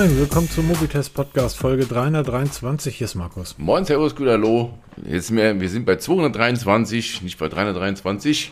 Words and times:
Moin, 0.00 0.16
willkommen 0.16 0.48
zum 0.48 0.66
Mobitest 0.66 1.12
Podcast 1.12 1.58
Folge 1.58 1.84
323. 1.84 2.96
Hier 2.96 3.04
ist 3.04 3.16
Markus. 3.16 3.56
Moin, 3.58 3.84
Servus, 3.84 4.16
gut, 4.16 4.28
hallo. 4.28 4.72
Jetzt 5.04 5.30
mehr, 5.30 5.60
wir 5.60 5.68
sind 5.68 5.84
bei 5.84 5.96
223, 5.96 7.20
nicht 7.20 7.38
bei 7.38 7.50
323. 7.50 8.50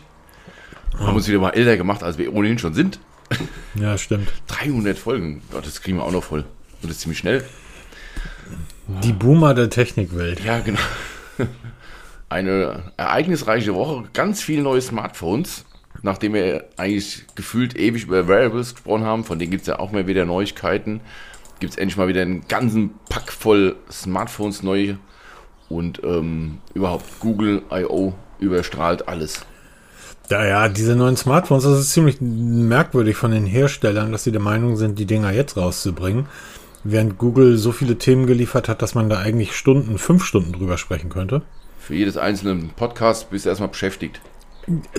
Haben 0.98 1.16
uns 1.16 1.26
wieder 1.26 1.38
mal 1.38 1.52
älter 1.52 1.78
gemacht, 1.78 2.02
als 2.02 2.18
wir 2.18 2.34
ohnehin 2.34 2.58
schon 2.58 2.74
sind. 2.74 3.00
Ja, 3.76 3.96
stimmt. 3.96 4.30
300 4.48 4.98
Folgen, 4.98 5.40
Gott, 5.50 5.64
das 5.64 5.80
kriegen 5.80 5.96
wir 5.96 6.04
auch 6.04 6.12
noch 6.12 6.22
voll. 6.22 6.40
Und 6.40 6.82
das 6.82 6.90
ist 6.90 7.00
ziemlich 7.00 7.20
schnell. 7.20 7.42
Die 9.02 9.14
Boomer 9.14 9.54
der 9.54 9.70
Technikwelt. 9.70 10.44
Ja, 10.44 10.58
genau. 10.58 10.80
Eine 12.28 12.92
ereignisreiche 12.98 13.74
Woche, 13.74 14.04
ganz 14.12 14.42
viele 14.42 14.60
neue 14.60 14.82
Smartphones. 14.82 15.64
Nachdem 16.02 16.34
wir 16.34 16.66
eigentlich 16.76 17.24
gefühlt 17.34 17.76
ewig 17.76 18.04
über 18.04 18.28
Variables 18.28 18.74
gesprochen 18.74 19.04
haben, 19.04 19.24
von 19.24 19.38
denen 19.38 19.50
gibt 19.50 19.62
es 19.62 19.66
ja 19.66 19.78
auch 19.78 19.90
mal 19.90 20.06
wieder 20.06 20.26
Neuigkeiten, 20.26 21.00
gibt 21.60 21.72
es 21.72 21.78
endlich 21.78 21.96
mal 21.96 22.08
wieder 22.08 22.22
einen 22.22 22.46
ganzen 22.48 22.90
Pack 23.08 23.32
voll 23.32 23.76
Smartphones 23.90 24.62
neu 24.62 24.94
und 25.68 26.02
ähm, 26.04 26.58
überhaupt 26.74 27.04
Google 27.20 27.62
I.O. 27.72 28.14
überstrahlt 28.38 29.08
alles. 29.08 29.44
Ja, 30.30 30.44
ja, 30.44 30.68
diese 30.68 30.94
neuen 30.94 31.16
Smartphones, 31.16 31.64
das 31.64 31.80
ist 31.80 31.92
ziemlich 31.92 32.20
merkwürdig 32.20 33.16
von 33.16 33.30
den 33.30 33.46
Herstellern, 33.46 34.12
dass 34.12 34.24
sie 34.24 34.32
der 34.32 34.42
Meinung 34.42 34.76
sind, 34.76 34.98
die 34.98 35.06
Dinger 35.06 35.32
jetzt 35.32 35.56
rauszubringen. 35.56 36.26
Während 36.84 37.18
Google 37.18 37.56
so 37.56 37.72
viele 37.72 37.96
Themen 37.96 38.26
geliefert 38.26 38.68
hat, 38.68 38.82
dass 38.82 38.94
man 38.94 39.08
da 39.08 39.18
eigentlich 39.18 39.56
Stunden, 39.56 39.98
fünf 39.98 40.24
Stunden 40.24 40.52
drüber 40.52 40.76
sprechen 40.76 41.08
könnte. 41.08 41.42
Für 41.80 41.94
jedes 41.94 42.18
einzelne 42.18 42.68
Podcast 42.76 43.30
bist 43.30 43.46
du 43.46 43.48
erstmal 43.48 43.70
beschäftigt. 43.70 44.20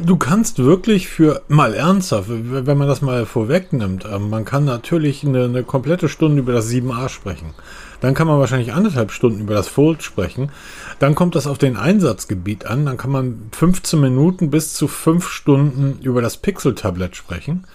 Du 0.02 0.18
kannst 0.18 0.58
wirklich 0.58 1.08
für, 1.10 1.44
mal 1.48 1.76
ernsthaft, 1.76 2.28
wenn 2.30 2.78
man 2.78 2.88
das 2.88 3.02
mal 3.02 3.28
vorwegnimmt, 3.28 4.06
ähm, 4.12 4.30
man 4.30 4.44
kann 4.44 4.66
natürlich 4.66 5.24
eine, 5.24 5.44
eine 5.44 5.64
komplette 5.64 6.10
Stunde 6.10 6.40
über 6.40 6.54
das 6.54 6.70
7a 6.70 7.08
sprechen. 7.10 7.54
Dann 8.02 8.14
kann 8.16 8.28
man 8.28 8.40
wahrscheinlich 8.40 8.74
anderthalb 8.74 9.12
Stunden 9.12 9.42
über 9.42 9.54
das 9.54 9.68
Fold 9.68 10.02
sprechen. 10.02 10.52
Dann 10.98 11.14
kommt 11.14 11.36
das 11.36 11.46
auf 11.46 11.58
den 11.58 11.78
Einsatzgebiet 11.78 12.66
an. 12.66 12.86
Dann 12.86 12.98
kann 12.98 13.12
man 13.12 13.50
15 13.52 14.00
Minuten 14.00 14.50
bis 14.50 14.74
zu 14.74 14.88
5 14.88 15.28
Stunden 15.28 16.00
über 16.02 16.22
das 16.22 16.38
Pixel-Tablet 16.38 17.16
sprechen. 17.16 17.68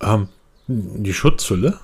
Ähm, 0.00 0.28
die 0.68 1.12
Schutzhülle. 1.12 1.78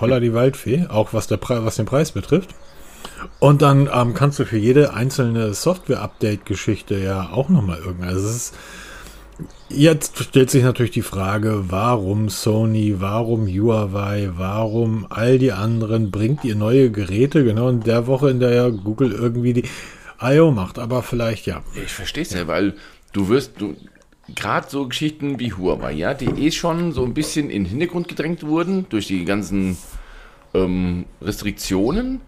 Holla 0.00 0.20
die 0.20 0.32
Waldfee, 0.32 0.86
auch 0.88 1.12
was, 1.12 1.26
der 1.26 1.38
Pre 1.38 1.64
was 1.64 1.76
den 1.76 1.86
Preis 1.86 2.12
betrifft. 2.12 2.54
Und 3.38 3.62
dann 3.62 3.88
ähm, 3.92 4.14
kannst 4.14 4.38
du 4.38 4.44
für 4.44 4.58
jede 4.58 4.94
einzelne 4.94 5.54
Software-Update-Geschichte 5.54 6.98
ja 6.98 7.30
auch 7.30 7.48
nochmal 7.48 7.78
irgendwas. 7.78 8.14
Also 8.14 8.28
ist, 8.28 8.54
jetzt 9.68 10.18
stellt 10.22 10.50
sich 10.50 10.62
natürlich 10.62 10.92
die 10.92 11.02
Frage, 11.02 11.64
warum 11.68 12.28
Sony, 12.28 12.96
warum 12.98 13.46
Huawei, 13.46 14.30
warum 14.36 15.06
all 15.10 15.38
die 15.38 15.52
anderen 15.52 16.10
bringt 16.10 16.44
ihr 16.44 16.56
neue 16.56 16.90
Geräte 16.90 17.44
genau 17.44 17.68
in 17.68 17.80
der 17.80 18.06
Woche, 18.06 18.30
in 18.30 18.40
der 18.40 18.54
ja 18.54 18.68
Google 18.68 19.12
irgendwie 19.12 19.52
die 19.52 19.64
I.O. 20.20 20.50
macht. 20.50 20.78
Aber 20.78 21.02
vielleicht 21.02 21.46
ja. 21.46 21.62
Ich 21.82 21.92
verstehe 21.92 22.22
es 22.22 22.32
ja, 22.32 22.46
weil 22.46 22.74
du 23.12 23.28
wirst, 23.28 23.60
du, 23.60 23.76
gerade 24.34 24.68
so 24.68 24.86
Geschichten 24.88 25.38
wie 25.38 25.52
Huawei, 25.52 25.92
ja, 25.92 26.14
die 26.14 26.26
eh 26.26 26.50
schon 26.50 26.92
so 26.92 27.04
ein 27.04 27.14
bisschen 27.14 27.50
in 27.50 27.64
den 27.64 27.70
Hintergrund 27.70 28.08
gedrängt 28.08 28.44
wurden 28.44 28.86
durch 28.88 29.06
die 29.06 29.24
ganzen 29.24 29.76
ähm, 30.54 31.04
Restriktionen 31.22 32.20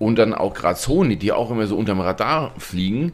und 0.00 0.16
dann 0.16 0.34
auch 0.34 0.54
gerade 0.54 0.78
Sony, 0.78 1.16
die 1.16 1.30
auch 1.30 1.52
immer 1.52 1.68
so 1.68 1.76
unterm 1.76 2.00
Radar 2.00 2.52
fliegen, 2.58 3.12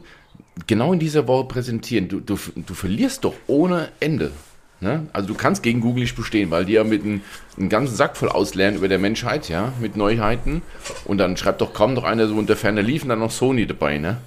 genau 0.65 0.93
in 0.93 0.99
dieser 0.99 1.27
Woche 1.27 1.47
präsentieren. 1.47 2.07
Du, 2.07 2.19
du, 2.19 2.37
du 2.55 2.73
verlierst 2.73 3.23
doch 3.25 3.33
ohne 3.45 3.89
Ende. 3.99 4.31
Ne? 4.79 5.07
Also 5.11 5.27
du 5.27 5.33
kannst 5.35 5.63
gegen 5.63 5.81
Google 5.81 6.03
nicht 6.03 6.15
bestehen, 6.15 6.49
weil 6.49 6.65
die 6.65 6.73
ja 6.73 6.83
mit 6.83 7.03
einem, 7.03 7.21
einem 7.57 7.69
ganzen 7.69 7.95
Sack 7.95 8.15
voll 8.15 8.29
auslernen 8.29 8.77
über 8.77 8.87
der 8.87 8.99
Menschheit, 8.99 9.49
ja, 9.49 9.73
mit 9.79 9.97
Neuheiten. 9.97 10.61
Und 11.05 11.17
dann 11.17 11.35
schreibt 11.35 11.61
doch 11.61 11.73
kaum 11.73 11.93
noch 11.93 12.03
einer 12.03 12.27
so 12.27 12.35
unter 12.35 12.55
Ferner 12.55 12.83
liefen 12.83 13.09
dann 13.09 13.19
noch 13.19 13.31
Sony 13.31 13.67
dabei, 13.67 13.97
ne? 13.97 14.17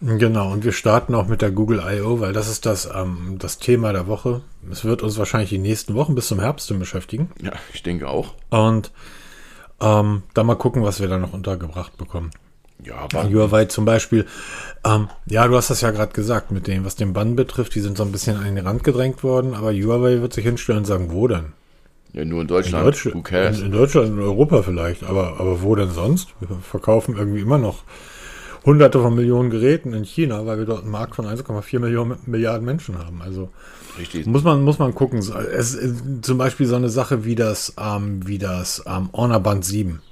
Genau, 0.00 0.50
und 0.50 0.64
wir 0.64 0.72
starten 0.72 1.14
auch 1.14 1.28
mit 1.28 1.42
der 1.42 1.50
Google 1.50 1.82
I.O., 1.86 2.20
weil 2.20 2.32
das 2.32 2.48
ist 2.48 2.66
das, 2.66 2.88
ähm, 2.92 3.36
das 3.38 3.58
Thema 3.58 3.92
der 3.92 4.06
Woche. 4.06 4.40
Es 4.70 4.84
wird 4.84 5.02
uns 5.02 5.18
wahrscheinlich 5.18 5.50
die 5.50 5.58
nächsten 5.58 5.94
Wochen 5.94 6.14
bis 6.14 6.26
zum 6.28 6.40
Herbst 6.40 6.76
beschäftigen. 6.76 7.30
Ja, 7.40 7.52
ich 7.74 7.82
denke 7.82 8.08
auch. 8.08 8.34
Und 8.48 8.90
ähm, 9.80 10.22
da 10.34 10.44
mal 10.44 10.56
gucken, 10.56 10.82
was 10.82 11.00
wir 11.00 11.08
da 11.08 11.18
noch 11.18 11.32
untergebracht 11.32 11.96
bekommen. 11.96 12.30
Ja, 12.84 12.96
aber. 12.96 13.28
Huawei 13.28 13.66
zum 13.66 13.84
Beispiel. 13.84 14.26
Ähm, 14.84 15.08
ja, 15.26 15.46
du 15.46 15.56
hast 15.56 15.70
das 15.70 15.80
ja 15.80 15.90
gerade 15.90 16.12
gesagt, 16.12 16.50
mit 16.50 16.66
dem, 16.66 16.84
was 16.84 16.96
den 16.96 17.12
Bann 17.12 17.36
betrifft, 17.36 17.74
die 17.74 17.80
sind 17.80 17.96
so 17.96 18.04
ein 18.04 18.12
bisschen 18.12 18.36
an 18.36 18.54
den 18.54 18.66
Rand 18.66 18.84
gedrängt 18.84 19.22
worden, 19.22 19.54
aber 19.54 19.72
Huawei 19.72 20.20
wird 20.20 20.32
sich 20.32 20.44
hinstellen 20.44 20.78
und 20.78 20.86
sagen, 20.86 21.08
wo 21.10 21.28
denn? 21.28 21.52
Ja, 22.12 22.24
nur 22.24 22.40
in 22.40 22.48
Deutschland. 22.48 22.84
In, 22.84 22.90
Deutsch, 22.90 23.06
in, 23.06 23.66
in, 23.66 23.72
Deutschland, 23.72 24.08
in 24.08 24.18
Europa 24.18 24.62
vielleicht, 24.62 25.04
aber, 25.04 25.38
aber 25.38 25.62
wo 25.62 25.74
denn 25.76 25.90
sonst? 25.90 26.28
Wir 26.40 26.56
verkaufen 26.56 27.16
irgendwie 27.16 27.40
immer 27.40 27.58
noch 27.58 27.84
hunderte 28.64 29.00
von 29.00 29.14
Millionen 29.14 29.50
Geräten 29.50 29.92
in 29.92 30.04
China, 30.04 30.46
weil 30.46 30.58
wir 30.58 30.66
dort 30.66 30.82
einen 30.82 30.90
Markt 30.90 31.14
von 31.14 31.26
1,4 31.26 31.78
Millionen 31.78 32.18
Milliarden 32.26 32.64
Menschen 32.64 32.98
haben. 32.98 33.22
Also 33.22 33.50
Richtig. 33.98 34.26
muss 34.26 34.42
man 34.42 34.62
muss 34.62 34.78
man 34.78 34.94
gucken. 34.94 35.18
Es, 35.18 35.78
zum 36.22 36.38
Beispiel 36.38 36.66
so 36.66 36.76
eine 36.76 36.88
Sache 36.88 37.24
wie 37.24 37.34
das 37.34 37.74
ähm, 37.78 38.26
wie 38.26 38.38
das 38.38 38.82
ähm, 38.86 39.10
Honor 39.12 39.40
Band 39.40 39.64
7. 39.64 40.02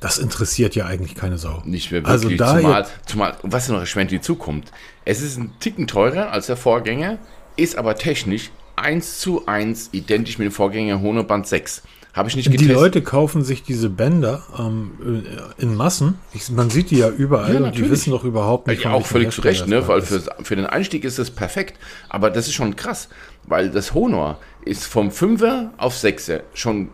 Das 0.00 0.18
interessiert 0.18 0.74
ja 0.74 0.86
eigentlich 0.86 1.14
keine 1.14 1.38
Sau. 1.38 1.62
Nicht 1.64 1.92
mehr 1.92 2.00
wirklich. 2.00 2.12
Also 2.12 2.30
da 2.30 2.56
zumal, 2.56 2.86
zumal, 3.06 3.36
was 3.42 3.68
noch 3.68 3.78
erschwert 3.78 4.24
zukommt. 4.24 4.72
Es 5.04 5.22
ist 5.22 5.38
ein 5.38 5.52
Ticken 5.60 5.86
teurer 5.86 6.32
als 6.32 6.46
der 6.46 6.56
Vorgänger, 6.56 7.18
ist 7.56 7.76
aber 7.76 7.94
technisch 7.94 8.50
eins 8.74 9.20
zu 9.20 9.46
eins 9.46 9.90
identisch 9.92 10.38
mit 10.38 10.46
dem 10.46 10.52
Vorgänger 10.52 11.00
Honor 11.00 11.24
Band 11.24 11.46
6. 11.46 11.82
Habe 12.14 12.28
ich 12.28 12.36
nicht 12.36 12.50
getestet. 12.50 12.68
Die 12.68 12.74
Leute 12.74 13.00
kaufen 13.00 13.42
sich 13.42 13.62
diese 13.62 13.88
Bänder 13.88 14.42
ähm, 14.58 15.24
in 15.56 15.74
Massen. 15.74 16.18
Ich, 16.34 16.50
man 16.50 16.68
sieht 16.68 16.90
die 16.90 16.98
ja 16.98 17.08
überall 17.08 17.54
ja, 17.54 17.60
und 17.60 17.76
die 17.76 17.88
wissen 17.90 18.10
doch 18.10 18.24
überhaupt 18.24 18.66
nicht. 18.66 18.84
Ja, 18.84 18.92
auch 18.92 19.06
völlig 19.06 19.30
zu 19.30 19.40
Recht, 19.40 19.66
ne? 19.66 19.88
weil 19.88 20.02
für, 20.02 20.20
für 20.42 20.56
den 20.56 20.66
Einstieg 20.66 21.04
ist 21.04 21.18
das 21.18 21.30
perfekt. 21.30 21.78
Aber 22.10 22.30
das 22.30 22.48
ist 22.48 22.54
schon 22.54 22.76
krass, 22.76 23.08
weil 23.44 23.70
das 23.70 23.94
Honor 23.94 24.38
ist 24.64 24.84
vom 24.84 25.08
5er 25.08 25.70
auf 25.78 25.94
6er 25.94 26.42
schon 26.52 26.90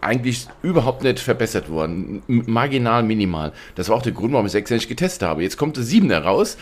eigentlich 0.00 0.46
überhaupt 0.62 1.02
nicht 1.02 1.18
verbessert 1.18 1.68
worden. 1.68 2.22
Marginal, 2.28 3.02
minimal. 3.02 3.52
Das 3.74 3.88
war 3.88 3.96
auch 3.96 4.02
der 4.02 4.12
Grund, 4.12 4.32
warum 4.32 4.46
ich 4.46 4.52
6er 4.52 4.74
nicht 4.74 4.88
getestet 4.88 5.28
habe. 5.28 5.42
Jetzt 5.42 5.56
kommt 5.56 5.76
der 5.76 5.84
7er 5.84 6.20
raus. 6.20 6.56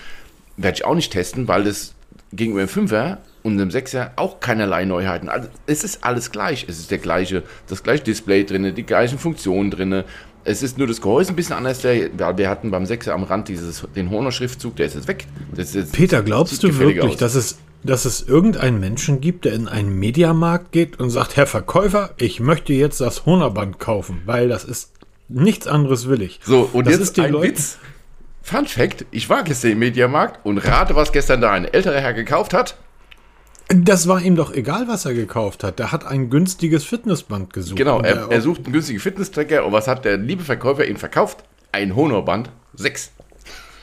Werde 0.56 0.78
ich 0.78 0.84
auch 0.86 0.94
nicht 0.94 1.12
testen, 1.12 1.48
weil 1.48 1.64
das 1.64 1.94
gegenüber 2.32 2.64
dem 2.64 2.68
5er 2.68 3.18
und 3.44 3.58
dem 3.58 3.68
6er 3.68 4.12
auch 4.16 4.40
keinerlei 4.40 4.86
Neuheiten. 4.86 5.28
Also 5.28 5.48
es 5.66 5.84
ist 5.84 6.02
alles 6.02 6.32
gleich. 6.32 6.64
Es 6.66 6.78
ist 6.78 6.90
der 6.90 6.98
gleiche, 6.98 7.44
das 7.68 7.82
gleiche 7.82 8.02
Display 8.02 8.44
drin, 8.44 8.74
die 8.74 8.82
gleichen 8.82 9.18
Funktionen 9.18 9.70
drin. 9.70 10.02
Es 10.44 10.62
ist 10.62 10.78
nur 10.78 10.86
das 10.86 11.00
Gehäuse 11.00 11.32
ein 11.32 11.36
bisschen 11.36 11.54
anders. 11.54 11.80
Der, 11.82 12.08
wir 12.36 12.48
hatten 12.48 12.70
beim 12.70 12.84
6er 12.84 13.10
am 13.10 13.22
Rand 13.22 13.48
dieses, 13.48 13.86
den 13.94 14.10
Honor-Schriftzug, 14.10 14.76
der 14.76 14.86
ist 14.86 14.94
jetzt 14.94 15.08
weg. 15.08 15.26
Ist 15.56 15.74
jetzt, 15.74 15.92
Peter, 15.92 16.22
glaubst 16.22 16.62
du 16.62 16.78
wirklich, 16.78 17.02
aus. 17.02 17.16
dass 17.18 17.34
es, 17.34 17.58
dass 17.82 18.06
es 18.06 18.22
irgendeinen 18.22 18.80
Menschen 18.80 19.20
gibt, 19.20 19.44
der 19.44 19.52
in 19.52 19.68
einen 19.68 19.98
Mediamarkt 19.98 20.72
geht 20.72 20.98
und 20.98 21.10
sagt, 21.10 21.36
Herr 21.36 21.46
Verkäufer, 21.46 22.14
ich 22.16 22.40
möchte 22.40 22.72
jetzt 22.72 23.02
das 23.02 23.26
Honor-Band 23.26 23.78
kaufen, 23.78 24.22
weil 24.24 24.48
das 24.48 24.64
ist 24.64 24.90
nichts 25.28 25.66
anderes 25.66 26.08
will 26.08 26.22
ich. 26.22 26.40
So, 26.42 26.68
und 26.72 26.86
das 26.86 26.94
jetzt 26.94 27.02
ist 27.02 27.20
ein 27.20 27.32
Leute 27.32 27.48
Witz. 27.48 27.78
Fun 28.40 28.66
Fact, 28.66 29.06
ich 29.10 29.28
war 29.28 29.42
gestern 29.42 29.72
im 29.72 29.78
Mediamarkt 29.80 30.44
und 30.44 30.58
rate, 30.58 30.94
was 30.96 31.12
gestern 31.12 31.40
da 31.40 31.52
ein 31.52 31.64
älterer 31.66 32.00
Herr 32.00 32.12
gekauft 32.12 32.52
hat. 32.52 32.76
Das 33.68 34.06
war 34.08 34.20
ihm 34.20 34.36
doch 34.36 34.52
egal, 34.52 34.88
was 34.88 35.06
er 35.06 35.14
gekauft 35.14 35.64
hat. 35.64 35.78
Der 35.78 35.90
hat 35.90 36.06
ein 36.06 36.28
günstiges 36.28 36.84
Fitnessband 36.84 37.52
gesucht. 37.52 37.78
Genau, 37.78 38.00
er, 38.00 38.30
er 38.30 38.40
sucht 38.40 38.64
einen 38.64 38.72
günstigen 38.72 39.00
Fitnesstracker 39.00 39.64
und 39.64 39.72
was 39.72 39.88
hat 39.88 40.04
der 40.04 40.18
liebe 40.18 40.44
Verkäufer 40.44 40.86
ihm 40.86 40.96
verkauft? 40.96 41.44
Ein 41.72 41.96
Honorband 41.96 42.50
6. 42.74 43.12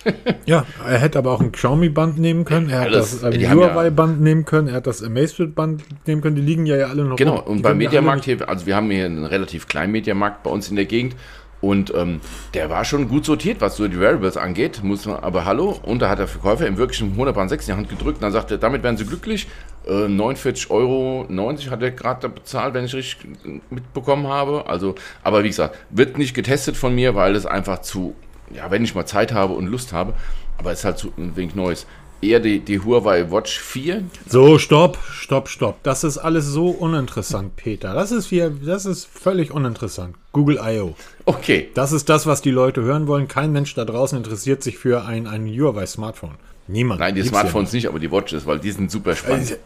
ja, 0.45 0.65
er 0.87 0.99
hätte 0.99 1.19
aber 1.19 1.31
auch 1.31 1.41
ein 1.41 1.51
Xiaomi-Band 1.51 2.17
nehmen 2.17 2.45
können, 2.45 2.69
er 2.69 2.81
hat 2.81 2.93
das, 2.93 3.21
das 3.21 3.35
Huawei-Band 3.35 4.17
ja, 4.17 4.23
nehmen 4.23 4.45
können, 4.45 4.67
er 4.67 4.75
hat 4.75 4.87
das 4.87 5.03
Amazfit-Band 5.03 5.83
nehmen 6.07 6.21
können, 6.21 6.35
die 6.35 6.41
liegen 6.41 6.65
ja, 6.65 6.75
ja 6.75 6.87
alle 6.87 7.03
noch 7.03 7.17
Genau, 7.17 7.35
rum. 7.35 7.57
und 7.57 7.61
beim 7.61 7.77
Mediamarkt 7.77 8.25
hier, 8.25 8.47
also 8.49 8.65
wir 8.65 8.75
haben 8.75 8.89
hier 8.89 9.05
einen 9.05 9.25
relativ 9.25 9.67
kleinen 9.67 9.91
Mediamarkt 9.91 10.43
bei 10.43 10.49
uns 10.49 10.69
in 10.69 10.75
der 10.75 10.85
Gegend 10.85 11.15
und 11.61 11.93
ähm, 11.95 12.21
der 12.53 12.69
war 12.69 12.83
schon 12.83 13.07
gut 13.07 13.25
sortiert, 13.25 13.61
was 13.61 13.77
so 13.77 13.87
die 13.87 13.99
Variables 13.99 14.35
angeht. 14.35 14.83
Muss 14.83 15.05
man, 15.05 15.17
aber 15.17 15.45
hallo, 15.45 15.79
und 15.83 16.01
da 16.01 16.09
hat 16.09 16.19
der 16.19 16.27
Verkäufer 16.27 16.65
im 16.65 16.77
wirklichen 16.77 17.11
100 17.11 17.49
6 17.49 17.67
in 17.67 17.73
die 17.73 17.77
Hand 17.77 17.89
gedrückt 17.89 18.17
und 18.17 18.23
dann 18.23 18.31
sagte 18.31 18.55
er, 18.55 18.57
damit 18.57 18.83
werden 18.83 18.97
sie 18.97 19.05
glücklich. 19.05 19.47
Äh, 19.85 20.05
49,90 20.05 20.69
Euro 20.71 21.27
hat 21.71 21.81
er 21.81 21.91
gerade 21.91 22.29
bezahlt, 22.29 22.73
wenn 22.73 22.85
ich 22.85 22.95
richtig 22.95 23.27
mitbekommen 23.69 24.27
habe. 24.27 24.65
Also, 24.67 24.95
aber 25.23 25.43
wie 25.43 25.49
gesagt, 25.49 25.77
wird 25.91 26.17
nicht 26.17 26.33
getestet 26.33 26.75
von 26.75 26.93
mir, 26.95 27.15
weil 27.15 27.35
es 27.35 27.45
einfach 27.45 27.81
zu, 27.81 28.15
ja, 28.53 28.71
wenn 28.71 28.83
ich 28.83 28.95
mal 28.95 29.05
Zeit 29.05 29.31
habe 29.31 29.53
und 29.53 29.67
Lust 29.67 29.93
habe, 29.93 30.13
aber 30.57 30.71
es 30.71 30.79
ist 30.79 30.85
halt 30.85 30.97
zu 30.97 31.13
ein 31.17 31.35
wenig 31.35 31.55
Neues 31.55 31.85
eher 32.21 32.39
die, 32.39 32.59
die 32.59 32.79
Huawei 32.79 33.29
Watch 33.31 33.59
4. 33.59 34.03
So, 34.27 34.57
stopp, 34.57 34.97
stopp, 35.11 35.49
stopp. 35.49 35.83
Das 35.83 36.03
ist 36.03 36.17
alles 36.17 36.45
so 36.45 36.67
uninteressant, 36.69 37.55
Peter. 37.55 37.93
Das 37.93 38.11
ist, 38.11 38.27
hier, 38.27 38.49
das 38.49 38.85
ist 38.85 39.05
völlig 39.05 39.51
uninteressant. 39.51 40.15
Google 40.31 40.59
I.O. 40.63 40.95
Okay. 41.25 41.69
Das 41.73 41.91
ist 41.91 42.09
das, 42.09 42.25
was 42.25 42.41
die 42.41 42.51
Leute 42.51 42.81
hören 42.81 43.07
wollen. 43.07 43.27
Kein 43.27 43.51
Mensch 43.51 43.73
da 43.75 43.85
draußen 43.85 44.17
interessiert 44.17 44.63
sich 44.63 44.77
für 44.77 45.03
ein, 45.05 45.27
ein 45.27 45.47
Huawei 45.47 45.85
Smartphone. 45.85 46.35
Niemand. 46.67 46.99
Nein, 46.99 47.15
die 47.15 47.23
Smartphones 47.23 47.71
ja 47.71 47.77
nicht, 47.77 47.87
aber 47.87 47.99
die 47.99 48.11
Watches, 48.11 48.45
weil 48.45 48.59
die 48.59 48.71
sind 48.71 48.91
super 48.91 49.15
spannend. 49.15 49.57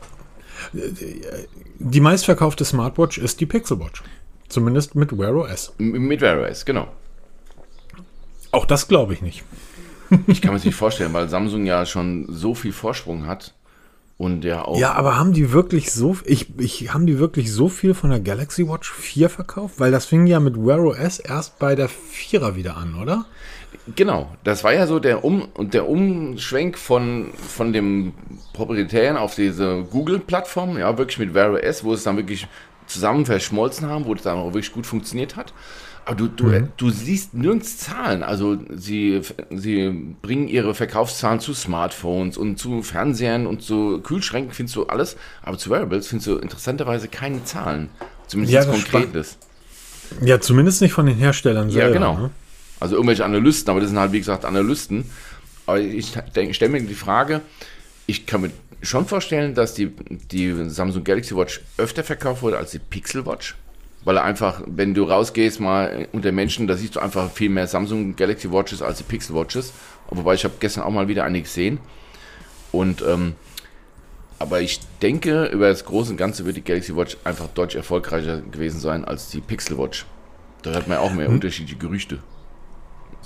Die 0.74 2.00
meistverkaufte 2.00 2.66
Smartwatch 2.66 3.18
ist 3.18 3.40
die 3.42 3.46
Pixel 3.46 3.80
Watch. 3.80 4.02
Zumindest 4.48 4.96
mit 4.96 5.18
Wear 5.18 5.36
OS. 5.36 5.74
Mit 5.78 6.22
Wear 6.22 6.50
OS, 6.50 6.66
genau. 6.66 6.88
Auch 8.52 8.66
das 8.66 8.88
glaube 8.88 9.14
ich 9.14 9.22
nicht. 9.22 9.44
Ich 10.28 10.42
kann 10.42 10.52
mir 10.52 10.58
das 10.58 10.66
nicht 10.66 10.76
vorstellen, 10.76 11.14
weil 11.14 11.30
Samsung 11.30 11.66
ja 11.66 11.86
schon 11.86 12.26
so 12.30 12.56
viel 12.56 12.74
Vorsprung 12.74 13.26
hat. 13.26 13.54
Und 14.18 14.42
der 14.42 14.66
auch. 14.66 14.80
Ja, 14.80 14.94
aber 14.94 15.18
haben 15.18 15.34
die 15.34 15.52
wirklich 15.52 15.92
so, 15.92 16.18
ich, 16.24 16.58
ich, 16.58 16.94
haben 16.94 17.06
die 17.06 17.20
wirklich 17.20 17.52
so 17.52 17.68
viel 17.68 17.94
von 17.94 18.12
der 18.12 18.22
Galaxy 18.22 18.66
Watch 18.66 18.90
4 18.90 19.30
verkauft? 19.30 19.78
Weil 19.78 19.92
das 19.92 20.06
fing 20.06 20.26
ja 20.26 20.40
mit 20.40 20.56
Wear 20.56 20.80
OS 20.80 21.20
erst 21.20 21.60
bei 21.60 21.76
der 21.76 21.90
4er 21.90 22.56
wieder 22.56 22.78
an, 22.78 22.96
oder? 22.96 23.26
Genau, 23.94 24.32
das 24.46 24.64
war 24.64 24.74
ja 24.74 24.88
so 24.88 25.00
der, 25.00 25.26
um, 25.26 25.50
der 25.60 25.90
Umschwenk 25.90 26.78
von, 26.78 27.32
von 27.36 27.74
dem 27.74 28.14
Proprietären 28.54 29.18
auf 29.18 29.36
diese 29.36 29.84
Google-Plattform, 29.84 30.78
ja, 30.78 30.98
wirklich 30.98 31.20
mit 31.20 31.34
Wear 31.34 31.52
OS, 31.52 31.84
wo 31.84 31.94
es 31.94 32.04
dann 32.04 32.16
wirklich 32.16 32.48
zusammen 32.88 33.26
verschmolzen 33.26 33.90
haben, 33.90 34.06
wo 34.06 34.14
es 34.14 34.22
dann 34.22 34.38
auch 34.38 34.54
wirklich 34.54 34.72
gut 34.72 34.88
funktioniert 34.88 35.36
hat. 35.36 35.54
Aber 36.06 36.16
du, 36.16 36.28
du, 36.28 36.46
mhm. 36.46 36.70
du 36.78 36.92
siehst 36.92 37.34
nirgends 37.34 37.78
Zahlen. 37.78 38.22
Also 38.22 38.60
sie, 38.76 39.22
sie 39.50 40.16
bringen 40.22 40.48
ihre 40.48 40.76
Verkaufszahlen 40.76 41.40
zu 41.40 41.56
Smartphones 41.56 42.38
und 42.38 42.60
zu 42.60 42.84
Fernsehern 42.84 43.48
und 43.48 43.64
zu 43.64 44.02
Kühlschränken 44.02 44.54
findest 44.54 44.76
du 44.76 44.86
alles, 44.86 45.18
aber 45.42 45.58
zu 45.58 45.72
Wearables 45.72 46.08
findest 46.08 46.28
du 46.28 46.38
interessanterweise 46.38 47.08
keine 47.08 47.44
Zahlen. 47.44 47.90
Zumindest 48.28 48.54
ja, 48.54 48.66
konkretes. 48.66 49.38
Ja, 50.22 50.40
zumindest 50.40 50.82
nicht 50.84 50.94
von 50.94 51.08
den 51.08 51.18
Herstellern 51.18 51.72
selber. 51.72 51.88
Ja, 51.88 51.94
genau. 51.94 52.18
Ne? 52.18 52.32
Also 52.80 52.96
irgendwelche 52.96 53.26
Analysten, 53.26 53.72
aber 53.72 53.80
das 53.80 53.90
sind 53.90 53.98
halt, 53.98 54.12
wie 54.12 54.20
gesagt, 54.20 54.46
Analysten. 54.46 55.06
Aber 55.66 55.80
ich 55.80 56.14
stelle 56.52 56.72
mir 56.72 56.82
die 56.82 56.94
Frage, 56.94 57.42
ich 58.06 58.28
kann 58.28 58.42
mir 58.42 58.52
schon 58.84 59.08
vorstellen, 59.08 59.56
dass 59.56 59.74
die, 59.74 59.92
die 60.32 60.70
Samsung 60.70 61.04
Galaxy 61.04 61.36
Watch 61.36 61.62
öfter 61.78 62.04
verkauft 62.04 62.44
wurde 62.44 62.60
als 62.60 62.72
die 62.72 62.80
Pixel 62.80 63.26
Watch 63.26 63.56
weil 64.06 64.18
er 64.18 64.24
einfach, 64.24 64.62
wenn 64.68 64.94
du 64.94 65.04
rausgehst 65.04 65.60
mal 65.60 66.08
unter 66.14 66.32
Menschen, 66.32 66.68
da 66.68 66.78
siehst 66.78 66.96
du 66.96 67.00
einfach 67.00 67.30
viel 67.32 67.50
mehr 67.50 67.68
Samsung 67.68 68.16
Galaxy 68.16 68.52
Watches 68.52 68.82
als 68.82 69.00
die 69.00 69.04
Pixel 69.04 69.36
Watches. 69.36 69.74
Wobei 70.10 70.36
ich 70.36 70.44
habe 70.44 70.54
gestern 70.60 70.84
auch 70.84 70.92
mal 70.92 71.08
wieder 71.08 71.24
eine 71.24 71.42
gesehen. 71.42 71.80
Und 72.72 73.02
ähm, 73.02 73.34
aber 74.38 74.62
ich 74.62 74.80
denke, 75.02 75.46
über 75.46 75.70
das 75.70 75.86
große 75.86 76.12
und 76.12 76.18
Ganze 76.18 76.46
wird 76.46 76.58
die 76.58 76.64
Galaxy 76.64 76.96
Watch 76.96 77.18
einfach 77.24 77.48
deutlich 77.48 77.78
erfolgreicher 77.78 78.42
gewesen 78.42 78.80
sein 78.80 79.06
als 79.06 79.30
die 79.30 79.42
Pixel 79.42 79.78
Watch. 79.78 80.06
Da 80.62 80.74
hat 80.74 80.88
man 80.88 81.00
auch 81.00 81.14
mehr 81.14 81.28
hm. 81.28 81.36
unterschiedliche 81.36 81.78
Gerüchte. 81.78 82.20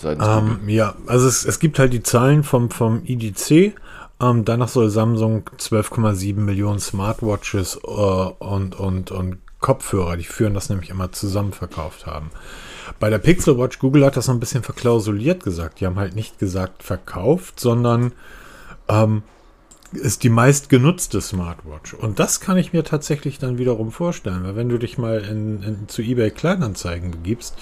Ähm, 0.01 0.61
ja, 0.67 0.95
also 1.07 1.27
es, 1.27 1.43
es, 1.43 1.59
gibt 1.59 1.77
halt 1.77 1.91
die 1.91 2.01
Zahlen 2.01 2.43
vom, 2.43 2.69
vom 2.69 3.01
IDC. 3.03 3.75
Ähm, 4.21 4.45
danach 4.45 4.69
soll 4.69 4.89
Samsung 4.89 5.43
12,7 5.57 6.35
Millionen 6.35 6.79
Smartwatches 6.79 7.79
äh, 7.83 7.89
und, 7.89 8.79
und, 8.79 9.11
und 9.11 9.39
Kopfhörer, 9.59 10.17
die 10.17 10.23
führen 10.23 10.53
das 10.53 10.69
nämlich 10.69 10.89
immer 10.89 11.11
zusammen 11.11 11.53
verkauft 11.53 12.05
haben. 12.05 12.31
Bei 12.99 13.09
der 13.09 13.19
Pixel 13.19 13.57
Watch, 13.57 13.79
Google 13.79 14.05
hat 14.05 14.17
das 14.17 14.27
noch 14.27 14.35
ein 14.35 14.39
bisschen 14.39 14.63
verklausuliert 14.63 15.43
gesagt. 15.43 15.79
Die 15.79 15.85
haben 15.85 15.99
halt 15.99 16.15
nicht 16.15 16.39
gesagt 16.39 16.83
verkauft, 16.83 17.59
sondern 17.59 18.13
ähm, 18.87 19.23
ist 19.91 20.23
die 20.23 20.29
meist 20.29 20.69
genutzte 20.69 21.21
Smartwatch. 21.21 21.93
Und 21.93 22.19
das 22.19 22.39
kann 22.39 22.57
ich 22.57 22.73
mir 22.73 22.83
tatsächlich 22.83 23.39
dann 23.39 23.57
wiederum 23.57 23.91
vorstellen, 23.91 24.43
weil 24.43 24.55
wenn 24.55 24.69
du 24.69 24.77
dich 24.77 24.97
mal 24.97 25.19
in, 25.19 25.63
in, 25.63 25.87
zu 25.87 26.01
eBay 26.01 26.31
Kleinanzeigen 26.31 27.11
begibst, 27.11 27.55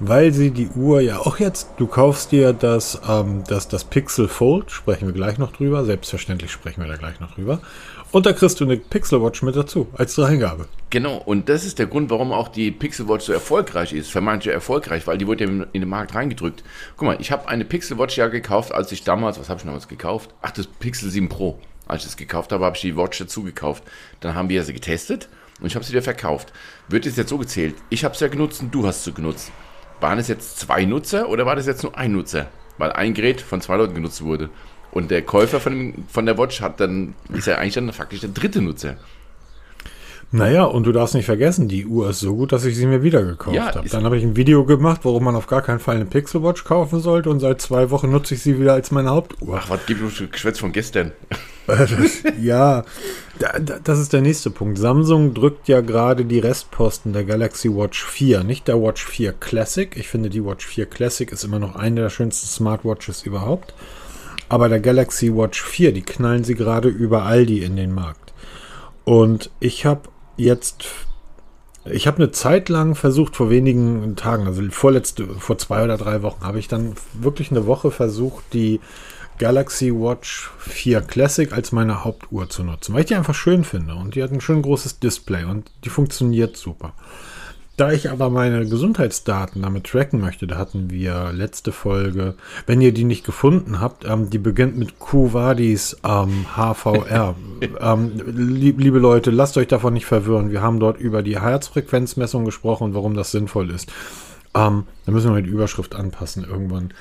weil 0.00 0.32
sie 0.32 0.50
die 0.50 0.68
Uhr 0.68 1.00
ja 1.00 1.18
auch 1.18 1.38
jetzt, 1.38 1.68
du 1.78 1.86
kaufst 1.86 2.32
dir 2.32 2.52
das, 2.52 3.00
ähm, 3.08 3.44
das, 3.46 3.68
das 3.68 3.84
Pixel 3.84 4.28
Fold, 4.28 4.70
sprechen 4.70 5.06
wir 5.06 5.14
gleich 5.14 5.38
noch 5.38 5.52
drüber, 5.52 5.84
selbstverständlich 5.84 6.50
sprechen 6.50 6.82
wir 6.82 6.88
da 6.88 6.96
gleich 6.96 7.20
noch 7.20 7.34
drüber. 7.34 7.60
Und 8.14 8.26
da 8.26 8.32
kriegst 8.32 8.60
du 8.60 8.64
eine 8.64 8.76
Pixel 8.76 9.20
Watch 9.20 9.42
mit 9.42 9.56
dazu, 9.56 9.88
als 9.94 10.14
Dreingabe. 10.14 10.68
Genau, 10.88 11.16
und 11.16 11.48
das 11.48 11.64
ist 11.64 11.80
der 11.80 11.86
Grund, 11.86 12.10
warum 12.10 12.30
auch 12.30 12.46
die 12.46 12.70
Pixel 12.70 13.08
Watch 13.08 13.24
so 13.24 13.32
erfolgreich 13.32 13.92
ist, 13.92 14.08
für 14.08 14.20
manche 14.20 14.52
erfolgreich, 14.52 15.04
weil 15.08 15.18
die 15.18 15.26
wurde 15.26 15.42
in, 15.42 15.66
in 15.72 15.80
den 15.80 15.88
Markt 15.88 16.14
reingedrückt. 16.14 16.62
Guck 16.96 17.08
mal, 17.08 17.16
ich 17.18 17.32
habe 17.32 17.48
eine 17.48 17.64
Pixel 17.64 17.98
Watch 17.98 18.16
ja 18.16 18.28
gekauft, 18.28 18.72
als 18.72 18.92
ich 18.92 19.02
damals, 19.02 19.40
was 19.40 19.48
habe 19.48 19.58
ich 19.58 19.66
damals 19.66 19.88
gekauft? 19.88 20.32
Ach, 20.42 20.52
das 20.52 20.68
Pixel 20.68 21.10
7 21.10 21.28
Pro. 21.28 21.58
Als 21.88 22.02
ich 22.02 22.10
das 22.10 22.16
gekauft 22.16 22.52
habe, 22.52 22.64
habe 22.64 22.76
ich 22.76 22.82
die 22.82 22.96
Watch 22.96 23.18
dazu 23.18 23.42
gekauft. 23.42 23.82
Dann 24.20 24.36
haben 24.36 24.48
wir 24.48 24.62
sie 24.62 24.74
getestet 24.74 25.28
und 25.60 25.66
ich 25.66 25.74
habe 25.74 25.84
sie 25.84 25.90
wieder 25.90 26.02
verkauft. 26.02 26.52
Wird 26.86 27.06
es 27.06 27.16
jetzt 27.16 27.30
so 27.30 27.38
gezählt? 27.38 27.74
Ich 27.90 28.04
habe 28.04 28.14
es 28.14 28.20
ja 28.20 28.28
genutzt 28.28 28.62
und 28.62 28.72
du 28.72 28.86
hast 28.86 29.02
sie 29.02 29.12
genutzt. 29.12 29.50
Waren 29.98 30.20
es 30.20 30.28
jetzt 30.28 30.60
zwei 30.60 30.84
Nutzer 30.84 31.28
oder 31.28 31.46
war 31.46 31.56
das 31.56 31.66
jetzt 31.66 31.82
nur 31.82 31.98
ein 31.98 32.12
Nutzer? 32.12 32.46
Weil 32.78 32.92
ein 32.92 33.12
Gerät 33.12 33.40
von 33.40 33.60
zwei 33.60 33.74
Leuten 33.74 33.94
genutzt 33.94 34.22
wurde. 34.22 34.50
Und 34.94 35.10
der 35.10 35.22
Käufer 35.22 35.60
von, 35.60 35.92
von 36.08 36.24
der 36.24 36.38
Watch 36.38 36.60
hat 36.60 36.80
dann, 36.80 37.14
ist 37.34 37.46
ja 37.46 37.56
eigentlich 37.56 37.74
dann 37.74 37.92
faktisch 37.92 38.20
der 38.20 38.30
dritte 38.30 38.62
Nutzer. 38.62 38.96
Naja, 40.30 40.64
und 40.64 40.84
du 40.84 40.90
darfst 40.90 41.14
nicht 41.14 41.26
vergessen, 41.26 41.68
die 41.68 41.86
Uhr 41.86 42.10
ist 42.10 42.18
so 42.18 42.34
gut, 42.34 42.50
dass 42.50 42.64
ich 42.64 42.76
sie 42.76 42.86
mir 42.86 43.04
wieder 43.04 43.22
gekauft 43.22 43.54
ja, 43.54 43.72
habe. 43.72 43.88
Dann 43.88 44.04
habe 44.04 44.16
ich 44.16 44.24
ein 44.24 44.34
Video 44.34 44.64
gemacht, 44.64 45.02
warum 45.04 45.22
man 45.22 45.36
auf 45.36 45.46
gar 45.46 45.62
keinen 45.62 45.78
Fall 45.78 45.94
eine 45.94 46.06
Pixel 46.06 46.42
Watch 46.42 46.64
kaufen 46.64 46.98
sollte 46.98 47.30
und 47.30 47.38
seit 47.38 47.60
zwei 47.60 47.90
Wochen 47.90 48.10
nutze 48.10 48.34
ich 48.34 48.42
sie 48.42 48.58
wieder 48.58 48.72
als 48.72 48.90
meine 48.90 49.10
Hauptuhr. 49.10 49.60
Ach, 49.60 49.70
was 49.70 49.86
gibt 49.86 50.02
es 50.02 50.30
Geschwätz 50.32 50.58
von 50.58 50.72
gestern? 50.72 51.12
ja, 52.42 52.84
das 53.84 53.98
ist 54.00 54.12
der 54.12 54.22
nächste 54.22 54.50
Punkt. 54.50 54.76
Samsung 54.76 55.34
drückt 55.34 55.68
ja 55.68 55.80
gerade 55.80 56.24
die 56.24 56.40
Restposten 56.40 57.12
der 57.12 57.24
Galaxy 57.24 57.68
Watch 57.68 58.04
4, 58.04 58.42
nicht 58.42 58.66
der 58.66 58.82
Watch 58.82 59.04
4 59.06 59.34
Classic. 59.34 59.96
Ich 59.96 60.08
finde, 60.08 60.30
die 60.30 60.44
Watch 60.44 60.66
4 60.66 60.86
Classic 60.86 61.30
ist 61.30 61.44
immer 61.44 61.60
noch 61.60 61.76
eine 61.76 62.02
der 62.02 62.10
schönsten 62.10 62.48
Smartwatches 62.48 63.22
überhaupt. 63.22 63.72
Aber 64.48 64.68
der 64.68 64.80
Galaxy 64.80 65.34
Watch 65.34 65.62
4, 65.62 65.92
die 65.92 66.02
knallen 66.02 66.44
sie 66.44 66.54
gerade 66.54 66.88
über 66.88 67.24
Aldi 67.24 67.62
in 67.62 67.76
den 67.76 67.92
Markt. 67.92 68.32
Und 69.04 69.50
ich 69.60 69.86
habe 69.86 70.08
jetzt, 70.36 70.86
ich 71.84 72.06
habe 72.06 72.18
eine 72.18 72.30
Zeit 72.30 72.68
lang 72.68 72.94
versucht, 72.94 73.36
vor 73.36 73.50
wenigen 73.50 74.16
Tagen, 74.16 74.46
also 74.46 74.62
vorletzte, 74.70 75.26
vor 75.26 75.58
zwei 75.58 75.84
oder 75.84 75.96
drei 75.96 76.22
Wochen, 76.22 76.44
habe 76.44 76.58
ich 76.58 76.68
dann 76.68 76.94
wirklich 77.12 77.50
eine 77.50 77.66
Woche 77.66 77.90
versucht, 77.90 78.44
die 78.52 78.80
Galaxy 79.38 79.92
Watch 79.92 80.50
4 80.58 81.00
Classic 81.02 81.52
als 81.52 81.72
meine 81.72 82.04
Hauptuhr 82.04 82.48
zu 82.48 82.62
nutzen, 82.62 82.94
weil 82.94 83.00
ich 83.00 83.06
die 83.06 83.16
einfach 83.16 83.34
schön 83.34 83.64
finde 83.64 83.94
und 83.96 84.14
die 84.14 84.22
hat 84.22 84.30
ein 84.30 84.40
schön 84.40 84.62
großes 84.62 85.00
Display 85.00 85.44
und 85.44 85.72
die 85.84 85.88
funktioniert 85.88 86.56
super. 86.56 86.92
Da 87.76 87.90
ich 87.90 88.08
aber 88.08 88.30
meine 88.30 88.66
Gesundheitsdaten 88.66 89.62
damit 89.62 89.84
tracken 89.84 90.20
möchte, 90.20 90.46
da 90.46 90.58
hatten 90.58 90.90
wir 90.90 91.32
letzte 91.32 91.72
Folge, 91.72 92.34
wenn 92.66 92.80
ihr 92.80 92.92
die 92.92 93.02
nicht 93.02 93.24
gefunden 93.24 93.80
habt, 93.80 94.04
ähm, 94.04 94.30
die 94.30 94.38
beginnt 94.38 94.78
mit 94.78 95.00
Qvadis 95.00 95.96
ähm, 96.04 96.46
HVR. 96.54 97.34
ähm, 97.80 98.12
lieb, 98.26 98.78
liebe 98.78 99.00
Leute, 99.00 99.32
lasst 99.32 99.56
euch 99.56 99.66
davon 99.66 99.92
nicht 99.92 100.06
verwirren. 100.06 100.52
Wir 100.52 100.62
haben 100.62 100.78
dort 100.78 101.00
über 101.00 101.22
die 101.22 101.40
Herzfrequenzmessung 101.40 102.44
gesprochen 102.44 102.84
und 102.84 102.94
warum 102.94 103.14
das 103.14 103.32
sinnvoll 103.32 103.70
ist. 103.70 103.90
Ähm, 104.54 104.84
da 105.04 105.10
müssen 105.10 105.34
wir 105.34 105.42
die 105.42 105.50
Überschrift 105.50 105.96
anpassen 105.96 106.44
irgendwann. 106.44 106.94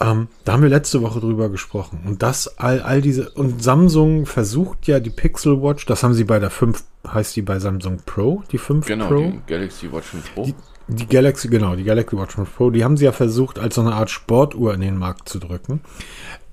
Ähm, 0.00 0.28
da 0.44 0.52
haben 0.52 0.62
wir 0.62 0.68
letzte 0.68 1.02
Woche 1.02 1.20
drüber 1.20 1.48
gesprochen. 1.48 2.02
Und 2.04 2.22
das, 2.22 2.58
all, 2.58 2.82
all 2.82 3.00
diese, 3.00 3.30
und 3.30 3.62
Samsung 3.62 4.26
versucht 4.26 4.86
ja 4.86 4.98
die 4.98 5.10
Pixel 5.10 5.62
Watch, 5.62 5.86
das 5.86 6.02
haben 6.02 6.14
sie 6.14 6.24
bei 6.24 6.38
der 6.38 6.50
5, 6.50 6.82
heißt 7.06 7.36
die 7.36 7.42
bei 7.42 7.58
Samsung 7.60 8.00
Pro, 8.04 8.42
die 8.50 8.58
5 8.58 8.86
genau, 8.86 9.06
Pro? 9.06 9.16
Genau, 9.16 9.30
die 9.30 9.52
Galaxy 9.52 9.92
Watch 9.92 10.08
5 10.08 10.34
Pro. 10.34 10.44
Die, 10.44 10.54
die 10.88 11.06
Galaxy, 11.06 11.48
genau, 11.48 11.76
die 11.76 11.84
Galaxy 11.84 12.16
Watch 12.16 12.34
5 12.34 12.56
Pro, 12.56 12.70
die 12.70 12.82
haben 12.82 12.96
sie 12.96 13.04
ja 13.04 13.12
versucht, 13.12 13.58
als 13.58 13.76
so 13.76 13.82
eine 13.82 13.94
Art 13.94 14.10
Sportuhr 14.10 14.74
in 14.74 14.80
den 14.80 14.98
Markt 14.98 15.28
zu 15.28 15.38
drücken. 15.38 15.80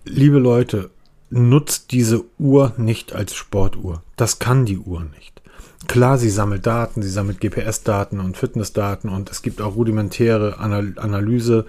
Liebe 0.06 0.38
Leute, 0.38 0.92
nutzt 1.32 1.92
diese 1.92 2.26
Uhr 2.38 2.74
nicht 2.78 3.14
als 3.14 3.34
Sportuhr. 3.34 4.04
Das 4.18 4.38
kann 4.38 4.66
die 4.66 4.78
Uhr 4.78 5.04
nicht. 5.04 5.42
Klar, 5.88 6.18
sie 6.18 6.30
sammelt 6.30 6.68
Daten, 6.68 7.02
sie 7.02 7.10
sammelt 7.10 7.42
GPS-Daten 7.42 8.20
und 8.20 8.38
Fitnessdaten 8.38 9.10
und 9.10 9.32
es 9.32 9.42
gibt 9.42 9.62
auch 9.62 9.76
rudimentäre 9.76 10.60
Anal 10.60 10.94
Analyse 10.98 11.66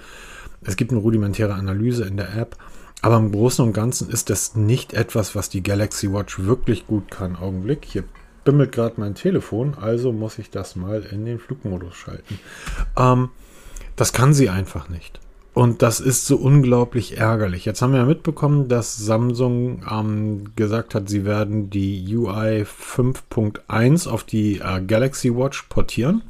es 0.64 0.76
gibt 0.76 0.90
eine 0.90 1.00
rudimentäre 1.00 1.54
Analyse 1.54 2.04
in 2.04 2.16
der 2.16 2.34
App, 2.36 2.56
aber 3.02 3.16
im 3.16 3.32
Großen 3.32 3.64
und 3.64 3.72
Ganzen 3.72 4.08
ist 4.10 4.30
das 4.30 4.54
nicht 4.54 4.92
etwas, 4.92 5.34
was 5.34 5.48
die 5.48 5.62
Galaxy 5.62 6.12
Watch 6.12 6.38
wirklich 6.38 6.86
gut 6.86 7.10
kann. 7.10 7.36
Augenblick, 7.36 7.84
hier 7.84 8.04
bimmelt 8.44 8.72
gerade 8.72 8.94
mein 8.98 9.14
Telefon, 9.14 9.74
also 9.80 10.12
muss 10.12 10.38
ich 10.38 10.50
das 10.50 10.76
mal 10.76 11.02
in 11.02 11.24
den 11.24 11.38
Flugmodus 11.38 11.94
schalten. 11.94 12.38
Ähm, 12.96 13.30
das 13.96 14.12
kann 14.12 14.32
sie 14.32 14.48
einfach 14.48 14.88
nicht. 14.88 15.20
Und 15.54 15.82
das 15.82 16.00
ist 16.00 16.26
so 16.26 16.36
unglaublich 16.36 17.18
ärgerlich. 17.18 17.66
Jetzt 17.66 17.82
haben 17.82 17.92
wir 17.92 18.00
ja 18.00 18.06
mitbekommen, 18.06 18.68
dass 18.68 18.96
Samsung 18.96 19.82
ähm, 19.90 20.54
gesagt 20.56 20.94
hat, 20.94 21.10
sie 21.10 21.26
werden 21.26 21.68
die 21.68 22.16
UI 22.16 22.62
5.1 22.62 24.08
auf 24.08 24.24
die 24.24 24.60
äh, 24.60 24.80
Galaxy 24.80 25.36
Watch 25.36 25.64
portieren. 25.64 26.22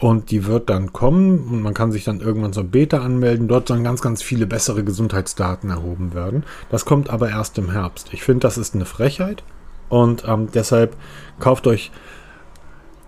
Und 0.00 0.30
die 0.30 0.46
wird 0.46 0.70
dann 0.70 0.94
kommen 0.94 1.46
und 1.50 1.60
man 1.60 1.74
kann 1.74 1.92
sich 1.92 2.04
dann 2.04 2.20
irgendwann 2.20 2.54
zur 2.54 2.64
Beta 2.64 2.98
anmelden. 2.98 3.48
Dort 3.48 3.68
sollen 3.68 3.84
ganz, 3.84 4.00
ganz 4.00 4.22
viele 4.22 4.46
bessere 4.46 4.82
Gesundheitsdaten 4.82 5.68
erhoben 5.68 6.14
werden. 6.14 6.44
Das 6.70 6.86
kommt 6.86 7.10
aber 7.10 7.28
erst 7.28 7.58
im 7.58 7.70
Herbst. 7.70 8.08
Ich 8.12 8.22
finde, 8.22 8.40
das 8.40 8.56
ist 8.56 8.74
eine 8.74 8.86
Frechheit. 8.86 9.44
Und 9.90 10.24
ähm, 10.26 10.48
deshalb 10.54 10.96
kauft 11.38 11.66
euch 11.66 11.90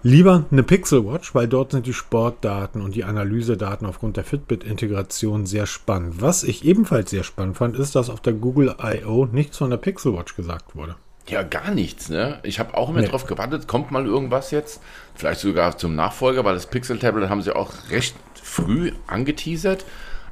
lieber 0.03 0.45
eine 0.51 0.63
Pixel 0.63 1.07
Watch, 1.07 1.35
weil 1.35 1.49
dort 1.49 1.71
sind 1.71 1.87
die 1.87 1.95
Sportdaten 1.95 2.83
und 2.83 2.95
die 2.95 3.05
Analysedaten 3.05 3.87
aufgrund 3.87 4.19
der 4.19 4.25
Fitbit-Integration 4.25 5.47
sehr 5.47 5.67
spannend. 5.67 6.21
Was 6.21 6.43
ich 6.43 6.65
ebenfalls 6.65 7.11
sehr 7.11 7.23
spannend 7.23 7.57
fand, 7.57 7.77
ist, 7.79 7.95
dass 7.95 8.11
auf 8.11 8.21
der 8.21 8.35
Google 8.35 8.75
I.O. 8.83 9.27
nichts 9.33 9.57
von 9.57 9.71
der 9.71 9.79
Pixel 9.79 10.13
Watch 10.15 10.37
gesagt 10.37 10.77
wurde. 10.77 10.97
Ja, 11.29 11.43
gar 11.43 11.71
nichts, 11.71 12.09
ne? 12.09 12.41
Ich 12.43 12.59
habe 12.59 12.77
auch 12.77 12.89
immer 12.89 13.01
nee. 13.01 13.07
drauf 13.07 13.27
gewartet, 13.27 13.69
kommt 13.69 13.91
mal 13.91 14.05
irgendwas 14.07 14.51
jetzt. 14.51 14.81
Vielleicht 15.15 15.41
sogar 15.41 15.79
zum 15.79 15.95
Nachfolger, 15.95 16.45
weil 16.45 16.55
das 16.55 16.67
Pixel 16.67 16.99
Tablet 16.99 17.29
haben 17.29 17.43
sie 17.43 17.55
auch 17.55 17.73
recht 17.91 18.15
früh 18.43 18.93
angeteasert. 19.07 19.85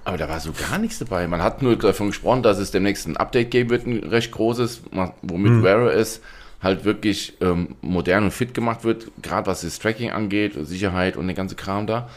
Aber 0.04 0.16
da 0.16 0.28
war 0.28 0.40
so 0.40 0.52
gar 0.52 0.78
nichts 0.78 0.98
dabei. 0.98 1.28
Man 1.28 1.42
hat 1.42 1.62
nur 1.62 1.76
davon 1.76 2.08
gesprochen, 2.08 2.42
dass 2.42 2.58
es 2.58 2.70
demnächst 2.70 3.06
ein 3.06 3.16
Update 3.16 3.50
geben 3.50 3.70
wird, 3.70 3.86
ein 3.86 4.02
recht 4.02 4.32
großes, 4.32 4.82
womit 5.22 5.52
hm. 5.52 5.62
Wear 5.62 5.82
OS 5.84 6.20
halt 6.62 6.84
wirklich 6.84 7.34
ähm, 7.40 7.76
modern 7.80 8.24
und 8.24 8.30
fit 8.32 8.52
gemacht 8.52 8.84
wird, 8.84 9.10
gerade 9.22 9.46
was 9.46 9.62
das 9.62 9.78
Tracking 9.78 10.10
angeht, 10.10 10.54
Sicherheit 10.60 11.16
und 11.16 11.26
der 11.26 11.36
ganze 11.36 11.54
Kram 11.54 11.86
da. 11.86 12.08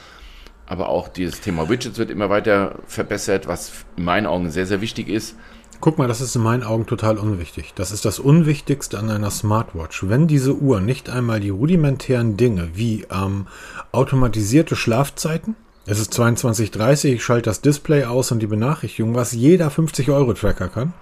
Aber 0.66 0.90
auch 0.90 1.08
dieses 1.08 1.42
Thema 1.42 1.70
Widgets 1.70 1.98
wird 1.98 2.10
immer 2.10 2.30
weiter 2.30 2.80
verbessert, 2.88 3.48
was 3.48 3.86
in 3.98 4.06
meinen 4.06 4.26
Augen 4.26 4.50
sehr, 4.50 4.66
sehr 4.66 4.82
wichtig 4.82 5.10
ist. 5.10 5.36
Guck 5.84 5.98
mal, 5.98 6.08
das 6.08 6.22
ist 6.22 6.34
in 6.38 6.42
meinen 6.42 6.64
Augen 6.64 6.86
total 6.86 7.18
unwichtig. 7.18 7.74
Das 7.76 7.92
ist 7.92 8.06
das 8.06 8.18
Unwichtigste 8.18 8.98
an 8.98 9.10
einer 9.10 9.30
Smartwatch. 9.30 10.08
Wenn 10.08 10.28
diese 10.28 10.56
Uhr 10.56 10.80
nicht 10.80 11.10
einmal 11.10 11.42
die 11.42 11.50
rudimentären 11.50 12.38
Dinge 12.38 12.70
wie 12.74 13.06
ähm, 13.12 13.48
automatisierte 13.92 14.78
Schlafzeiten, 14.78 15.58
es 15.86 16.00
ist 16.00 16.14
22.30 16.14 17.16
ich 17.16 17.24
schalte 17.26 17.50
das 17.50 17.60
Display 17.60 18.06
aus 18.06 18.32
und 18.32 18.40
die 18.40 18.48
Benachrichtigung, 18.48 19.14
was 19.14 19.34
jeder 19.34 19.68
50-Euro-Tracker 19.68 20.70
kann, 20.70 20.94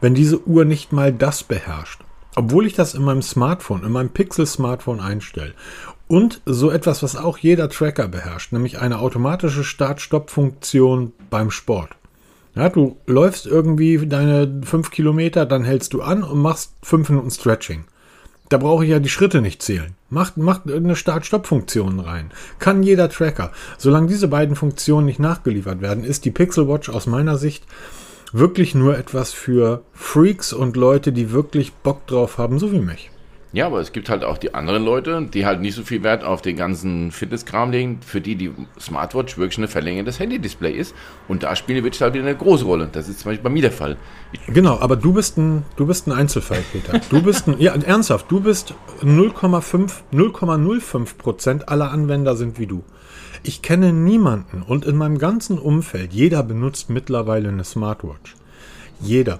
wenn 0.00 0.14
diese 0.14 0.44
Uhr 0.44 0.64
nicht 0.64 0.92
mal 0.92 1.12
das 1.12 1.44
beherrscht, 1.44 2.00
obwohl 2.34 2.66
ich 2.66 2.74
das 2.74 2.94
in 2.94 3.04
meinem 3.04 3.22
Smartphone, 3.22 3.84
in 3.84 3.92
meinem 3.92 4.10
Pixel-Smartphone 4.10 4.98
einstelle 4.98 5.54
und 6.08 6.40
so 6.44 6.72
etwas, 6.72 7.04
was 7.04 7.14
auch 7.14 7.38
jeder 7.38 7.68
Tracker 7.68 8.08
beherrscht, 8.08 8.50
nämlich 8.50 8.80
eine 8.80 8.98
automatische 8.98 9.62
Start-Stopp-Funktion 9.62 11.12
beim 11.30 11.52
Sport 11.52 11.90
ja, 12.54 12.68
du 12.68 12.96
läufst 13.06 13.46
irgendwie 13.46 14.06
deine 14.06 14.60
fünf 14.64 14.90
Kilometer, 14.90 15.46
dann 15.46 15.64
hältst 15.64 15.92
du 15.92 16.02
an 16.02 16.22
und 16.22 16.40
machst 16.40 16.74
fünf 16.82 17.08
Minuten 17.08 17.30
Stretching. 17.30 17.84
Da 18.48 18.58
brauche 18.58 18.84
ich 18.84 18.90
ja 18.90 18.98
die 18.98 19.08
Schritte 19.08 19.40
nicht 19.40 19.62
zählen. 19.62 19.94
Macht, 20.10 20.36
macht 20.36 20.70
eine 20.70 20.96
Start-Stopp-Funktion 20.96 21.98
rein. 21.98 22.30
Kann 22.58 22.82
jeder 22.82 23.08
Tracker. 23.08 23.50
Solange 23.78 24.06
diese 24.06 24.28
beiden 24.28 24.54
Funktionen 24.54 25.06
nicht 25.06 25.18
nachgeliefert 25.18 25.80
werden, 25.80 26.04
ist 26.04 26.24
die 26.24 26.30
Pixel 26.30 26.68
Watch 26.68 26.90
aus 26.90 27.06
meiner 27.06 27.38
Sicht 27.38 27.64
wirklich 28.32 28.74
nur 28.74 28.98
etwas 28.98 29.32
für 29.32 29.82
Freaks 29.92 30.52
und 30.52 30.76
Leute, 30.76 31.12
die 31.12 31.32
wirklich 31.32 31.72
Bock 31.72 32.06
drauf 32.06 32.38
haben, 32.38 32.58
so 32.58 32.70
wie 32.72 32.80
mich. 32.80 33.10
Ja, 33.54 33.66
aber 33.66 33.78
es 33.78 33.92
gibt 33.92 34.08
halt 34.08 34.24
auch 34.24 34.36
die 34.36 34.52
anderen 34.52 34.84
Leute, 34.84 35.28
die 35.32 35.46
halt 35.46 35.60
nicht 35.60 35.76
so 35.76 35.84
viel 35.84 36.02
Wert 36.02 36.24
auf 36.24 36.42
den 36.42 36.56
ganzen 36.56 37.12
Fitnesskram 37.12 37.70
legen, 37.70 38.00
für 38.04 38.20
die 38.20 38.34
die 38.34 38.50
Smartwatch 38.80 39.38
wirklich 39.38 39.58
eine 39.58 39.68
Verlängerung 39.68 40.06
des 40.06 40.18
Handy-Display 40.18 40.72
ist. 40.72 40.92
Und 41.28 41.44
da 41.44 41.54
spielen 41.54 41.76
die 41.76 41.84
Widgets 41.84 42.00
halt 42.00 42.14
wieder 42.14 42.24
eine 42.24 42.36
große 42.36 42.64
Rolle. 42.64 42.88
Das 42.90 43.08
ist 43.08 43.20
zum 43.20 43.30
Beispiel 43.30 43.44
bei 43.44 43.50
mir 43.50 43.62
der 43.62 43.70
Fall. 43.70 43.96
Genau, 44.48 44.80
aber 44.80 44.96
du 44.96 45.12
bist 45.12 45.38
ein, 45.38 45.62
du 45.76 45.86
bist 45.86 46.08
ein 46.08 46.12
Einzelfall, 46.12 46.64
Peter. 46.72 47.00
Du 47.10 47.22
bist 47.22 47.46
ein, 47.46 47.60
ja, 47.60 47.76
ernsthaft, 47.76 48.28
du 48.28 48.40
bist 48.40 48.74
0,5, 49.02 49.92
0,05 50.12 51.16
Prozent 51.16 51.68
aller 51.68 51.92
Anwender 51.92 52.34
sind 52.34 52.58
wie 52.58 52.66
du. 52.66 52.82
Ich 53.44 53.62
kenne 53.62 53.92
niemanden 53.92 54.62
und 54.62 54.84
in 54.84 54.96
meinem 54.96 55.18
ganzen 55.18 55.60
Umfeld, 55.60 56.12
jeder 56.12 56.42
benutzt 56.42 56.90
mittlerweile 56.90 57.50
eine 57.50 57.62
Smartwatch. 57.62 58.34
Jeder. 59.00 59.38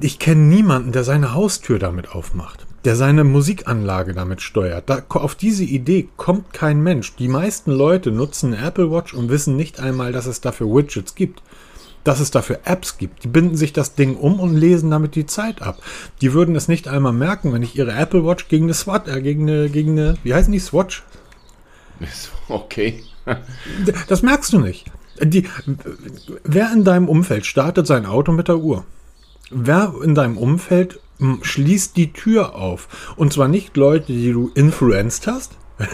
Ich 0.00 0.18
kenne 0.18 0.40
niemanden, 0.40 0.90
der 0.90 1.04
seine 1.04 1.32
Haustür 1.32 1.78
damit 1.78 2.10
aufmacht 2.10 2.63
der 2.84 2.96
seine 2.96 3.24
Musikanlage 3.24 4.12
damit 4.12 4.42
steuert. 4.42 4.90
Da, 4.90 5.02
auf 5.08 5.34
diese 5.34 5.64
Idee 5.64 6.08
kommt 6.16 6.52
kein 6.52 6.82
Mensch. 6.82 7.16
Die 7.16 7.28
meisten 7.28 7.70
Leute 7.70 8.10
nutzen 8.10 8.52
eine 8.52 8.66
Apple 8.66 8.90
Watch 8.90 9.14
und 9.14 9.30
wissen 9.30 9.56
nicht 9.56 9.80
einmal, 9.80 10.12
dass 10.12 10.26
es 10.26 10.40
dafür 10.40 10.66
Widgets 10.68 11.14
gibt. 11.14 11.42
Dass 12.04 12.20
es 12.20 12.30
dafür 12.30 12.60
Apps 12.64 12.98
gibt. 12.98 13.24
Die 13.24 13.28
binden 13.28 13.56
sich 13.56 13.72
das 13.72 13.94
Ding 13.94 14.16
um 14.16 14.38
und 14.38 14.54
lesen 14.54 14.90
damit 14.90 15.14
die 15.14 15.24
Zeit 15.24 15.62
ab. 15.62 15.80
Die 16.20 16.34
würden 16.34 16.54
es 16.54 16.68
nicht 16.68 16.86
einmal 16.86 17.14
merken, 17.14 17.54
wenn 17.54 17.62
ich 17.62 17.76
ihre 17.76 17.92
Apple 17.92 18.26
Watch 18.26 18.48
gegen 18.48 18.66
eine 18.66 18.74
SWAT, 18.74 19.08
äh, 19.08 19.22
gegen 19.22 19.48
eine, 19.48 19.70
gegen 19.70 19.92
eine, 19.92 20.18
wie 20.22 20.34
heißen 20.34 20.52
die, 20.52 20.58
Swatch? 20.58 21.02
Okay. 22.48 23.02
das 24.08 24.20
merkst 24.20 24.52
du 24.52 24.58
nicht. 24.58 24.90
Die, 25.22 25.48
wer 26.42 26.70
in 26.72 26.84
deinem 26.84 27.08
Umfeld 27.08 27.46
startet 27.46 27.86
sein 27.86 28.04
Auto 28.04 28.32
mit 28.32 28.48
der 28.48 28.58
Uhr? 28.58 28.84
Wer 29.50 29.94
in 30.02 30.14
deinem 30.14 30.36
Umfeld 30.36 31.00
schließt 31.42 31.96
die 31.96 32.12
Tür 32.12 32.54
auf. 32.54 33.14
Und 33.16 33.32
zwar 33.32 33.48
nicht 33.48 33.76
Leute, 33.76 34.12
die 34.12 34.32
du 34.32 34.50
influenced 34.54 35.26
hast, 35.26 35.56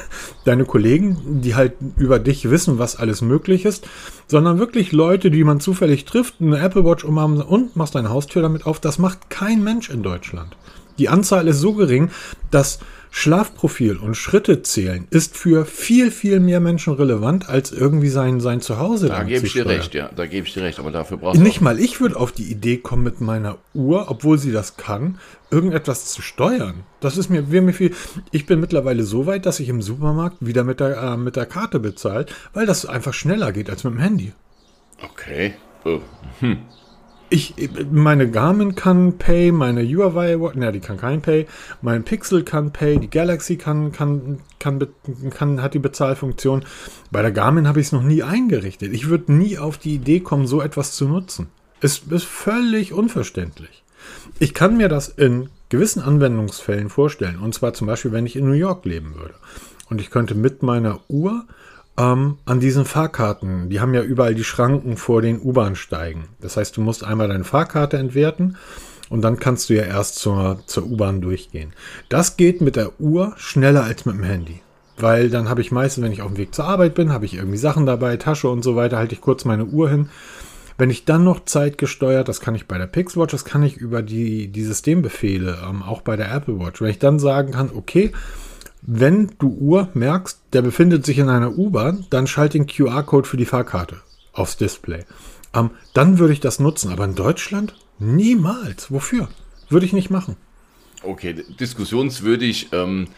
deine 0.45 0.65
Kollegen, 0.65 1.41
die 1.41 1.55
halt 1.55 1.75
über 1.97 2.19
dich 2.19 2.51
wissen, 2.51 2.79
was 2.79 2.97
alles 2.97 3.23
möglich 3.23 3.65
ist, 3.65 3.87
sondern 4.27 4.59
wirklich 4.59 4.93
Leute, 4.93 5.31
die 5.31 5.45
man 5.45 5.61
zufällig 5.61 6.05
trifft, 6.05 6.35
eine 6.41 6.59
Apple 6.59 6.85
Watch 6.85 7.05
umhaben 7.05 7.41
und 7.41 7.77
machst 7.77 7.95
deine 7.95 8.11
Haustür 8.11 8.43
damit 8.43 8.67
auf. 8.67 8.81
Das 8.81 8.99
macht 8.99 9.31
kein 9.31 9.65
Mensch 9.65 9.91
in 9.91 10.03
Deutschland. 10.03 10.57
Die 10.99 11.09
Anzahl 11.09 11.49
ist 11.49 11.61
so 11.61 11.73
gering, 11.73 12.11
dass 12.51 12.79
Schlafprofil 13.11 13.97
und 13.97 14.15
Schritte 14.15 14.63
zählen 14.63 15.07
ist 15.11 15.37
für 15.37 15.65
viel, 15.65 16.11
viel 16.11 16.41
mehr 16.41 16.61
Menschen 16.61 16.95
relevant, 16.95 17.49
als 17.49 17.73
irgendwie 17.73 18.09
sein, 18.09 18.41
sein 18.41 18.61
Zuhause 18.61 19.09
Da 19.09 19.25
gebe 19.25 19.47
ich 19.47 19.53
dir 19.53 19.67
recht, 19.67 19.95
ja. 19.95 20.11
Da 20.15 20.27
gebe 20.27 20.47
ich 20.47 20.55
dir 20.55 20.63
recht, 20.63 20.79
aber 20.79 20.91
dafür 20.91 21.17
brauchst 21.17 21.39
du. 21.39 21.43
Nicht 21.43 21.61
mal 21.61 21.79
ich 21.81 22.01
würde 22.01 22.17
auf 22.17 22.33
die 22.33 22.51
Idee 22.51 22.77
kommen, 22.77 23.03
mit 23.03 23.21
meiner 23.21 23.59
Uhr, 23.75 24.07
obwohl 24.09 24.39
sie 24.39 24.53
das 24.53 24.77
kann, 24.77 25.19
irgendetwas 25.51 26.07
zu 26.07 26.23
steuern. 26.23 26.85
Das 27.01 27.17
ist 27.17 27.29
mir, 27.31 27.43
mir 27.43 27.73
viel. 27.73 27.95
Ich 28.31 28.47
bin 28.47 28.61
mittlerweile 28.61 29.03
so 29.03 29.27
weit, 29.27 29.47
dass 29.47 29.61
ich 29.61 29.69
im 29.69 29.83
Supermarkt 29.83 30.37
wieder 30.41 30.65
mit 30.65 30.81
der, 30.81 30.97
äh, 30.97 31.17
mit 31.17 31.37
der 31.37 31.47
Karte 31.47 31.81
bezahle, 31.81 32.27
weil 32.53 32.67
das 32.67 32.87
einfach 32.87 33.15
schneller 33.15 33.53
geht 33.53 33.71
als 33.71 33.85
mit 33.85 33.95
dem 33.95 34.01
Handy. 34.01 34.33
Okay. 35.03 35.55
Oh. 35.85 36.01
Hm 36.41 36.59
ich, 37.31 37.55
meine 37.91 38.29
Garmin 38.29 38.75
kann 38.75 39.17
Pay, 39.17 39.53
meine 39.53 39.85
Huawei, 39.85 40.37
ne, 40.55 40.73
die 40.73 40.81
kann 40.81 40.97
kein 40.97 41.23
Pay, 41.23 41.47
mein 41.81 42.03
Pixel 42.03 42.43
kann 42.43 42.73
Pay, 42.73 42.99
die 42.99 43.09
Galaxy 43.09 43.57
kann, 43.57 43.93
kann, 43.93 44.41
kann, 44.59 44.87
kann 45.31 45.63
hat 45.63 45.75
die 45.75 45.79
Bezahlfunktion. 45.79 46.65
Bei 47.13 47.23
der 47.23 47.31
Garmin 47.31 47.69
habe 47.69 47.81
ich 47.81 47.87
es 47.87 47.93
noch 47.93 48.03
nie 48.03 48.25
eingerichtet. 48.25 48.93
Ich 48.93 49.09
würde 49.09 49.33
nie 49.33 49.59
auf 49.59 49.79
die 49.79 49.95
Idee 49.95 50.21
kommen, 50.21 50.49
so 50.49 50.61
etwas 50.61 50.93
zu 50.93 51.07
nutzen. 51.07 51.47
Es 51.81 51.99
ist 52.11 52.25
völlig 52.25 52.93
unverständlich. 52.93 53.85
Ich 54.39 54.53
kann 54.53 54.77
mir 54.77 54.89
das 54.89 55.09
in 55.09 55.49
gewissen 55.69 56.03
Anwendungsfällen 56.03 56.91
vorstellen. 56.91 57.39
Und 57.39 57.55
zwar 57.55 57.75
zum 57.75 57.87
Beispiel, 57.87 58.13
wenn 58.13 58.27
ich 58.27 58.37
in 58.37 58.47
New 58.47 58.53
York 58.53 58.85
leben 58.85 59.15
würde. 59.15 59.35
Und 59.89 60.01
ich 60.01 60.11
könnte 60.11 60.35
mit 60.35 60.63
meiner 60.63 61.01
Uhr 61.09 61.47
ähm, 61.99 62.39
an 62.45 62.61
diesen 62.61 62.85
Fahrkarten, 62.85 63.69
die 63.69 63.81
haben 63.81 63.95
ja 63.95 64.03
überall 64.03 64.35
die 64.35 64.45
Schranken 64.45 64.97
vor 64.97 65.23
den 65.23 65.41
U-Bahn-Steigen. 65.41 66.29
Das 66.41 66.57
heißt, 66.57 66.77
du 66.77 66.81
musst 66.81 67.05
einmal 67.05 67.29
deine 67.29 67.45
Fahrkarte 67.45 67.99
entwerten 67.99 68.57
und 69.09 69.23
dann 69.23 69.39
kannst 69.39 69.69
du 69.69 69.75
ja 69.75 69.83
erst 69.83 70.17
zur, 70.17 70.61
zur 70.67 70.87
U-Bahn 70.87 71.21
durchgehen. 71.21 71.73
Das 72.09 72.37
geht 72.37 72.61
mit 72.61 72.77
der 72.77 73.01
Uhr 73.01 73.35
schneller 73.37 73.85
als 73.85 74.07
mit 74.07 74.17
dem 74.17 74.25
Handy. 74.25 74.61
Weil 74.97 75.31
dann 75.31 75.49
habe 75.49 75.63
ich 75.63 75.73
meistens, 75.73 76.05
wenn 76.05 76.13
ich 76.13 76.23
auf 76.23 76.29
dem 76.29 76.37
Weg 76.37 76.55
zur 76.55 76.67
Arbeit 76.67 76.95
bin, 76.95 77.13
habe 77.13 77.25
ich 77.25 77.35
irgendwie 77.35 77.57
Sachen 77.57 77.87
dabei, 77.87 78.17
Tasche 78.17 78.49
und 78.49 78.63
so 78.63 78.77
weiter, 78.77 78.99
halte 78.99 79.15
ich 79.15 79.21
kurz 79.21 79.45
meine 79.45 79.65
Uhr 79.65 79.89
hin. 79.89 80.11
Wenn 80.77 80.91
ich 80.91 81.05
dann 81.05 81.25
noch 81.25 81.45
zeitgesteuert, 81.45 82.29
das 82.29 82.41
kann 82.41 82.55
ich 82.55 82.67
bei 82.67 82.79
der 82.79 82.87
Pixwatch, 82.87 83.33
das 83.33 83.45
kann 83.45 83.63
ich 83.63 83.77
über 83.77 84.03
die, 84.03 84.49
die 84.49 84.65
Systembefehle, 84.65 85.59
ähm, 85.69 85.83
auch 85.83 86.03
bei 86.03 86.17
der 86.17 86.33
Apple 86.33 86.59
Watch. 86.59 86.81
Wenn 86.81 86.91
ich 86.91 86.99
dann 86.99 87.19
sagen 87.19 87.53
kann, 87.53 87.71
okay, 87.75 88.13
wenn 88.83 89.33
du 89.39 89.49
Uhr 89.49 89.89
merkst, 89.95 90.41
der 90.53 90.63
befindet 90.63 91.05
sich 91.05 91.19
in 91.19 91.29
einer 91.29 91.57
U-Bahn, 91.57 92.07
dann 92.11 92.27
schalt 92.27 92.55
den 92.55 92.67
QR-Code 92.67 93.29
für 93.29 93.37
die 93.37 93.45
Fahrkarte 93.45 94.01
aufs 94.33 94.57
Display. 94.57 95.05
Ähm, 95.55 95.71
dann 95.95 96.19
würde 96.19 96.33
ich 96.33 96.41
das 96.41 96.61
nutzen, 96.61 96.93
aber 96.93 97.05
in 97.05 97.15
Deutschland 97.15 97.75
niemals. 97.99 98.91
Wofür? 98.91 99.29
Würde 99.69 99.87
ich 99.87 99.93
nicht 99.93 100.11
machen. 100.11 100.37
Okay, 101.03 101.45
diskussionswürdig. 101.59 102.69
Ähm, 102.73 103.09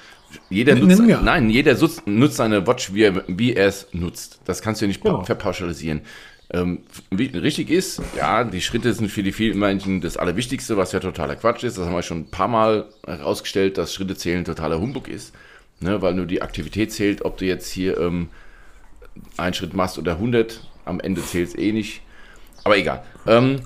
jeder 0.48 0.74
nutzt, 0.74 1.02
ja. 1.06 1.20
nein, 1.20 1.50
jeder 1.50 1.76
nutzt 2.06 2.36
seine 2.36 2.66
Watch, 2.66 2.94
wie 2.94 3.02
er, 3.02 3.24
wie 3.28 3.54
er 3.54 3.66
es 3.66 3.86
nutzt. 3.92 4.40
Das 4.44 4.62
kannst 4.62 4.80
du 4.80 4.86
ja 4.86 4.88
nicht 4.88 5.02
genau. 5.02 5.24
verpauschalisieren. 5.24 6.02
Ähm, 6.50 6.80
richtig 7.12 7.70
ist, 7.70 8.02
ja, 8.16 8.44
die 8.44 8.60
Schritte 8.60 8.92
sind 8.92 9.10
für 9.10 9.22
die 9.22 9.32
vielen 9.32 9.58
Menschen 9.58 10.00
das 10.00 10.16
Allerwichtigste, 10.16 10.76
was 10.76 10.92
ja 10.92 11.00
totaler 11.00 11.36
Quatsch 11.36 11.64
ist. 11.64 11.78
Das 11.78 11.86
haben 11.86 11.94
wir 11.94 12.02
schon 12.02 12.20
ein 12.20 12.30
paar 12.30 12.48
Mal 12.48 12.88
herausgestellt, 13.06 13.78
dass 13.78 13.94
Schritte 13.94 14.16
zählen 14.16 14.44
totaler 14.44 14.80
Humbug 14.80 15.08
ist 15.08 15.32
ne, 15.82 16.02
weil 16.02 16.14
nur 16.14 16.26
die 16.26 16.42
Aktivität 16.42 16.92
zählt, 16.92 17.24
ob 17.24 17.36
du 17.38 17.44
jetzt 17.44 17.70
hier 17.70 17.98
ähm, 17.98 18.28
einen 19.36 19.54
Schritt 19.54 19.74
machst 19.74 19.98
oder 19.98 20.12
100, 20.12 20.68
am 20.84 21.00
Ende 21.00 21.22
zählt 21.22 21.48
es 21.48 21.58
eh 21.58 21.72
nicht. 21.72 22.02
Aber 22.64 22.76
egal. 22.76 23.02
Ähm, 23.26 23.60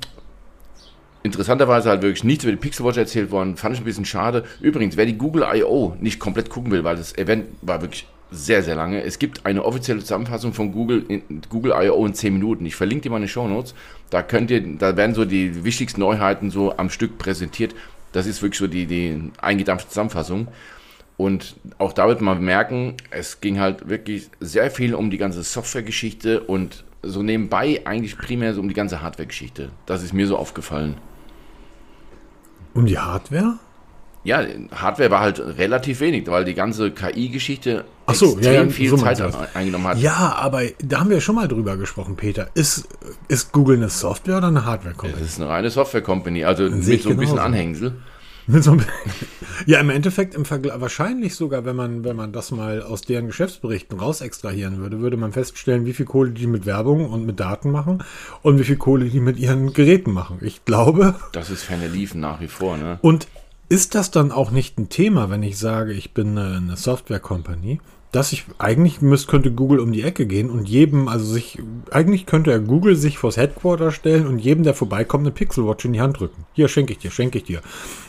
interessanterweise 1.22 1.90
halt 1.90 2.02
wirklich 2.02 2.24
nichts 2.24 2.44
über 2.44 2.52
die 2.52 2.58
Pixel 2.58 2.84
Watch 2.86 2.96
erzählt 2.96 3.30
worden, 3.30 3.56
fand 3.56 3.74
ich 3.74 3.80
ein 3.80 3.84
bisschen 3.84 4.04
schade. 4.04 4.44
Übrigens, 4.60 4.96
wer 4.96 5.06
die 5.06 5.18
Google 5.18 5.46
I.O. 5.52 5.96
nicht 6.00 6.18
komplett 6.18 6.50
gucken 6.50 6.70
will, 6.70 6.84
weil 6.84 6.96
das 6.96 7.16
Event 7.18 7.46
war 7.62 7.82
wirklich 7.82 8.06
sehr, 8.30 8.62
sehr 8.62 8.74
lange. 8.74 9.02
Es 9.02 9.18
gibt 9.18 9.46
eine 9.46 9.64
offizielle 9.64 10.00
Zusammenfassung 10.00 10.52
von 10.52 10.72
Google, 10.72 11.04
in, 11.08 11.22
Google 11.48 11.72
I.O. 11.76 12.04
in 12.06 12.14
10 12.14 12.32
Minuten. 12.32 12.66
Ich 12.66 12.74
verlinke 12.74 13.02
dir 13.02 13.10
meine 13.10 13.28
Show 13.28 13.46
Notes. 13.46 13.74
Da 14.10 14.22
könnt 14.22 14.50
ihr, 14.50 14.60
da 14.78 14.96
werden 14.96 15.14
so 15.14 15.24
die 15.24 15.64
wichtigsten 15.64 16.00
Neuheiten 16.00 16.50
so 16.50 16.76
am 16.76 16.90
Stück 16.90 17.18
präsentiert. 17.18 17.74
Das 18.12 18.26
ist 18.26 18.42
wirklich 18.42 18.58
so 18.58 18.66
die, 18.66 18.86
die 18.86 19.30
eingedampfte 19.40 19.88
Zusammenfassung. 19.90 20.48
Und 21.16 21.56
auch 21.78 21.92
da 21.92 22.08
wird 22.08 22.20
man 22.20 22.44
merken, 22.44 22.94
es 23.10 23.40
ging 23.40 23.58
halt 23.58 23.88
wirklich 23.88 24.28
sehr 24.40 24.70
viel 24.70 24.94
um 24.94 25.10
die 25.10 25.18
ganze 25.18 25.42
Software-Geschichte 25.42 26.40
und 26.40 26.84
so 27.02 27.22
nebenbei 27.22 27.82
eigentlich 27.84 28.18
primär 28.18 28.52
so 28.52 28.60
um 28.60 28.68
die 28.68 28.74
ganze 28.74 29.00
Hardware-Geschichte. 29.00 29.70
Das 29.86 30.02
ist 30.02 30.12
mir 30.12 30.26
so 30.26 30.36
aufgefallen. 30.36 30.96
Um 32.74 32.84
die 32.84 32.98
Hardware? 32.98 33.58
Ja, 34.24 34.44
Hardware 34.74 35.10
war 35.10 35.20
halt 35.20 35.38
relativ 35.38 36.00
wenig, 36.00 36.26
weil 36.26 36.44
die 36.44 36.54
ganze 36.54 36.90
KI-Geschichte 36.90 37.84
so, 38.12 38.32
extrem 38.32 38.42
ja, 38.42 38.62
ja, 38.64 38.68
viel 38.68 38.90
so 38.90 38.96
Zeit 38.96 39.22
eingenommen 39.54 39.86
hat. 39.86 39.98
Ja, 39.98 40.34
aber 40.36 40.62
da 40.82 40.98
haben 40.98 41.10
wir 41.10 41.20
schon 41.20 41.36
mal 41.36 41.46
drüber 41.46 41.76
gesprochen, 41.76 42.16
Peter. 42.16 42.48
Ist, 42.54 42.88
ist 43.28 43.52
Google 43.52 43.76
eine 43.76 43.88
Software 43.88 44.38
oder 44.38 44.48
eine 44.48 44.64
Hardware-Company? 44.64 45.20
Das 45.20 45.30
ist 45.30 45.40
eine 45.40 45.48
reine 45.48 45.70
Software-Company, 45.70 46.44
also 46.44 46.64
mit 46.64 46.72
so 46.72 46.76
ein 46.76 47.16
bisschen 47.16 47.16
genauso. 47.16 47.36
Anhängsel. 47.36 47.94
Ja, 49.66 49.80
im 49.80 49.90
Endeffekt, 49.90 50.34
im 50.34 50.44
Vergleich, 50.44 50.80
wahrscheinlich 50.80 51.34
sogar, 51.34 51.64
wenn 51.64 51.74
man, 51.74 52.04
wenn 52.04 52.14
man 52.14 52.32
das 52.32 52.50
mal 52.50 52.82
aus 52.82 53.02
deren 53.02 53.26
Geschäftsberichten 53.26 53.98
raus 53.98 54.20
extrahieren 54.20 54.78
würde, 54.78 55.00
würde 55.00 55.16
man 55.16 55.32
feststellen, 55.32 55.86
wie 55.86 55.92
viel 55.92 56.06
Kohle 56.06 56.30
die 56.30 56.46
mit 56.46 56.66
Werbung 56.66 57.10
und 57.10 57.26
mit 57.26 57.40
Daten 57.40 57.70
machen 57.70 58.04
und 58.42 58.58
wie 58.58 58.64
viel 58.64 58.76
Kohle 58.76 59.06
die 59.06 59.20
mit 59.20 59.38
ihren 59.38 59.72
Geräten 59.72 60.12
machen. 60.12 60.38
Ich 60.42 60.64
glaube, 60.64 61.14
Das 61.32 61.50
ist 61.50 61.64
ferne 61.64 61.88
Liefen 61.88 62.20
nach 62.20 62.40
wie 62.40 62.48
vor, 62.48 62.76
ne? 62.76 62.98
und 63.02 63.28
ist 63.68 63.94
das 63.96 64.10
dann 64.12 64.30
auch 64.30 64.52
nicht 64.52 64.78
ein 64.78 64.88
Thema, 64.88 65.30
wenn 65.30 65.42
ich 65.42 65.58
sage, 65.58 65.92
ich 65.92 66.14
bin 66.14 66.38
eine, 66.38 66.58
eine 66.58 66.76
Software-Company, 66.76 67.80
dass 68.16 68.32
ich 68.32 68.46
eigentlich 68.56 69.02
müsste, 69.02 69.30
könnte 69.30 69.52
Google 69.52 69.78
um 69.78 69.92
die 69.92 70.00
Ecke 70.00 70.26
gehen 70.26 70.48
und 70.48 70.66
jedem, 70.66 71.06
also 71.06 71.26
sich, 71.26 71.58
eigentlich 71.90 72.24
könnte 72.24 72.50
er 72.50 72.60
Google 72.60 72.96
sich 72.96 73.18
vors 73.18 73.36
Headquarter 73.36 73.92
stellen 73.92 74.26
und 74.26 74.38
jedem, 74.38 74.64
der 74.64 74.72
vorbeikommt, 74.72 75.24
eine 75.24 75.32
Pixelwatch 75.32 75.84
in 75.84 75.92
die 75.92 76.00
Hand 76.00 76.18
drücken. 76.18 76.46
Hier, 76.54 76.68
schenke 76.68 76.94
ich 76.94 76.98
dir, 76.98 77.10
schenke 77.10 77.36
ich 77.36 77.44
dir. 77.44 77.60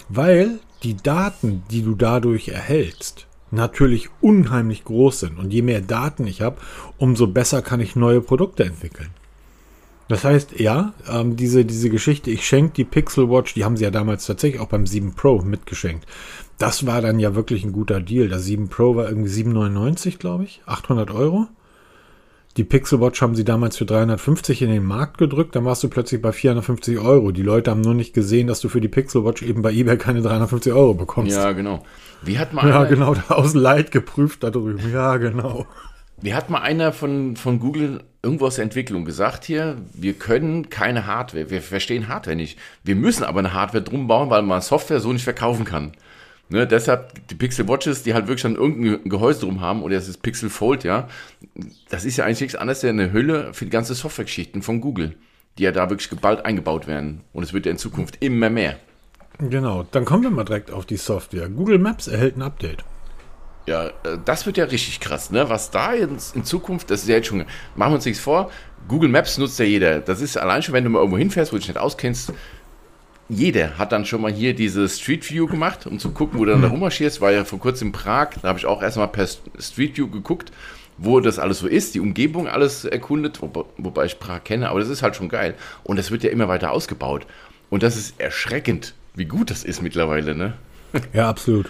Weil 0.08 0.60
die 0.84 0.96
Daten, 0.96 1.64
die 1.72 1.82
du 1.82 1.94
dadurch 1.94 2.48
erhältst, 2.48 3.28
natürlich 3.52 4.08
unheimlich 4.22 4.86
groß 4.86 5.20
sind. 5.20 5.38
Und 5.38 5.52
je 5.52 5.62
mehr 5.62 5.82
Daten 5.82 6.26
ich 6.26 6.40
habe, 6.40 6.56
umso 6.98 7.28
besser 7.28 7.62
kann 7.62 7.82
ich 7.82 7.98
neue 7.98 8.22
Produkte 8.22 8.64
entwickeln. 8.64 9.10
Das 10.08 10.24
heißt, 10.24 10.58
ja, 10.58 10.94
ähm, 11.12 11.36
diese, 11.36 11.66
diese 11.66 11.90
Geschichte, 11.90 12.32
ich 12.32 12.48
schenke 12.48 12.74
die 12.76 12.86
Pixel 12.86 13.30
Watch, 13.30 13.56
die 13.56 13.66
haben 13.66 13.76
sie 13.76 13.84
ja 13.84 13.92
damals 13.92 14.26
tatsächlich 14.26 14.62
auch 14.62 14.70
beim 14.70 14.88
7 14.88 15.14
Pro 15.16 15.42
mitgeschenkt. 15.42 16.06
Das 16.58 16.86
war 16.86 17.02
dann 17.02 17.20
ja 17.20 17.36
wirklich 17.36 17.64
ein 17.64 17.72
guter 17.72 18.00
Deal. 18.00 18.30
Der 18.30 18.40
7 18.40 18.70
Pro 18.70 18.96
war 18.96 19.08
irgendwie 19.08 19.30
7,99, 19.30 20.18
glaube 20.18 20.44
ich, 20.44 20.62
800 20.66 21.12
Euro. 21.12 21.48
Die 22.58 22.64
Pixel 22.64 23.00
Watch 23.00 23.22
haben 23.22 23.36
sie 23.36 23.46
damals 23.46 23.78
für 23.78 23.86
350 23.86 24.64
in 24.64 24.72
den 24.72 24.84
Markt 24.84 25.20
gedrückt, 25.20 25.56
dann 25.56 25.64
warst 25.66 25.84
du 25.84 25.90
plötzlich 25.90 26.24
bei 26.24 26.32
450 26.32 26.98
Euro. 26.98 27.32
Die 27.32 27.44
Leute 27.44 27.70
haben 27.70 27.82
nur 27.82 27.94
nicht 27.94 28.16
gesehen, 28.16 28.48
dass 28.48 28.62
du 28.62 28.70
für 28.70 28.82
die 28.82 28.88
Pixel 28.88 29.24
Watch 29.24 29.44
eben 29.44 29.62
bei 29.62 29.72
eBay 29.72 30.00
keine 30.00 30.24
350 30.24 30.74
Euro 30.74 30.96
bekommst. 30.96 31.38
Ja, 31.38 31.52
genau. 31.52 31.84
Wie 32.24 32.40
hat 32.40 32.54
mal 32.54 32.68
Ja, 32.68 32.86
genau, 32.86 33.14
da 33.14 33.36
aus 33.36 33.54
Leid 33.54 33.92
geprüft 33.92 34.44
da 34.44 34.50
drüben. 34.50 34.92
Ja, 34.92 35.18
genau. 35.18 35.68
wie 36.20 36.34
hat 36.34 36.50
mal 36.50 36.62
einer 36.62 36.94
von, 36.94 37.36
von 37.36 37.60
Google 37.60 38.04
irgendwo 38.24 38.48
aus 38.48 38.56
der 38.56 38.64
Entwicklung 38.64 39.06
gesagt 39.06 39.46
hier, 39.46 39.78
wir 39.94 40.14
können 40.14 40.72
keine 40.72 41.06
Hardware, 41.06 41.52
wir 41.52 41.62
verstehen 41.62 42.08
Hardware 42.08 42.36
nicht. 42.36 42.58
Wir 42.84 42.96
müssen 42.96 43.24
aber 43.24 43.38
eine 43.40 43.54
Hardware 43.54 43.84
drum 43.84 44.08
bauen, 44.08 44.32
weil 44.32 44.42
man 44.42 44.62
Software 44.62 45.00
so 45.00 45.14
nicht 45.14 45.24
verkaufen 45.24 45.64
kann. 45.64 45.92
Ne, 46.50 46.66
deshalb 46.66 47.28
die 47.28 47.36
Pixel 47.36 47.68
Watches, 47.68 48.04
die 48.04 48.14
halt 48.14 48.28
wirklich 48.28 48.44
dann 48.44 48.56
irgendein 48.56 49.10
Gehäuse 49.10 49.42
drum 49.42 49.60
haben, 49.60 49.84
oder 49.84 49.96
das 49.96 50.08
ist 50.08 50.22
Pixel 50.22 50.50
Fold, 50.50 50.86
ja, 50.86 51.10
das 51.90 52.06
ist 52.06 52.16
ja 52.16 52.24
eigentlich 52.24 52.42
nichts 52.42 52.56
anderes 52.56 52.84
als 52.84 52.90
eine 52.90 53.12
Hülle 53.12 53.54
für 53.54 53.66
die 53.66 53.72
ganze 53.72 53.94
Softwaregeschichten 53.96 54.62
von 54.62 54.80
Google, 54.80 55.16
die 55.58 55.64
ja 55.64 55.74
da 55.74 55.90
wirklich 55.90 56.10
geballt 56.10 56.46
eingebaut 56.46 56.88
werden. 56.88 57.22
Und 57.34 57.44
es 57.44 57.52
wird 57.52 57.66
ja 57.66 57.72
in 57.74 57.78
Zukunft 57.78 58.18
immer 58.22 58.50
mehr. 58.50 58.78
Genau, 59.40 59.86
dann 59.92 60.06
kommen 60.06 60.24
wir 60.24 60.30
mal 60.30 60.46
direkt 60.46 60.72
auf 60.72 60.86
die 60.86 60.98
Software. 60.98 61.50
Google 61.50 61.80
Maps 61.80 62.08
erhält 62.08 62.38
ein 62.38 62.42
Update. 62.42 62.84
Ja, 63.68 63.88
äh, 63.88 63.92
das 64.24 64.46
wird 64.46 64.58
ja 64.58 64.66
richtig 64.66 65.02
krass, 65.02 65.30
ne? 65.30 65.50
Was 65.50 65.70
da 65.70 65.94
jetzt 65.94 66.36
in 66.36 66.46
Zukunft, 66.46 66.90
das 66.90 67.02
ist 67.02 67.10
ja 67.10 67.16
jetzt 67.16 67.28
schon, 67.28 67.40
machen 67.76 67.92
wir 67.92 67.96
uns 67.96 68.06
nichts 68.06 68.22
vor, 68.22 68.50
Google 68.88 69.10
Maps 69.10 69.38
nutzt 69.38 69.60
ja 69.60 69.66
jeder. 69.66 70.00
Das 70.00 70.22
ist 70.22 70.38
allein 70.38 70.64
schon, 70.64 70.74
wenn 70.74 70.86
du 70.86 70.90
mal 70.90 71.00
irgendwo 71.00 71.18
hinfährst, 71.18 71.52
wo 71.52 71.58
du 71.58 71.60
dich 71.60 71.68
nicht 71.68 71.78
auskennst, 71.78 72.32
jeder 73.30 73.78
hat 73.78 73.92
dann 73.92 74.06
schon 74.06 74.22
mal 74.22 74.32
hier 74.32 74.54
diese 74.54 74.88
Street 74.88 75.30
View 75.30 75.48
gemacht, 75.48 75.86
um 75.86 76.00
zu 76.00 76.12
gucken, 76.12 76.40
wo 76.40 76.46
du 76.46 76.52
dann 76.52 76.62
da 76.62 76.70
rummarschierst. 76.70 77.20
War 77.20 77.32
ja 77.32 77.44
vor 77.44 77.60
kurzem 77.60 77.90
in 77.90 77.92
Prag, 77.92 78.30
da 78.42 78.48
habe 78.50 78.60
ich 78.60 78.66
auch 78.66 78.82
erstmal 78.82 79.10
per 79.10 79.28
Street 79.28 79.98
View 79.98 80.08
geguckt, 80.08 80.52
wo 80.98 81.20
das 81.20 81.38
alles 81.38 81.60
so 81.60 81.68
ist, 81.68 81.94
die 81.96 82.00
Umgebung 82.00 82.48
alles 82.48 82.86
erkundet, 82.86 83.42
wobei, 83.42 83.64
wobei 83.78 84.06
ich 84.06 84.20
Prag 84.20 84.44
kenne, 84.44 84.70
aber 84.70 84.80
das 84.80 84.90
ist 84.90 85.04
halt 85.04 85.16
schon 85.16 85.30
geil. 85.30 85.56
Und 85.84 85.98
das 85.98 86.10
wird 86.10 86.24
ja 86.24 86.30
immer 86.30 86.48
weiter 86.48 86.72
ausgebaut. 86.72 87.28
Und 87.70 87.84
das 87.84 87.98
ist 87.98 88.20
erschreckend, 88.20 88.94
wie 89.16 89.26
gut 89.26 89.52
das 89.52 89.64
ist 89.64 89.82
mittlerweile, 89.82 90.36
ne? 90.36 90.54
Ja, 91.14 91.30
absolut. 91.30 91.70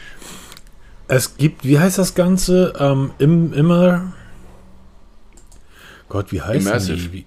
Es 1.08 1.38
gibt, 1.38 1.65
wie 1.65 1.80
heißt 1.80 1.98
das 1.98 2.13
Ganze? 2.13 2.74
Ähm, 2.78 3.12
im, 3.17 3.54
immer. 3.54 4.13
Gott, 6.10 6.32
wie 6.32 6.41
heißt? 6.41 7.12
Wie, 7.12 7.26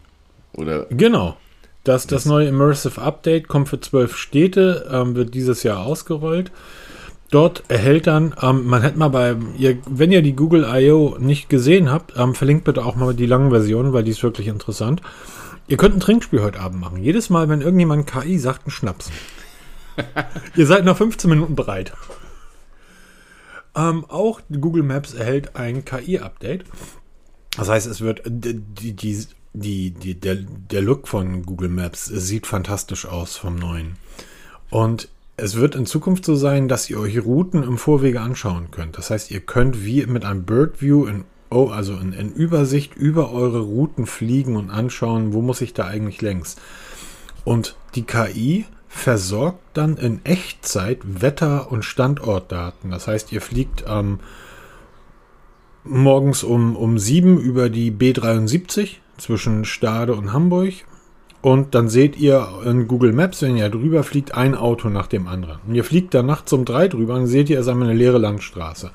Oder 0.52 0.86
genau. 0.90 1.36
Das, 1.90 2.06
das 2.06 2.24
neue 2.24 2.46
Immersive 2.46 3.02
Update 3.02 3.48
kommt 3.48 3.68
für 3.68 3.80
zwölf 3.80 4.16
Städte, 4.16 4.88
ähm, 4.92 5.16
wird 5.16 5.34
dieses 5.34 5.64
Jahr 5.64 5.84
ausgerollt. 5.84 6.52
Dort 7.32 7.64
erhält 7.66 8.06
dann, 8.06 8.32
ähm, 8.40 8.64
man 8.66 8.82
hätte 8.82 8.96
mal 8.96 9.08
bei, 9.08 9.34
ihr, 9.58 9.78
wenn 9.88 10.12
ihr 10.12 10.22
die 10.22 10.36
Google 10.36 10.64
I.O. 10.72 11.16
nicht 11.18 11.48
gesehen 11.48 11.90
habt, 11.90 12.16
ähm, 12.16 12.36
verlinkt 12.36 12.62
bitte 12.62 12.84
auch 12.84 12.94
mal 12.94 13.12
die 13.12 13.26
langen 13.26 13.50
Versionen, 13.50 13.92
weil 13.92 14.04
die 14.04 14.12
ist 14.12 14.22
wirklich 14.22 14.46
interessant. 14.46 15.02
Ihr 15.66 15.78
könnt 15.78 15.96
ein 15.96 16.00
Trinkspiel 16.00 16.42
heute 16.42 16.60
Abend 16.60 16.80
machen. 16.80 17.02
Jedes 17.02 17.28
Mal, 17.28 17.48
wenn 17.48 17.60
irgendjemand 17.60 18.06
KI 18.06 18.38
sagt, 18.38 18.68
ein 18.68 18.70
Schnaps. 18.70 19.10
ihr 20.54 20.66
seid 20.66 20.84
nach 20.84 20.96
15 20.96 21.28
Minuten 21.28 21.56
bereit. 21.56 21.92
Ähm, 23.74 24.04
auch 24.06 24.42
Google 24.60 24.84
Maps 24.84 25.12
erhält 25.12 25.56
ein 25.56 25.84
KI-Update. 25.84 26.66
Das 27.56 27.68
heißt, 27.68 27.88
es 27.88 28.00
wird 28.00 28.22
die, 28.28 28.92
die, 28.92 29.26
die, 29.52 29.90
die, 29.90 30.14
der, 30.14 30.36
der 30.36 30.82
Look 30.82 31.08
von 31.08 31.44
Google 31.44 31.68
Maps 31.68 32.06
sieht 32.06 32.46
fantastisch 32.46 33.06
aus 33.06 33.36
vom 33.36 33.56
neuen. 33.56 33.96
Und 34.70 35.08
es 35.36 35.56
wird 35.56 35.74
in 35.74 35.86
Zukunft 35.86 36.24
so 36.24 36.34
sein, 36.36 36.68
dass 36.68 36.90
ihr 36.90 37.00
euch 37.00 37.24
Routen 37.24 37.62
im 37.62 37.78
Vorwege 37.78 38.20
anschauen 38.20 38.70
könnt. 38.70 38.98
Das 38.98 39.10
heißt, 39.10 39.30
ihr 39.30 39.40
könnt 39.40 39.84
wie 39.84 40.04
mit 40.06 40.24
einem 40.24 40.44
Bird 40.44 40.82
View 40.82 41.06
in, 41.06 41.24
oh, 41.50 41.68
also 41.68 41.94
in, 41.94 42.12
in 42.12 42.32
Übersicht 42.32 42.94
über 42.94 43.32
eure 43.32 43.60
Routen 43.60 44.06
fliegen 44.06 44.56
und 44.56 44.70
anschauen, 44.70 45.32
wo 45.32 45.40
muss 45.40 45.62
ich 45.62 45.72
da 45.72 45.86
eigentlich 45.86 46.20
längs. 46.20 46.56
Und 47.44 47.76
die 47.94 48.02
KI 48.02 48.66
versorgt 48.88 49.60
dann 49.72 49.96
in 49.96 50.24
Echtzeit 50.24 50.98
Wetter- 51.04 51.72
und 51.72 51.84
Standortdaten. 51.84 52.90
Das 52.90 53.06
heißt, 53.06 53.32
ihr 53.32 53.40
fliegt 53.40 53.84
ähm, 53.88 54.20
morgens 55.84 56.42
um, 56.44 56.76
um 56.76 56.98
7 56.98 57.38
über 57.38 57.70
die 57.70 57.90
B73 57.90 58.96
zwischen 59.20 59.64
Stade 59.64 60.14
und 60.14 60.32
Hamburg. 60.32 60.72
Und 61.42 61.74
dann 61.74 61.88
seht 61.88 62.18
ihr 62.18 62.46
in 62.66 62.86
Google 62.86 63.12
Maps, 63.12 63.40
wenn 63.40 63.56
ihr 63.56 63.70
drüber 63.70 64.02
fliegt, 64.02 64.34
ein 64.34 64.54
Auto 64.54 64.90
nach 64.90 65.06
dem 65.06 65.26
anderen. 65.26 65.58
Und 65.66 65.74
ihr 65.74 65.84
fliegt 65.84 66.12
dann 66.12 66.26
nachts 66.26 66.52
um 66.52 66.66
drei 66.66 66.86
drüber 66.86 67.14
und 67.14 67.28
seht 67.28 67.48
ihr, 67.48 67.58
es 67.58 67.66
ist 67.66 67.72
eine 67.72 67.94
leere 67.94 68.18
Landstraße. 68.18 68.90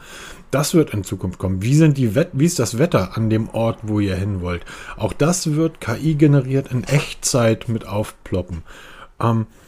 Das 0.52 0.76
wird 0.76 0.94
in 0.94 1.04
Zukunft 1.04 1.40
kommen. 1.40 1.64
Wie, 1.64 1.74
sind 1.74 1.98
die 1.98 2.14
Wett 2.14 2.30
wie 2.34 2.46
ist 2.46 2.60
das 2.60 2.78
Wetter 2.78 3.18
an 3.18 3.32
dem 3.32 3.50
Ort, 3.50 3.80
wo 3.82 4.00
ihr 4.00 4.16
hin 4.16 4.42
wollt? 4.42 4.64
Auch 4.96 5.12
das 5.12 5.56
wird 5.56 5.82
KI 5.82 6.14
generiert 6.16 6.72
in 6.72 6.84
Echtzeit 6.84 7.68
mit 7.68 7.88
aufploppen. 7.88 8.62
Ähm, 9.20 9.48
äh, 9.50 9.65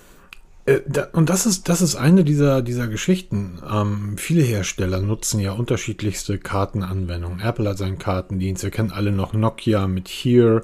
und 1.13 1.29
das 1.29 1.45
ist, 1.45 1.69
das 1.69 1.81
ist 1.81 1.95
eine 1.95 2.25
dieser, 2.25 2.61
dieser 2.61 2.87
Geschichten. 2.87 3.59
Ähm, 3.71 4.17
viele 4.17 4.41
Hersteller 4.41 4.99
nutzen 4.99 5.39
ja 5.39 5.53
unterschiedlichste 5.53 6.39
Kartenanwendungen. 6.39 7.39
Apple 7.39 7.69
hat 7.69 7.77
seinen 7.77 7.99
Kartendienst. 7.99 8.63
Wir 8.63 8.71
kennen 8.71 8.91
alle 8.91 9.13
noch 9.13 9.33
Nokia 9.33 9.87
mit 9.87 10.09
Here. 10.09 10.63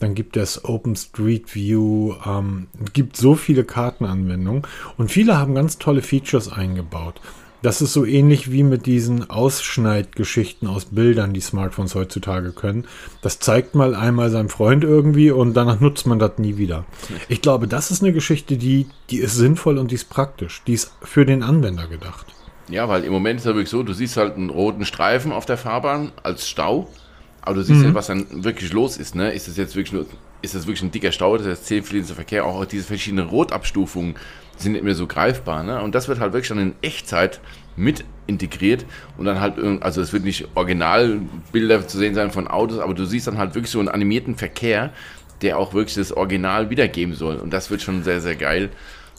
Dann 0.00 0.14
gibt 0.14 0.36
es 0.36 0.64
Open 0.64 0.96
Street 0.96 1.54
View. 1.54 2.14
Ähm, 2.26 2.66
gibt 2.92 3.16
so 3.16 3.34
viele 3.34 3.64
Kartenanwendungen. 3.64 4.62
Und 4.98 5.10
viele 5.10 5.38
haben 5.38 5.54
ganz 5.54 5.78
tolle 5.78 6.02
Features 6.02 6.52
eingebaut. 6.52 7.20
Das 7.60 7.82
ist 7.82 7.92
so 7.92 8.04
ähnlich 8.04 8.52
wie 8.52 8.62
mit 8.62 8.86
diesen 8.86 9.28
Ausschneidgeschichten 9.30 10.68
aus 10.68 10.86
Bildern, 10.86 11.34
die 11.34 11.40
Smartphones 11.40 11.96
heutzutage 11.96 12.52
können. 12.52 12.84
Das 13.20 13.40
zeigt 13.40 13.74
mal 13.74 13.96
einmal 13.96 14.30
seinem 14.30 14.48
Freund 14.48 14.84
irgendwie 14.84 15.32
und 15.32 15.54
danach 15.54 15.80
nutzt 15.80 16.06
man 16.06 16.20
das 16.20 16.38
nie 16.38 16.56
wieder. 16.56 16.84
Ich 17.28 17.42
glaube, 17.42 17.66
das 17.66 17.90
ist 17.90 18.02
eine 18.02 18.12
Geschichte, 18.12 18.56
die, 18.56 18.86
die 19.10 19.18
ist 19.18 19.34
sinnvoll 19.34 19.78
und 19.78 19.90
die 19.90 19.96
ist 19.96 20.08
praktisch. 20.08 20.62
Die 20.66 20.74
ist 20.74 20.92
für 21.02 21.26
den 21.26 21.42
Anwender 21.42 21.88
gedacht. 21.88 22.26
Ja, 22.68 22.88
weil 22.88 23.02
im 23.02 23.12
Moment 23.12 23.40
ist 23.40 23.46
es 23.46 23.54
wirklich 23.54 23.70
so, 23.70 23.82
du 23.82 23.92
siehst 23.92 24.16
halt 24.16 24.36
einen 24.36 24.50
roten 24.50 24.84
Streifen 24.84 25.32
auf 25.32 25.46
der 25.46 25.56
Fahrbahn 25.56 26.12
als 26.22 26.48
Stau, 26.48 26.88
aber 27.40 27.56
du 27.56 27.62
siehst 27.62 27.82
ja, 27.82 27.94
was 27.94 28.08
dann 28.08 28.44
wirklich 28.44 28.72
los 28.72 28.98
ist, 28.98 29.14
ne? 29.14 29.32
Ist 29.32 29.48
das 29.48 29.56
jetzt 29.56 29.74
wirklich 29.74 29.92
nur, 29.92 30.06
ist 30.42 30.54
das 30.54 30.66
wirklich 30.66 30.82
ein 30.82 30.90
dicker 30.90 31.10
Stau, 31.10 31.38
das 31.38 31.46
ist 31.46 31.70
jetzt 31.70 32.12
Verkehr, 32.12 32.44
auch 32.44 32.64
diese 32.66 32.84
verschiedenen 32.84 33.28
Rotabstufungen 33.28 34.16
sind 34.58 34.72
nicht 34.72 34.84
mehr 34.84 34.94
so 34.94 35.06
greifbar, 35.06 35.62
ne? 35.62 35.80
Und 35.82 35.94
das 35.94 36.08
wird 36.08 36.20
halt 36.20 36.32
wirklich 36.32 36.48
dann 36.48 36.58
in 36.58 36.74
Echtzeit 36.82 37.40
mit 37.76 38.04
integriert 38.26 38.84
und 39.16 39.24
dann 39.24 39.40
halt, 39.40 39.54
also 39.82 40.00
es 40.02 40.12
wird 40.12 40.24
nicht 40.24 40.48
Originalbilder 40.54 41.86
zu 41.86 41.98
sehen 41.98 42.14
sein 42.14 42.30
von 42.30 42.48
Autos, 42.48 42.78
aber 42.78 42.94
du 42.94 43.04
siehst 43.04 43.26
dann 43.26 43.38
halt 43.38 43.54
wirklich 43.54 43.70
so 43.70 43.78
einen 43.78 43.88
animierten 43.88 44.34
Verkehr, 44.36 44.92
der 45.42 45.58
auch 45.58 45.74
wirklich 45.74 45.94
das 45.94 46.12
Original 46.12 46.70
wiedergeben 46.70 47.14
soll. 47.14 47.36
Und 47.36 47.52
das 47.52 47.70
wird 47.70 47.80
schon 47.80 48.02
sehr, 48.02 48.20
sehr 48.20 48.34
geil, 48.34 48.70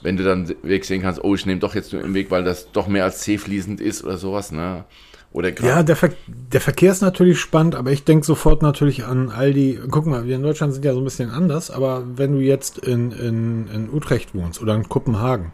wenn 0.03 0.17
du 0.17 0.23
dann 0.23 0.47
wirklich 0.47 0.85
sehen 0.85 1.01
kannst, 1.01 1.23
oh, 1.23 1.35
ich 1.35 1.45
nehme 1.45 1.59
doch 1.59 1.75
jetzt 1.75 1.93
nur 1.93 2.03
im 2.03 2.13
Weg, 2.13 2.31
weil 2.31 2.43
das 2.43 2.71
doch 2.71 2.87
mehr 2.87 3.05
als 3.05 3.21
C-fließend 3.21 3.81
ist 3.81 4.03
oder 4.03 4.17
sowas, 4.17 4.51
ne? 4.51 4.85
Oder 5.31 5.51
gerade. 5.51 5.69
Ja, 5.69 5.83
der, 5.83 5.95
Ver 5.95 6.09
der 6.27 6.61
Verkehr 6.61 6.91
ist 6.91 7.01
natürlich 7.01 7.39
spannend, 7.39 7.75
aber 7.75 7.91
ich 7.91 8.03
denke 8.03 8.25
sofort 8.25 8.61
natürlich 8.61 9.05
an 9.05 9.29
all 9.29 9.53
die. 9.53 9.79
Guck 9.89 10.07
mal, 10.07 10.25
wir 10.25 10.35
in 10.35 10.43
Deutschland 10.43 10.73
sind 10.73 10.83
ja 10.83 10.93
so 10.93 10.99
ein 10.99 11.03
bisschen 11.03 11.29
anders, 11.29 11.69
aber 11.69 12.03
wenn 12.15 12.33
du 12.33 12.39
jetzt 12.39 12.79
in, 12.79 13.11
in, 13.11 13.67
in 13.67 13.93
Utrecht 13.93 14.33
wohnst 14.33 14.61
oder 14.61 14.75
in 14.75 14.89
Kopenhagen 14.89 15.51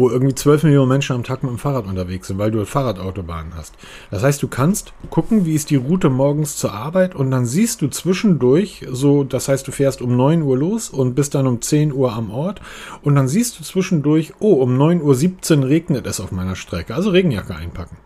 wo 0.00 0.08
irgendwie 0.08 0.34
12 0.34 0.64
Millionen 0.64 0.88
Menschen 0.88 1.14
am 1.14 1.24
Tag 1.24 1.42
mit 1.42 1.50
dem 1.50 1.58
Fahrrad 1.58 1.86
unterwegs 1.86 2.28
sind, 2.28 2.38
weil 2.38 2.50
du 2.50 2.64
Fahrradautobahnen 2.64 3.54
hast. 3.54 3.74
Das 4.10 4.22
heißt, 4.22 4.42
du 4.42 4.48
kannst 4.48 4.94
gucken, 5.10 5.44
wie 5.44 5.54
ist 5.54 5.68
die 5.68 5.76
Route 5.76 6.08
morgens 6.08 6.56
zur 6.56 6.72
Arbeit 6.72 7.14
und 7.14 7.30
dann 7.30 7.44
siehst 7.44 7.82
du 7.82 7.88
zwischendurch 7.88 8.86
so, 8.90 9.24
das 9.24 9.48
heißt, 9.48 9.68
du 9.68 9.72
fährst 9.72 10.00
um 10.00 10.16
9 10.16 10.42
Uhr 10.42 10.56
los 10.56 10.88
und 10.88 11.14
bist 11.14 11.34
dann 11.34 11.46
um 11.46 11.60
10 11.60 11.92
Uhr 11.92 12.14
am 12.14 12.30
Ort 12.30 12.62
und 13.02 13.14
dann 13.14 13.28
siehst 13.28 13.60
du 13.60 13.64
zwischendurch, 13.64 14.32
oh, 14.38 14.54
um 14.54 14.80
9.17 14.80 15.58
Uhr 15.58 15.68
regnet 15.68 16.06
es 16.06 16.20
auf 16.20 16.32
meiner 16.32 16.56
Strecke, 16.56 16.94
also 16.94 17.10
Regenjacke 17.10 17.54
einpacken. 17.54 17.98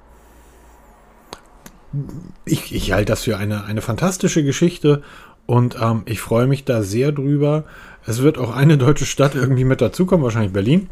Ich, 2.45 2.75
ich 2.75 2.93
halte 2.93 3.13
das 3.13 3.25
für 3.25 3.37
eine, 3.37 3.65
eine 3.65 3.81
fantastische 3.81 4.45
Geschichte 4.45 5.03
und 5.47 5.77
ähm, 5.81 6.03
ich 6.07 6.21
freue 6.21 6.47
mich 6.47 6.65
da 6.65 6.83
sehr 6.83 7.13
drüber. 7.13 7.65
Es 8.07 8.23
wird 8.23 8.39
auch 8.39 8.55
eine 8.55 8.79
deutsche 8.79 9.07
Stadt 9.07 9.35
irgendwie 9.35 9.65
mit 9.65 9.81
dazukommen, 9.81 10.25
wahrscheinlich 10.25 10.53
Berlin. 10.53 10.89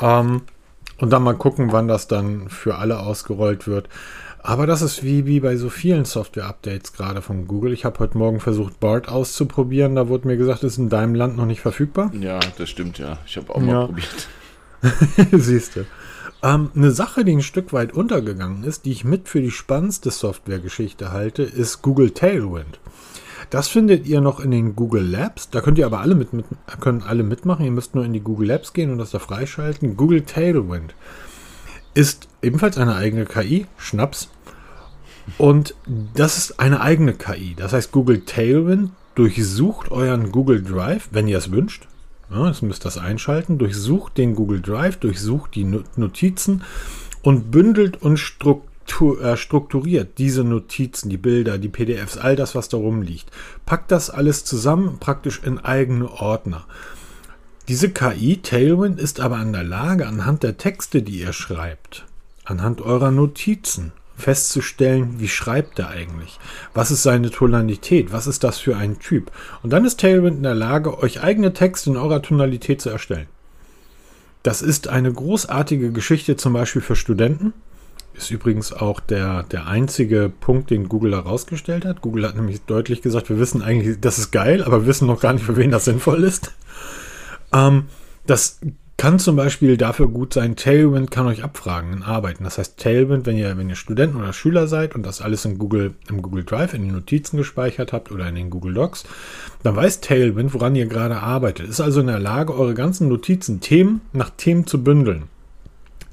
Ähm, 0.00 0.42
und 0.98 1.10
dann 1.10 1.22
mal 1.22 1.34
gucken, 1.34 1.70
wann 1.72 1.88
das 1.88 2.08
dann 2.08 2.48
für 2.48 2.76
alle 2.76 2.98
ausgerollt 3.00 3.66
wird. 3.68 3.88
Aber 4.42 4.66
das 4.66 4.82
ist 4.82 5.02
wie, 5.02 5.26
wie 5.26 5.40
bei 5.40 5.56
so 5.56 5.68
vielen 5.68 6.04
Software-Updates 6.04 6.92
gerade 6.92 7.22
von 7.22 7.46
Google. 7.46 7.72
Ich 7.72 7.84
habe 7.84 7.98
heute 7.98 8.16
Morgen 8.16 8.40
versucht, 8.40 8.80
BART 8.80 9.08
auszuprobieren. 9.08 9.94
Da 9.94 10.08
wurde 10.08 10.26
mir 10.26 10.36
gesagt, 10.36 10.64
ist 10.64 10.78
in 10.78 10.88
deinem 10.88 11.14
Land 11.14 11.36
noch 11.36 11.46
nicht 11.46 11.60
verfügbar. 11.60 12.12
Ja, 12.18 12.40
das 12.56 12.68
stimmt, 12.68 12.98
ja. 12.98 13.18
Ich 13.26 13.36
habe 13.36 13.54
auch 13.54 13.60
mal 13.60 13.86
probiert. 13.86 14.28
Siehst 15.32 15.76
du. 15.76 15.84
Ähm, 16.42 16.70
eine 16.74 16.90
Sache, 16.90 17.24
die 17.24 17.32
ein 17.32 17.42
Stück 17.42 17.72
weit 17.72 17.92
untergegangen 17.92 18.64
ist, 18.64 18.84
die 18.84 18.92
ich 18.92 19.04
mit 19.04 19.28
für 19.28 19.40
die 19.40 19.50
spannendste 19.50 20.10
Software-Geschichte 20.10 21.12
halte, 21.12 21.42
ist 21.42 21.82
Google 21.82 22.10
Tailwind. 22.10 22.78
Das 23.50 23.68
findet 23.68 24.06
ihr 24.06 24.20
noch 24.20 24.40
in 24.40 24.50
den 24.50 24.76
Google 24.76 25.04
Labs. 25.04 25.48
Da 25.50 25.60
könnt 25.60 25.78
ihr 25.78 25.86
aber 25.86 26.00
alle 26.00 26.14
mit, 26.14 26.32
mit, 26.32 26.44
können 26.80 27.02
alle 27.02 27.22
mitmachen. 27.22 27.64
Ihr 27.64 27.70
müsst 27.70 27.94
nur 27.94 28.04
in 28.04 28.12
die 28.12 28.20
Google 28.20 28.48
Labs 28.48 28.72
gehen 28.72 28.90
und 28.90 28.98
das 28.98 29.10
da 29.10 29.18
freischalten. 29.18 29.96
Google 29.96 30.22
Tailwind 30.22 30.94
ist 31.94 32.28
ebenfalls 32.42 32.76
eine 32.76 32.94
eigene 32.94 33.24
KI, 33.24 33.66
Schnaps. 33.78 34.28
Und 35.36 35.74
das 36.14 36.38
ist 36.38 36.60
eine 36.60 36.80
eigene 36.80 37.14
KI. 37.14 37.54
Das 37.56 37.72
heißt, 37.72 37.92
Google 37.92 38.24
Tailwind 38.24 38.90
durchsucht 39.14 39.90
euren 39.90 40.30
Google 40.30 40.62
Drive, 40.62 41.08
wenn 41.10 41.28
ihr 41.28 41.38
es 41.38 41.50
wünscht. 41.50 41.88
Ja, 42.30 42.46
das 42.46 42.62
müsst 42.62 42.82
ihr 42.82 42.84
das 42.84 42.98
einschalten. 42.98 43.58
Durchsucht 43.58 44.18
den 44.18 44.34
Google 44.34 44.60
Drive, 44.60 44.98
durchsucht 44.98 45.54
die 45.54 45.64
Notizen 45.96 46.62
und 47.22 47.50
bündelt 47.50 48.02
und 48.02 48.18
strukturiert 48.18 48.68
äh, 49.22 49.36
strukturiert 49.36 50.16
diese 50.16 50.44
Notizen, 50.44 51.10
die 51.10 51.18
Bilder, 51.18 51.58
die 51.58 51.68
PDFs, 51.68 52.16
all 52.16 52.36
das, 52.36 52.54
was 52.54 52.70
da 52.70 52.78
rumliegt. 52.78 53.30
Packt 53.66 53.90
das 53.90 54.08
alles 54.08 54.44
zusammen 54.44 54.98
praktisch 54.98 55.42
in 55.44 55.58
eigene 55.58 56.10
Ordner. 56.10 56.64
Diese 57.68 57.90
KI 57.90 58.38
Tailwind 58.38 58.98
ist 58.98 59.20
aber 59.20 59.42
in 59.42 59.52
der 59.52 59.62
Lage, 59.62 60.06
anhand 60.06 60.42
der 60.42 60.56
Texte, 60.56 61.02
die 61.02 61.20
ihr 61.20 61.34
schreibt, 61.34 62.06
anhand 62.44 62.80
eurer 62.80 63.10
Notizen 63.10 63.92
festzustellen, 64.18 65.14
wie 65.18 65.28
schreibt 65.28 65.78
er 65.78 65.88
eigentlich? 65.88 66.38
Was 66.74 66.90
ist 66.90 67.02
seine 67.02 67.30
Tonalität? 67.30 68.12
Was 68.12 68.26
ist 68.26 68.44
das 68.44 68.58
für 68.58 68.76
ein 68.76 68.98
Typ? 68.98 69.30
Und 69.62 69.72
dann 69.72 69.84
ist 69.84 70.00
Tailwind 70.00 70.38
in 70.38 70.42
der 70.42 70.54
Lage, 70.54 70.98
euch 70.98 71.22
eigene 71.22 71.52
Texte 71.52 71.90
in 71.90 71.96
eurer 71.96 72.20
Tonalität 72.20 72.82
zu 72.82 72.90
erstellen. 72.90 73.28
Das 74.42 74.62
ist 74.62 74.88
eine 74.88 75.12
großartige 75.12 75.92
Geschichte 75.92 76.36
zum 76.36 76.52
Beispiel 76.52 76.82
für 76.82 76.96
Studenten, 76.96 77.52
ist 78.14 78.30
übrigens 78.30 78.72
auch 78.72 79.00
der, 79.00 79.44
der 79.44 79.66
einzige 79.66 80.30
Punkt, 80.40 80.70
den 80.70 80.88
Google 80.88 81.12
da 81.12 81.20
rausgestellt 81.20 81.84
hat. 81.84 82.00
Google 82.00 82.26
hat 82.26 82.34
nämlich 82.34 82.62
deutlich 82.62 83.00
gesagt, 83.00 83.28
wir 83.28 83.38
wissen 83.38 83.62
eigentlich, 83.62 84.00
das 84.00 84.18
ist 84.18 84.32
geil, 84.32 84.64
aber 84.64 84.86
wissen 84.86 85.06
noch 85.06 85.20
gar 85.20 85.32
nicht, 85.32 85.44
für 85.44 85.56
wen 85.56 85.70
das 85.70 85.84
sinnvoll 85.84 86.24
ist. 86.24 86.52
Ähm, 87.52 87.84
das 88.26 88.60
kann 88.98 89.20
zum 89.20 89.36
Beispiel 89.36 89.76
dafür 89.76 90.08
gut 90.08 90.34
sein, 90.34 90.56
Tailwind 90.56 91.10
kann 91.10 91.28
euch 91.28 91.44
abfragen 91.44 91.92
in 91.92 92.02
Arbeiten. 92.02 92.44
Das 92.44 92.58
heißt, 92.58 92.78
Tailwind, 92.78 93.26
wenn 93.26 93.38
ihr, 93.38 93.56
wenn 93.56 93.70
ihr 93.70 93.76
Studenten 93.76 94.18
oder 94.18 94.32
Schüler 94.32 94.66
seid 94.66 94.96
und 94.96 95.04
das 95.04 95.22
alles 95.22 95.44
in 95.44 95.56
Google, 95.56 95.94
im 96.08 96.20
Google 96.20 96.44
Drive, 96.44 96.74
in 96.74 96.82
den 96.82 96.92
Notizen 96.92 97.36
gespeichert 97.36 97.92
habt 97.92 98.10
oder 98.10 98.28
in 98.28 98.34
den 98.34 98.50
Google 98.50 98.74
Docs, 98.74 99.04
dann 99.62 99.76
weiß 99.76 100.00
Tailwind, 100.00 100.52
woran 100.52 100.74
ihr 100.74 100.86
gerade 100.86 101.18
arbeitet. 101.22 101.68
Ist 101.68 101.80
also 101.80 102.00
in 102.00 102.08
der 102.08 102.18
Lage, 102.18 102.52
eure 102.52 102.74
ganzen 102.74 103.08
Notizen 103.08 103.60
Themen 103.60 104.00
nach 104.12 104.30
Themen 104.30 104.66
zu 104.66 104.82
bündeln 104.82 105.24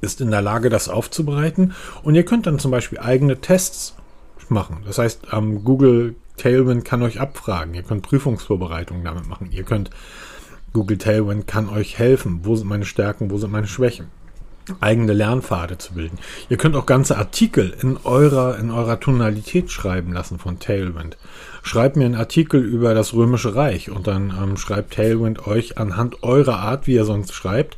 ist 0.01 0.21
in 0.21 0.29
der 0.29 0.41
Lage, 0.41 0.69
das 0.69 0.87
aufzubereiten. 0.87 1.73
Und 2.03 2.13
ihr 2.13 2.23
könnt 2.23 2.45
dann 2.45 2.59
zum 2.59 2.69
Beispiel 2.69 2.99
eigene 2.99 3.41
Tests 3.41 3.95
machen. 4.49 4.83
Das 4.85 4.99
heißt, 4.99 5.27
ähm, 5.31 5.63
Google 5.63 6.15
Tailwind 6.37 6.85
kann 6.85 7.01
euch 7.01 7.19
abfragen. 7.19 7.73
Ihr 7.73 7.83
könnt 7.83 8.03
Prüfungsvorbereitungen 8.03 9.03
damit 9.03 9.27
machen. 9.27 9.49
Ihr 9.51 9.63
könnt 9.63 9.89
Google 10.75 10.97
Tailwind 10.97 11.47
kann 11.47 11.69
euch 11.69 11.97
helfen. 11.97 12.41
Wo 12.43 12.57
sind 12.57 12.67
meine 12.67 12.83
Stärken? 12.83 13.31
Wo 13.31 13.37
sind 13.37 13.51
meine 13.51 13.65
Schwächen? 13.65 14.07
eigene 14.81 15.13
Lernpfade 15.13 15.77
zu 15.77 15.93
bilden. 15.93 16.17
Ihr 16.49 16.57
könnt 16.57 16.75
auch 16.75 16.87
ganze 16.87 17.19
Artikel 17.19 17.71
in 17.83 17.97
eurer, 18.03 18.57
in 18.57 18.71
eurer 18.71 18.99
Tonalität 18.99 19.69
schreiben 19.69 20.11
lassen 20.11 20.39
von 20.39 20.57
Tailwind. 20.57 21.17
Schreibt 21.61 21.95
mir 21.97 22.05
einen 22.05 22.15
Artikel 22.15 22.63
über 22.63 22.95
das 22.95 23.13
Römische 23.13 23.55
Reich 23.55 23.91
und 23.91 24.07
dann 24.07 24.33
ähm, 24.41 24.57
schreibt 24.57 24.95
Tailwind 24.95 25.45
euch 25.45 25.77
anhand 25.77 26.23
eurer 26.23 26.57
Art, 26.57 26.87
wie 26.87 26.95
ihr 26.95 27.05
sonst 27.05 27.35
schreibt, 27.35 27.77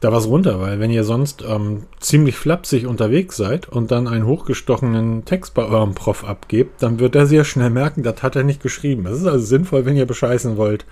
da 0.00 0.10
was 0.10 0.26
runter, 0.26 0.60
weil 0.60 0.80
wenn 0.80 0.90
ihr 0.90 1.04
sonst 1.04 1.44
ähm, 1.46 1.82
ziemlich 2.00 2.36
flapsig 2.36 2.86
unterwegs 2.86 3.36
seid 3.36 3.68
und 3.68 3.90
dann 3.90 4.08
einen 4.08 4.24
hochgestochenen 4.24 5.26
Text 5.26 5.52
bei 5.52 5.66
eurem 5.66 5.94
Prof 5.94 6.24
abgebt, 6.24 6.82
dann 6.82 7.00
wird 7.00 7.16
er 7.16 7.26
sehr 7.26 7.44
schnell 7.44 7.70
merken, 7.70 8.02
das 8.02 8.22
hat 8.22 8.34
er 8.34 8.44
nicht 8.44 8.62
geschrieben. 8.62 9.04
Das 9.04 9.18
ist 9.18 9.26
also 9.26 9.44
sinnvoll, 9.44 9.84
wenn 9.84 9.96
ihr 9.96 10.06
bescheißen 10.06 10.56
wollt, 10.56 10.86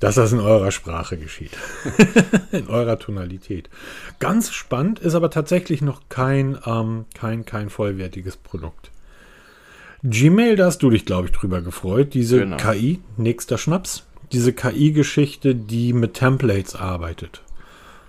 dass 0.00 0.14
das 0.14 0.32
in 0.32 0.40
eurer 0.40 0.70
Sprache 0.70 1.16
geschieht. 1.16 1.50
in 2.52 2.68
eurer 2.68 2.98
Tonalität. 2.98 3.68
Ganz 4.18 4.52
spannend 4.52 4.98
ist 5.00 5.14
aber 5.14 5.30
tatsächlich 5.30 5.82
noch 5.82 6.02
kein, 6.08 6.58
ähm, 6.66 7.06
kein, 7.14 7.44
kein 7.44 7.70
vollwertiges 7.70 8.36
Produkt. 8.36 8.90
Gmail, 10.04 10.56
da 10.56 10.66
hast 10.66 10.82
du 10.82 10.90
dich, 10.90 11.04
glaube 11.04 11.26
ich, 11.26 11.32
drüber 11.32 11.60
gefreut. 11.60 12.14
Diese 12.14 12.38
genau. 12.38 12.56
KI, 12.56 13.00
nächster 13.16 13.58
Schnaps. 13.58 14.04
Diese 14.32 14.52
KI-Geschichte, 14.52 15.54
die 15.54 15.92
mit 15.92 16.14
Templates 16.14 16.76
arbeitet 16.76 17.42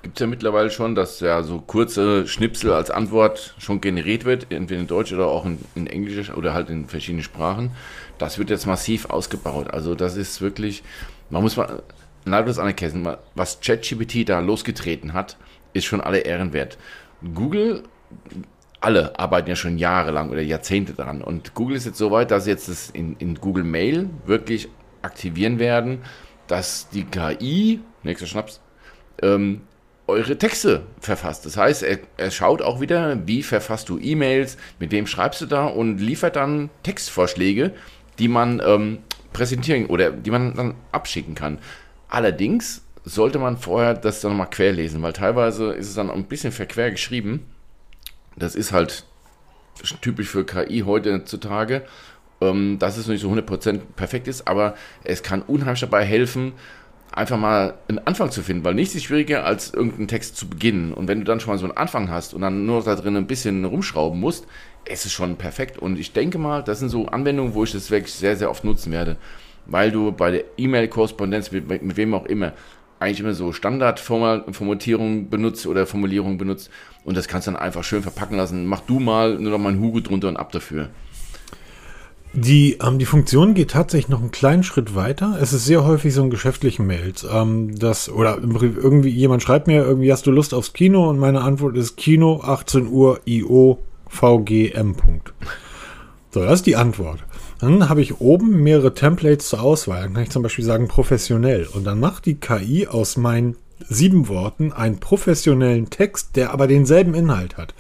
gibt 0.02 0.18
es 0.18 0.22
ja 0.22 0.28
mittlerweile 0.28 0.72
schon, 0.72 0.96
dass 0.96 1.20
ja 1.20 1.44
so 1.44 1.60
kurze 1.60 2.28
Schnipsel 2.28 2.72
als 2.72 2.90
Antwort 2.90 3.56
schon 3.60 3.82
generiert 3.82 4.26
wird, 4.26 4.48
entweder 4.50 4.80
in 4.80 4.88
Deutsch 4.88 5.12
oder 5.12 5.28
auch 5.28 5.46
in, 5.46 5.60
in 5.76 5.88
Englisch 5.88 6.32
oder 6.32 6.54
halt 6.54 6.70
in 6.70 6.88
verschiedenen 6.88 7.24
Sprachen. 7.24 7.72
Das 8.18 8.38
wird 8.38 8.50
jetzt 8.50 8.66
massiv 8.66 9.10
ausgebaut. 9.10 9.72
Also 9.72 9.96
das 9.96 10.16
ist 10.16 10.42
wirklich, 10.42 10.84
man 11.30 11.44
muss 11.44 11.58
mal 11.58 11.84
das 12.26 12.60
anerkennen, 12.60 13.08
was 13.36 13.60
ChatGPT 13.62 14.28
da 14.28 14.40
losgetreten 14.40 15.14
hat, 15.14 15.38
ist 15.74 15.86
schon 15.86 16.02
alle 16.02 16.20
Ehren 16.20 16.54
wert. 16.54 16.78
Google, 17.34 17.84
alle 18.82 19.18
arbeiten 19.20 19.50
ja 19.50 19.56
schon 19.56 19.78
jahrelang 19.78 20.30
oder 20.30 20.42
Jahrzehnte 20.42 20.94
daran. 20.94 21.22
Und 21.22 21.54
Google 21.54 21.76
ist 21.76 21.86
jetzt 21.86 21.98
so 21.98 22.12
weit, 22.12 22.32
dass 22.32 22.46
sie 22.46 22.52
jetzt 22.52 22.70
das 22.70 22.90
in, 22.90 23.16
in 23.18 23.36
Google 23.36 23.64
Mail 23.64 24.10
wirklich 24.26 24.70
aktivieren 25.02 25.60
werden, 25.60 26.00
dass 26.48 26.90
die 26.90 27.04
KI, 27.04 27.82
nächster 28.04 28.28
Schnaps, 28.28 28.62
ähm, 29.22 29.62
eure 30.08 30.38
Texte 30.38 30.84
verfasst. 31.00 31.46
Das 31.46 31.56
heißt, 31.56 31.84
er, 31.84 32.00
er 32.18 32.32
schaut 32.32 32.62
auch 32.62 32.82
wieder, 32.82 33.28
wie 33.28 33.44
verfasst 33.44 33.90
du 33.90 34.00
E-Mails, 34.00 34.58
mit 34.80 34.92
wem 34.92 35.06
schreibst 35.06 35.42
du 35.42 35.46
da 35.46 35.68
und 35.68 36.00
liefert 36.00 36.36
dann 36.36 36.70
Textvorschläge, 36.84 37.74
die 38.18 38.28
man 38.28 38.62
ähm, 38.66 39.00
präsentieren 39.34 39.86
oder 39.88 40.12
die 40.12 40.32
man 40.32 40.54
dann 40.54 40.76
abschicken 40.92 41.36
kann. 41.36 41.60
Allerdings 42.08 42.84
sollte 43.04 43.40
man 43.40 43.58
vorher 43.58 43.94
das 43.94 44.22
dann 44.22 44.36
mal 44.36 44.46
querlesen, 44.46 45.02
weil 45.02 45.14
teilweise 45.14 45.74
ist 45.74 45.88
es 45.88 45.96
dann 45.96 46.10
ein 46.10 46.26
bisschen 46.26 46.52
verquer 46.52 46.92
geschrieben. 46.92 47.46
Das 48.36 48.56
ist 48.56 48.72
halt 48.72 49.06
typisch 50.02 50.30
für 50.30 50.46
KI 50.46 50.82
heutzutage, 50.86 51.84
ähm, 52.42 52.78
dass 52.80 52.98
es 52.98 53.08
nicht 53.08 53.22
so 53.22 53.32
100% 53.32 53.80
perfekt 53.96 54.28
ist, 54.28 54.48
aber 54.48 54.76
es 55.04 55.24
kann 55.24 55.42
unheimlich 55.42 55.80
dabei 55.82 56.04
helfen, 56.04 56.54
einfach 57.12 57.38
mal 57.38 57.76
einen 57.88 58.00
Anfang 58.00 58.32
zu 58.32 58.42
finden, 58.42 58.64
weil 58.64 58.76
nichts 58.76 58.96
ist 58.96 59.04
schwieriger, 59.04 59.46
als 59.46 59.74
irgendeinen 59.74 60.08
Text 60.08 60.38
zu 60.38 60.48
beginnen. 60.48 60.94
Und 60.94 61.08
wenn 61.08 61.20
du 61.20 61.26
dann 61.26 61.40
schon 61.40 61.54
mal 61.54 61.58
so 61.58 61.66
einen 61.66 61.78
Anfang 61.78 62.10
hast 62.10 62.34
und 62.34 62.42
dann 62.42 62.66
nur 62.66 62.84
da 62.84 62.96
drin 62.96 63.18
ein 63.18 63.28
bisschen 63.28 63.66
rumschrauben 63.66 64.20
musst, 64.20 64.46
ist 64.90 65.06
es 65.06 65.12
schon 65.12 65.38
perfekt. 65.38 65.78
Und 65.78 66.00
ich 66.00 66.14
denke 66.14 66.38
mal, 66.38 66.64
das 66.64 66.80
sind 66.80 66.90
so 66.90 67.06
Anwendungen, 67.08 67.54
wo 67.54 67.64
ich 67.64 67.72
das 67.72 67.92
wirklich 67.92 68.14
sehr, 68.14 68.36
sehr 68.36 68.50
oft 68.50 68.64
nutzen 68.64 68.92
werde, 68.92 69.18
weil 69.66 69.92
du 69.92 70.12
bei 70.12 70.32
der 70.32 70.44
E-Mail-Korrespondenz 70.58 71.52
mit, 71.52 71.84
mit 71.84 71.98
wem 71.98 72.14
auch 72.14 72.26
immer 72.26 72.54
eigentlich 73.00 73.22
immer 73.22 73.34
so 73.34 73.54
Standardformatierungen 73.54 75.30
benutzt 75.30 75.66
oder 75.66 75.86
Formulierungen 75.86 76.38
benutzt 76.38 76.70
und 77.06 77.16
das 77.16 77.28
kannst 77.28 77.48
du 77.48 77.52
dann 77.52 77.60
einfach 77.60 77.84
schön 77.84 78.02
verpacken 78.02 78.38
lassen. 78.38 78.66
Mach 78.66 78.82
du 78.82 79.00
mal 79.00 79.36
nur 79.36 79.52
noch 79.52 79.58
mal 79.58 79.72
ein 79.72 79.80
Hugo 79.80 80.02
drunter 80.02 80.28
und 80.28 80.38
ab 80.38 80.52
dafür. 80.52 80.90
Die, 82.34 82.78
ähm, 82.86 83.00
die 83.00 83.06
Funktion 83.06 83.56
geht 83.56 83.72
tatsächlich 83.72 84.10
noch 84.10 84.20
einen 84.20 84.30
kleinen 84.30 84.64
Schritt 84.64 84.94
weiter. 84.94 85.40
Es 85.42 85.52
ist 85.52 85.66
sehr 85.66 85.84
häufig 85.84 86.14
so 86.14 86.24
in 86.24 86.30
geschäftlichen 86.30 86.86
Mails. 86.86 87.26
Ähm, 87.32 87.74
das, 87.80 88.08
oder 88.08 88.38
irgendwie 88.40 89.10
jemand 89.10 89.42
schreibt 89.42 89.66
mir, 89.66 89.84
irgendwie 89.84 90.12
hast 90.12 90.28
du 90.28 90.32
Lust 90.32 90.54
aufs 90.54 90.74
Kino 90.74 91.10
und 91.10 91.18
meine 91.18 91.42
Antwort 91.42 91.76
ist 91.76 91.98
Kino 91.98 92.42
18 92.44 92.88
Uhr 92.88 93.22
IO 93.26 93.80
VGM. 94.10 94.96
So, 96.32 96.44
das 96.44 96.56
ist 96.56 96.66
die 96.66 96.76
Antwort. 96.76 97.24
Dann 97.60 97.90
habe 97.90 98.02
ich 98.02 98.20
oben 98.20 98.62
mehrere 98.62 98.94
Templates 98.94 99.50
zur 99.50 99.62
Auswahl. 99.62 100.02
Dann 100.02 100.14
kann 100.14 100.24
ich 100.24 100.30
zum 100.30 100.44
Beispiel 100.44 100.66
sagen 100.66 100.88
professionell. 100.88 101.68
Und 101.68 101.86
dann 101.86 102.00
macht 102.00 102.26
die 102.26 102.36
KI 102.36 102.88
aus 102.88 103.18
meinen 103.18 103.56
sieben 103.88 104.28
Worten 104.28 104.72
einen 104.72 105.00
professionellen 105.00 105.90
Text, 105.90 106.36
der 106.36 106.52
aber 106.52 106.68
denselben 106.68 107.14
Inhalt 107.14 107.58
hat. 107.58 107.74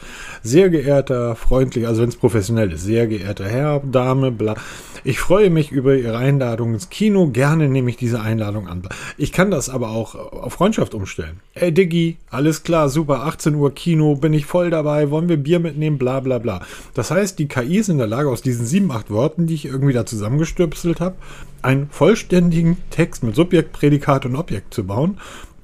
Sehr 0.43 0.69
geehrter, 0.69 1.35
freundlich, 1.35 1.87
also 1.87 2.01
wenn 2.01 2.09
es 2.09 2.15
professionell 2.15 2.71
ist, 2.71 2.83
sehr 2.83 3.07
geehrter 3.07 3.45
Herr, 3.45 3.79
Dame, 3.79 4.31
bla. 4.31 4.55
Ich 5.03 5.19
freue 5.19 5.49
mich 5.49 5.71
über 5.71 5.95
Ihre 5.95 6.17
Einladung 6.17 6.73
ins 6.73 6.89
Kino. 6.89 7.27
Gerne 7.27 7.69
nehme 7.69 7.89
ich 7.89 7.97
diese 7.97 8.21
Einladung 8.21 8.67
an. 8.67 8.81
Ich 9.17 9.31
kann 9.31 9.49
das 9.49 9.69
aber 9.69 9.89
auch 9.89 10.15
auf 10.15 10.53
Freundschaft 10.53 10.93
umstellen. 10.93 11.39
Ey 11.53 11.71
Diggi, 11.71 12.17
alles 12.29 12.63
klar, 12.63 12.89
super, 12.89 13.23
18 13.23 13.55
Uhr 13.55 13.73
Kino, 13.73 14.15
bin 14.15 14.33
ich 14.33 14.45
voll 14.45 14.69
dabei, 14.69 15.09
wollen 15.09 15.29
wir 15.29 15.37
Bier 15.37 15.59
mitnehmen, 15.59 15.97
bla 15.97 16.19
bla 16.19 16.37
bla. 16.37 16.61
Das 16.93 17.11
heißt, 17.11 17.39
die 17.39 17.47
KI 17.47 17.77
ist 17.77 17.89
in 17.89 17.97
der 17.97 18.07
Lage, 18.07 18.29
aus 18.29 18.41
diesen 18.41 18.65
sieben, 18.65 18.91
acht 18.91 19.09
Worten, 19.09 19.47
die 19.47 19.55
ich 19.55 19.65
irgendwie 19.65 19.93
da 19.93 20.05
zusammengestüpselt 20.05 20.99
habe, 20.99 21.15
einen 21.61 21.89
vollständigen 21.89 22.77
Text 22.89 23.23
mit 23.23 23.35
Subjekt, 23.35 23.73
Prädikat 23.73 24.25
und 24.25 24.35
Objekt 24.35 24.73
zu 24.73 24.85
bauen 24.85 25.17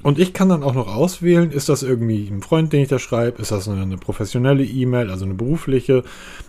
und 0.06 0.20
ich 0.20 0.34
kann 0.34 0.50
dann 0.50 0.62
auch 0.62 0.76
noch 0.76 0.86
auswählen, 0.86 1.50
ist 1.50 1.68
das 1.68 1.82
irgendwie 1.82 2.28
ein 2.28 2.44
Freund, 2.44 2.72
den 2.72 2.82
ich 2.82 2.90
da 2.90 3.00
schreibe, 3.00 3.42
ist 3.42 3.50
das 3.50 3.68
eine, 3.68 3.82
eine 3.82 3.98
professionelle 3.98 4.64
E-Mail, 4.64 5.10
also 5.10 5.26
eine 5.26 5.34
berufliche. 5.34 6.04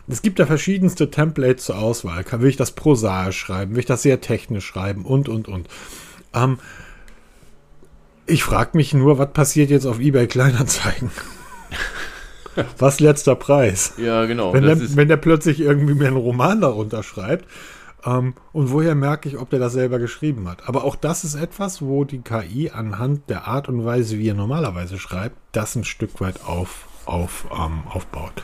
Es 0.09 0.21
gibt 0.21 0.39
da 0.39 0.45
verschiedenste 0.45 1.11
Templates 1.11 1.65
zur 1.65 1.79
Auswahl. 1.79 2.23
Will 2.33 2.51
ich 2.51 2.59
das 2.59 2.73
prosaisch 2.73 3.39
schreiben, 3.39 3.73
will 3.73 3.79
ich 3.79 3.87
das 3.87 4.03
sehr 4.03 4.21
technisch 4.21 4.67
schreiben 4.67 5.07
und, 5.07 5.31
und, 5.31 5.49
und. 5.49 5.69
Ähm, 6.35 6.59
ich 8.27 8.45
frage 8.45 8.77
mich 8.77 8.93
nur, 8.93 9.17
was 9.17 9.33
passiert 9.33 9.71
jetzt 9.71 9.87
auf 9.87 10.01
eBay 10.01 10.27
Kleinanzeigen? 10.27 11.11
was 12.77 13.01
letzter 13.01 13.37
Preis? 13.37 13.95
Ja, 13.97 14.27
genau. 14.27 14.53
Wenn 14.53 14.65
der, 14.65 14.97
wenn 14.97 15.09
der 15.09 15.17
plötzlich 15.17 15.61
irgendwie 15.61 15.95
mir 15.95 16.09
einen 16.09 16.19
Roman 16.19 16.61
darunter 16.61 17.03
schreibt, 17.03 17.47
ähm, 18.07 18.35
und 18.53 18.71
woher 18.71 18.95
merke 18.95 19.29
ich, 19.29 19.37
ob 19.37 19.51
der 19.51 19.59
das 19.59 19.73
selber 19.73 19.99
geschrieben 19.99 20.49
hat? 20.49 20.69
Aber 20.69 20.85
auch 20.85 20.97
das 20.97 21.25
ist 21.25 21.35
etwas, 21.35 21.83
wo 21.83 22.05
die 22.05 22.21
KI 22.21 22.71
anhand 22.71 23.29
der 23.29 23.47
Art 23.47 23.69
und 23.69 23.85
Weise, 23.85 24.19
wie 24.19 24.29
er 24.29 24.35
normalerweise 24.35 24.99
schreibt, 24.99 25.37
das 25.53 25.75
ein 25.75 25.85
Stück 25.85 26.21
weit 26.21 26.45
auf, 26.45 26.87
auf, 27.05 27.47
ähm, 27.53 27.83
aufbaut. 27.89 28.43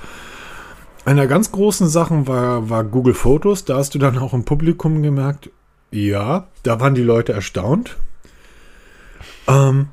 Einer 1.05 1.27
ganz 1.27 1.53
großen 1.53 1.89
Sachen 1.89 2.27
war, 2.27 2.69
war 2.71 2.85
Google 2.85 3.15
Fotos. 3.15 3.65
Da 3.65 3.77
hast 3.77 3.95
du 3.95 3.99
dann 3.99 4.19
auch 4.19 4.35
im 4.35 4.45
Publikum 4.45 5.03
gemerkt, 5.03 5.51
ja, 5.91 6.49
da 6.63 6.81
waren 6.81 6.95
die 6.95 7.03
Leute 7.03 7.33
erstaunt. 7.33 7.97
Ähm, 9.49 9.89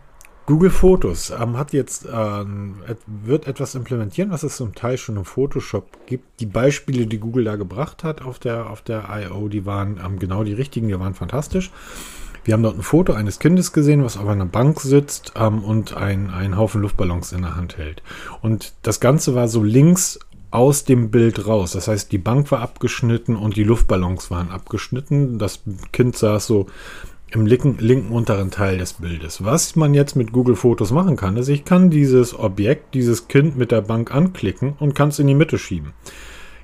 Google 0.50 0.72
Fotos 0.72 1.30
ähm, 1.30 1.58
hat 1.58 1.74
jetzt 1.74 2.08
ähm, 2.12 2.78
wird 3.06 3.46
etwas 3.46 3.76
implementieren, 3.76 4.32
was 4.32 4.42
es 4.42 4.58
zum 4.58 4.74
Teil 4.74 4.98
schon 4.98 5.16
im 5.16 5.24
Photoshop 5.24 6.08
gibt. 6.08 6.40
Die 6.40 6.48
Beispiele, 6.48 7.06
die 7.06 7.20
Google 7.20 7.44
da 7.44 7.56
gebracht 7.56 8.04
hat 8.04 8.24
auf 8.24 8.40
der 8.40 8.68
auf 8.72 8.82
der 8.82 9.08
I.O., 9.12 9.48
die 9.48 9.68
waren 9.68 10.00
ähm, 10.04 10.18
genau 10.18 10.44
die 10.44 10.54
richtigen, 10.54 10.88
die 10.88 11.00
waren 11.00 11.14
fantastisch. 11.14 11.70
Wir 12.46 12.56
haben 12.56 12.64
dort 12.64 12.80
ein 12.80 12.82
Foto 12.82 13.14
eines 13.14 13.38
Kindes 13.38 13.74
gesehen, 13.74 14.04
was 14.04 14.18
auf 14.18 14.28
einer 14.28 14.48
Bank 14.48 14.82
sitzt 14.82 15.34
ähm, 15.36 15.64
und 15.64 15.96
ein, 15.96 16.32
einen 16.32 16.58
Haufen 16.58 16.82
Luftballons 16.82 17.32
in 17.32 17.44
der 17.44 17.56
Hand 17.56 17.78
hält. 17.78 18.02
Und 18.42 18.74
das 18.82 19.00
Ganze 19.00 19.36
war 19.36 19.48
so 19.48 19.62
links 19.62 20.18
aus 20.50 20.84
dem 20.84 21.12
Bild 21.12 21.46
raus. 21.46 21.74
Das 21.74 21.88
heißt, 21.88 22.12
die 22.12 22.18
Bank 22.18 22.50
war 22.50 22.62
abgeschnitten 22.62 23.36
und 23.36 23.56
die 23.56 23.64
Luftballons 23.64 24.32
waren 24.32 24.50
abgeschnitten. 24.50 25.38
Das 25.38 25.62
Kind 25.92 26.18
saß 26.18 26.48
so 26.48 26.66
im 27.32 27.46
linken, 27.46 27.78
linken 27.80 28.12
unteren 28.12 28.52
Teil 28.52 28.78
des 28.78 28.94
Bildes. 28.94 29.44
Was 29.44 29.76
man 29.76 29.94
jetzt 29.94 30.16
mit 30.16 30.32
Google 30.32 30.56
Fotos 30.56 30.92
machen 30.92 31.16
kann, 31.16 31.38
ist, 31.38 31.48
ich 31.48 31.66
kann 31.66 31.90
dieses 31.90 32.38
Objekt, 32.38 32.94
dieses 32.94 33.28
Kind 33.28 33.58
mit 33.58 33.72
der 33.72 33.82
Bank 33.82 34.14
anklicken 34.14 34.74
und 34.80 34.96
kann 34.96 35.10
es 35.10 35.20
in 35.20 35.28
die 35.28 35.36
Mitte 35.36 35.58
schieben. 35.58 35.94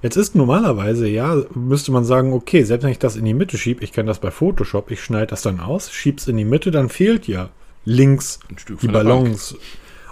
Jetzt 0.01 0.17
ist 0.17 0.35
normalerweise, 0.35 1.07
ja, 1.07 1.41
müsste 1.53 1.91
man 1.91 2.03
sagen, 2.03 2.33
okay, 2.33 2.63
selbst 2.63 2.83
wenn 2.83 2.91
ich 2.91 2.99
das 2.99 3.15
in 3.15 3.25
die 3.25 3.33
Mitte 3.33 3.57
schiebe, 3.57 3.83
ich 3.83 3.91
kann 3.91 4.05
das 4.05 4.19
bei 4.19 4.31
Photoshop, 4.31 4.91
ich 4.91 5.03
schneide 5.03 5.27
das 5.27 5.41
dann 5.41 5.59
aus, 5.59 5.91
schiebe 5.91 6.17
es 6.17 6.27
in 6.27 6.37
die 6.37 6.45
Mitte, 6.45 6.71
dann 6.71 6.89
fehlt 6.89 7.27
ja 7.27 7.49
links 7.85 8.39
die 8.81 8.87
Ballons 8.87 9.55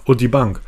und 0.05 0.21
die 0.21 0.27
Bank. 0.27 0.61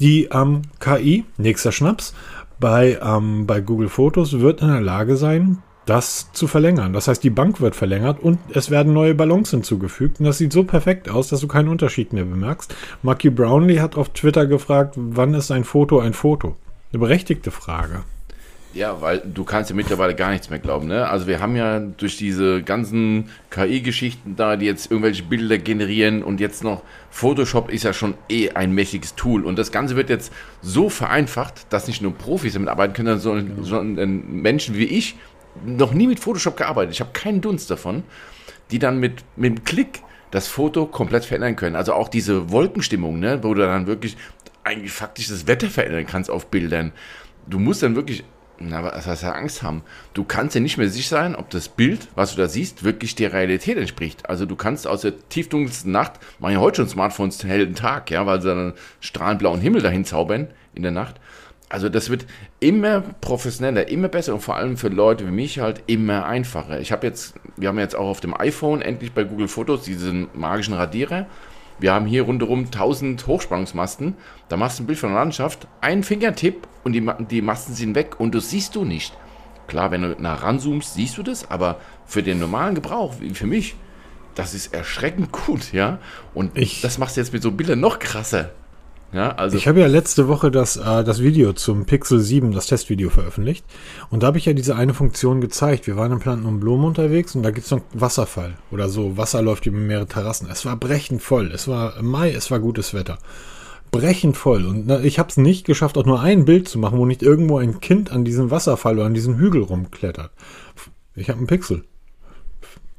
Die 0.00 0.28
ähm, 0.32 0.62
KI, 0.78 1.24
nächster 1.38 1.72
Schnaps, 1.72 2.14
bei, 2.60 2.98
ähm, 3.02 3.46
bei 3.46 3.60
Google 3.60 3.88
Fotos 3.88 4.38
wird 4.40 4.62
in 4.62 4.68
der 4.68 4.80
Lage 4.80 5.16
sein, 5.16 5.58
das 5.88 6.30
zu 6.32 6.46
verlängern. 6.46 6.92
Das 6.92 7.08
heißt, 7.08 7.24
die 7.24 7.30
Bank 7.30 7.60
wird 7.60 7.74
verlängert 7.74 8.20
und 8.20 8.38
es 8.52 8.70
werden 8.70 8.92
neue 8.92 9.14
Ballons 9.14 9.50
hinzugefügt. 9.50 10.20
Und 10.20 10.26
das 10.26 10.38
sieht 10.38 10.52
so 10.52 10.64
perfekt 10.64 11.08
aus, 11.08 11.28
dass 11.28 11.40
du 11.40 11.48
keinen 11.48 11.68
Unterschied 11.68 12.12
mehr 12.12 12.24
bemerkst. 12.24 12.74
Marky 13.02 13.30
Brownlee 13.30 13.80
hat 13.80 13.96
auf 13.96 14.10
Twitter 14.10 14.46
gefragt, 14.46 14.94
wann 14.96 15.32
ist 15.34 15.50
ein 15.50 15.64
Foto 15.64 15.98
ein 16.00 16.12
Foto? 16.12 16.56
Eine 16.92 17.00
berechtigte 17.00 17.50
Frage. 17.50 18.04
Ja, 18.74 19.00
weil 19.00 19.22
du 19.24 19.44
kannst 19.44 19.70
ja 19.70 19.76
mittlerweile 19.76 20.14
gar 20.14 20.30
nichts 20.30 20.50
mehr 20.50 20.58
glauben. 20.58 20.88
Ne? 20.88 21.08
Also 21.08 21.26
wir 21.26 21.40
haben 21.40 21.56
ja 21.56 21.80
durch 21.80 22.18
diese 22.18 22.62
ganzen 22.62 23.30
KI-Geschichten 23.50 24.36
da, 24.36 24.56
die 24.56 24.66
jetzt 24.66 24.90
irgendwelche 24.90 25.22
Bilder 25.22 25.56
generieren 25.56 26.22
und 26.22 26.38
jetzt 26.38 26.62
noch 26.62 26.82
Photoshop 27.10 27.70
ist 27.70 27.84
ja 27.84 27.94
schon 27.94 28.14
eh 28.28 28.50
ein 28.50 28.72
mächtiges 28.72 29.14
Tool. 29.14 29.46
Und 29.46 29.58
das 29.58 29.72
Ganze 29.72 29.96
wird 29.96 30.10
jetzt 30.10 30.32
so 30.60 30.90
vereinfacht, 30.90 31.66
dass 31.70 31.88
nicht 31.88 32.02
nur 32.02 32.12
Profis 32.12 32.52
damit 32.52 32.68
arbeiten 32.68 32.92
können, 32.92 33.18
sondern, 33.18 33.64
sondern 33.64 34.42
Menschen 34.42 34.76
wie 34.76 34.84
ich, 34.84 35.16
noch 35.64 35.92
nie 35.92 36.06
mit 36.06 36.20
Photoshop 36.20 36.56
gearbeitet. 36.56 36.94
Ich 36.94 37.00
habe 37.00 37.10
keinen 37.12 37.40
Dunst 37.40 37.70
davon, 37.70 38.02
die 38.70 38.78
dann 38.78 38.98
mit, 38.98 39.24
mit 39.36 39.52
einem 39.52 39.64
Klick 39.64 40.02
das 40.30 40.48
Foto 40.48 40.86
komplett 40.86 41.24
verändern 41.24 41.56
können. 41.56 41.76
Also 41.76 41.94
auch 41.94 42.08
diese 42.08 42.50
Wolkenstimmung, 42.50 43.18
ne, 43.18 43.42
wo 43.42 43.54
du 43.54 43.62
dann 43.62 43.86
wirklich 43.86 44.16
eigentlich 44.64 44.92
faktisch 44.92 45.28
das 45.28 45.46
Wetter 45.46 45.68
verändern 45.68 46.06
kannst 46.06 46.30
auf 46.30 46.46
Bildern. 46.46 46.92
Du 47.46 47.58
musst 47.58 47.82
dann 47.82 47.96
wirklich, 47.96 48.24
na, 48.58 48.82
was 48.82 49.06
heißt 49.06 49.22
ja 49.22 49.32
Angst 49.32 49.62
haben? 49.62 49.82
Du 50.12 50.24
kannst 50.24 50.54
ja 50.54 50.60
nicht 50.60 50.76
mehr 50.76 50.90
sicher 50.90 51.16
sein, 51.16 51.34
ob 51.34 51.48
das 51.48 51.70
Bild, 51.70 52.08
was 52.14 52.34
du 52.34 52.42
da 52.42 52.48
siehst, 52.48 52.84
wirklich 52.84 53.14
der 53.14 53.32
Realität 53.32 53.78
entspricht. 53.78 54.28
Also 54.28 54.44
du 54.44 54.56
kannst 54.56 54.86
aus 54.86 55.00
der 55.00 55.14
tiefdunkelsten 55.30 55.90
Nacht, 55.90 56.14
machen 56.38 56.54
ja 56.54 56.60
heute 56.60 56.82
schon 56.82 56.88
Smartphones 56.88 57.42
hellen 57.44 57.74
Tag, 57.74 58.10
ja, 58.10 58.26
weil 58.26 58.42
sie 58.42 58.48
dann 58.48 58.58
einen 58.58 58.74
strahlend 59.00 59.38
blauen 59.38 59.60
Himmel 59.60 59.80
dahin 59.80 60.04
zaubern 60.04 60.48
in 60.74 60.82
der 60.82 60.92
Nacht 60.92 61.18
also 61.68 61.88
das 61.88 62.08
wird 62.08 62.26
immer 62.60 63.00
professioneller, 63.00 63.88
immer 63.88 64.08
besser 64.08 64.34
und 64.34 64.40
vor 64.40 64.56
allem 64.56 64.76
für 64.76 64.88
Leute 64.88 65.26
wie 65.26 65.30
mich 65.30 65.58
halt 65.58 65.82
immer 65.86 66.24
einfacher. 66.24 66.80
Ich 66.80 66.92
habe 66.92 67.06
jetzt, 67.06 67.34
wir 67.56 67.68
haben 67.68 67.78
jetzt 67.78 67.94
auch 67.94 68.08
auf 68.08 68.20
dem 68.20 68.38
iPhone 68.38 68.80
endlich 68.80 69.12
bei 69.12 69.24
Google 69.24 69.48
Fotos 69.48 69.82
diesen 69.82 70.28
magischen 70.34 70.74
Radierer. 70.74 71.26
Wir 71.78 71.92
haben 71.92 72.06
hier 72.06 72.22
rundherum 72.22 72.64
1000 72.64 73.26
Hochspannungsmasten. 73.26 74.14
Da 74.48 74.56
machst 74.56 74.78
du 74.78 74.82
ein 74.82 74.86
Bild 74.86 74.98
von 74.98 75.10
der 75.10 75.18
Landschaft, 75.18 75.68
einen 75.80 76.02
Fingertipp 76.02 76.66
und 76.84 76.92
die, 76.92 77.06
die 77.30 77.42
Masten 77.42 77.74
sind 77.74 77.94
weg 77.94 78.18
und 78.18 78.34
das 78.34 78.50
siehst 78.50 78.74
du 78.74 78.84
nicht. 78.84 79.16
Klar, 79.66 79.90
wenn 79.90 80.02
du 80.02 80.16
nah 80.18 80.34
ranzoomst, 80.34 80.94
siehst 80.94 81.18
du 81.18 81.22
das, 81.22 81.50
aber 81.50 81.78
für 82.06 82.22
den 82.22 82.38
normalen 82.38 82.74
Gebrauch, 82.74 83.16
wie 83.20 83.34
für 83.34 83.46
mich, 83.46 83.76
das 84.34 84.54
ist 84.54 84.72
erschreckend 84.72 85.30
gut, 85.46 85.72
ja. 85.72 85.98
Und 86.32 86.56
ich, 86.56 86.80
das 86.80 86.96
machst 86.96 87.16
du 87.16 87.20
jetzt 87.20 87.34
mit 87.34 87.42
so 87.42 87.52
Bildern 87.52 87.80
noch 87.80 87.98
krasser. 87.98 88.50
Ja, 89.12 89.30
also 89.32 89.56
ich 89.56 89.66
habe 89.66 89.80
ja 89.80 89.86
letzte 89.86 90.28
Woche 90.28 90.50
das, 90.50 90.76
äh, 90.76 91.02
das 91.02 91.22
Video 91.22 91.54
zum 91.54 91.86
Pixel 91.86 92.20
7, 92.20 92.52
das 92.52 92.66
Testvideo 92.66 93.08
veröffentlicht. 93.08 93.64
Und 94.10 94.22
da 94.22 94.26
habe 94.26 94.38
ich 94.38 94.44
ja 94.44 94.52
diese 94.52 94.76
eine 94.76 94.92
Funktion 94.92 95.40
gezeigt. 95.40 95.86
Wir 95.86 95.96
waren 95.96 96.12
im 96.12 96.20
Planten 96.20 96.46
und 96.46 96.60
Blumen 96.60 96.84
unterwegs 96.84 97.34
und 97.34 97.42
da 97.42 97.50
gibt 97.50 97.64
es 97.64 97.70
noch 97.70 97.80
Wasserfall 97.94 98.54
oder 98.70 98.90
so. 98.90 99.16
Wasser 99.16 99.40
läuft 99.40 99.64
über 99.64 99.78
mehrere 99.78 100.06
Terrassen. 100.06 100.48
Es 100.50 100.66
war 100.66 100.76
brechend 100.76 101.22
voll. 101.22 101.50
Es 101.52 101.68
war 101.68 102.02
Mai, 102.02 102.32
es 102.32 102.50
war 102.50 102.58
gutes 102.58 102.92
Wetter. 102.92 103.18
Brechend 103.90 104.36
voll. 104.36 104.66
Und 104.66 104.86
na, 104.86 105.00
ich 105.00 105.18
habe 105.18 105.30
es 105.30 105.38
nicht 105.38 105.64
geschafft, 105.64 105.96
auch 105.96 106.04
nur 106.04 106.20
ein 106.20 106.44
Bild 106.44 106.68
zu 106.68 106.78
machen, 106.78 106.98
wo 106.98 107.06
nicht 107.06 107.22
irgendwo 107.22 107.56
ein 107.56 107.80
Kind 107.80 108.12
an 108.12 108.26
diesem 108.26 108.50
Wasserfall 108.50 108.96
oder 108.96 109.06
an 109.06 109.14
diesem 109.14 109.38
Hügel 109.38 109.62
rumklettert. 109.62 110.30
Ich 111.14 111.30
habe 111.30 111.38
einen 111.38 111.46
Pixel. 111.46 111.84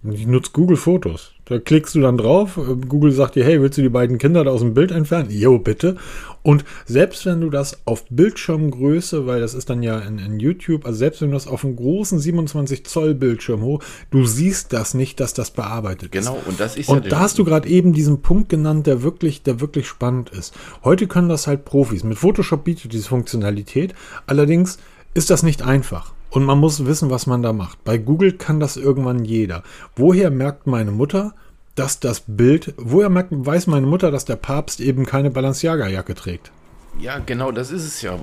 Ich 0.03 0.25
nutze 0.25 0.51
Google 0.53 0.77
Fotos. 0.77 1.33
Da 1.49 1.57
klickst 1.59 1.95
du 1.95 2.01
dann 2.01 2.17
drauf. 2.17 2.59
Google 2.87 3.11
sagt 3.11 3.35
dir, 3.35 3.43
hey, 3.43 3.61
willst 3.61 3.77
du 3.77 3.81
die 3.81 3.89
beiden 3.89 4.19
Kinder 4.19 4.43
da 4.43 4.51
aus 4.51 4.61
dem 4.61 4.73
Bild 4.75 4.91
entfernen? 4.91 5.29
Jo, 5.31 5.57
bitte. 5.57 5.97
Und 6.43 6.63
selbst 6.85 7.25
wenn 7.25 7.41
du 7.41 7.49
das 7.49 7.85
auf 7.85 8.05
Bildschirmgröße, 8.09 9.25
weil 9.25 9.41
das 9.41 9.53
ist 9.55 9.69
dann 9.69 9.83
ja 9.83 9.99
in, 9.99 10.19
in 10.19 10.39
YouTube, 10.39 10.85
also 10.85 10.97
selbst 10.97 11.21
wenn 11.21 11.29
du 11.29 11.33
das 11.33 11.47
auf 11.47 11.65
einem 11.65 11.75
großen 11.75 12.19
27 12.19 12.85
Zoll 12.85 13.15
Bildschirm 13.15 13.61
hoch, 13.61 13.83
du 14.11 14.25
siehst 14.25 14.71
das 14.71 14.93
nicht, 14.93 15.19
dass 15.19 15.33
das 15.33 15.51
bearbeitet 15.51 16.11
genau, 16.11 16.35
ist. 16.35 16.39
Genau, 16.39 16.49
und 16.49 16.59
das 16.59 16.77
ist 16.77 16.87
Und 16.87 17.05
ja 17.05 17.09
da 17.09 17.19
hast 17.19 17.39
du 17.39 17.43
gerade 17.43 17.67
eben 17.67 17.93
diesen 17.93 18.21
Punkt 18.21 18.49
genannt, 18.49 18.87
der 18.87 19.03
wirklich, 19.03 19.41
der 19.41 19.59
wirklich 19.59 19.87
spannend 19.87 20.29
ist. 20.29 20.53
Heute 20.83 21.07
können 21.07 21.29
das 21.29 21.47
halt 21.47 21.65
Profis. 21.65 22.03
Mit 22.03 22.17
Photoshop 22.17 22.63
bietet 22.63 22.93
diese 22.93 23.09
Funktionalität. 23.09 23.93
Allerdings 24.27 24.77
ist 25.13 25.29
das 25.29 25.43
nicht 25.43 25.63
einfach. 25.63 26.13
Und 26.29 26.43
man 26.45 26.59
muss 26.59 26.85
wissen, 26.85 27.09
was 27.09 27.25
man 27.27 27.41
da 27.41 27.53
macht. 27.53 27.83
Bei 27.83 27.97
Google 27.97 28.33
kann 28.33 28.59
das 28.59 28.77
irgendwann 28.77 29.25
jeder. 29.25 29.63
Woher 29.95 30.29
merkt 30.29 30.67
meine 30.67 30.91
Mutter, 30.91 31.33
dass 31.75 31.99
das 31.99 32.23
Bild, 32.27 32.73
woher 32.77 33.09
merkt, 33.09 33.29
weiß 33.31 33.67
meine 33.67 33.87
Mutter, 33.87 34.11
dass 34.11 34.25
der 34.25 34.35
Papst 34.35 34.79
eben 34.79 35.05
keine 35.05 35.31
Balenciaga-Jacke 35.31 36.13
trägt? 36.13 36.51
Ja, 36.99 37.19
genau, 37.19 37.51
das 37.51 37.71
ist 37.71 37.85
es 37.85 38.01
ja. 38.01 38.19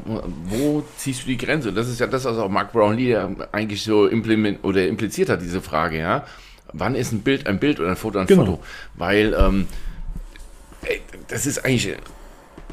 Wo 0.48 0.84
ziehst 0.96 1.22
du 1.22 1.28
die 1.28 1.36
Grenze? 1.36 1.72
Das 1.72 1.88
ist 1.88 1.98
ja 1.98 2.06
das, 2.06 2.24
was 2.24 2.36
auch 2.36 2.48
Mark 2.50 2.72
Brownlee 2.72 3.16
eigentlich 3.52 3.82
so 3.82 4.06
implement 4.06 4.62
oder 4.64 4.86
impliziert 4.86 5.28
hat, 5.28 5.40
diese 5.40 5.62
Frage, 5.62 5.98
ja. 5.98 6.24
Wann 6.72 6.94
ist 6.94 7.12
ein 7.12 7.20
Bild 7.20 7.46
ein 7.46 7.58
Bild 7.58 7.80
oder 7.80 7.90
ein 7.90 7.96
Foto 7.96 8.18
ein 8.18 8.26
genau. 8.26 8.44
Foto? 8.44 8.62
Weil 8.94 9.34
ähm, 9.38 9.66
das 11.28 11.46
ist 11.46 11.64
eigentlich 11.64 11.96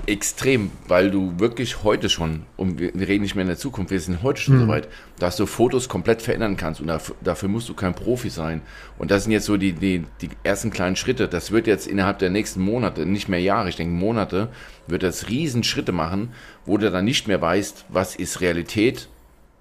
Extrem, 0.06 0.72
weil 0.88 1.12
du 1.12 1.40
wirklich 1.40 1.84
heute 1.84 2.10
schon, 2.10 2.44
und 2.58 2.78
wir, 2.78 2.94
reden 2.96 3.24
nicht 3.24 3.36
mehr 3.36 3.44
in 3.44 3.48
der 3.48 3.58
Zukunft, 3.58 3.90
wir 3.90 4.00
sind 4.02 4.22
heute 4.22 4.42
schon 4.42 4.56
mhm. 4.56 4.62
so 4.62 4.68
weit, 4.68 4.90
dass 5.18 5.38
du 5.38 5.46
Fotos 5.46 5.88
komplett 5.88 6.22
verändern 6.22 6.58
kannst 6.58 6.82
und 6.82 6.88
dafür, 6.88 7.16
dafür, 7.22 7.48
musst 7.48 7.70
du 7.70 7.74
kein 7.74 7.94
Profi 7.94 8.30
sein. 8.30 8.62
Und 8.98 9.12
das 9.12 9.24
sind 9.24 9.32
jetzt 9.32 9.46
so 9.46 9.56
die, 9.56 9.72
die, 9.72 10.04
die 10.22 10.30
ersten 10.44 10.72
kleinen 10.72 10.98
Schritte. 10.98 11.30
Das 11.30 11.52
wird 11.52 11.68
jetzt 11.68 11.88
innerhalb 11.88 12.20
der 12.20 12.32
nächsten 12.32 12.62
Monate, 12.62 13.06
nicht 13.06 13.30
mehr 13.30 13.40
Jahre, 13.40 13.70
ich 13.70 13.78
denke 13.78 13.94
Monate, 13.94 14.50
wird 14.88 15.04
das 15.04 15.30
riesen 15.30 15.64
Schritte 15.64 15.94
machen, 15.94 16.34
wo 16.66 16.78
du 16.78 16.92
dann 16.92 17.06
nicht 17.06 17.30
mehr 17.30 17.42
weißt, 17.42 17.86
was 17.88 18.18
ist 18.18 18.42
Realität, 18.42 19.08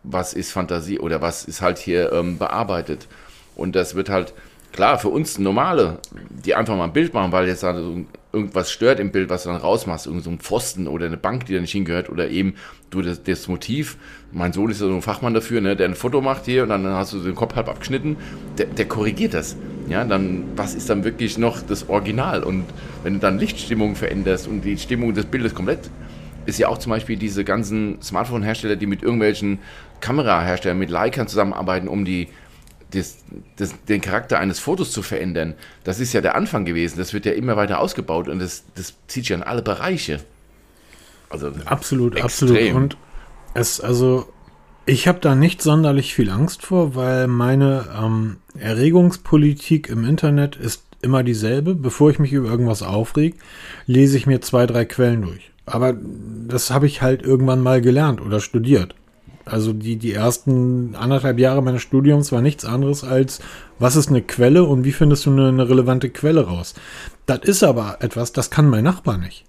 was 0.02 0.34
ist 0.34 0.50
Fantasie 0.50 0.98
oder 0.98 1.22
was 1.22 1.44
ist 1.44 1.60
halt 1.60 1.78
hier 1.78 2.12
ähm, 2.12 2.38
bearbeitet. 2.38 3.06
Und 3.54 3.76
das 3.76 3.94
wird 3.94 4.08
halt, 4.08 4.34
klar, 4.72 4.98
für 4.98 5.08
uns 5.08 5.38
normale, 5.38 5.98
die 6.30 6.54
einfach 6.54 6.76
mal 6.76 6.84
ein 6.84 6.92
Bild 6.92 7.14
machen, 7.14 7.32
weil 7.32 7.46
jetzt 7.46 7.62
also 7.62 8.04
irgendwas 8.32 8.72
stört 8.72 8.98
im 8.98 9.12
Bild, 9.12 9.28
was 9.28 9.42
du 9.42 9.50
dann 9.50 9.60
rausmachst, 9.60 10.06
irgend 10.06 10.24
so 10.24 10.30
ein 10.30 10.38
Pfosten 10.38 10.88
oder 10.88 11.06
eine 11.06 11.18
Bank, 11.18 11.46
die 11.46 11.54
da 11.54 11.60
nicht 11.60 11.72
hingehört 11.72 12.08
oder 12.08 12.28
eben 12.28 12.54
du 12.90 13.02
das, 13.02 13.22
das 13.22 13.46
Motiv. 13.48 13.98
Mein 14.32 14.52
Sohn 14.52 14.70
ist 14.70 14.80
ja 14.80 14.86
so 14.86 14.94
ein 14.94 15.02
Fachmann 15.02 15.34
dafür, 15.34 15.60
ne, 15.60 15.76
der 15.76 15.88
ein 15.88 15.94
Foto 15.94 16.20
macht 16.20 16.46
hier 16.46 16.62
und 16.62 16.70
dann 16.70 16.86
hast 16.86 17.12
du 17.12 17.20
den 17.20 17.34
Kopf 17.34 17.54
halb 17.54 17.68
abgeschnitten, 17.68 18.16
der, 18.56 18.66
der 18.66 18.86
korrigiert 18.86 19.34
das. 19.34 19.56
Ja, 19.88 20.04
dann, 20.04 20.44
was 20.56 20.74
ist 20.74 20.88
dann 20.88 21.04
wirklich 21.04 21.36
noch 21.36 21.60
das 21.60 21.88
Original? 21.88 22.42
Und 22.42 22.64
wenn 23.02 23.14
du 23.14 23.18
dann 23.20 23.38
Lichtstimmung 23.38 23.94
veränderst 23.94 24.48
und 24.48 24.62
die 24.62 24.78
Stimmung 24.78 25.12
des 25.12 25.26
Bildes 25.26 25.54
komplett, 25.54 25.90
ist 26.46 26.58
ja 26.58 26.68
auch 26.68 26.78
zum 26.78 26.90
Beispiel 26.90 27.16
diese 27.16 27.44
ganzen 27.44 28.00
Smartphone-Hersteller, 28.02 28.76
die 28.76 28.86
mit 28.86 29.02
irgendwelchen 29.02 29.58
Kameraherstellern, 30.00 30.78
mit 30.78 30.90
Leikern 30.90 31.28
zusammenarbeiten, 31.28 31.88
um 31.88 32.04
die 32.04 32.28
das, 32.92 33.18
das, 33.56 33.74
den 33.88 34.00
Charakter 34.00 34.38
eines 34.38 34.58
Fotos 34.58 34.92
zu 34.92 35.02
verändern, 35.02 35.54
das 35.84 36.00
ist 36.00 36.12
ja 36.12 36.20
der 36.20 36.34
Anfang 36.34 36.64
gewesen. 36.64 36.98
Das 36.98 37.12
wird 37.12 37.26
ja 37.26 37.32
immer 37.32 37.56
weiter 37.56 37.80
ausgebaut 37.80 38.28
und 38.28 38.38
das, 38.38 38.64
das 38.74 38.94
zieht 39.06 39.28
ja 39.28 39.36
in 39.36 39.42
alle 39.42 39.62
Bereiche. 39.62 40.20
Also 41.30 41.52
absolut, 41.64 42.16
extrem. 42.16 42.48
absolut. 42.50 42.74
Und 42.74 42.96
es, 43.54 43.80
also, 43.80 44.28
ich 44.84 45.08
habe 45.08 45.20
da 45.20 45.34
nicht 45.34 45.62
sonderlich 45.62 46.14
viel 46.14 46.30
Angst 46.30 46.62
vor, 46.62 46.94
weil 46.94 47.26
meine 47.26 47.86
ähm, 47.98 48.36
Erregungspolitik 48.58 49.88
im 49.88 50.04
Internet 50.04 50.56
ist 50.56 50.84
immer 51.00 51.22
dieselbe. 51.22 51.74
Bevor 51.74 52.10
ich 52.10 52.18
mich 52.18 52.32
über 52.32 52.48
irgendwas 52.48 52.82
aufreg, 52.82 53.36
lese 53.86 54.16
ich 54.16 54.26
mir 54.26 54.40
zwei, 54.40 54.66
drei 54.66 54.84
Quellen 54.84 55.22
durch. 55.22 55.50
Aber 55.64 55.94
das 56.48 56.70
habe 56.70 56.86
ich 56.86 57.02
halt 57.02 57.22
irgendwann 57.22 57.60
mal 57.60 57.80
gelernt 57.80 58.20
oder 58.20 58.40
studiert. 58.40 58.94
Also 59.44 59.72
die, 59.72 59.96
die 59.96 60.12
ersten 60.12 60.94
anderthalb 60.94 61.38
Jahre 61.38 61.62
meines 61.62 61.82
Studiums 61.82 62.32
war 62.32 62.42
nichts 62.42 62.64
anderes 62.64 63.04
als, 63.04 63.40
was 63.78 63.96
ist 63.96 64.08
eine 64.08 64.22
Quelle 64.22 64.64
und 64.64 64.84
wie 64.84 64.92
findest 64.92 65.26
du 65.26 65.30
eine, 65.30 65.48
eine 65.48 65.68
relevante 65.68 66.10
Quelle 66.10 66.46
raus? 66.46 66.74
Das 67.26 67.40
ist 67.40 67.62
aber 67.62 67.98
etwas, 68.00 68.32
das 68.32 68.50
kann 68.50 68.68
mein 68.68 68.84
Nachbar 68.84 69.18
nicht. 69.18 69.44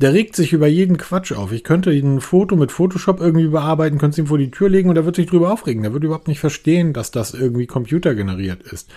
Der 0.00 0.12
regt 0.12 0.34
sich 0.34 0.52
über 0.52 0.66
jeden 0.66 0.96
Quatsch 0.96 1.30
auf. 1.30 1.52
Ich 1.52 1.62
könnte 1.62 1.90
ein 1.90 2.20
Foto 2.20 2.56
mit 2.56 2.72
Photoshop 2.72 3.20
irgendwie 3.20 3.46
bearbeiten, 3.46 3.98
könnte 3.98 4.14
es 4.14 4.18
ihm 4.18 4.26
vor 4.26 4.38
die 4.38 4.50
Tür 4.50 4.68
legen 4.68 4.88
und 4.90 4.96
er 4.96 5.04
wird 5.04 5.14
sich 5.14 5.26
drüber 5.26 5.52
aufregen. 5.52 5.84
Der 5.84 5.92
wird 5.92 6.02
überhaupt 6.02 6.26
nicht 6.26 6.40
verstehen, 6.40 6.92
dass 6.92 7.12
das 7.12 7.32
irgendwie 7.32 7.66
computergeneriert 7.66 8.62
ist. 8.62 8.90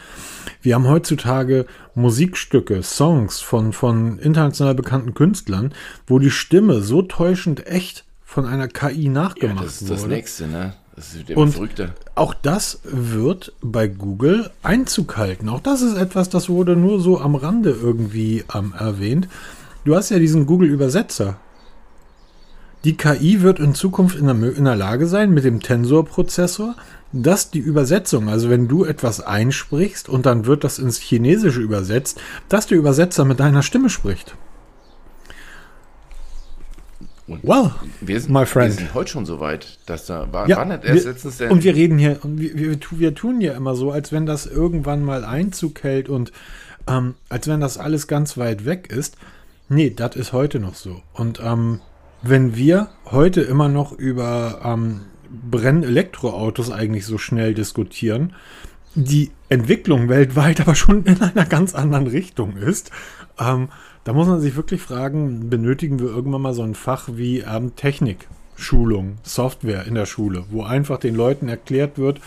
Wir 0.64 0.74
haben 0.74 0.88
heutzutage 0.88 1.68
Musikstücke, 1.94 2.82
Songs 2.82 3.42
von, 3.42 3.74
von 3.74 4.18
international 4.18 4.74
bekannten 4.74 5.14
Künstlern, 5.14 5.72
wo 6.08 6.18
die 6.18 6.32
Stimme 6.32 6.82
so 6.82 7.04
täuschend 7.04 7.68
echt 7.68 8.07
von 8.28 8.46
einer 8.46 8.68
KI 8.68 9.08
nachgemacht 9.08 9.58
ja, 9.58 9.64
das 9.64 9.82
ist 9.82 9.90
das 9.90 10.06
nächste, 10.06 10.48
ne? 10.48 10.74
Das 10.98 11.16
ist 11.16 11.32
und 11.32 11.54
verrückter. 11.54 11.96
Auch 12.14 12.34
das 12.34 12.82
wird 12.84 13.54
bei 13.62 13.88
Google 13.88 14.52
Einzug 14.64 15.16
halten. 15.16 15.48
Auch 15.48 15.62
das 15.62 15.82
ist 15.82 15.96
etwas, 15.96 16.28
das 16.28 16.50
wurde 16.50 16.76
nur 16.76 17.00
so 17.00 17.22
am 17.22 17.36
Rande 17.36 17.72
irgendwie 17.72 18.44
ähm, 18.54 18.74
erwähnt. 18.78 19.30
Du 19.86 19.96
hast 19.96 20.10
ja 20.10 20.20
diesen 20.20 20.46
Google-Übersetzer. 20.46 21.38
Die 22.84 22.98
KI 22.98 23.42
wird 23.42 23.60
in 23.60 23.74
Zukunft 23.74 24.18
in 24.18 24.26
der, 24.26 24.36
in 24.36 24.66
der 24.66 24.76
Lage 24.76 25.08
sein, 25.08 25.34
mit 25.34 25.46
dem 25.46 25.62
Tensor-Prozessor, 25.62 26.76
dass 27.14 27.50
die 27.50 27.60
Übersetzung, 27.60 28.28
also 28.28 28.50
wenn 28.50 28.68
du 28.68 28.84
etwas 28.84 29.22
einsprichst 29.22 30.10
und 30.10 30.26
dann 30.26 30.46
wird 30.46 30.66
das 30.66 30.80
ins 30.80 31.00
Chinesische 31.00 31.62
übersetzt, 31.62 32.20
dass 32.50 32.68
der 32.68 32.78
Übersetzer 32.78 33.24
mit 33.24 33.40
deiner 33.40 33.64
Stimme 33.64 33.90
spricht. 33.90 34.36
Und 37.28 37.44
well, 37.44 37.72
wir 38.00 38.20
sind, 38.20 38.32
my 38.32 38.46
friend. 38.46 38.70
wir 38.70 38.86
sind 38.86 38.94
heute 38.94 39.12
schon 39.12 39.26
so 39.26 39.40
weit, 39.40 39.80
dass 39.86 40.06
da 40.06 40.32
war, 40.32 40.48
ja, 40.48 40.58
war 40.58 40.70
erst 40.70 41.06
wir, 41.06 41.12
letztens 41.12 41.38
der. 41.38 41.52
Und 41.52 41.64
wir 41.64 41.76
reden 41.76 41.98
hier, 41.98 42.20
und 42.24 42.40
wir, 42.40 42.58
wir, 42.58 42.80
wir, 42.92 43.16
tun 43.16 43.42
ja 43.42 43.54
immer 43.54 43.76
so, 43.76 43.92
als 43.92 44.12
wenn 44.12 44.26
das 44.26 44.46
irgendwann 44.46 45.04
mal 45.04 45.26
Einzug 45.26 45.84
hält 45.84 46.08
und 46.08 46.32
ähm, 46.88 47.16
als 47.28 47.48
wenn 47.48 47.60
das 47.60 47.78
alles 47.78 48.08
ganz 48.08 48.38
weit 48.38 48.66
weg 48.66 48.90
ist. 48.90 49.18
Nee, 49.70 49.90
das 49.90 50.16
ist 50.16 50.32
heute 50.32 50.60
noch 50.60 50.76
so. 50.76 51.02
Und 51.14 51.42
ähm, 51.44 51.82
wenn 52.22 52.56
wir 52.56 52.90
heute 53.06 53.42
immer 53.42 53.68
noch 53.68 53.92
über 53.92 54.62
ähm, 54.64 55.02
Brennelektroautos 55.30 56.72
eigentlich 56.72 57.06
so 57.06 57.18
schnell 57.18 57.54
diskutieren, 57.54 58.34
die 58.96 59.32
Entwicklung 59.50 60.08
weltweit 60.08 60.62
aber 60.62 60.76
schon 60.76 61.04
in 61.04 61.22
einer 61.22 61.46
ganz 61.46 61.76
anderen 61.76 62.08
Richtung 62.08 62.56
ist, 62.56 62.92
ähm, 63.40 63.68
da 64.08 64.14
muss 64.14 64.28
man 64.28 64.40
sich 64.40 64.56
wirklich 64.56 64.82
fragen, 64.82 65.50
benötigen 65.50 66.00
wir 66.00 66.08
irgendwann 66.08 66.42
mal 66.42 66.54
so 66.54 66.64
ein 66.64 66.76
Fach 66.76 67.10
wie 67.12 67.40
ähm, 67.40 67.76
Technik, 67.76 68.30
Schulung, 68.56 69.18
Software 69.24 69.84
in 69.84 69.96
der 69.96 70.06
Schule, 70.06 70.46
wo 70.50 70.64
einfach 70.64 70.98
den 70.98 71.14
Leuten 71.14 71.50
erklärt 71.50 71.98
wird, 71.98 72.22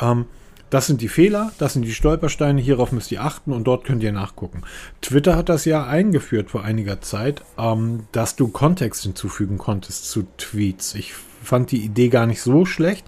ähm, 0.00 0.24
das 0.70 0.86
sind 0.86 1.02
die 1.02 1.08
Fehler, 1.08 1.52
das 1.58 1.74
sind 1.74 1.82
die 1.82 1.92
Stolpersteine, 1.92 2.58
hierauf 2.62 2.90
müsst 2.90 3.12
ihr 3.12 3.22
achten 3.22 3.52
und 3.52 3.64
dort 3.64 3.84
könnt 3.84 4.02
ihr 4.02 4.12
nachgucken. 4.12 4.62
Twitter 5.02 5.36
hat 5.36 5.50
das 5.50 5.66
ja 5.66 5.84
eingeführt 5.86 6.48
vor 6.48 6.64
einiger 6.64 7.02
Zeit, 7.02 7.42
ähm, 7.58 8.04
dass 8.12 8.36
du 8.36 8.48
Kontext 8.48 9.02
hinzufügen 9.02 9.58
konntest 9.58 10.08
zu 10.10 10.26
Tweets. 10.38 10.94
Ich 10.94 11.12
fand 11.42 11.70
die 11.70 11.84
Idee 11.84 12.08
gar 12.08 12.24
nicht 12.24 12.40
so 12.40 12.64
schlecht, 12.64 13.04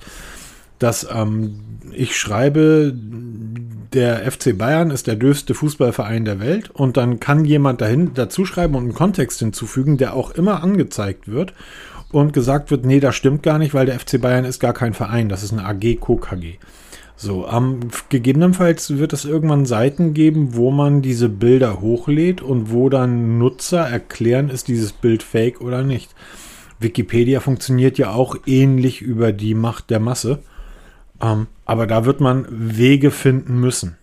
dass 0.78 1.06
ähm, 1.12 1.60
ich 1.92 2.16
schreibe, 2.16 2.94
der 3.92 4.30
FC 4.30 4.56
Bayern 4.56 4.90
ist 4.90 5.06
der 5.06 5.16
dürfste 5.16 5.54
Fußballverein 5.54 6.24
der 6.24 6.40
Welt 6.40 6.70
und 6.70 6.96
dann 6.96 7.20
kann 7.20 7.44
jemand 7.44 7.80
dahin 7.80 8.12
dazu 8.14 8.44
schreiben 8.44 8.74
und 8.74 8.84
einen 8.84 8.94
Kontext 8.94 9.38
hinzufügen, 9.38 9.96
der 9.96 10.14
auch 10.14 10.30
immer 10.32 10.62
angezeigt 10.62 11.28
wird 11.28 11.54
und 12.12 12.32
gesagt 12.32 12.70
wird, 12.70 12.84
nee, 12.84 13.00
das 13.00 13.16
stimmt 13.16 13.42
gar 13.42 13.58
nicht, 13.58 13.74
weil 13.74 13.86
der 13.86 13.98
FC 13.98 14.20
Bayern 14.20 14.44
ist 14.44 14.60
gar 14.60 14.72
kein 14.72 14.94
Verein, 14.94 15.28
das 15.28 15.42
ist 15.42 15.52
eine 15.52 15.64
AG 15.64 15.96
KKG. 16.00 16.54
So, 17.20 17.48
ähm, 17.48 17.80
gegebenenfalls 18.10 18.96
wird 18.96 19.12
es 19.12 19.24
irgendwann 19.24 19.66
Seiten 19.66 20.14
geben, 20.14 20.54
wo 20.54 20.70
man 20.70 21.02
diese 21.02 21.28
Bilder 21.28 21.80
hochlädt 21.80 22.42
und 22.42 22.70
wo 22.70 22.88
dann 22.88 23.38
Nutzer 23.38 23.80
erklären, 23.80 24.50
ist 24.50 24.68
dieses 24.68 24.92
Bild 24.92 25.24
fake 25.24 25.60
oder 25.60 25.82
nicht. 25.82 26.14
Wikipedia 26.78 27.40
funktioniert 27.40 27.98
ja 27.98 28.12
auch 28.12 28.36
ähnlich 28.46 29.02
über 29.02 29.32
die 29.32 29.54
Macht 29.54 29.90
der 29.90 29.98
Masse. 29.98 30.38
Ähm, 31.20 31.46
aber 31.64 31.87
da 31.87 32.04
wird 32.04 32.20
man 32.20 32.46
Wege 32.50 33.11
finden 33.11 33.61
müssen. 33.61 33.96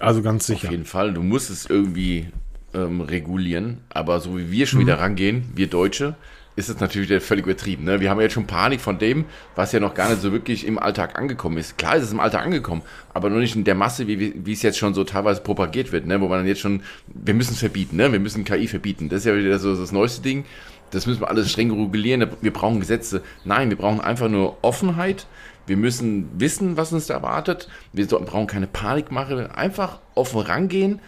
Also 0.00 0.22
ganz 0.22 0.46
sicher. 0.46 0.68
Auf 0.68 0.72
jeden 0.72 0.86
Fall. 0.86 1.12
Du 1.12 1.22
musst 1.22 1.50
es 1.50 1.66
irgendwie 1.66 2.26
ähm, 2.74 3.00
regulieren. 3.00 3.78
Aber 3.88 4.20
so 4.20 4.36
wie 4.36 4.50
wir 4.50 4.66
schon 4.66 4.80
mhm. 4.80 4.86
wieder 4.86 4.98
rangehen, 4.98 5.44
wir 5.54 5.68
Deutsche, 5.68 6.16
ist 6.56 6.68
es 6.68 6.78
natürlich 6.78 7.22
völlig 7.22 7.44
übertrieben. 7.46 7.84
Ne? 7.84 8.00
Wir 8.00 8.10
haben 8.10 8.20
jetzt 8.20 8.34
schon 8.34 8.46
Panik 8.46 8.80
von 8.80 8.98
dem, 8.98 9.24
was 9.56 9.72
ja 9.72 9.80
noch 9.80 9.94
gar 9.94 10.08
nicht 10.08 10.22
so 10.22 10.30
wirklich 10.30 10.66
im 10.66 10.78
Alltag 10.78 11.18
angekommen 11.18 11.58
ist. 11.58 11.78
Klar 11.78 11.96
ist 11.96 12.04
es 12.04 12.12
im 12.12 12.20
Alltag 12.20 12.44
angekommen, 12.44 12.82
aber 13.12 13.28
noch 13.28 13.38
nicht 13.38 13.56
in 13.56 13.64
der 13.64 13.74
Masse, 13.74 14.06
wie, 14.06 14.34
wie 14.36 14.52
es 14.52 14.62
jetzt 14.62 14.78
schon 14.78 14.94
so 14.94 15.02
teilweise 15.02 15.40
propagiert 15.40 15.90
wird, 15.90 16.06
ne? 16.06 16.20
wo 16.20 16.28
man 16.28 16.40
dann 16.40 16.46
jetzt 16.46 16.60
schon, 16.60 16.82
wir 17.08 17.34
müssen 17.34 17.54
es 17.54 17.58
verbieten, 17.58 17.96
ne? 17.96 18.12
wir 18.12 18.20
müssen 18.20 18.44
KI 18.44 18.68
verbieten. 18.68 19.08
Das 19.08 19.20
ist 19.20 19.26
ja 19.26 19.36
wieder 19.36 19.58
so 19.58 19.74
das 19.74 19.90
neueste 19.90 20.22
Ding. 20.22 20.44
Das 20.92 21.06
müssen 21.06 21.20
wir 21.20 21.28
alles 21.28 21.50
streng 21.50 21.72
regulieren. 21.72 22.28
Wir 22.40 22.52
brauchen 22.52 22.78
Gesetze. 22.78 23.22
Nein, 23.44 23.70
wir 23.70 23.76
brauchen 23.76 24.00
einfach 24.00 24.28
nur 24.28 24.58
Offenheit. 24.62 25.26
Wir 25.66 25.76
müssen 25.76 26.28
wissen, 26.38 26.76
was 26.76 26.92
uns 26.92 27.06
da 27.06 27.14
erwartet. 27.14 27.68
Wir 27.92 28.06
brauchen 28.06 28.46
keine 28.46 28.66
Panikmache. 28.66 29.54
Einfach 29.56 30.00
offen 30.14 30.40
rangehen 30.40 31.00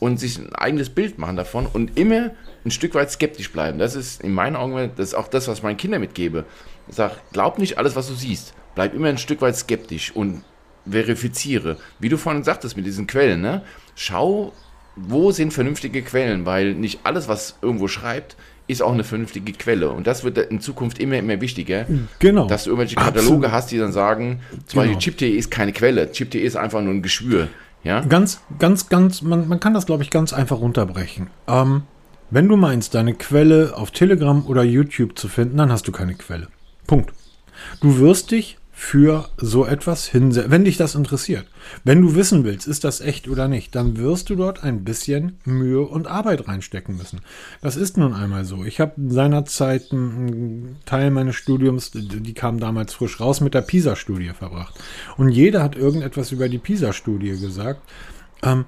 und 0.00 0.18
sich 0.18 0.38
ein 0.38 0.54
eigenes 0.54 0.90
Bild 0.90 1.18
machen 1.18 1.36
davon 1.36 1.66
und 1.66 1.98
immer 1.98 2.30
ein 2.64 2.70
Stück 2.70 2.94
weit 2.94 3.10
skeptisch 3.10 3.52
bleiben. 3.52 3.78
Das 3.78 3.94
ist 3.94 4.22
in 4.22 4.32
meinen 4.32 4.56
Augen 4.56 4.90
das 4.96 5.08
ist 5.08 5.14
auch 5.14 5.28
das, 5.28 5.48
was 5.48 5.58
ich 5.58 5.64
meinen 5.64 5.76
Kindern 5.76 6.00
mitgebe. 6.00 6.44
Ich 6.88 6.96
sage, 6.96 7.14
glaub 7.32 7.58
nicht 7.58 7.78
alles, 7.78 7.96
was 7.96 8.08
du 8.08 8.14
siehst. 8.14 8.54
Bleib 8.74 8.94
immer 8.94 9.08
ein 9.08 9.18
Stück 9.18 9.40
weit 9.40 9.56
skeptisch 9.56 10.14
und 10.14 10.44
verifiziere. 10.88 11.78
Wie 11.98 12.08
du 12.08 12.18
vorhin 12.18 12.44
sagtest 12.44 12.76
mit 12.76 12.86
diesen 12.86 13.06
Quellen, 13.06 13.40
ne? 13.40 13.62
Schau, 13.94 14.52
wo 14.96 15.30
sind 15.32 15.52
vernünftige 15.52 16.02
Quellen, 16.02 16.46
weil 16.46 16.74
nicht 16.74 17.00
alles, 17.04 17.28
was 17.28 17.56
irgendwo 17.62 17.88
schreibt, 17.88 18.36
ist 18.66 18.82
auch 18.82 18.92
eine 18.92 19.04
vernünftige 19.04 19.52
Quelle. 19.52 19.90
Und 19.90 20.06
das 20.06 20.24
wird 20.24 20.38
in 20.38 20.60
Zukunft 20.60 20.98
immer, 20.98 21.16
immer 21.16 21.40
wichtiger. 21.40 21.86
Genau. 22.18 22.46
Dass 22.46 22.64
du 22.64 22.70
irgendwelche 22.70 22.96
Kataloge 22.96 23.20
Absolut. 23.20 23.50
hast, 23.50 23.70
die 23.70 23.78
dann 23.78 23.92
sagen, 23.92 24.40
zum 24.66 24.80
genau. 24.80 24.94
Beispiel 24.94 24.98
Chip.de 24.98 25.30
ist 25.30 25.50
keine 25.50 25.72
Quelle. 25.72 26.10
Chip.de 26.10 26.40
ist 26.40 26.56
einfach 26.56 26.80
nur 26.80 26.94
ein 26.94 27.02
Geschwür. 27.02 27.48
Ja? 27.82 28.00
Ganz, 28.00 28.40
ganz, 28.58 28.88
ganz, 28.88 29.20
man, 29.22 29.46
man 29.48 29.60
kann 29.60 29.74
das, 29.74 29.86
glaube 29.86 30.02
ich, 30.02 30.10
ganz 30.10 30.32
einfach 30.32 30.58
runterbrechen. 30.58 31.28
Ähm, 31.46 31.82
wenn 32.30 32.48
du 32.48 32.56
meinst, 32.56 32.94
deine 32.94 33.14
Quelle 33.14 33.76
auf 33.76 33.90
Telegram 33.90 34.46
oder 34.46 34.62
YouTube 34.62 35.18
zu 35.18 35.28
finden, 35.28 35.58
dann 35.58 35.70
hast 35.70 35.86
du 35.86 35.92
keine 35.92 36.14
Quelle. 36.14 36.48
Punkt. 36.86 37.12
Du 37.80 37.98
wirst 37.98 38.30
dich 38.30 38.58
für 38.76 39.28
so 39.36 39.64
etwas 39.64 40.04
hinsetzen, 40.04 40.50
wenn 40.50 40.64
dich 40.64 40.76
das 40.76 40.96
interessiert. 40.96 41.46
Wenn 41.84 42.02
du 42.02 42.16
wissen 42.16 42.42
willst, 42.42 42.66
ist 42.66 42.82
das 42.82 43.00
echt 43.00 43.28
oder 43.28 43.46
nicht, 43.46 43.74
dann 43.76 43.96
wirst 43.96 44.30
du 44.30 44.34
dort 44.34 44.64
ein 44.64 44.82
bisschen 44.82 45.38
Mühe 45.44 45.82
und 45.82 46.08
Arbeit 46.08 46.48
reinstecken 46.48 46.96
müssen. 46.96 47.20
Das 47.62 47.76
ist 47.76 47.96
nun 47.96 48.12
einmal 48.12 48.44
so. 48.44 48.64
Ich 48.64 48.80
habe 48.80 48.94
seinerzeit 49.08 49.92
einen 49.92 50.76
Teil 50.86 51.12
meines 51.12 51.36
Studiums, 51.36 51.92
die 51.92 52.34
kam 52.34 52.58
damals 52.58 52.94
frisch 52.94 53.20
raus, 53.20 53.40
mit 53.40 53.54
der 53.54 53.62
PISA-Studie 53.62 54.32
verbracht. 54.36 54.74
Und 55.16 55.28
jeder 55.28 55.62
hat 55.62 55.76
irgendetwas 55.76 56.32
über 56.32 56.48
die 56.48 56.58
PISA-Studie 56.58 57.38
gesagt. 57.40 57.80
Ähm, 58.42 58.64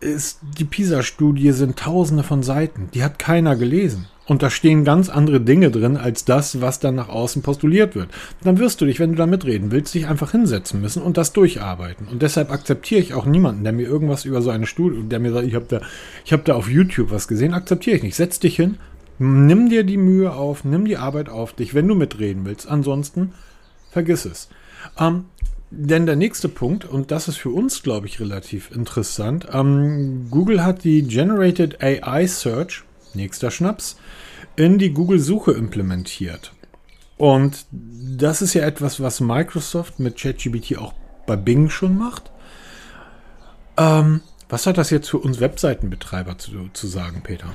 ist, 0.00 0.40
die 0.58 0.64
PISA-Studie 0.64 1.52
sind 1.52 1.78
tausende 1.78 2.24
von 2.24 2.42
Seiten. 2.42 2.90
Die 2.94 3.04
hat 3.04 3.18
keiner 3.20 3.54
gelesen. 3.54 4.08
Und 4.26 4.42
da 4.42 4.50
stehen 4.50 4.84
ganz 4.84 5.08
andere 5.08 5.40
Dinge 5.40 5.70
drin 5.70 5.96
als 5.96 6.24
das, 6.24 6.60
was 6.60 6.80
dann 6.80 6.96
nach 6.96 7.08
außen 7.08 7.42
postuliert 7.42 7.94
wird. 7.94 8.08
Dann 8.42 8.58
wirst 8.58 8.80
du 8.80 8.86
dich, 8.86 8.98
wenn 8.98 9.12
du 9.12 9.16
da 9.16 9.26
mitreden 9.26 9.70
willst, 9.70 9.94
dich 9.94 10.08
einfach 10.08 10.32
hinsetzen 10.32 10.80
müssen 10.80 11.02
und 11.02 11.16
das 11.16 11.32
durcharbeiten. 11.32 12.08
Und 12.08 12.22
deshalb 12.22 12.50
akzeptiere 12.50 13.00
ich 13.00 13.14
auch 13.14 13.24
niemanden, 13.24 13.62
der 13.62 13.72
mir 13.72 13.86
irgendwas 13.86 14.24
über 14.24 14.42
so 14.42 14.50
eine 14.50 14.66
Studie, 14.66 15.08
der 15.08 15.20
mir 15.20 15.32
sagt, 15.32 15.46
ich 15.46 15.54
habe 15.54 15.66
da, 15.68 15.80
ich 16.24 16.32
habe 16.32 16.42
da 16.44 16.54
auf 16.54 16.68
YouTube 16.68 17.10
was 17.10 17.28
gesehen, 17.28 17.54
akzeptiere 17.54 17.96
ich 17.96 18.02
nicht. 18.02 18.16
Setz 18.16 18.40
dich 18.40 18.56
hin, 18.56 18.78
nimm 19.18 19.68
dir 19.68 19.84
die 19.84 19.96
Mühe 19.96 20.32
auf, 20.32 20.64
nimm 20.64 20.84
die 20.84 20.96
Arbeit 20.96 21.28
auf 21.28 21.52
dich, 21.52 21.74
wenn 21.74 21.86
du 21.86 21.94
mitreden 21.94 22.44
willst. 22.44 22.68
Ansonsten 22.68 23.32
vergiss 23.90 24.24
es. 24.24 24.48
Ähm, 24.98 25.26
denn 25.70 26.06
der 26.06 26.16
nächste 26.16 26.48
Punkt, 26.48 26.84
und 26.84 27.10
das 27.10 27.28
ist 27.28 27.36
für 27.36 27.50
uns, 27.50 27.82
glaube 27.82 28.06
ich, 28.06 28.20
relativ 28.20 28.70
interessant, 28.70 29.48
ähm, 29.52 30.28
Google 30.30 30.64
hat 30.64 30.84
die 30.84 31.02
Generated 31.02 31.82
AI 31.82 32.26
Search, 32.26 32.84
nächster 33.16 33.50
Schnaps, 33.50 33.96
in 34.54 34.78
die 34.78 34.92
Google-Suche 34.92 35.52
implementiert. 35.52 36.52
Und 37.16 37.66
das 37.70 38.42
ist 38.42 38.54
ja 38.54 38.64
etwas, 38.64 39.00
was 39.00 39.20
Microsoft 39.20 39.98
mit 39.98 40.16
ChatGPT 40.16 40.78
auch 40.78 40.94
bei 41.26 41.36
Bing 41.36 41.70
schon 41.70 41.96
macht. 41.96 42.30
Ähm, 43.76 44.20
was 44.48 44.66
hat 44.66 44.78
das 44.78 44.90
jetzt 44.90 45.10
für 45.10 45.18
uns 45.18 45.40
Webseitenbetreiber 45.40 46.38
zu, 46.38 46.68
zu 46.72 46.86
sagen, 46.86 47.22
Peter? 47.22 47.54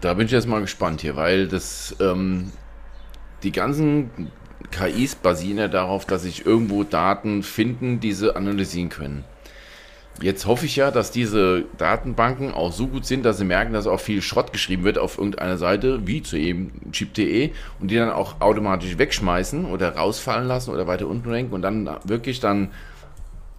Da 0.00 0.14
bin 0.14 0.26
ich 0.26 0.32
jetzt 0.32 0.46
mal 0.46 0.60
gespannt 0.60 1.00
hier, 1.00 1.16
weil 1.16 1.48
das 1.48 1.96
ähm, 2.00 2.52
die 3.42 3.52
ganzen 3.52 4.10
KIs 4.70 5.16
basieren 5.16 5.58
ja 5.58 5.68
darauf, 5.68 6.06
dass 6.06 6.22
sich 6.22 6.46
irgendwo 6.46 6.84
Daten 6.84 7.42
finden, 7.42 8.00
die 8.00 8.12
sie 8.12 8.34
analysieren 8.34 8.88
können. 8.88 9.24
Jetzt 10.20 10.46
hoffe 10.46 10.66
ich 10.66 10.76
ja, 10.76 10.90
dass 10.90 11.10
diese 11.10 11.64
Datenbanken 11.78 12.52
auch 12.52 12.72
so 12.72 12.86
gut 12.86 13.06
sind, 13.06 13.24
dass 13.24 13.38
sie 13.38 13.44
merken, 13.44 13.72
dass 13.72 13.86
auch 13.86 13.98
viel 13.98 14.22
Schrott 14.22 14.52
geschrieben 14.52 14.84
wird 14.84 14.98
auf 14.98 15.18
irgendeiner 15.18 15.56
Seite, 15.56 16.06
wie 16.06 16.22
zu 16.22 16.36
eben 16.36 16.92
chip.de, 16.92 17.50
und 17.80 17.90
die 17.90 17.96
dann 17.96 18.10
auch 18.10 18.40
automatisch 18.40 18.98
wegschmeißen 18.98 19.64
oder 19.64 19.96
rausfallen 19.96 20.46
lassen 20.46 20.70
oder 20.70 20.86
weiter 20.86 21.08
unten 21.08 21.30
lenken 21.30 21.54
und 21.54 21.62
dann 21.62 21.90
wirklich 22.04 22.40
dann 22.40 22.70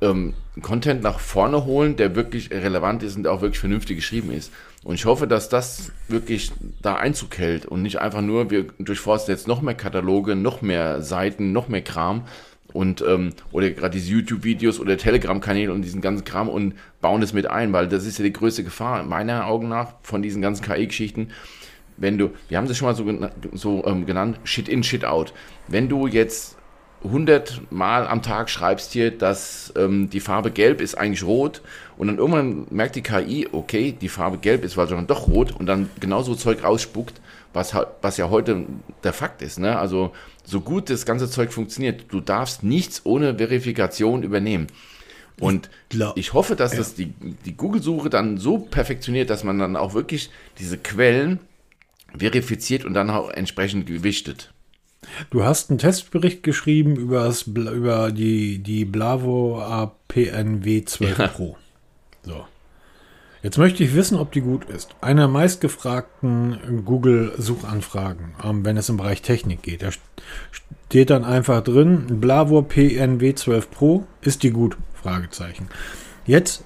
ähm, 0.01 0.34
Content 0.62 1.01
nach 1.01 1.20
vorne 1.20 1.66
holen, 1.66 1.95
der 1.95 2.16
wirklich 2.16 2.51
relevant 2.51 3.04
ist 3.04 3.18
und 3.18 3.28
auch 3.28 3.41
wirklich 3.41 3.60
vernünftig 3.60 3.97
geschrieben 3.97 4.32
ist. 4.32 4.51
Und 4.84 4.95
ich 4.95 5.06
hoffe, 5.06 5.28
dass 5.28 5.49
das 5.49 5.91
wirklich 6.08 6.51
da 6.82 6.95
Einzug 6.95 7.38
hält 7.38 7.66
und 7.66 7.82
nicht 7.82 7.99
einfach 7.99 8.22
nur, 8.22 8.51
wir 8.51 8.66
durchforsten 8.80 9.34
jetzt 9.34 9.47
noch 9.47 9.62
mehr 9.62 9.76
Kataloge, 9.76 10.36
noch 10.36 10.62
mehr 10.62 11.01
Seiten, 11.01 11.54
noch 11.54 11.70
mehr 11.70 11.82
Kram, 11.82 12.24
und 12.74 13.03
ähm, 13.07 13.34
oder 13.51 13.69
gerade 13.69 13.91
diese 13.91 14.11
YouTube-Videos 14.11 14.80
oder 14.80 14.97
Telegram-Kanäle 14.97 15.71
und 15.71 15.84
diesen 15.84 16.01
ganzen 16.01 16.26
Kram 16.26 16.49
und 16.49 16.74
bauen 17.01 17.21
das 17.21 17.34
mit 17.34 17.49
ein, 17.49 17.71
weil 17.71 17.88
das 17.88 18.05
ist 18.05 18.17
ja 18.17 18.24
die 18.24 18.34
größte 18.34 18.63
Gefahr, 18.63 19.03
meiner 19.03 19.45
Augen 19.47 19.69
nach, 19.69 19.93
von 20.01 20.21
diesen 20.21 20.41
ganzen 20.41 20.65
KI-Geschichten. 20.65 21.30
Wenn 21.97 22.17
du, 22.17 22.32
wir 22.49 22.57
haben 22.57 22.65
es 22.65 22.76
schon 22.76 22.88
mal 22.88 22.95
so, 22.95 23.05
so 23.53 23.86
ähm, 23.86 24.05
genannt, 24.05 24.39
Shit 24.43 24.67
in, 24.67 24.84
Shit 24.84 25.05
out. 25.05 25.34
Wenn 25.67 25.89
du 25.89 26.07
jetzt 26.07 26.57
100 27.03 27.71
Mal 27.71 28.07
am 28.07 28.21
Tag 28.21 28.49
schreibst 28.49 28.93
hier, 28.93 29.11
dass 29.11 29.74
ähm, 29.78 30.09
die 30.09 30.19
Farbe 30.19 30.51
gelb 30.51 30.82
ist 30.82 30.95
eigentlich 30.95 31.24
rot 31.24 31.61
und 31.97 32.07
dann 32.07 32.17
irgendwann 32.17 32.65
merkt 32.69 32.95
die 32.95 33.01
KI, 33.01 33.47
okay, 33.51 33.91
die 33.99 34.09
Farbe 34.09 34.38
gelb 34.38 34.63
ist 34.63 34.78
wahrscheinlich 34.78 35.07
doch 35.07 35.28
rot 35.28 35.51
und 35.51 35.65
dann 35.65 35.89
genauso 35.99 36.34
Zeug 36.36 36.63
rausspuckt, 36.63 37.21
was, 37.54 37.76
was 38.01 38.18
ja 38.18 38.30
heute 38.30 38.66
der 39.04 39.14
Fakt 39.14 39.41
ist. 39.41 39.60
Ne? 39.60 39.78
Also 39.78 40.12
so 40.43 40.62
gut 40.62 40.89
das 40.89 41.06
ganze 41.06 41.30
Zeug 41.30 41.54
funktioniert, 41.54 42.06
du 42.10 42.20
darfst 42.20 42.64
nichts 42.64 43.01
ohne 43.06 43.38
Verifikation 43.38 44.24
übernehmen. 44.24 44.68
Und 45.39 45.70
ich, 45.91 45.99
ich 46.16 46.34
hoffe, 46.34 46.56
dass 46.56 46.74
ja. 46.74 46.80
das 46.80 46.95
die, 46.95 47.14
die 47.45 47.58
Google-Suche 47.58 48.10
dann 48.10 48.38
so 48.38 48.60
perfektioniert, 48.60 49.30
dass 49.30 49.43
man 49.43 49.58
dann 49.58 49.76
auch 49.76 49.93
wirklich 49.93 50.30
diese 50.60 50.78
Quellen 50.78 51.39
verifiziert 52.18 52.86
und 52.86 52.93
dann 52.93 53.10
auch 53.10 53.30
entsprechend 53.30 53.88
gewichtet. 53.88 54.54
Du 55.32 55.43
hast 55.43 55.70
einen 55.70 55.80
Testbericht 55.80 56.43
geschrieben 56.43 56.95
über, 56.95 57.26
das, 57.26 57.43
über 57.43 58.12
die, 58.12 58.60
die 58.60 58.86
Blavo 58.86 59.60
APNW 59.62 60.86
12 60.86 61.18
ja. 61.18 61.28
Pro. 61.28 61.58
So. 62.24 62.45
Jetzt 63.43 63.57
möchte 63.57 63.83
ich 63.83 63.93
wissen, 63.93 64.17
ob 64.17 64.31
die 64.31 64.39
gut 64.39 64.69
ist. 64.69 64.95
Eine 65.01 65.21
der 65.21 65.27
meistgefragten 65.27 66.83
Google-Suchanfragen, 66.85 68.35
ähm, 68.41 68.63
wenn 68.63 68.77
es 68.77 68.87
im 68.87 68.95
Bereich 68.95 69.21
Technik 69.21 69.61
geht. 69.61 69.83
Da 69.83 69.89
steht 70.87 71.09
dann 71.09 71.25
einfach 71.25 71.61
drin, 71.61 72.21
Blavor 72.21 72.69
PNW 72.69 73.35
12 73.35 73.69
Pro, 73.69 74.05
ist 74.21 74.43
die 74.43 74.51
gut? 74.51 74.77
Fragezeichen. 74.93 75.67
Jetzt 76.25 76.63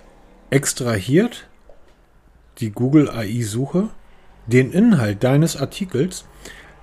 extrahiert 0.51 1.47
die 2.59 2.69
Google 2.69 3.09
AI-Suche 3.09 3.89
den 4.45 4.71
Inhalt 4.71 5.23
deines 5.23 5.57
Artikels, 5.57 6.25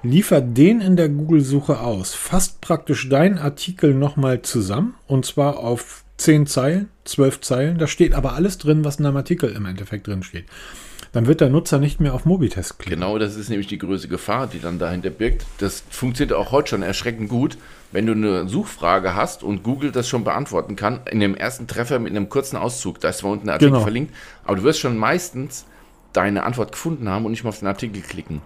liefert 0.03 0.59
den 0.59 0.81
in 0.81 0.97
der 0.97 1.09
Google-Suche 1.09 1.81
aus, 1.81 2.15
fasst 2.15 2.61
praktisch 2.61 3.09
deinen 3.09 3.39
Artikel 3.39 3.95
nochmal 3.95 4.43
zusammen 4.43 4.97
und 5.07 5.25
zwar 5.25 5.59
auf 5.59 6.05
zehn 6.17 6.47
Zeilen, 6.47 6.89
zwölf 7.05 7.41
Zeilen. 7.41 7.79
Da 7.79 7.87
steht 7.87 8.15
aber 8.15 8.35
alles 8.35 8.59
drin, 8.59 8.85
was 8.85 8.97
in 8.97 9.07
einem 9.07 9.17
Artikel 9.17 9.51
im 9.51 9.67
Endeffekt 9.67 10.07
drin 10.07 10.23
steht. 10.23 10.47
Dann 11.13 11.27
wird 11.27 11.41
der 11.41 11.49
Nutzer 11.49 11.79
nicht 11.79 12.01
mehr 12.01 12.13
auf 12.13 12.25
Mobitest 12.25 12.81
klicken. 12.81 13.01
Genau, 13.01 13.19
das 13.19 13.37
ist 13.37 13.49
nämlich 13.49 13.69
die 13.69 13.79
größte 13.79 14.09
Gefahr, 14.09 14.49
die 14.49 14.61
dann 14.61 14.81
dahinter 14.81 15.11
birgt. 15.11 15.47
Das 15.59 15.85
funktioniert 15.89 16.37
auch 16.37 16.51
heute 16.51 16.71
schon 16.71 16.83
erschreckend 16.83 17.29
gut, 17.29 17.57
wenn 17.93 18.07
du 18.07 18.13
eine 18.13 18.49
Suchfrage 18.49 19.15
hast 19.15 19.45
und 19.45 19.63
Google 19.63 19.93
das 19.93 20.09
schon 20.09 20.25
beantworten 20.25 20.75
kann, 20.75 21.01
in 21.09 21.21
dem 21.21 21.37
ersten 21.37 21.69
Treffer 21.69 22.01
mit 22.01 22.11
einem 22.11 22.29
kurzen 22.29 22.57
Auszug. 22.57 22.99
Da 22.99 23.11
ist 23.11 23.19
zwar 23.19 23.31
unten 23.31 23.49
ein 23.49 23.53
Artikel 23.53 23.71
genau. 23.71 23.83
verlinkt, 23.83 24.13
aber 24.43 24.57
du 24.57 24.65
wirst 24.65 24.81
schon 24.81 24.99
meistens 24.99 25.67
deine 26.13 26.43
Antwort 26.43 26.73
gefunden 26.73 27.09
haben 27.09 27.25
und 27.25 27.31
nicht 27.31 27.45
mal 27.45 27.51
auf 27.51 27.61
den 27.61 27.69
Artikel 27.69 28.03
klicken. 28.03 28.43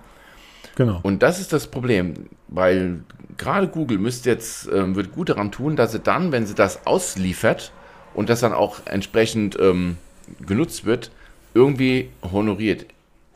Genau. 0.77 1.01
Und 1.03 1.23
das 1.23 1.41
ist 1.41 1.55
das 1.55 1.69
Problem, 1.69 2.15
weil 2.49 3.01
gerade 3.39 3.69
Google 3.69 3.97
müsste 3.97 4.29
jetzt, 4.29 4.69
ähm, 4.71 4.95
wird 4.95 5.13
gut 5.13 5.31
daran 5.31 5.51
tun, 5.51 5.75
dass 5.75 5.93
sie 5.93 6.01
dann, 6.01 6.33
wenn 6.33 6.47
sie 6.47 6.55
das 6.55 6.87
ausliefert 6.87 7.73
und 8.19 8.29
das 8.29 8.41
dann 8.41 8.53
auch 8.53 8.81
entsprechend 8.87 9.57
ähm, 9.61 9.97
genutzt 10.45 10.85
wird, 10.85 11.13
irgendwie 11.55 12.09
honoriert 12.33 12.87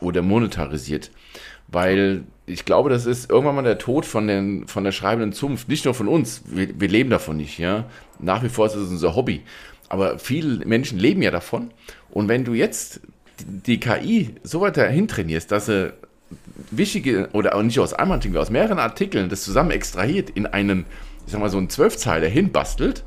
oder 0.00 0.22
monetarisiert. 0.22 1.12
Weil 1.68 2.24
ich 2.46 2.64
glaube, 2.64 2.90
das 2.90 3.06
ist 3.06 3.30
irgendwann 3.30 3.54
mal 3.54 3.62
der 3.62 3.78
Tod 3.78 4.04
von, 4.04 4.26
den, 4.26 4.66
von 4.66 4.82
der 4.82 4.90
schreibenden 4.90 5.32
Zunft. 5.32 5.68
Nicht 5.68 5.84
nur 5.84 5.94
von 5.94 6.08
uns, 6.08 6.42
wir, 6.46 6.80
wir 6.80 6.88
leben 6.88 7.10
davon 7.10 7.36
nicht. 7.36 7.58
Ja? 7.58 7.84
Nach 8.18 8.42
wie 8.42 8.48
vor 8.48 8.66
ist 8.66 8.74
es 8.74 8.90
unser 8.90 9.14
Hobby. 9.14 9.42
Aber 9.88 10.18
viele 10.18 10.66
Menschen 10.66 10.98
leben 10.98 11.22
ja 11.22 11.30
davon. 11.30 11.70
Und 12.10 12.26
wenn 12.26 12.44
du 12.44 12.52
jetzt 12.52 13.02
die, 13.38 13.78
KI 13.78 14.34
so 14.42 14.62
weit 14.62 14.76
dahin 14.76 15.06
trainierst, 15.06 15.52
dass 15.52 15.66
sie 15.66 15.92
wichtige, 16.72 17.28
oder 17.34 17.54
auch 17.54 17.62
nicht 17.62 17.78
aus 17.78 17.92
einem 17.92 18.10
Artikel, 18.10 18.36
aus 18.36 18.50
mehreren 18.50 18.80
Artikeln 18.80 19.28
das 19.28 19.44
zusammen 19.44 19.70
extrahiert 19.70 20.30
in 20.30 20.46
einen, 20.46 20.86
ich 21.24 21.30
sag 21.30 21.40
mal, 21.40 21.50
so 21.50 21.58
einen 21.58 21.70
Zwölfzeiler 21.70 22.26
hinbastelt 22.26 23.04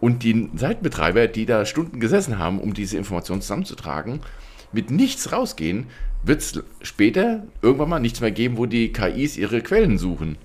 und 0.00 0.22
die 0.22 0.48
Seitenbetreiber, 0.54 1.26
die 1.26 1.46
da 1.46 1.64
Stunden 1.66 2.00
gesessen 2.00 2.38
haben, 2.38 2.58
um 2.58 2.74
diese 2.74 2.96
Informationen 2.96 3.42
zusammenzutragen, 3.42 4.20
mit 4.72 4.90
nichts 4.90 5.32
rausgehen, 5.32 5.86
wird 6.22 6.40
es 6.40 6.62
später 6.82 7.44
irgendwann 7.62 7.88
mal 7.88 8.00
nichts 8.00 8.20
mehr 8.20 8.30
geben, 8.30 8.56
wo 8.56 8.66
die 8.66 8.92
KIs 8.92 9.36
ihre 9.36 9.60
Quellen 9.60 9.98
suchen. 9.98 10.36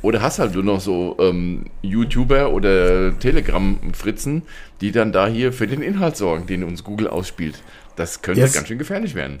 Oder 0.00 0.20
hast 0.20 0.40
halt 0.40 0.54
nur 0.54 0.64
noch 0.64 0.80
so 0.80 1.16
ähm, 1.20 1.66
YouTuber 1.82 2.52
oder 2.52 3.16
Telegram-Fritzen, 3.18 4.42
die 4.80 4.90
dann 4.90 5.12
da 5.12 5.28
hier 5.28 5.52
für 5.52 5.68
den 5.68 5.80
Inhalt 5.80 6.16
sorgen, 6.16 6.46
den 6.46 6.64
uns 6.64 6.82
Google 6.82 7.06
ausspielt. 7.06 7.62
Das 7.94 8.20
könnte 8.20 8.40
yes. 8.40 8.52
ganz 8.52 8.66
schön 8.66 8.78
gefährlich 8.78 9.14
werden. 9.14 9.38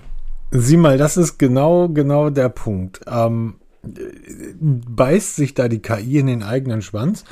Sieh 0.52 0.76
mal, 0.76 0.98
das 0.98 1.16
ist 1.16 1.38
genau, 1.38 1.88
genau 1.88 2.30
der 2.30 2.48
Punkt. 2.48 3.00
Ähm, 3.08 3.54
beißt 3.82 5.34
sich 5.34 5.54
da 5.54 5.66
die 5.66 5.80
KI 5.80 6.18
in 6.18 6.26
den 6.26 6.42
eigenen 6.44 6.82
Schwanz? 6.82 7.24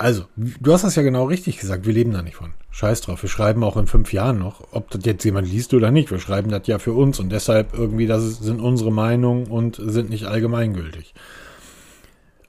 Also, 0.00 0.24
du 0.34 0.72
hast 0.72 0.82
das 0.82 0.96
ja 0.96 1.02
genau 1.02 1.24
richtig 1.24 1.58
gesagt. 1.58 1.84
Wir 1.84 1.92
leben 1.92 2.14
da 2.14 2.22
nicht 2.22 2.36
von. 2.36 2.54
Scheiß 2.70 3.02
drauf. 3.02 3.20
Wir 3.20 3.28
schreiben 3.28 3.62
auch 3.62 3.76
in 3.76 3.86
fünf 3.86 4.14
Jahren 4.14 4.38
noch, 4.38 4.68
ob 4.70 4.88
das 4.90 5.04
jetzt 5.04 5.24
jemand 5.24 5.46
liest 5.46 5.74
oder 5.74 5.90
nicht. 5.90 6.10
Wir 6.10 6.18
schreiben 6.18 6.50
das 6.50 6.66
ja 6.68 6.78
für 6.78 6.94
uns 6.94 7.20
und 7.20 7.28
deshalb 7.28 7.74
irgendwie, 7.74 8.06
das 8.06 8.38
sind 8.38 8.62
unsere 8.62 8.90
Meinungen 8.90 9.48
und 9.48 9.76
sind 9.78 10.08
nicht 10.08 10.24
allgemeingültig. 10.24 11.12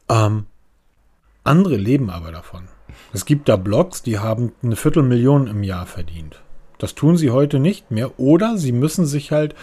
Ähm, 0.07 0.45
andere 1.43 1.75
leben 1.75 2.09
aber 2.09 2.31
davon. 2.31 2.69
Es 3.11 3.25
gibt 3.25 3.49
da 3.49 3.57
Blogs, 3.57 4.01
die 4.01 4.19
haben 4.19 4.53
eine 4.63 4.77
Viertelmillion 4.77 5.47
im 5.47 5.63
Jahr 5.63 5.87
verdient. 5.87 6.41
Das 6.77 6.95
tun 6.95 7.17
sie 7.17 7.31
heute 7.31 7.59
nicht 7.59 7.91
mehr. 7.91 8.17
Oder 8.17 8.57
sie 8.57 8.71
müssen 8.71 9.05
sich 9.05 9.33
halt, 9.33 9.55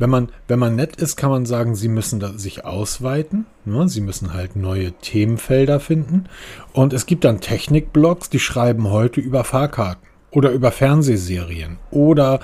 wenn 0.00 0.10
man, 0.10 0.30
wenn 0.48 0.58
man 0.58 0.76
nett 0.76 0.96
ist, 0.96 1.16
kann 1.16 1.30
man 1.30 1.44
sagen, 1.44 1.74
sie 1.74 1.88
müssen 1.88 2.38
sich 2.38 2.64
ausweiten. 2.64 3.44
Ne? 3.66 3.86
Sie 3.88 4.00
müssen 4.00 4.32
halt 4.32 4.56
neue 4.56 4.92
Themenfelder 4.92 5.78
finden. 5.78 6.24
Und 6.72 6.94
es 6.94 7.04
gibt 7.04 7.24
dann 7.24 7.40
Technikblogs, 7.40 8.30
die 8.30 8.38
schreiben 8.38 8.90
heute 8.90 9.20
über 9.20 9.44
Fahrkarten 9.44 10.08
oder 10.30 10.52
über 10.52 10.72
Fernsehserien 10.72 11.76
oder 11.90 12.40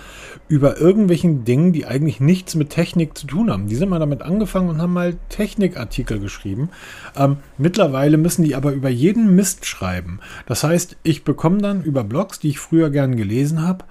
über 0.48 0.78
irgendwelchen 0.78 1.44
Dingen, 1.44 1.72
die 1.72 1.86
eigentlich 1.86 2.20
nichts 2.20 2.56
mit 2.56 2.70
Technik 2.70 3.16
zu 3.16 3.26
tun 3.26 3.50
haben. 3.50 3.68
Die 3.68 3.76
sind 3.76 3.88
mal 3.88 4.00
damit 4.00 4.20
angefangen 4.20 4.68
und 4.68 4.82
haben 4.82 4.92
mal 4.92 5.16
Technikartikel 5.30 6.18
geschrieben. 6.18 6.68
Ähm, 7.16 7.38
mittlerweile 7.56 8.18
müssen 8.18 8.44
die 8.44 8.54
aber 8.54 8.72
über 8.72 8.90
jeden 8.90 9.34
Mist 9.34 9.64
schreiben. 9.64 10.20
Das 10.46 10.62
heißt, 10.62 10.98
ich 11.04 11.24
bekomme 11.24 11.58
dann 11.62 11.82
über 11.82 12.04
Blogs, 12.04 12.38
die 12.38 12.50
ich 12.50 12.58
früher 12.58 12.90
gern 12.90 13.16
gelesen 13.16 13.66
habe, 13.66 13.86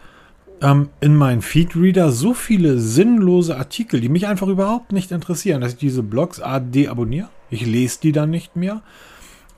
ähm, 0.61 0.89
in 1.01 1.15
meinen 1.15 1.41
Feedreader 1.41 2.11
so 2.11 2.33
viele 2.33 2.79
sinnlose 2.79 3.57
Artikel, 3.57 4.01
die 4.01 4.09
mich 4.09 4.27
einfach 4.27 4.47
überhaupt 4.47 4.91
nicht 4.91 5.11
interessieren, 5.11 5.61
dass 5.61 5.73
ich 5.73 5.79
diese 5.79 6.03
Blogs 6.03 6.41
A 6.41 6.59
deabonniere. 6.59 7.29
Ich 7.49 7.65
lese 7.65 7.99
die 8.01 8.11
dann 8.11 8.29
nicht 8.29 8.55
mehr. 8.55 8.81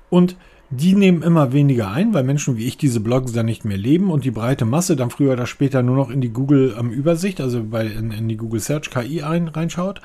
Und 0.09 0.35
die 0.69 0.95
nehmen 0.95 1.23
immer 1.23 1.53
weniger 1.53 1.91
ein, 1.91 2.13
weil 2.13 2.23
Menschen 2.23 2.57
wie 2.57 2.65
ich 2.65 2.77
diese 2.77 2.99
Blogs 2.99 3.31
dann 3.31 3.45
nicht 3.45 3.63
mehr 3.63 3.77
leben 3.77 4.11
und 4.11 4.25
die 4.25 4.31
breite 4.31 4.65
Masse 4.65 4.97
dann 4.97 5.09
früher 5.09 5.33
oder 5.33 5.45
später 5.45 5.81
nur 5.81 5.95
noch 5.95 6.09
in 6.09 6.19
die 6.19 6.29
Google 6.29 6.75
ähm, 6.77 7.03
also 7.39 7.63
bei, 7.63 7.85
in, 7.85 8.11
in, 8.11 8.27
die 8.27 8.35
Google 8.35 8.59
Search 8.59 8.89
KI 8.89 9.23
ein, 9.23 9.47
reinschaut. 9.47 10.01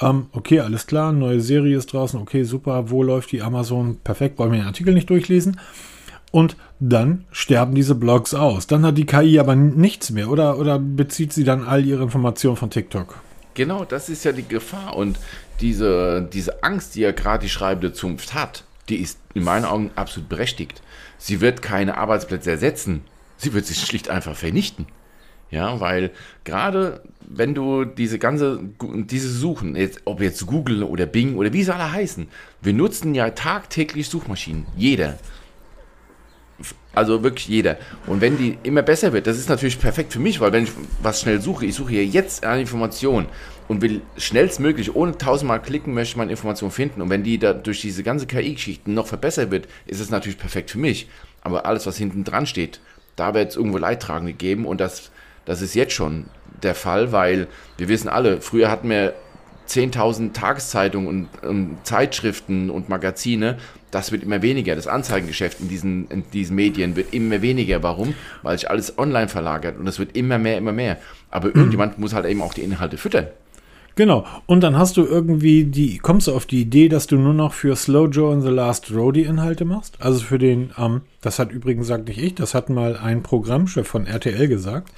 Ähm, 0.00 0.26
okay, 0.32 0.60
alles 0.60 0.86
klar, 0.86 1.12
neue 1.12 1.40
Serie 1.40 1.76
ist 1.76 1.92
draußen, 1.92 2.20
okay, 2.20 2.44
super, 2.44 2.90
wo 2.90 3.02
läuft 3.02 3.32
die 3.32 3.42
Amazon? 3.42 3.98
Perfekt, 4.04 4.38
wollen 4.38 4.52
wir 4.52 4.60
den 4.60 4.66
Artikel 4.66 4.94
nicht 4.94 5.10
durchlesen. 5.10 5.58
Und 6.34 6.56
dann 6.80 7.26
sterben 7.30 7.76
diese 7.76 7.94
Blogs 7.94 8.34
aus. 8.34 8.66
Dann 8.66 8.84
hat 8.84 8.98
die 8.98 9.06
KI 9.06 9.38
aber 9.38 9.54
nichts 9.54 10.10
mehr 10.10 10.28
oder, 10.28 10.58
oder 10.58 10.80
bezieht 10.80 11.32
sie 11.32 11.44
dann 11.44 11.62
all 11.64 11.86
ihre 11.86 12.02
Informationen 12.02 12.56
von 12.56 12.70
TikTok? 12.70 13.20
Genau, 13.54 13.84
das 13.84 14.08
ist 14.08 14.24
ja 14.24 14.32
die 14.32 14.48
Gefahr 14.48 14.96
und 14.96 15.20
diese, 15.60 16.28
diese 16.32 16.64
Angst, 16.64 16.96
die 16.96 17.02
ja 17.02 17.12
gerade 17.12 17.44
die 17.44 17.48
schreibende 17.48 17.92
Zunft 17.92 18.34
hat, 18.34 18.64
die 18.88 18.96
ist 18.96 19.20
in 19.34 19.44
meinen 19.44 19.64
Augen 19.64 19.92
absolut 19.94 20.28
berechtigt. 20.28 20.82
Sie 21.18 21.40
wird 21.40 21.62
keine 21.62 21.98
Arbeitsplätze 21.98 22.50
ersetzen. 22.50 23.02
Sie 23.36 23.52
wird 23.52 23.66
sich 23.66 23.78
schlicht 23.78 24.10
einfach 24.10 24.34
vernichten. 24.34 24.86
Ja, 25.52 25.78
weil 25.78 26.10
gerade 26.42 27.02
wenn 27.20 27.54
du 27.54 27.84
diese 27.84 28.18
ganze, 28.18 28.58
diese 28.82 29.30
Suchen, 29.30 29.76
jetzt, 29.76 30.00
ob 30.04 30.20
jetzt 30.20 30.44
Google 30.48 30.82
oder 30.82 31.06
Bing 31.06 31.36
oder 31.36 31.52
wie 31.52 31.62
sie 31.62 31.72
alle 31.72 31.92
heißen, 31.92 32.26
wir 32.60 32.72
nutzen 32.72 33.14
ja 33.14 33.30
tagtäglich 33.30 34.08
Suchmaschinen. 34.08 34.66
Jeder. 34.76 35.16
Also 36.94 37.22
wirklich 37.22 37.48
jeder. 37.48 37.76
Und 38.06 38.20
wenn 38.20 38.38
die 38.38 38.56
immer 38.62 38.82
besser 38.82 39.12
wird, 39.12 39.26
das 39.26 39.38
ist 39.38 39.48
natürlich 39.48 39.80
perfekt 39.80 40.12
für 40.12 40.20
mich, 40.20 40.40
weil 40.40 40.52
wenn 40.52 40.64
ich 40.64 40.72
was 41.02 41.20
schnell 41.20 41.40
suche, 41.40 41.66
ich 41.66 41.74
suche 41.74 41.90
hier 41.90 42.06
jetzt 42.06 42.44
eine 42.44 42.60
Information 42.60 43.26
und 43.66 43.82
will 43.82 44.02
schnellstmöglich, 44.16 44.94
ohne 44.94 45.18
tausendmal 45.18 45.60
klicken, 45.60 45.94
möchte 45.94 46.18
meine 46.18 46.30
Information 46.30 46.70
finden. 46.70 47.02
Und 47.02 47.10
wenn 47.10 47.24
die 47.24 47.38
da 47.38 47.52
durch 47.52 47.80
diese 47.80 48.02
ganze 48.02 48.26
KI-Geschichten 48.26 48.94
noch 48.94 49.06
verbessert 49.06 49.50
wird, 49.50 49.66
ist 49.86 50.00
es 50.00 50.10
natürlich 50.10 50.38
perfekt 50.38 50.70
für 50.70 50.78
mich. 50.78 51.08
Aber 51.42 51.66
alles, 51.66 51.86
was 51.86 51.96
hinten 51.96 52.24
dran 52.24 52.46
steht, 52.46 52.80
da 53.16 53.34
wird 53.34 53.50
es 53.50 53.56
irgendwo 53.56 53.78
Leidtragende 53.78 54.32
geben 54.32 54.66
und 54.66 54.80
das, 54.80 55.10
das 55.44 55.62
ist 55.62 55.74
jetzt 55.74 55.92
schon 55.92 56.26
der 56.62 56.74
Fall, 56.74 57.12
weil 57.12 57.48
wir 57.76 57.88
wissen 57.88 58.08
alle, 58.08 58.40
früher 58.40 58.70
hatten 58.70 58.88
wir 58.88 59.14
10.000 59.68 60.32
Tageszeitungen 60.32 61.08
und, 61.08 61.48
und, 61.48 61.78
Zeitschriften 61.84 62.70
und 62.70 62.88
Magazine, 62.88 63.58
das 63.94 64.10
wird 64.10 64.22
immer 64.22 64.42
weniger. 64.42 64.74
Das 64.74 64.88
Anzeigengeschäft 64.88 65.60
in 65.60 65.68
diesen, 65.68 66.08
in 66.08 66.24
diesen 66.32 66.56
Medien 66.56 66.96
wird 66.96 67.14
immer 67.14 67.42
weniger. 67.42 67.82
Warum? 67.82 68.14
Weil 68.42 68.58
sich 68.58 68.68
alles 68.68 68.98
online 68.98 69.28
verlagert 69.28 69.78
und 69.78 69.86
es 69.86 69.98
wird 69.98 70.16
immer 70.16 70.38
mehr, 70.38 70.58
immer 70.58 70.72
mehr. 70.72 70.98
Aber 71.30 71.48
mhm. 71.48 71.54
irgendjemand 71.54 71.98
muss 71.98 72.12
halt 72.12 72.26
eben 72.26 72.42
auch 72.42 72.54
die 72.54 72.62
Inhalte 72.62 72.96
füttern. 72.96 73.28
Genau. 73.96 74.26
Und 74.46 74.62
dann 74.62 74.76
hast 74.76 74.96
du 74.96 75.04
irgendwie 75.04 75.64
die, 75.64 75.98
kommst 75.98 76.26
du 76.26 76.34
auf 76.34 76.46
die 76.46 76.62
Idee, 76.62 76.88
dass 76.88 77.06
du 77.06 77.16
nur 77.16 77.34
noch 77.34 77.52
für 77.52 77.76
Slow 77.76 78.08
Joe 78.08 78.32
and 78.32 78.42
the 78.42 78.48
Last 78.50 78.92
Row 78.92 79.12
die 79.12 79.22
Inhalte 79.22 79.64
machst? 79.64 79.96
Also 80.00 80.20
für 80.20 80.38
den, 80.38 80.72
ähm, 80.76 81.02
das 81.20 81.38
hat 81.38 81.52
übrigens, 81.52 81.86
sagt 81.86 82.08
nicht 82.08 82.20
ich, 82.20 82.34
das 82.34 82.54
hat 82.54 82.70
mal 82.70 82.96
ein 82.96 83.22
Programmchef 83.22 83.86
von 83.86 84.06
RTL 84.06 84.48
gesagt. 84.48 84.90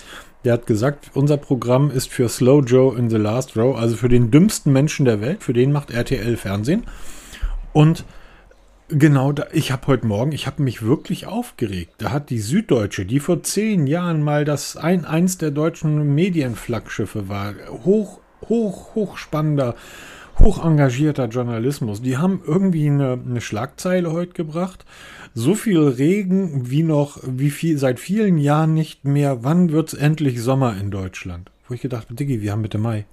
Der 0.44 0.54
hat 0.54 0.66
gesagt, 0.66 1.10
unser 1.12 1.36
Programm 1.36 1.90
ist 1.90 2.08
für 2.08 2.30
Slow 2.30 2.64
Joe 2.64 2.96
in 2.96 3.10
the 3.10 3.16
Last 3.16 3.56
Row, 3.56 3.76
also 3.76 3.96
für 3.96 4.08
den 4.08 4.30
dümmsten 4.30 4.72
Menschen 4.72 5.04
der 5.04 5.20
Welt, 5.20 5.42
für 5.42 5.52
den 5.52 5.72
macht 5.72 5.90
RTL 5.90 6.36
Fernsehen. 6.38 6.84
Und 7.74 8.06
genau, 8.88 9.32
da, 9.32 9.46
ich 9.52 9.72
habe 9.72 9.86
heute 9.86 10.06
Morgen, 10.06 10.32
ich 10.32 10.46
habe 10.46 10.62
mich 10.62 10.82
wirklich 10.82 11.26
aufgeregt. 11.26 11.94
Da 11.98 12.10
hat 12.10 12.30
die 12.30 12.40
Süddeutsche, 12.40 13.04
die 13.04 13.20
vor 13.20 13.42
zehn 13.42 13.86
Jahren 13.86 14.22
mal 14.22 14.44
das 14.44 14.76
ein, 14.76 15.04
eins 15.04 15.38
der 15.38 15.50
deutschen 15.50 16.14
Medienflaggschiffe 16.14 17.28
war, 17.28 17.54
hoch 17.84 18.20
hoch, 18.48 18.94
hochspannender, 18.94 19.74
hoch 20.38 20.64
engagierter 20.64 21.26
Journalismus. 21.26 22.02
Die 22.02 22.18
haben 22.18 22.42
irgendwie 22.46 22.88
eine, 22.88 23.12
eine 23.12 23.40
Schlagzeile 23.40 24.12
heute 24.12 24.32
gebracht. 24.32 24.84
So 25.34 25.54
viel 25.54 25.78
Regen 25.80 26.70
wie 26.70 26.82
noch, 26.82 27.20
wie 27.24 27.50
viel, 27.50 27.78
seit 27.78 28.00
vielen 28.00 28.38
Jahren 28.38 28.74
nicht 28.74 29.04
mehr. 29.04 29.44
Wann 29.44 29.70
wird 29.70 29.92
es 29.92 29.98
endlich 29.98 30.40
Sommer 30.40 30.76
in 30.78 30.90
Deutschland? 30.90 31.50
Wo 31.68 31.74
ich 31.74 31.80
gedacht 31.80 32.06
habe, 32.06 32.14
Diggi, 32.14 32.40
wir 32.40 32.52
haben 32.52 32.62
Mitte 32.62 32.78
Mai. 32.78 33.04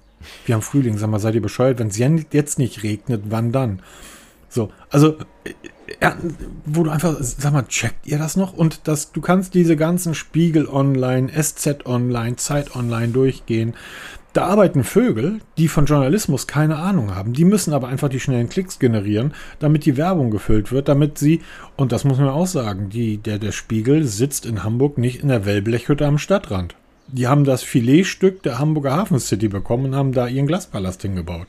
Wir 0.46 0.54
haben 0.54 0.62
Frühling. 0.62 0.96
Sag 0.96 1.10
mal, 1.10 1.18
seid 1.18 1.34
ihr 1.34 1.42
bescheuert? 1.42 1.78
Wenn 1.78 1.88
es 1.88 1.98
jetzt 1.98 2.58
nicht 2.58 2.82
regnet, 2.82 3.24
wann 3.28 3.52
dann? 3.52 3.80
So, 4.54 4.70
also, 4.88 5.16
ja, 6.00 6.16
wo 6.64 6.84
du 6.84 6.90
einfach, 6.90 7.16
sag 7.18 7.52
mal, 7.52 7.66
checkt 7.66 8.06
ihr 8.06 8.18
das 8.18 8.36
noch? 8.36 8.52
Und 8.52 8.86
das, 8.86 9.10
du 9.10 9.20
kannst 9.20 9.54
diese 9.54 9.74
ganzen 9.74 10.14
Spiegel 10.14 10.68
online, 10.68 11.28
SZ 11.32 11.86
online, 11.86 12.36
Zeit 12.36 12.76
online 12.76 13.08
durchgehen. 13.08 13.74
Da 14.32 14.46
arbeiten 14.46 14.84
Vögel, 14.84 15.40
die 15.58 15.66
von 15.66 15.86
Journalismus 15.86 16.46
keine 16.46 16.76
Ahnung 16.76 17.16
haben. 17.16 17.32
Die 17.32 17.44
müssen 17.44 17.72
aber 17.72 17.88
einfach 17.88 18.08
die 18.08 18.20
schnellen 18.20 18.48
Klicks 18.48 18.78
generieren, 18.78 19.34
damit 19.58 19.86
die 19.86 19.96
Werbung 19.96 20.30
gefüllt 20.30 20.70
wird, 20.70 20.88
damit 20.88 21.18
sie, 21.18 21.42
und 21.74 21.90
das 21.90 22.04
muss 22.04 22.18
man 22.18 22.28
auch 22.28 22.46
sagen, 22.46 22.90
die, 22.90 23.16
der, 23.16 23.40
der 23.40 23.52
Spiegel 23.52 24.04
sitzt 24.04 24.46
in 24.46 24.62
Hamburg 24.62 24.98
nicht 24.98 25.20
in 25.20 25.28
der 25.28 25.46
Wellblechhütte 25.46 26.06
am 26.06 26.18
Stadtrand. 26.18 26.76
Die 27.08 27.26
haben 27.26 27.42
das 27.42 27.64
Filetstück 27.64 28.44
der 28.44 28.60
Hamburger 28.60 28.92
Hafen 28.92 29.18
City 29.18 29.48
bekommen 29.48 29.86
und 29.86 29.96
haben 29.96 30.12
da 30.12 30.28
ihren 30.28 30.46
Glaspalast 30.46 31.02
hingebaut. 31.02 31.48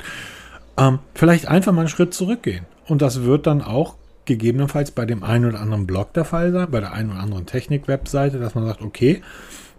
Ähm, 0.78 1.00
vielleicht 1.14 1.48
einfach 1.48 1.72
mal 1.72 1.82
einen 1.82 1.90
Schritt 1.90 2.14
zurückgehen. 2.14 2.66
Und 2.88 3.02
das 3.02 3.24
wird 3.24 3.48
dann 3.48 3.62
auch 3.62 3.96
gegebenenfalls 4.26 4.92
bei 4.92 5.06
dem 5.06 5.24
einen 5.24 5.46
oder 5.46 5.60
anderen 5.60 5.88
Blog 5.88 6.14
der 6.14 6.26
Fall 6.26 6.52
sein, 6.52 6.70
bei 6.72 6.80
der 6.80 6.94
einen 6.94 7.12
oder 7.12 7.20
anderen 7.20 7.46
Technik-Webseite, 7.46 8.40
dass 8.40 8.56
man 8.56 8.66
sagt, 8.66 8.82
okay, 8.82 9.22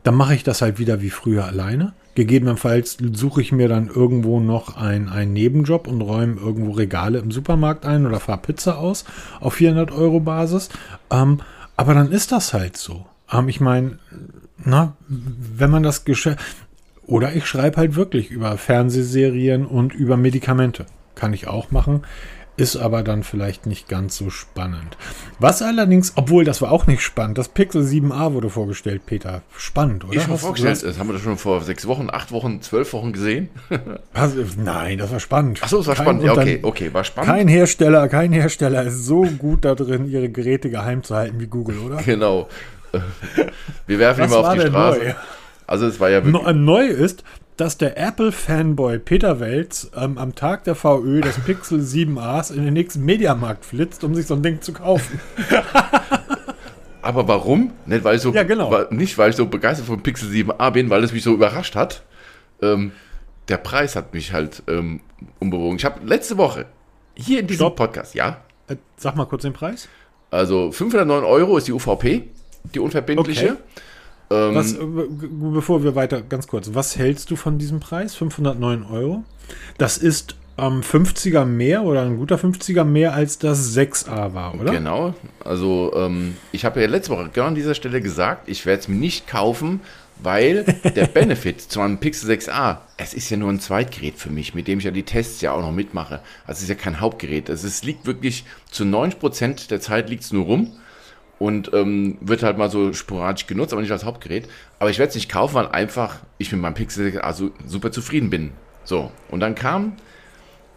dann 0.03 0.15
mache 0.15 0.35
ich 0.35 0.45
das 0.45 0.63
halt 0.63 0.79
wieder 0.79 1.03
wie 1.03 1.11
früher 1.11 1.45
alleine. 1.45 1.93
Gegebenenfalls 2.15 2.97
suche 3.13 3.43
ich 3.43 3.53
mir 3.53 3.69
dann 3.69 3.89
irgendwo 3.89 4.41
noch 4.41 4.77
einen, 4.77 5.09
einen 5.09 5.33
Nebenjob 5.33 5.89
und 5.89 6.01
räume 6.01 6.41
irgendwo 6.41 6.73
Regale 6.73 7.19
im 7.19 7.31
Supermarkt 7.31 7.85
ein 7.85 8.07
oder 8.07 8.21
fahre 8.21 8.41
Pizza 8.41 8.79
aus 8.79 9.05
auf 9.41 9.55
400 9.55 9.91
Euro 9.91 10.21
Basis. 10.21 10.69
Ähm, 11.11 11.41
aber 11.77 11.95
dann 11.95 12.11
ist 12.11 12.33
das 12.33 12.55
halt 12.55 12.77
so. 12.77 13.05
Ähm, 13.31 13.49
ich 13.49 13.61
meine, 13.61 13.99
na, 14.65 14.97
wenn 15.09 15.71
man 15.71 15.83
das 15.83 16.05
Geschäft. 16.05 16.39
Oder 17.05 17.35
ich 17.35 17.47
schreibe 17.47 17.77
halt 17.77 17.95
wirklich 17.95 18.31
über 18.31 18.57
Fernsehserien 18.57 19.67
und 19.67 19.95
über 19.95 20.17
Medikamente. 20.17 20.87
Kann 21.15 21.33
ich 21.33 21.47
auch 21.47 21.71
machen 21.71 22.03
ist 22.57 22.77
aber 22.77 23.03
dann 23.03 23.23
vielleicht 23.23 23.67
nicht 23.67 23.89
ganz 23.89 24.17
so 24.17 24.31
spannend. 24.31 24.97
Was 25.39 25.63
allerdings, 25.63 26.13
obwohl 26.17 26.45
das 26.45 26.63
war 26.63 26.73
auch 26.73 26.87
nicht 26.87 27.03
spannend, 27.03 27.39
das 27.39 27.49
Pixel 27.49 27.83
7a 27.83 28.33
wurde 28.33 28.51
vorgestellt, 28.51 29.03
Peter. 29.07 29.43
Spannend, 29.57 30.05
oder? 30.05 30.15
Ich 30.15 30.23
schon 30.23 30.39
vorgestellt, 30.39 30.83
das 30.83 30.99
haben 30.99 31.09
wir 31.09 31.15
das 31.15 31.23
schon 31.23 31.37
vor 31.37 31.61
sechs 31.63 31.87
Wochen, 31.87 32.09
acht 32.11 32.33
Wochen, 32.33 32.63
zwölf 32.63 32.93
Wochen 32.93 33.13
gesehen. 33.13 33.49
also, 34.15 34.45
nein, 34.57 34.99
das 34.99 35.11
war 35.11 35.21
spannend. 35.21 35.63
Achso, 35.63 35.79
das 35.79 35.87
war 35.89 35.95
kein, 35.97 36.05
spannend, 36.05 36.25
ja, 36.25 36.33
okay, 36.33 36.59
okay, 36.63 36.95
war 36.95 37.05
spannend. 37.05 37.31
Kein 37.31 37.49
Hersteller, 37.49 38.09
kein 38.09 38.33
Hersteller 38.33 38.85
ist 38.85 39.05
so 39.05 39.23
gut 39.23 39.65
da 39.65 39.75
drin, 39.75 40.09
ihre 40.09 40.29
Geräte 40.31 40.71
geheim 40.71 41.03
zu 41.03 41.15
halten 41.15 41.41
wie 41.41 41.47
Google, 41.47 41.79
oder? 41.79 41.97
Genau. 41.97 42.49
Wir 43.87 43.99
werfen 43.99 44.25
ihn 44.25 44.31
mal 44.31 44.37
auf 44.37 44.55
die 44.55 44.61
Straße. 44.61 44.99
Neu? 45.01 45.15
Also 45.67 45.87
es 45.87 46.01
war 46.01 46.11
ja 46.11 46.25
wirklich. 46.25 46.55
Neu 46.55 46.87
ist, 46.87 47.25
dass 47.57 47.79
der 47.79 47.97
Apple-Fanboy 47.97 48.99
Peter 48.99 49.41
Welz 49.41 49.91
ähm, 49.97 50.19
am 50.19 50.35
Tag 50.35 50.65
der 50.65 50.75
VÖ 50.75 51.21
das 51.23 51.39
Pixel 51.41 51.81
7a 51.81 52.53
in 52.53 52.65
den 52.65 52.75
nächsten 52.75 53.05
Mediamarkt 53.05 53.65
flitzt, 53.65 54.05
um 54.05 54.15
sich 54.15 54.27
so 54.27 54.35
ein 54.35 54.43
Ding 54.43 54.61
zu 54.61 54.73
kaufen. 54.73 55.21
Aber 57.03 57.29
warum? 57.29 57.73
Nicht 57.87 58.05
weil, 58.05 58.17
ich 58.17 58.23
so, 58.23 58.33
ja, 58.33 58.43
genau. 58.43 58.71
weil, 58.71 58.89
nicht, 58.91 59.17
weil 59.17 59.31
ich 59.31 59.37
so 59.37 59.47
begeistert 59.47 59.87
vom 59.87 60.03
Pixel 60.03 60.29
7a 60.29 60.71
bin, 60.71 60.91
weil 60.91 61.03
es 61.05 61.13
mich 61.13 61.23
so 61.23 61.33
überrascht 61.33 61.77
hat. 61.77 62.03
Ähm, 62.61 62.93
der 63.49 63.59
Preis 63.59 63.97
hat 63.97 64.13
mich 64.13 64.33
halt 64.33 64.63
ähm, 64.67 65.01
umbewogen. 65.39 65.77
Ich 65.77 65.85
habe 65.85 66.05
letzte 66.05 66.37
Woche 66.37 66.67
hier 67.15 67.41
in 67.41 67.47
diesem 67.47 67.67
Stopp. 67.67 67.77
Podcast, 67.77 68.15
ja. 68.15 68.43
Äh, 68.69 68.77
sag 68.97 69.17
mal 69.17 69.25
kurz 69.27 69.43
den 69.43 69.53
Preis. 69.53 69.89
Also 70.31 70.73
509 70.73 71.25
Euro 71.25 71.57
ist 71.57 71.69
die 71.69 71.73
UVP, 71.73 72.29
die 72.75 72.81
unverbindliche. 72.81 73.53
Okay. 73.53 73.63
Ähm, 74.31 74.55
was, 74.55 74.73
äh, 74.73 74.79
bevor 74.83 75.85
wir 75.85 75.95
weiter, 75.95 76.23
ganz 76.23 76.47
kurz, 76.47 76.71
was 76.73 76.97
hältst 76.97 77.31
du 77.31 77.37
von 77.37 77.59
diesem 77.59 77.81
Preis? 77.81 78.15
509 78.15 78.85
Euro. 78.85 79.25
Das 79.79 79.99
ist 79.99 80.37
ähm, 80.59 80.81
50er 80.81 81.45
mehr 81.45 81.85
oder 81.85 82.03
ein 82.03 82.17
guter 82.17 82.37
50er 82.37 82.85
mehr 82.85 83.15
als 83.15 83.39
das 83.39 83.77
6a 83.77 84.35
war, 84.35 84.59
oder? 84.59 84.73
Genau. 84.73 85.15
Also, 85.45 85.93
ähm, 85.97 86.37
ich 86.53 86.65
habe 86.65 86.81
ja 86.81 86.89
letzte 86.89 87.13
Woche 87.13 87.31
genau 87.33 87.47
an 87.47 87.55
dieser 87.55 87.75
Stelle 87.75 88.01
gesagt, 88.01 88.49
ich 88.49 88.67
werde 88.67 88.81
es 88.81 88.89
mir 88.89 88.97
nicht 88.97 89.29
kaufen, 89.29 89.81
weil 90.23 90.65
der 90.97 91.07
Benefit 91.07 91.61
zu 91.61 91.81
einem 91.81 91.99
Pixel 91.99 92.31
6a, 92.31 92.79
es 92.97 93.15
ist 93.15 93.31
ja 93.31 93.37
nur 93.37 93.51
ein 93.51 93.61
Zweitgerät 93.61 94.17
für 94.17 94.31
mich, 94.31 94.55
mit 94.55 94.67
dem 94.67 94.79
ich 94.79 94.87
ja 94.87 94.91
die 94.91 95.03
Tests 95.03 95.41
ja 95.41 95.53
auch 95.53 95.61
noch 95.61 95.73
mitmache. 95.73 96.21
Also 96.47 96.59
es 96.59 96.63
ist 96.63 96.69
ja 96.69 96.75
kein 96.75 97.01
Hauptgerät. 97.01 97.51
Also 97.51 97.67
es 97.67 97.85
liegt 97.85 98.07
wirklich 98.07 98.45
zu 98.71 98.85
90% 98.85 99.69
der 99.69 99.81
Zeit 99.81 100.09
liegt 100.09 100.25
es 100.25 100.33
nur 100.33 100.47
rum 100.47 100.73
und 101.39 101.73
ähm, 101.75 102.17
wird 102.21 102.43
halt 102.43 102.59
mal 102.59 102.71
so 102.71 102.93
sporadisch 102.93 103.47
genutzt, 103.47 103.73
aber 103.73 103.83
nicht 103.83 103.93
als 103.93 104.05
Hauptgerät. 104.05 104.49
Aber 104.79 104.91
ich 104.91 104.99
werde 104.99 105.11
es 105.11 105.15
nicht 105.15 105.31
kaufen, 105.31 105.55
weil 105.55 105.69
einfach 105.69 106.21
ich 106.39 106.51
mit 106.53 106.61
meinem 106.61 106.75
Pixel 106.75 107.09
6a 107.09 107.33
so 107.33 107.51
super 107.67 107.93
zufrieden 107.93 108.31
bin. 108.31 108.53
So, 108.85 109.11
und 109.31 109.41
dann 109.41 109.55
kam, 109.55 109.95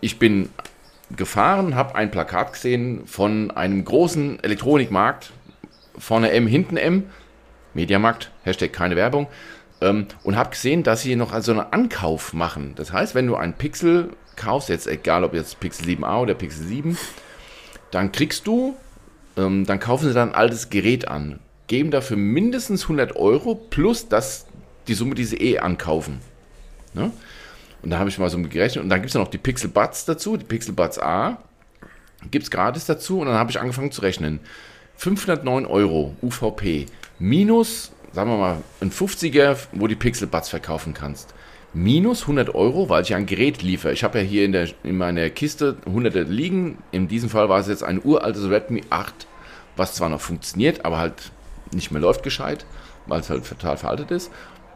ich 0.01 0.19
bin 0.19 0.49
gefahren, 1.15 1.75
habe 1.75 1.95
ein 1.95 2.11
Plakat 2.11 2.53
gesehen 2.53 3.05
von 3.05 3.51
einem 3.51 3.85
großen 3.85 4.43
Elektronikmarkt, 4.43 5.31
vorne 5.97 6.31
M, 6.31 6.47
hinten 6.47 6.77
M, 6.77 7.03
Mediamarkt, 7.73 8.31
Hashtag 8.43 8.73
keine 8.73 8.95
Werbung, 8.95 9.27
ähm, 9.81 10.07
und 10.23 10.35
habe 10.35 10.51
gesehen, 10.51 10.83
dass 10.83 11.01
sie 11.01 11.15
noch 11.15 11.31
also 11.31 11.51
einen 11.51 11.61
Ankauf 11.71 12.33
machen. 12.33 12.73
Das 12.75 12.91
heißt, 12.91 13.15
wenn 13.15 13.27
du 13.27 13.35
einen 13.35 13.53
Pixel 13.53 14.09
kaufst, 14.35 14.69
jetzt 14.69 14.87
egal 14.87 15.23
ob 15.23 15.33
jetzt 15.33 15.59
Pixel 15.59 15.87
7a 15.87 16.21
oder 16.21 16.33
Pixel 16.33 16.65
7, 16.65 16.97
dann 17.91 18.11
kriegst 18.11 18.45
du, 18.47 18.75
ähm, 19.37 19.65
dann 19.65 19.79
kaufen 19.79 20.07
sie 20.07 20.13
dann 20.13 20.29
ein 20.29 20.35
altes 20.35 20.69
Gerät 20.69 21.07
an, 21.07 21.39
geben 21.67 21.91
dafür 21.91 22.17
mindestens 22.17 22.83
100 22.83 23.15
Euro 23.15 23.55
plus 23.55 24.07
das, 24.07 24.47
die 24.87 24.93
Summe, 24.93 25.15
die 25.15 25.25
sie 25.25 25.37
eh 25.37 25.59
ankaufen. 25.59 26.19
Ne? 26.93 27.11
Und 27.81 27.91
da 27.91 27.99
habe 27.99 28.09
ich 28.09 28.17
mal 28.17 28.29
so 28.29 28.41
gerechnet. 28.41 28.83
Und 28.83 28.89
dann 28.89 29.01
gibt 29.01 29.09
es 29.09 29.15
noch 29.15 29.27
die 29.27 29.37
Pixel 29.37 29.69
Buds 29.69 30.05
dazu, 30.05 30.37
die 30.37 30.45
Pixel 30.45 30.73
Buds 30.73 30.99
A. 30.99 31.37
Gibt 32.29 32.43
es 32.43 32.51
gratis 32.51 32.85
dazu. 32.85 33.19
Und 33.19 33.27
dann 33.27 33.35
habe 33.35 33.51
ich 33.51 33.59
angefangen 33.59 33.91
zu 33.91 34.01
rechnen. 34.01 34.39
509 34.97 35.65
Euro 35.65 36.15
UVP 36.21 36.87
minus, 37.19 37.91
sagen 38.11 38.29
wir 38.29 38.37
mal, 38.37 38.57
ein 38.81 38.91
50er, 38.91 39.55
wo 39.71 39.87
die 39.87 39.95
Pixel 39.95 40.27
Buds 40.27 40.49
verkaufen 40.49 40.93
kannst. 40.93 41.33
Minus 41.73 42.21
100 42.23 42.55
Euro, 42.55 42.89
weil 42.89 43.03
ich 43.03 43.13
ein 43.13 43.27
Gerät 43.27 43.61
liefere. 43.61 43.93
Ich 43.93 44.03
habe 44.03 44.19
ja 44.19 44.23
hier 44.23 44.43
in, 44.43 44.53
der, 44.53 44.69
in 44.83 44.97
meiner 44.97 45.29
Kiste 45.29 45.77
100 45.85 46.27
liegen. 46.27 46.79
In 46.91 47.07
diesem 47.07 47.29
Fall 47.29 47.47
war 47.47 47.59
es 47.59 47.67
jetzt 47.67 47.83
ein 47.83 48.01
uraltes 48.03 48.49
Redmi 48.49 48.83
8, 48.89 49.27
was 49.75 49.93
zwar 49.93 50.09
noch 50.09 50.21
funktioniert, 50.21 50.83
aber 50.83 50.97
halt 50.97 51.31
nicht 51.71 51.91
mehr 51.91 52.01
läuft 52.01 52.23
gescheit, 52.23 52.65
weil 53.05 53.19
es 53.19 53.29
halt 53.29 53.47
total 53.47 53.77
veraltet 53.77 54.09
ist. 54.09 54.31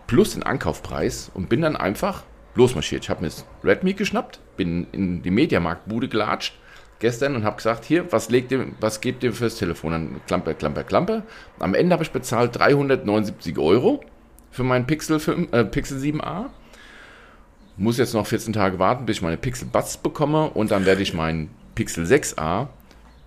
Plus 0.05 0.33
den 0.33 0.43
Ankaufpreis 0.43 1.31
und 1.33 1.49
bin 1.49 1.61
dann 1.61 1.75
einfach 1.75 2.23
losmarschiert. 2.53 3.03
Ich 3.03 3.09
habe 3.09 3.21
mir 3.21 3.29
das 3.29 3.45
Redmi 3.63 3.93
geschnappt, 3.93 4.39
bin 4.55 4.85
in 4.91 5.23
die 5.23 5.31
Mediamarktbude 5.31 6.07
gelatscht 6.07 6.53
gestern 6.99 7.35
und 7.35 7.43
habe 7.43 7.57
gesagt, 7.57 7.85
hier, 7.85 8.11
was, 8.11 8.29
legt 8.29 8.51
ihr, 8.51 8.67
was 8.79 9.01
gebt 9.01 9.23
ihr 9.23 9.33
fürs 9.33 9.55
Telefon? 9.57 9.91
Dann 9.91 10.21
Klamper, 10.27 10.53
Klamper, 10.53 10.83
Klamper. 10.83 11.23
Am 11.59 11.73
Ende 11.73 11.93
habe 11.93 12.03
ich 12.03 12.11
bezahlt 12.11 12.55
379 12.55 13.57
Euro 13.57 14.01
für 14.51 14.63
meinen 14.63 14.85
Pixel, 14.85 15.19
5, 15.19 15.51
äh, 15.51 15.65
Pixel 15.65 15.97
7a. 15.97 16.49
Muss 17.77 17.97
jetzt 17.97 18.13
noch 18.13 18.27
14 18.27 18.53
Tage 18.53 18.79
warten, 18.79 19.05
bis 19.05 19.17
ich 19.17 19.21
meine 19.21 19.37
Pixel 19.37 19.67
Buds 19.67 19.97
bekomme 19.97 20.49
und 20.49 20.71
dann 20.71 20.85
werde 20.85 21.01
ich 21.01 21.13
meinen 21.13 21.49
Pixel 21.75 22.05
6a 22.05 22.67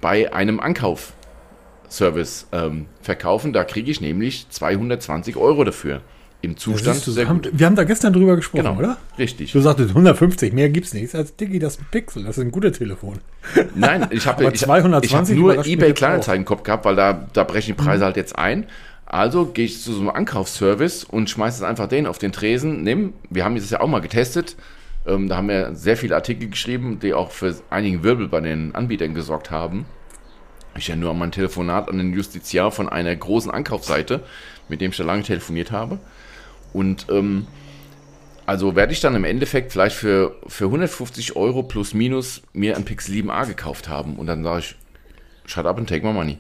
bei 0.01 0.33
einem 0.33 0.61
Ankaufservice 0.61 2.47
ähm, 2.53 2.87
verkaufen. 3.03 3.53
Da 3.53 3.65
kriege 3.65 3.91
ich 3.91 4.01
nämlich 4.01 4.49
220 4.51 5.37
Euro 5.37 5.65
dafür 5.65 6.01
im 6.43 6.57
Zustand 6.57 7.05
du, 7.07 7.11
sehr 7.11 7.29
haben, 7.29 7.41
Wir 7.51 7.67
haben 7.67 7.77
da 7.77 7.85
gestern 7.85 8.13
drüber 8.13 8.37
gesprochen, 8.37 8.65
genau, 8.65 8.79
oder? 8.79 8.99
Richtig. 9.19 9.53
Du 9.53 9.61
sagtest 9.61 9.91
150, 9.91 10.53
mehr 10.53 10.69
gibt 10.69 10.87
es 10.87 10.95
nichts 10.95 11.15
als 11.15 11.35
Digi, 11.35 11.59
das 11.59 11.79
Pixel, 11.91 12.25
das 12.25 12.39
ist 12.39 12.45
ein 12.45 12.51
guter 12.51 12.73
Telefon. 12.73 13.19
Nein, 13.75 14.07
ich 14.11 14.27
habe 14.27 14.45
ich, 14.45 14.63
ich 14.63 15.15
hab 15.15 15.29
nur 15.31 15.67
eBay 15.67 15.93
Kleinanzeigen 15.93 16.43
im 16.43 16.47
Kopf 16.47 16.63
gehabt, 16.63 16.85
weil 16.85 16.95
da, 16.95 17.27
da 17.33 17.45
brechen 17.45 17.69
die 17.69 17.83
Preise 17.83 18.01
mhm. 18.01 18.05
halt 18.05 18.17
jetzt 18.17 18.39
ein. 18.39 18.67
Also 19.07 19.47
gehe 19.47 19.65
ich 19.65 19.81
zu 19.81 19.93
so 19.93 20.01
einem 20.01 20.11
Ankaufsservice 20.11 21.05
und 21.05 21.31
schmeiße 21.31 21.59
es 21.59 21.63
einfach 21.63 21.89
den 21.89 22.07
auf 22.07 22.19
den 22.19 22.33
Tresen. 22.33 22.83
Nimm, 22.83 23.15
wir 23.31 23.45
haben 23.45 23.55
das 23.55 23.71
ja 23.71 23.81
auch 23.81 23.87
mal 23.87 24.01
getestet. 24.01 24.57
Ähm, 25.07 25.29
da 25.29 25.37
haben 25.37 25.49
wir 25.49 25.77
sehr 25.77 25.97
viele 25.97 26.17
Artikel 26.17 26.49
geschrieben, 26.51 26.99
die 26.99 27.15
auch 27.15 27.31
für 27.31 27.55
einige 27.71 28.03
Wirbel 28.03 28.29
bei 28.29 28.41
den 28.41 28.75
Anbietern 28.75 29.15
gesorgt 29.15 29.53
haben. 29.53 29.87
Ich 30.77 30.89
ja 30.89 30.97
nur 30.97 31.13
an 31.13 31.19
mein 31.19 31.33
Telefonat 31.33 31.89
an 31.89 31.99
den 31.99 32.13
Justiziar 32.13 32.73
von 32.73 32.89
einer 32.89 33.15
großen 33.15 33.51
Ankaufsseite, 33.51 34.25
mit 34.69 34.81
dem 34.81 34.91
ich 34.91 34.97
schon 34.97 35.07
lange 35.07 35.23
telefoniert 35.23 35.71
habe. 35.71 36.01
Und 36.73 37.07
ähm, 37.09 37.47
also 38.45 38.77
werde 38.77 38.93
ich 38.93 39.01
dann 39.01 39.15
im 39.15 39.25
Endeffekt 39.25 39.73
vielleicht 39.73 39.97
für, 39.97 40.37
für 40.47 40.67
150 40.67 41.37
Euro 41.37 41.63
plus 41.63 41.95
minus 41.95 42.43
mir 42.53 42.77
ein 42.77 42.85
Pixel 42.85 43.15
7a 43.15 43.47
gekauft 43.47 43.89
haben. 43.89 44.17
Und 44.17 44.27
dann 44.27 44.43
sage 44.43 44.61
ich, 44.61 44.77
shut 45.47 45.65
up 45.65 45.79
and 45.79 45.89
take 45.89 46.05
my 46.05 46.13
money. 46.13 46.39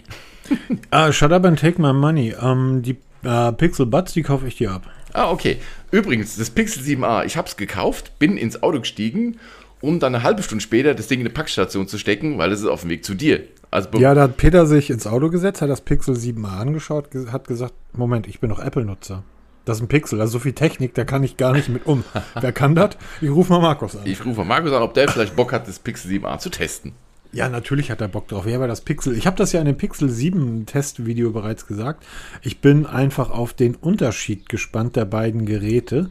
ah, 0.91 1.13
shut 1.13 1.33
up 1.33 1.45
and 1.45 1.59
take 1.59 1.81
my 1.81 1.93
money. 1.93 2.35
Ähm, 2.41 2.83
die 2.83 2.97
äh, 3.23 3.53
Pixel 3.53 3.87
Buds, 3.87 4.13
die 4.13 4.23
kaufe 4.23 4.47
ich 4.47 4.57
dir 4.57 4.71
ab. 4.73 4.83
Ah, 5.13 5.31
okay. 5.31 5.59
Übrigens, 5.91 6.37
das 6.37 6.51
Pixel 6.51 6.83
7a, 6.83 7.25
ich 7.25 7.37
habe 7.37 7.49
es 7.49 7.57
gekauft, 7.57 8.19
bin 8.19 8.37
ins 8.37 8.63
Auto 8.63 8.81
gestiegen, 8.81 9.39
um 9.81 9.99
dann 10.01 10.15
eine 10.15 10.25
halbe 10.25 10.43
Stunde 10.43 10.63
später 10.63 10.95
das 10.95 11.09
Ding 11.09 11.21
in 11.21 11.27
eine 11.27 11.33
Packstation 11.33 11.89
zu 11.89 11.99
stecken, 11.99 12.39
weil 12.39 12.53
es 12.53 12.61
ist 12.61 12.67
auf 12.67 12.83
dem 12.83 12.91
Weg 12.91 13.05
zu 13.05 13.15
dir. 13.15 13.45
Also 13.71 13.89
ja, 13.99 14.15
da 14.15 14.23
hat 14.23 14.37
Peter 14.37 14.67
sich 14.67 14.91
ins 14.91 15.07
Auto 15.07 15.29
gesetzt, 15.29 15.63
hat 15.63 15.71
das 15.71 15.81
Pixel 15.81 16.15
7a 16.15 16.59
angeschaut, 16.59 17.09
hat 17.33 17.49
gesagt, 17.49 17.75
Moment, 17.93 18.27
ich 18.27 18.41
bin 18.41 18.51
doch 18.51 18.59
Apple-Nutzer. 18.59 19.23
Das 19.65 19.79
ist 19.79 19.83
ein 19.83 19.89
Pixel, 19.89 20.21
also 20.21 20.35
so 20.35 20.39
viel 20.39 20.53
Technik, 20.53 20.95
da 20.95 21.05
kann 21.05 21.25
ich 21.25 21.37
gar 21.37 21.53
nicht 21.53 21.69
mit 21.69 21.87
um. 21.87 22.05
Wer 22.41 22.53
kann 22.53 22.75
das? 22.75 22.91
Ich 23.21 23.31
rufe 23.31 23.53
mal 23.53 23.61
Markus 23.61 23.97
an. 23.97 24.03
Ich 24.05 24.25
rufe 24.25 24.41
mal 24.41 24.47
Markus 24.47 24.73
an, 24.73 24.83
ob 24.83 24.95
der 24.95 25.09
vielleicht 25.09 25.35
Bock 25.35 25.53
hat, 25.53 25.67
das 25.67 25.79
Pixel 25.79 26.11
7a 26.13 26.39
zu 26.39 26.51
testen. 26.51 26.93
Ja, 27.37 27.51
natürlich 27.51 27.91
hat 27.91 28.01
er 28.01 28.09
Bock 28.09 28.29
drauf. 28.29 28.47
Ja, 28.47 28.57
aber 28.57 28.67
das 28.67 28.81
Pixel, 28.81 29.15
ich 29.15 29.27
habe 29.27 29.37
das 29.37 29.53
ja 29.53 29.61
in 29.61 29.67
dem 29.67 29.77
Pixel 29.77 30.09
7 30.09 30.65
Testvideo 30.65 31.33
bereits 31.33 31.67
gesagt. 31.67 32.03
Ich 32.41 32.63
bin 32.63 32.87
einfach 32.87 33.29
auf 33.29 33.53
den 33.53 33.75
Unterschied 33.75 34.49
gespannt 34.49 34.97
der 34.97 35.05
beiden 35.05 35.45
Geräte. 35.45 36.09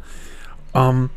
Ähm, 0.75 1.09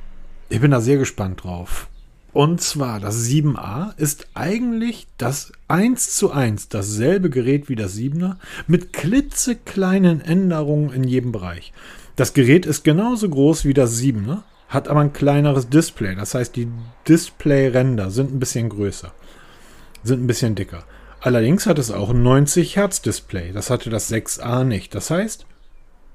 ich 0.49 0.63
bin 0.63 0.71
da 0.71 0.81
sehr 0.81 0.97
gespannt 0.97 1.45
drauf. 1.45 1.89
Und 2.33 2.63
zwar, 2.63 3.01
das 3.01 3.27
7a 3.27 3.99
ist 3.99 4.29
eigentlich 4.33 5.09
das 5.19 5.53
1 5.69 6.17
zu 6.17 6.33
1 6.33 6.71
dasselbe 6.71 7.29
Gerät 7.29 7.69
wie 7.69 7.77
das 7.77 7.95
7er 7.95 8.37
mit 8.67 8.95
klitzekleinen 8.95 10.23
Änderungen 10.23 10.91
in 10.91 11.05
jedem 11.05 11.33
Bereich. 11.33 11.75
Das 12.17 12.33
Gerät 12.33 12.65
ist 12.65 12.83
genauso 12.83 13.29
groß 13.29 13.67
wie 13.67 13.75
das 13.75 13.99
7, 13.99 14.25
ne? 14.25 14.43
hat 14.69 14.89
aber 14.89 15.01
ein 15.01 15.13
kleineres 15.13 15.69
Display. 15.69 16.15
Das 16.15 16.35
heißt, 16.35 16.55
die 16.55 16.69
Display-Ränder 17.09 18.11
sind 18.11 18.33
ein 18.33 18.39
bisschen 18.39 18.69
größer, 18.69 19.13
sind 20.03 20.23
ein 20.23 20.27
bisschen 20.27 20.55
dicker. 20.55 20.85
Allerdings 21.21 21.67
hat 21.67 21.79
es 21.79 21.91
auch 21.91 22.11
ein 22.11 22.23
90 22.23 22.77
Hertz 22.77 23.03
Display. 23.03 23.53
Das 23.53 23.71
hatte 23.71 23.91
das 23.91 24.11
6a 24.13 24.65
nicht. 24.65 24.95
Das 24.95 25.11
heißt, 25.11 25.47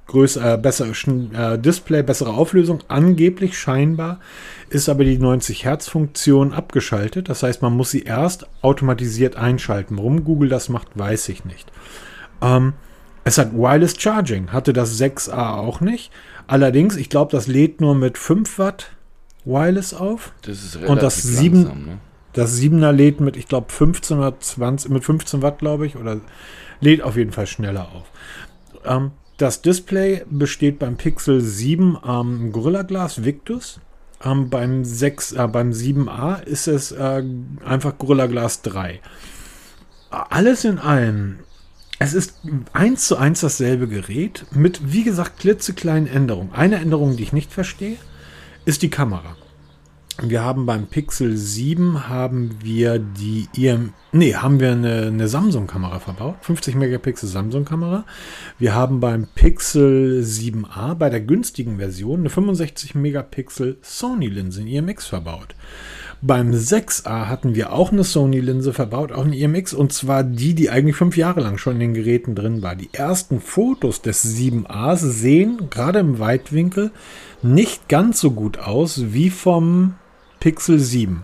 größer, 0.08 0.54
äh, 0.54 0.58
besser 0.58 0.88
äh, 0.88 1.60
Display, 1.60 2.04
bessere 2.04 2.34
Auflösung. 2.34 2.80
Angeblich 2.88 3.58
scheinbar 3.58 4.20
ist 4.70 4.90
aber 4.90 5.04
die 5.04 5.18
90 5.18 5.66
Hertz 5.66 5.90
Funktion 5.90 6.54
abgeschaltet. 6.54 7.30
Das 7.30 7.44
heißt, 7.44 7.62
man 7.62 7.74
muss 7.74 7.92
sie 7.92 8.04
erst 8.04 8.48
automatisiert 8.62 9.36
einschalten. 9.36 9.98
Warum 9.98 10.24
Google 10.24 10.50
das 10.50 10.70
macht, 10.70 10.88
weiß 10.98 11.30
ich 11.30 11.44
nicht. 11.44 11.72
Ähm, 12.42 12.74
es 13.26 13.38
hat 13.38 13.54
Wireless 13.54 13.96
Charging, 14.00 14.52
hatte 14.52 14.74
das 14.74 15.00
6a 15.00 15.56
auch 15.58 15.82
nicht. 15.82 16.12
Allerdings, 16.48 16.98
ich 16.98 17.10
glaube, 17.10 17.32
das 17.32 17.48
lädt 17.48 17.80
nur 17.80 17.96
mit 17.96 18.18
5 18.18 18.60
Watt 18.60 18.92
Wireless 19.46 19.94
auf. 19.94 20.34
Das 20.42 20.64
ist 20.64 20.76
relativ 20.76 20.90
Und 20.92 21.02
das 21.02 21.24
7, 21.24 21.56
langsam, 21.56 21.86
ne? 21.86 21.98
Das 22.34 22.60
7er 22.60 22.92
lädt 22.92 23.20
mit, 23.20 23.38
ich 23.38 23.48
glaube, 23.48 23.72
15 23.72 24.18
oder 24.18 24.40
20, 24.40 24.92
mit 24.92 25.04
15 25.04 25.42
Watt, 25.42 25.60
glaube 25.60 25.86
ich, 25.86 25.96
oder 25.96 26.20
lädt 26.82 27.02
auf 27.02 27.16
jeden 27.16 27.32
Fall 27.32 27.48
schneller 27.48 27.90
auf. 27.94 28.06
Ähm, 28.86 29.12
das 29.38 29.62
Display 29.62 30.24
besteht 30.30 30.80
beim 30.80 30.98
Pixel 30.98 31.42
7 31.42 31.98
am 32.02 32.42
ähm, 32.42 32.52
Gorilla 32.52 32.82
Glass 32.84 33.24
Victus. 33.24 33.80
Ähm, 34.24 34.50
beim, 34.50 34.84
6, 34.84 35.34
äh, 35.34 35.48
beim 35.48 35.72
7a 35.72 36.44
ist 36.44 36.68
es 36.68 36.92
äh, 36.92 37.24
einfach 37.66 37.98
Gorilla 37.98 38.28
Glass 38.28 38.62
3. 38.62 39.00
Alles 40.10 40.64
in 40.64 40.80
allem 40.80 41.40
es 42.00 42.14
ist 42.14 42.36
eins 42.74 43.08
zu 43.08 43.16
eins 43.16 43.42
dasselbe 43.42 43.88
Gerät 43.88 44.46
mit, 44.52 44.92
wie 44.92 45.04
gesagt, 45.04 45.40
klitzekleinen 45.40 46.08
Änderungen. 46.08 46.52
Eine 46.52 46.78
Änderung, 46.78 47.16
die 47.16 47.24
ich 47.24 47.32
nicht 47.32 47.54
verstehe, 47.54 47.98
ist 48.66 48.82
die 48.82 48.90
Kamera. 48.90 49.38
Wir 50.22 50.44
haben 50.44 50.68
beim 50.68 50.86
Pixel 50.86 51.36
7 51.36 52.08
haben 52.08 52.60
wir 52.62 53.00
die 53.00 53.48
IM, 53.58 53.94
nee, 54.12 54.36
haben 54.36 54.60
wir 54.60 54.74
eine, 54.74 55.08
eine 55.08 55.28
Samsung-Kamera 55.28 55.98
verbaut, 56.00 56.36
50 56.42 56.76
Megapixel 56.76 57.28
Samsung-Kamera. 57.28 58.06
Wir 58.60 58.76
haben 58.76 59.00
beim 59.00 59.28
Pixel 59.34 60.22
7a 60.24 60.94
bei 60.94 61.10
der 61.10 61.22
günstigen 61.22 61.78
Version 61.80 62.20
eine 62.20 62.30
65 62.30 62.94
Megapixel 62.94 63.78
Sony-Linse 63.82 64.62
in 64.62 64.68
IMX 64.68 65.08
verbaut. 65.08 65.56
Beim 66.22 66.52
6a 66.52 67.26
hatten 67.26 67.56
wir 67.56 67.74
auch 67.74 67.92
eine 67.92 68.04
Sony-Linse 68.04 68.72
verbaut, 68.72 69.12
auch 69.12 69.26
eine 69.26 69.36
IMX, 69.36 69.74
und 69.74 69.94
zwar 69.94 70.24
die, 70.24 70.54
die 70.54 70.70
eigentlich 70.70 70.96
fünf 70.96 71.18
Jahre 71.18 71.42
lang 71.42 71.58
schon 71.58 71.74
in 71.74 71.80
den 71.80 71.94
Geräten 71.96 72.36
drin 72.36 72.62
war. 72.62 72.76
Die 72.76 72.94
ersten 72.94 73.42
Fotos 73.42 74.04
des 74.04 74.24
7a 74.24 74.96
sehen 74.96 75.70
gerade 75.72 76.00
im 76.00 76.20
Weitwinkel 76.20 76.92
nicht 77.42 77.90
ganz 77.90 78.22
so 78.22 78.32
gut 78.32 78.60
aus 78.60 79.12
wie 79.12 79.32
vom 79.32 79.96
Pixel 80.44 80.78
7. 80.78 81.24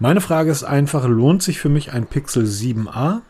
Meine 0.00 0.20
Frage 0.20 0.50
ist 0.50 0.64
einfach, 0.64 1.08
lohnt 1.08 1.42
sich 1.42 1.58
für 1.58 1.70
mich 1.70 1.94
ein 1.94 2.04
Pixel 2.04 2.44
7a? 2.44 3.22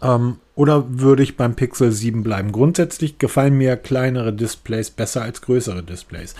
Ähm, 0.00 0.36
Oder 0.54 0.84
würde 0.88 1.24
ich 1.24 1.36
beim 1.36 1.56
Pixel 1.56 1.90
7 1.90 2.22
bleiben? 2.22 2.52
Grundsätzlich 2.52 3.18
gefallen 3.18 3.58
mir 3.58 3.76
kleinere 3.76 4.32
Displays 4.32 4.90
besser 4.90 5.22
als 5.22 5.42
größere 5.42 5.82
Displays. 5.82 6.36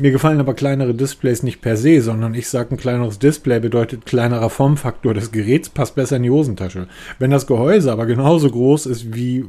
Mir 0.00 0.12
gefallen 0.12 0.38
aber 0.38 0.54
kleinere 0.54 0.94
Displays 0.94 1.42
nicht 1.42 1.62
per 1.62 1.76
se, 1.76 2.00
sondern 2.00 2.34
ich 2.34 2.48
sage, 2.48 2.76
ein 2.76 2.78
kleineres 2.78 3.18
Display 3.18 3.58
bedeutet 3.58 4.06
kleinerer 4.06 4.50
Formfaktor 4.50 5.12
des 5.12 5.32
Geräts, 5.32 5.68
passt 5.68 5.96
besser 5.96 6.18
in 6.18 6.22
die 6.22 6.30
Hosentasche. 6.30 6.86
Wenn 7.18 7.32
das 7.32 7.48
Gehäuse 7.48 7.90
aber 7.90 8.06
genauso 8.06 8.48
groß 8.52 8.86
ist 8.86 9.16
wie 9.16 9.46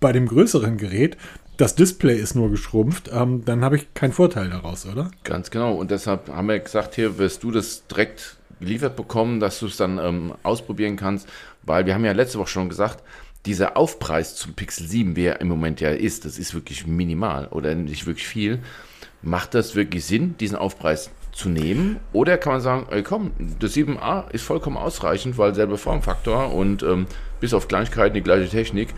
bei 0.00 0.10
dem 0.10 0.26
größeren 0.26 0.78
Gerät, 0.78 1.16
das 1.56 1.74
Display 1.74 2.18
ist 2.18 2.34
nur 2.34 2.50
geschrumpft, 2.50 3.10
ähm, 3.12 3.44
dann 3.44 3.64
habe 3.64 3.76
ich 3.76 3.94
keinen 3.94 4.12
Vorteil 4.12 4.50
daraus, 4.50 4.86
oder? 4.86 5.10
Ganz 5.22 5.50
genau. 5.50 5.74
Und 5.74 5.90
deshalb 5.90 6.28
haben 6.28 6.48
wir 6.48 6.58
gesagt, 6.58 6.94
hier 6.94 7.18
wirst 7.18 7.42
du 7.42 7.50
das 7.50 7.86
direkt 7.86 8.36
geliefert 8.60 8.96
bekommen, 8.96 9.40
dass 9.40 9.60
du 9.60 9.66
es 9.66 9.76
dann 9.76 9.98
ähm, 9.98 10.34
ausprobieren 10.42 10.96
kannst, 10.96 11.28
weil 11.62 11.86
wir 11.86 11.94
haben 11.94 12.04
ja 12.04 12.12
letzte 12.12 12.38
Woche 12.38 12.48
schon 12.48 12.68
gesagt, 12.68 13.02
dieser 13.46 13.76
Aufpreis 13.76 14.36
zum 14.36 14.54
Pixel 14.54 14.86
7, 14.86 15.16
wie 15.16 15.26
er 15.26 15.40
im 15.40 15.48
Moment 15.48 15.80
ja 15.80 15.90
ist, 15.90 16.24
das 16.24 16.38
ist 16.38 16.54
wirklich 16.54 16.86
minimal 16.86 17.48
oder 17.48 17.74
nicht 17.74 18.06
wirklich 18.06 18.26
viel. 18.26 18.60
Macht 19.22 19.54
das 19.54 19.74
wirklich 19.74 20.04
Sinn, 20.04 20.36
diesen 20.38 20.56
Aufpreis 20.56 21.10
zu 21.32 21.48
nehmen? 21.48 21.98
Oder 22.12 22.38
kann 22.38 22.54
man 22.54 22.62
sagen, 22.62 22.86
ey 22.90 23.02
komm, 23.02 23.32
das 23.58 23.74
7a 23.74 24.30
ist 24.30 24.44
vollkommen 24.44 24.76
ausreichend, 24.76 25.36
weil 25.36 25.54
selber 25.54 25.76
Formfaktor 25.76 26.54
und 26.54 26.82
ähm, 26.82 27.06
bis 27.40 27.52
auf 27.52 27.68
Kleinigkeiten 27.68 28.14
die 28.14 28.22
gleiche 28.22 28.48
Technik, 28.48 28.88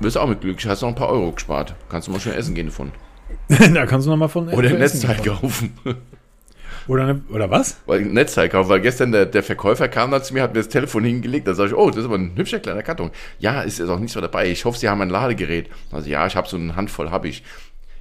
wirst 0.00 0.18
auch 0.18 0.28
mit 0.28 0.40
glücklich, 0.40 0.66
hast 0.66 0.82
noch 0.82 0.88
ein 0.88 0.94
paar 0.94 1.10
Euro 1.10 1.32
gespart. 1.32 1.74
Kannst 1.88 2.08
du 2.08 2.12
mal 2.12 2.20
schnell 2.20 2.36
essen 2.36 2.54
gehen 2.54 2.66
davon. 2.66 2.92
da 3.74 3.86
kannst 3.86 4.06
du 4.06 4.10
noch 4.10 4.16
mal 4.16 4.28
von 4.28 4.48
Oder 4.48 4.70
im 4.70 4.78
Netzteil 4.78 5.16
kaufen. 5.22 5.72
Oder, 6.88 7.04
eine, 7.04 7.22
oder 7.30 7.48
was? 7.50 7.80
Weil 7.86 8.00
ein 8.00 8.12
Netzteil 8.12 8.48
kaufen, 8.48 8.68
weil 8.68 8.80
gestern 8.80 9.12
der, 9.12 9.26
der 9.26 9.42
Verkäufer 9.42 9.88
kam 9.88 10.10
dann 10.10 10.22
zu 10.22 10.34
mir, 10.34 10.42
hat 10.42 10.52
mir 10.52 10.60
das 10.60 10.68
Telefon 10.68 11.04
hingelegt, 11.04 11.46
da 11.46 11.54
sage 11.54 11.70
ich, 11.70 11.76
oh, 11.76 11.88
das 11.90 11.98
ist 11.98 12.06
aber 12.06 12.18
ein 12.18 12.36
hübscher 12.36 12.58
kleiner 12.58 12.82
Karton. 12.82 13.10
Ja, 13.38 13.62
ist 13.62 13.78
jetzt 13.78 13.88
auch 13.88 13.98
nichts 14.00 14.14
mehr 14.16 14.22
dabei. 14.22 14.50
Ich 14.50 14.64
hoffe, 14.64 14.78
Sie 14.78 14.88
haben 14.88 15.00
ein 15.00 15.10
Ladegerät. 15.10 15.70
Also 15.92 16.10
ja, 16.10 16.26
ich 16.26 16.34
habe 16.34 16.48
so 16.48 16.56
eine 16.56 16.74
Handvoll, 16.74 17.10
habe 17.10 17.28
ich. 17.28 17.44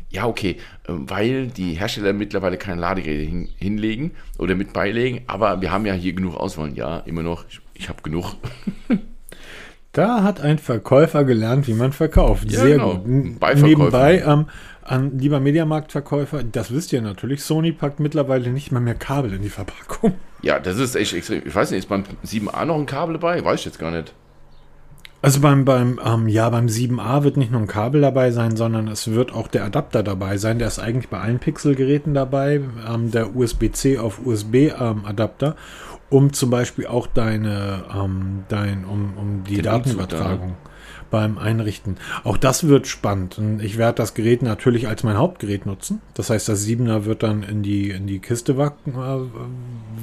Ja, 0.09 0.25
okay, 0.25 0.57
ähm, 0.89 1.09
weil 1.09 1.47
die 1.47 1.75
Hersteller 1.75 2.11
mittlerweile 2.11 2.57
kein 2.57 2.79
Ladegerät 2.79 3.29
hin, 3.29 3.49
hinlegen 3.55 4.11
oder 4.37 4.55
mit 4.55 4.73
beilegen, 4.73 5.21
aber 5.27 5.61
wir 5.61 5.71
haben 5.71 5.85
ja 5.85 5.93
hier 5.93 6.13
genug 6.13 6.35
Auswahl. 6.35 6.73
Ja, 6.73 6.99
immer 6.99 7.23
noch, 7.23 7.45
ich, 7.49 7.61
ich 7.75 7.87
habe 7.87 8.01
genug. 8.01 8.35
Da 9.91 10.23
hat 10.23 10.39
ein 10.39 10.57
Verkäufer 10.57 11.25
gelernt, 11.25 11.67
wie 11.67 11.73
man 11.73 11.91
verkauft. 11.91 12.49
Ja, 12.49 12.61
Sehr 12.61 12.77
genau. 12.77 12.99
gut. 12.99 13.07
Nebenbei, 13.07 14.23
ähm, 14.25 14.45
an 14.83 15.19
lieber 15.19 15.39
Mediamarktverkäufer, 15.39 16.43
das 16.43 16.71
wisst 16.71 16.93
ihr 16.93 17.01
natürlich, 17.01 17.43
Sony 17.43 17.71
packt 17.71 17.99
mittlerweile 17.99 18.49
nicht 18.51 18.71
mal 18.71 18.79
mehr 18.79 18.95
Kabel 18.95 19.33
in 19.33 19.41
die 19.41 19.49
Verpackung. 19.49 20.13
Ja, 20.41 20.59
das 20.59 20.77
ist 20.77 20.95
echt 20.95 21.13
extrem. 21.13 21.43
Ich 21.45 21.53
weiß 21.53 21.71
nicht, 21.71 21.79
ist 21.79 21.89
beim 21.89 22.03
7a 22.25 22.65
noch 22.65 22.77
ein 22.77 22.85
Kabel 22.85 23.13
dabei? 23.13 23.43
Weiß 23.43 23.59
ich 23.59 23.65
jetzt 23.65 23.79
gar 23.79 23.91
nicht. 23.91 24.13
Also 25.23 25.39
beim, 25.39 25.65
beim, 25.65 25.99
ähm, 26.03 26.27
ja, 26.27 26.49
beim 26.49 26.65
7a 26.65 27.23
wird 27.23 27.37
nicht 27.37 27.51
nur 27.51 27.61
ein 27.61 27.67
Kabel 27.67 28.01
dabei 28.01 28.31
sein, 28.31 28.55
sondern 28.55 28.87
es 28.87 29.11
wird 29.11 29.31
auch 29.31 29.47
der 29.47 29.65
Adapter 29.65 30.01
dabei 30.01 30.37
sein. 30.37 30.57
Der 30.57 30.67
ist 30.67 30.79
eigentlich 30.79 31.09
bei 31.09 31.19
allen 31.19 31.37
Pixel-Geräten 31.37 32.15
dabei, 32.15 32.61
ähm, 32.91 33.11
der 33.11 33.35
USB-C 33.35 33.99
auf 33.99 34.25
USB-Adapter, 34.25 35.47
ähm, 35.49 35.53
um 36.11 36.33
zum 36.33 36.49
Beispiel 36.49 36.85
auch 36.85 37.07
deine, 37.07 37.85
ähm, 37.95 38.43
dein, 38.49 38.85
um, 38.85 39.13
um 39.17 39.43
die 39.45 39.55
Den 39.55 39.63
Datenübertragung. 39.63 40.55
Beim 41.09 41.37
Einrichten. 41.37 41.97
Auch 42.23 42.37
das 42.37 42.67
wird 42.67 42.87
spannend. 42.87 43.37
Und 43.37 43.61
ich 43.61 43.77
werde 43.77 43.95
das 43.95 44.13
Gerät 44.13 44.41
natürlich 44.41 44.87
als 44.87 45.03
mein 45.03 45.17
Hauptgerät 45.17 45.65
nutzen. 45.65 46.01
Das 46.13 46.29
heißt, 46.29 46.47
das 46.47 46.65
7er 46.65 47.03
wird 47.03 47.23
dann 47.23 47.43
in 47.43 47.63
die, 47.63 47.89
in 47.89 48.07
die 48.07 48.19
Kiste 48.19 48.53
äh, 48.53 49.19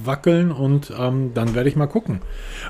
wackeln 0.04 0.50
und 0.50 0.92
ähm, 0.98 1.32
dann 1.32 1.54
werde 1.54 1.68
ich 1.70 1.76
mal 1.76 1.86
gucken. 1.86 2.20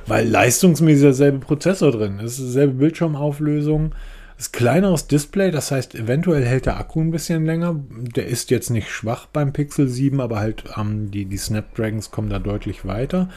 Weil 0.07 0.29
leistungsmäßig 0.29 1.03
derselbe 1.03 1.39
Prozessor 1.39 1.91
drin 1.91 2.21
ist, 2.21 2.39
dieselbe 2.39 2.75
Bildschirmauflösung. 2.75 3.93
Ist 4.39 4.53
kleineres 4.53 5.09
Display, 5.09 5.51
das 5.51 5.73
heißt, 5.73 5.97
eventuell 5.97 6.45
hält 6.45 6.67
der 6.67 6.77
Akku 6.77 7.01
ein 7.01 7.11
bisschen 7.11 7.45
länger. 7.45 7.75
Der 7.91 8.29
ist 8.29 8.53
jetzt 8.53 8.71
nicht 8.71 8.89
schwach 8.89 9.27
beim 9.27 9.53
Pixel 9.53 9.89
7, 9.89 10.21
aber 10.21 10.39
halt 10.39 10.63
ähm, 10.77 11.11
die, 11.11 11.25
die 11.25 11.37
Snapdragons 11.37 12.13
kommen 12.13 12.31
da 12.31 12.39
deutlich 12.39 12.87
weiter. 12.87 13.31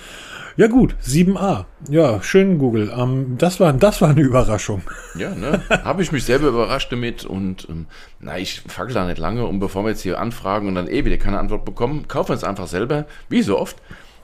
Ja 0.57 0.67
gut, 0.67 0.95
7a. 1.03 1.65
Ja, 1.89 2.21
schön 2.21 2.59
Google. 2.59 2.93
Ähm, 2.95 3.35
das, 3.39 3.59
war, 3.59 3.73
das 3.73 3.99
war 3.99 4.09
eine 4.09 4.21
Überraschung. 4.21 4.83
Ja, 5.15 5.33
ne? 5.33 5.63
Habe 5.69 6.03
ich 6.03 6.11
mich 6.11 6.23
selber 6.23 6.49
überrascht 6.49 6.91
damit 6.91 7.25
und 7.25 7.67
ähm, 7.67 7.87
na, 8.19 8.37
ich 8.37 8.61
fackel 8.61 8.93
da 8.93 9.07
nicht 9.07 9.17
lange 9.17 9.47
und 9.47 9.59
bevor 9.59 9.83
wir 9.83 9.89
jetzt 9.89 10.01
hier 10.01 10.19
anfragen 10.19 10.67
und 10.67 10.75
dann 10.75 10.87
eh 10.87 11.03
wieder 11.03 11.17
keine 11.17 11.39
Antwort 11.39 11.65
bekommen, 11.65 12.07
kaufen 12.07 12.29
wir 12.29 12.35
es 12.35 12.43
einfach 12.43 12.67
selber, 12.67 13.07
wie 13.27 13.41
so 13.41 13.57
oft. 13.57 13.77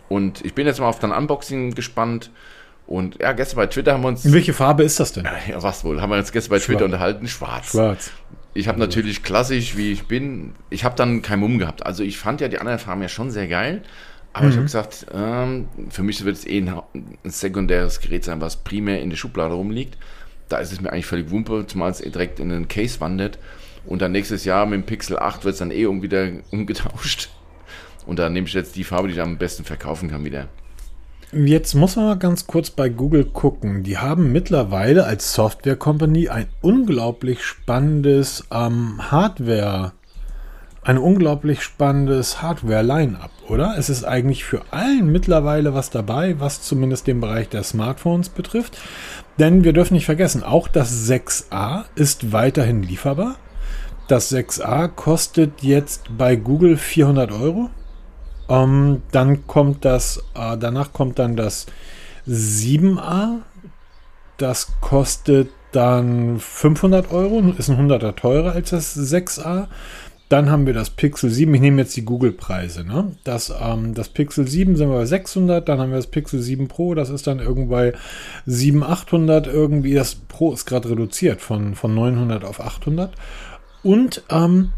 Und 0.09 0.45
ich 0.45 0.53
bin 0.53 0.67
jetzt 0.67 0.80
mal 0.80 0.89
auf 0.89 0.99
dein 0.99 1.11
Unboxing 1.11 1.73
gespannt. 1.73 2.30
Und 2.88 3.19
ja, 3.19 3.33
gestern 3.33 3.57
bei 3.57 3.67
Twitter 3.67 3.93
haben 3.93 4.01
wir 4.01 4.07
uns. 4.07 4.23
In 4.23 4.33
welche 4.33 4.53
Farbe 4.53 4.83
ist 4.83 4.99
das 4.99 5.11
denn? 5.11 5.25
Ja, 5.25 5.61
was 5.61 5.83
wohl? 5.83 6.01
Haben 6.01 6.11
wir 6.11 6.17
uns 6.17 6.31
gestern 6.31 6.51
bei 6.51 6.55
Schwarz. 6.59 6.65
Twitter 6.65 6.85
unterhalten? 6.85 7.27
Schwarz. 7.27 7.71
Schwarz. 7.71 8.11
Ich 8.53 8.67
habe 8.67 8.79
natürlich 8.79 9.21
klassisch, 9.23 9.75
wie 9.75 9.91
ich 9.91 10.07
bin, 10.07 10.53
ich 10.71 10.83
habe 10.83 10.95
dann 10.95 11.21
kein 11.21 11.39
Mumm 11.39 11.59
gehabt. 11.59 11.85
Also 11.85 12.01
ich 12.01 12.17
fand 12.17 12.41
ja 12.41 12.47
die 12.47 12.59
anderen 12.59 12.79
Farben 12.79 13.01
ja 13.01 13.09
schon 13.09 13.29
sehr 13.29 13.47
geil. 13.47 13.83
Aber 14.33 14.45
mhm. 14.45 14.49
ich 14.49 14.55
habe 14.55 14.65
gesagt, 14.65 15.05
ähm, 15.13 15.67
für 15.89 16.01
mich 16.01 16.23
wird 16.23 16.38
es 16.38 16.47
eh 16.47 16.59
ein, 16.59 16.69
ein, 16.73 17.29
sekundäres 17.29 17.99
Gerät 17.99 18.23
sein, 18.23 18.39
was 18.39 18.57
primär 18.57 19.01
in 19.01 19.09
der 19.09 19.17
Schublade 19.17 19.53
rumliegt. 19.53 19.97
Da 20.47 20.59
ist 20.59 20.71
es 20.71 20.79
mir 20.79 20.91
eigentlich 20.91 21.05
völlig 21.05 21.29
wumpe, 21.29 21.65
zumal 21.67 21.91
es 21.91 22.01
eh 22.01 22.09
direkt 22.09 22.39
in 22.39 22.49
den 22.49 22.67
Case 22.67 23.01
wandert. 23.01 23.38
Und 23.85 24.01
dann 24.01 24.11
nächstes 24.13 24.45
Jahr 24.45 24.65
mit 24.65 24.81
dem 24.81 24.85
Pixel 24.85 25.19
8 25.19 25.43
wird 25.43 25.53
es 25.53 25.59
dann 25.59 25.71
eh 25.71 25.85
um 25.85 26.01
wieder 26.01 26.29
umgetauscht. 26.51 27.29
Und 28.05 28.19
da 28.19 28.29
nehme 28.29 28.47
ich 28.47 28.53
jetzt 28.53 28.77
die 28.77 28.85
Farbe, 28.85 29.09
die 29.09 29.15
ich 29.15 29.21
am 29.21 29.38
besten 29.38 29.65
verkaufen 29.65 30.09
kann, 30.09 30.23
wieder. 30.23 30.47
Jetzt 31.34 31.73
muss 31.73 31.97
man 31.97 32.05
mal 32.05 32.17
ganz 32.17 32.47
kurz 32.47 32.69
bei 32.69 32.88
Google 32.88 33.25
gucken. 33.25 33.84
Die 33.84 33.97
haben 33.97 34.32
mittlerweile 34.32 35.03
als 35.03 35.34
Software 35.34 35.75
Company 35.75 36.30
ein 36.30 36.47
unglaublich 36.61 37.43
spannendes 37.43 38.45
ähm, 38.49 39.11
Hardware, 39.11 39.91
ein 40.84 40.97
unglaublich 40.97 41.63
spannendes 41.63 42.41
Hardware-Line-up, 42.41 43.32
oder? 43.49 43.75
Es 43.78 43.89
ist 43.89 44.05
eigentlich 44.05 44.45
für 44.45 44.61
allen 44.71 45.11
mittlerweile 45.11 45.73
was 45.73 45.89
dabei, 45.89 46.39
was 46.39 46.61
zumindest 46.61 47.07
den 47.07 47.19
Bereich 47.19 47.49
der 47.49 47.63
Smartphones 47.63 48.30
betrifft. 48.30 48.78
Denn 49.38 49.65
wir 49.65 49.73
dürfen 49.73 49.95
nicht 49.95 50.05
vergessen, 50.05 50.43
auch 50.43 50.69
das 50.69 51.09
6a 51.09 51.84
ist 51.95 52.32
weiterhin 52.32 52.84
lieferbar. 52.84 53.36
Das 54.07 54.32
6a 54.32 54.88
kostet 54.88 55.61
jetzt 55.61 56.03
bei 56.17 56.38
Google 56.38 56.78
400 56.78 57.34
Euro. 57.34 57.69
Ähm, 58.49 59.01
dann 59.11 59.47
kommt 59.47 59.85
das, 59.85 60.23
äh, 60.35 60.57
danach 60.57 60.93
kommt 60.93 61.19
dann 61.19 61.35
das 61.35 61.65
7a. 62.27 63.39
Das 64.37 64.73
kostet 64.81 65.49
dann 65.71 66.39
500 66.39 67.11
Euro, 67.11 67.53
ist 67.57 67.69
ein 67.69 67.77
100er 67.77 68.15
teurer 68.15 68.53
als 68.53 68.69
das 68.69 68.95
6a. 68.97 69.67
Dann 70.29 70.49
haben 70.49 70.65
wir 70.65 70.73
das 70.73 70.89
Pixel 70.89 71.29
7. 71.29 71.53
Ich 71.53 71.61
nehme 71.61 71.81
jetzt 71.81 71.95
die 71.95 72.03
Google-Preise. 72.03 72.83
Ne? 72.83 73.13
Das, 73.23 73.53
ähm, 73.61 73.93
das 73.93 74.09
Pixel 74.09 74.45
7 74.45 74.75
sind 74.75 74.89
wir 74.89 74.97
bei 74.97 75.05
600. 75.05 75.67
Dann 75.67 75.79
haben 75.79 75.91
wir 75.91 75.95
das 75.95 76.07
Pixel 76.07 76.41
7 76.41 76.67
Pro. 76.67 76.95
Das 76.95 77.09
ist 77.09 77.27
dann 77.27 77.39
irgendwie 77.39 77.93
700, 78.45 78.89
800 78.89 79.47
irgendwie. 79.47 79.93
Das 79.93 80.15
Pro 80.15 80.51
ist 80.51 80.65
gerade 80.65 80.89
reduziert 80.89 81.41
von, 81.41 81.75
von 81.75 81.95
900 81.95 82.43
auf 82.43 82.59
800. 82.59 83.13
Und 83.83 84.23
ähm, 84.29 84.73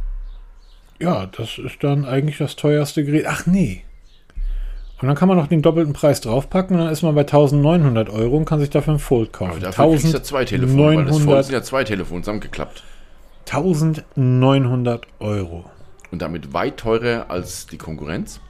ja, 1.00 1.26
das 1.28 1.58
ist 1.58 1.84
dann 1.84 2.06
eigentlich 2.06 2.38
das 2.38 2.56
teuerste 2.56 3.04
Gerät. 3.04 3.26
Ach 3.28 3.46
nee. 3.46 3.84
Und 5.02 5.08
dann 5.08 5.16
kann 5.16 5.30
man 5.30 5.38
noch 5.38 5.48
den 5.48 5.62
doppelten 5.62 5.94
Preis 5.94 6.20
draufpacken 6.20 6.76
und 6.76 6.84
dann 6.84 6.92
ist 6.92 7.04
man 7.04 7.16
bei 7.16 7.22
1900 7.22 8.10
Euro 8.10 8.36
und 8.36 8.46
kann 8.46 8.60
sich 8.60 8.70
dafür 8.70 8.96
ein 8.96 9.00
Fold 9.00 9.32
kaufen. 9.32 9.52
Aber 9.52 9.60
dafür 9.62 9.86
1000 9.86 10.14
ja 10.14 10.24
zwei 10.24 10.44
Telefone, 10.44 10.98
weil 10.98 11.06
das 11.06 11.20
Fold 11.20 11.46
sind 11.46 11.54
ja 11.54 11.64
zwei 11.64 11.84
Telefone 11.86 12.22
zusammengeklappt. 12.22 12.84
1900 13.48 15.08
Euro. 15.20 15.66
Und 16.12 16.22
damit 16.22 16.54
weit 16.54 16.78
teurer 16.78 17.30
als 17.30 17.68
die 17.68 17.78
Konkurrenz. 17.78 18.42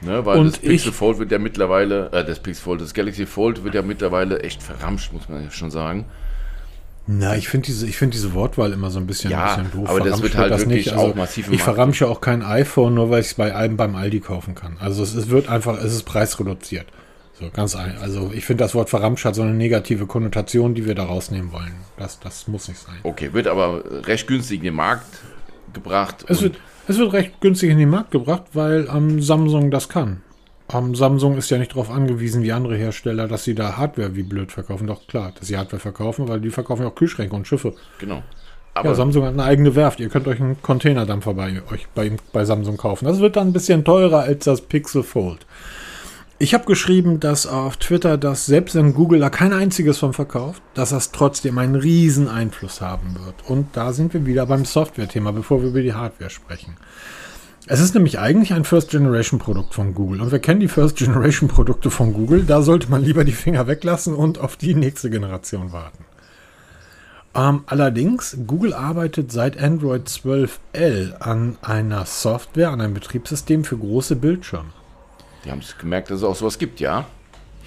Ne, 0.00 0.24
weil 0.26 0.38
und 0.38 0.46
das 0.48 0.58
Pixel 0.58 0.92
Fold 0.92 1.18
wird 1.18 1.32
ja 1.32 1.38
mittlerweile, 1.38 2.10
äh, 2.12 2.24
das 2.24 2.40
Pixel 2.40 2.62
Fold, 2.62 2.80
das 2.80 2.92
Galaxy 2.92 3.26
Fold 3.26 3.64
wird 3.64 3.74
ja 3.74 3.82
mittlerweile 3.82 4.40
echt 4.40 4.62
verramscht, 4.62 5.12
muss 5.12 5.28
man 5.28 5.44
ja 5.44 5.50
schon 5.50 5.70
sagen. 5.70 6.06
Na, 7.06 7.36
ich 7.36 7.48
finde 7.48 7.66
diese, 7.66 7.86
find 7.88 8.14
diese 8.14 8.32
Wortwahl 8.32 8.72
immer 8.72 8.90
so 8.90 8.98
ein 8.98 9.06
bisschen, 9.06 9.30
ja, 9.30 9.54
ein 9.54 9.64
bisschen 9.64 9.80
doof. 9.80 9.90
Aber 9.90 10.00
das 10.00 10.22
wird 10.22 10.36
halt 10.36 10.50
das 10.50 10.60
wirklich 10.60 10.92
also, 10.92 11.06
auch 11.06 11.14
massiv 11.14 11.50
Ich 11.50 11.62
verramsche 11.62 12.08
auch 12.08 12.22
kein 12.22 12.42
iPhone, 12.42 12.94
nur 12.94 13.10
weil 13.10 13.20
ich 13.20 13.26
es 13.26 13.34
bei 13.34 13.54
einem 13.54 13.76
beim 13.76 13.94
Aldi 13.94 14.20
kaufen 14.20 14.54
kann. 14.54 14.78
Also 14.80 15.02
es, 15.02 15.14
es 15.14 15.28
wird 15.28 15.48
einfach, 15.48 15.76
es 15.78 15.92
ist 15.92 16.04
preisreduziert. 16.04 16.86
So, 17.38 17.50
ganz 17.52 17.74
ein. 17.74 17.98
Also 17.98 18.30
ich 18.32 18.46
finde, 18.46 18.64
das 18.64 18.74
Wort 18.74 18.88
verramscht 18.88 19.24
hat 19.24 19.34
so 19.34 19.42
eine 19.42 19.52
negative 19.52 20.06
Konnotation, 20.06 20.74
die 20.74 20.86
wir 20.86 20.94
da 20.94 21.04
rausnehmen 21.04 21.52
wollen. 21.52 21.74
Das, 21.98 22.20
das 22.20 22.48
muss 22.48 22.68
nicht 22.68 22.80
sein. 22.80 22.96
Okay, 23.02 23.32
wird 23.32 23.48
aber 23.48 23.82
recht 24.06 24.26
günstig 24.26 24.58
in 24.58 24.64
den 24.64 24.74
Markt 24.74 25.06
gebracht. 25.72 26.24
Es 26.28 26.40
wird, 26.40 26.56
es 26.88 26.96
wird 26.96 27.12
recht 27.12 27.40
günstig 27.40 27.70
in 27.70 27.78
den 27.78 27.90
Markt 27.90 28.12
gebracht, 28.12 28.44
weil 28.52 28.88
ähm, 28.94 29.20
Samsung 29.20 29.70
das 29.70 29.88
kann. 29.88 30.22
Um, 30.72 30.94
Samsung 30.94 31.36
ist 31.36 31.50
ja 31.50 31.58
nicht 31.58 31.72
darauf 31.72 31.90
angewiesen 31.90 32.42
wie 32.42 32.52
andere 32.52 32.76
Hersteller, 32.76 33.28
dass 33.28 33.44
sie 33.44 33.54
da 33.54 33.76
Hardware 33.76 34.16
wie 34.16 34.22
blöd 34.22 34.50
verkaufen. 34.50 34.86
Doch 34.86 35.06
klar, 35.06 35.32
dass 35.38 35.48
sie 35.48 35.58
Hardware 35.58 35.80
verkaufen, 35.80 36.26
weil 36.26 36.40
die 36.40 36.50
verkaufen 36.50 36.82
ja 36.82 36.88
auch 36.88 36.94
Kühlschränke 36.94 37.36
und 37.36 37.46
Schiffe. 37.46 37.74
Genau. 37.98 38.22
Aber 38.72 38.88
ja, 38.88 38.94
Samsung 38.94 39.24
hat 39.24 39.34
eine 39.34 39.44
eigene 39.44 39.76
Werft. 39.76 40.00
Ihr 40.00 40.08
könnt 40.08 40.26
euch 40.26 40.40
einen 40.40 40.60
Containerdampfer 40.60 41.34
bei 41.34 41.62
euch 41.70 41.86
bei, 41.94 42.12
bei 42.32 42.44
Samsung 42.44 42.76
kaufen. 42.76 43.04
Das 43.04 43.20
wird 43.20 43.36
dann 43.36 43.48
ein 43.48 43.52
bisschen 43.52 43.84
teurer 43.84 44.20
als 44.20 44.44
das 44.44 44.62
Pixel 44.62 45.02
Fold. 45.02 45.46
Ich 46.38 46.52
habe 46.52 46.64
geschrieben, 46.64 47.20
dass 47.20 47.46
auf 47.46 47.76
Twitter, 47.76 48.18
dass 48.18 48.46
selbst 48.46 48.74
wenn 48.74 48.92
Google 48.92 49.20
da 49.20 49.30
kein 49.30 49.52
einziges 49.52 49.98
von 49.98 50.12
verkauft, 50.12 50.62
dass 50.74 50.90
das 50.90 51.12
trotzdem 51.12 51.58
einen 51.58 51.76
riesen 51.76 52.28
Einfluss 52.28 52.80
haben 52.80 53.14
wird. 53.24 53.48
Und 53.48 53.68
da 53.76 53.92
sind 53.92 54.12
wir 54.12 54.26
wieder 54.26 54.44
beim 54.46 54.64
Software-Thema, 54.64 55.32
bevor 55.32 55.62
wir 55.62 55.68
über 55.68 55.80
die 55.80 55.94
Hardware 55.94 56.30
sprechen. 56.30 56.76
Es 57.66 57.80
ist 57.80 57.94
nämlich 57.94 58.18
eigentlich 58.18 58.52
ein 58.52 58.64
First-Generation-Produkt 58.64 59.72
von 59.72 59.94
Google. 59.94 60.20
Und 60.20 60.32
wir 60.32 60.38
kennen 60.38 60.60
die 60.60 60.68
First-Generation-Produkte 60.68 61.90
von 61.90 62.12
Google. 62.12 62.42
Da 62.42 62.60
sollte 62.60 62.90
man 62.90 63.02
lieber 63.02 63.24
die 63.24 63.32
Finger 63.32 63.66
weglassen 63.66 64.14
und 64.14 64.38
auf 64.38 64.56
die 64.56 64.74
nächste 64.74 65.08
Generation 65.08 65.72
warten. 65.72 66.04
Ähm, 67.34 67.64
allerdings, 67.64 68.36
Google 68.46 68.74
arbeitet 68.74 69.32
seit 69.32 69.58
Android 69.58 70.08
12L 70.08 71.14
an 71.20 71.56
einer 71.62 72.04
Software, 72.04 72.70
an 72.70 72.82
einem 72.82 72.94
Betriebssystem 72.94 73.64
für 73.64 73.78
große 73.78 74.16
Bildschirme. 74.16 74.68
Die 75.44 75.50
haben 75.50 75.60
es 75.60 75.78
gemerkt, 75.78 76.10
dass 76.10 76.18
es 76.18 76.24
auch 76.24 76.36
sowas 76.36 76.58
gibt, 76.58 76.80
ja. 76.80 77.06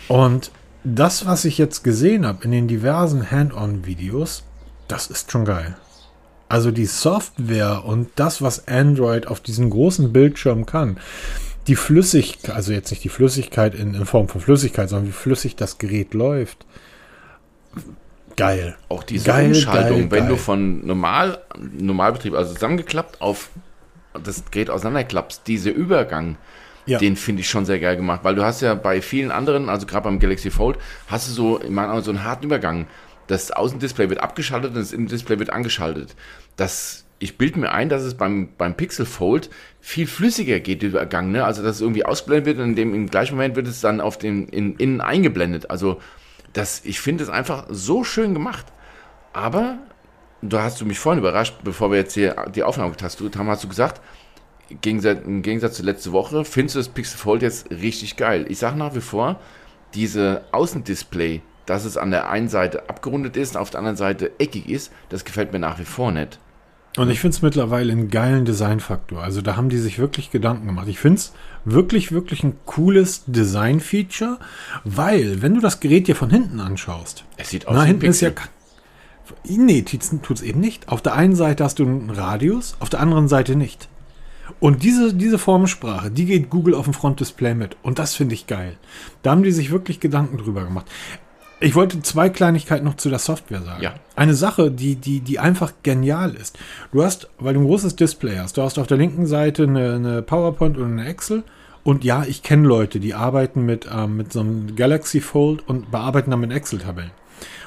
Und 0.07 0.51
das, 0.83 1.25
was 1.25 1.43
ich 1.43 1.57
jetzt 1.57 1.83
gesehen 1.83 2.25
habe 2.25 2.43
in 2.43 2.51
den 2.51 2.67
diversen 2.67 3.31
Hand-on-Videos, 3.31 4.43
das 4.87 5.07
ist 5.07 5.31
schon 5.31 5.43
geil. 5.43 5.75
Also 6.49 6.71
die 6.71 6.85
Software 6.85 7.83
und 7.85 8.09
das, 8.15 8.41
was 8.41 8.67
Android 8.67 9.27
auf 9.27 9.39
diesen 9.41 9.69
großen 9.69 10.13
Bildschirm 10.13 10.65
kann, 10.65 10.97
die 11.67 11.75
Flüssigkeit, 11.75 12.55
also 12.55 12.71
jetzt 12.71 12.89
nicht 12.91 13.03
die 13.03 13.09
Flüssigkeit 13.09 13.75
in, 13.75 13.93
in 13.93 14.05
Form 14.05 14.29
von 14.29 14.39
Flüssigkeit, 14.39 14.87
sondern 14.89 15.09
wie 15.09 15.13
flüssig 15.13 15.57
das 15.57 15.77
Gerät 15.77 16.13
läuft. 16.13 16.65
Geil. 18.37 18.75
Auch 18.87 19.03
diese 19.03 19.25
Geil, 19.25 19.47
Umschaltung, 19.47 20.01
geil, 20.01 20.11
wenn 20.11 20.19
geil. 20.21 20.29
du 20.29 20.37
von 20.37 20.85
normal, 20.85 21.39
Normalbetrieb, 21.57 22.33
also 22.35 22.53
zusammengeklappt 22.53 23.21
auf 23.21 23.49
das 24.23 24.43
Gerät 24.51 24.69
auseinanderklappst, 24.69 25.41
dieser 25.47 25.71
Übergang, 25.71 26.37
Ja. 26.85 26.99
den 26.99 27.15
finde 27.15 27.41
ich 27.41 27.49
schon 27.49 27.65
sehr 27.65 27.79
geil 27.79 27.97
gemacht, 27.97 28.21
weil 28.23 28.35
du 28.35 28.43
hast 28.43 28.61
ja 28.61 28.73
bei 28.75 29.01
vielen 29.01 29.31
anderen, 29.31 29.69
also 29.69 29.85
gerade 29.85 30.05
beim 30.05 30.19
Galaxy 30.19 30.51
Fold, 30.51 30.77
hast 31.07 31.27
du 31.27 31.33
so, 31.33 31.57
in 31.57 31.73
meinen 31.73 31.91
Augen, 31.91 32.03
so 32.03 32.11
einen 32.11 32.23
harten 32.23 32.45
Übergang. 32.45 32.85
Das 33.27 33.51
Außendisplay 33.51 34.09
wird 34.09 34.21
abgeschaltet 34.21 34.71
und 34.71 34.77
das 34.77 34.93
Innendisplay 34.93 35.37
wird 35.39 35.51
angeschaltet. 35.51 36.15
Das, 36.55 37.05
ich 37.19 37.37
bilde 37.37 37.59
mir 37.59 37.71
ein, 37.71 37.89
dass 37.89 38.03
es 38.03 38.15
beim, 38.15 38.49
beim 38.57 38.75
Pixel 38.75 39.05
Fold 39.05 39.49
viel 39.81 40.07
flüssiger 40.07 40.59
geht, 40.59 40.81
der 40.81 40.89
Übergang, 40.89 41.31
ne? 41.31 41.43
Also, 41.45 41.61
dass 41.61 41.77
es 41.77 41.81
irgendwie 41.81 42.05
ausgeblendet 42.05 42.45
wird 42.45 42.59
und 42.59 42.69
in 42.71 42.75
dem, 42.75 42.93
im 42.93 43.09
gleichen 43.09 43.35
Moment 43.35 43.55
wird 43.55 43.67
es 43.67 43.81
dann 43.81 44.01
auf 44.01 44.17
den, 44.17 44.47
in, 44.47 44.75
innen 44.77 45.01
eingeblendet. 45.01 45.69
Also, 45.69 45.99
das, 46.53 46.81
ich 46.85 46.99
finde 46.99 47.23
es 47.23 47.29
einfach 47.29 47.65
so 47.69 48.03
schön 48.03 48.33
gemacht. 48.33 48.65
Aber, 49.33 49.77
da 50.41 50.63
hast 50.63 50.79
du 50.79 50.85
mich 50.85 50.99
vorhin 50.99 51.19
überrascht, 51.19 51.55
bevor 51.63 51.91
wir 51.91 51.97
jetzt 51.97 52.13
hier 52.13 52.35
die 52.55 52.63
Aufnahme 52.63 52.91
getastet 52.91 53.37
haben, 53.37 53.49
hast 53.49 53.63
du 53.63 53.67
gesagt, 53.67 54.01
im 54.69 55.41
Gegensatz, 55.41 55.75
zu 55.75 55.83
letzte 55.83 56.11
Woche, 56.11 56.43
findest 56.43 56.75
du 56.75 56.79
das 56.79 56.89
Pixel 56.89 57.17
Fold 57.17 57.41
jetzt 57.41 57.69
richtig 57.71 58.17
geil. 58.17 58.45
Ich 58.49 58.59
sage 58.59 58.77
nach 58.77 58.95
wie 58.95 59.01
vor, 59.01 59.39
diese 59.93 60.43
Außendisplay, 60.51 61.41
dass 61.67 61.85
es 61.85 61.97
an 61.97 62.09
der 62.09 62.29
einen 62.31 62.49
Seite 62.49 62.89
abgerundet 62.89 63.37
ist 63.37 63.55
und 63.55 63.61
auf 63.61 63.69
der 63.69 63.79
anderen 63.79 63.97
Seite 63.97 64.31
eckig 64.39 64.67
ist, 64.67 64.91
das 65.09 65.23
gefällt 65.23 65.53
mir 65.53 65.59
nach 65.59 65.77
wie 65.77 65.85
vor 65.85 66.11
nicht. 66.11 66.39
Und 66.97 67.11
ich 67.11 67.19
finde 67.19 67.35
es 67.35 67.43
mittlerweile 67.43 67.91
einen 67.91 68.09
geilen 68.09 68.45
Designfaktor. 68.45 69.21
Also 69.21 69.41
da 69.41 69.55
haben 69.55 69.69
die 69.69 69.77
sich 69.77 69.99
wirklich 69.99 70.31
Gedanken 70.31 70.65
gemacht. 70.65 70.87
Ich 70.87 70.97
finde 70.97 71.17
es 71.17 71.33
wirklich, 71.63 72.11
wirklich 72.11 72.43
ein 72.43 72.57
cooles 72.65 73.23
Design-Feature, 73.27 74.39
weil, 74.83 75.43
wenn 75.43 75.53
du 75.53 75.61
das 75.61 75.79
Gerät 75.79 76.07
dir 76.07 76.15
von 76.15 76.31
hinten 76.31 76.59
anschaust, 76.59 77.23
Es 77.35 77.51
sieht 77.51 77.67
aus 77.67 77.75
na, 77.75 77.81
wie 77.81 77.83
ein 77.83 77.87
hinten 77.87 78.05
ist 78.07 78.21
ja. 78.21 78.29
Pixel. 78.29 78.49
Nee, 79.45 79.83
tut 79.83 80.31
es 80.31 80.41
eben 80.41 80.59
nicht. 80.59 80.89
Auf 80.89 81.03
der 81.03 81.13
einen 81.13 81.35
Seite 81.35 81.63
hast 81.63 81.77
du 81.77 81.83
einen 81.83 82.09
Radius, 82.09 82.77
auf 82.79 82.89
der 82.89 83.01
anderen 83.01 83.27
Seite 83.27 83.55
nicht. 83.55 83.89
Und 84.59 84.81
diese, 84.81 85.13
diese 85.13 85.37
Formensprache, 85.37 86.09
die 86.09 86.25
geht 86.25 86.49
Google 86.49 86.73
auf 86.73 86.85
dem 86.85 86.93
Frontdisplay 86.93 87.53
mit. 87.53 87.77
Und 87.83 87.99
das 87.99 88.15
finde 88.15 88.33
ich 88.33 88.47
geil. 88.47 88.77
Da 89.21 89.31
haben 89.31 89.43
die 89.43 89.51
sich 89.51 89.69
wirklich 89.69 89.99
Gedanken 89.99 90.37
drüber 90.37 90.63
gemacht. 90.63 90.89
Ich 91.59 91.73
wollte 91.73 92.01
zwei 92.03 92.29
Kleinigkeiten 92.29 92.85
noch 92.85 92.97
zu 92.97 93.09
der 93.09 93.19
Software 93.19 93.61
sagen. 93.61 93.81
Ja. 93.81 93.95
Eine 94.15 94.35
Sache, 94.35 94.69
die, 94.69 94.95
die, 94.95 95.21
die 95.21 95.39
einfach 95.39 95.73
genial 95.81 96.35
ist. 96.35 96.57
Du 96.91 97.03
hast, 97.03 97.29
weil 97.39 97.55
du 97.55 97.61
ein 97.61 97.65
großes 97.65 97.95
Display 97.95 98.37
hast, 98.37 98.57
du 98.57 98.61
hast 98.61 98.77
auf 98.77 98.87
der 98.87 98.97
linken 98.97 99.25
Seite 99.25 99.63
eine, 99.63 99.95
eine 99.95 100.21
PowerPoint 100.21 100.77
und 100.77 100.91
eine 100.91 101.07
Excel. 101.07 101.43
Und 101.83 102.03
ja, 102.03 102.25
ich 102.27 102.43
kenne 102.43 102.67
Leute, 102.67 102.99
die 102.99 103.13
arbeiten 103.13 103.65
mit, 103.65 103.87
ähm, 103.91 104.17
mit 104.17 104.33
so 104.33 104.41
einem 104.41 104.75
Galaxy 104.75 105.21
Fold 105.21 105.67
und 105.67 105.89
bearbeiten 105.89 106.31
damit 106.31 106.51
Excel-Tabellen. 106.51 107.11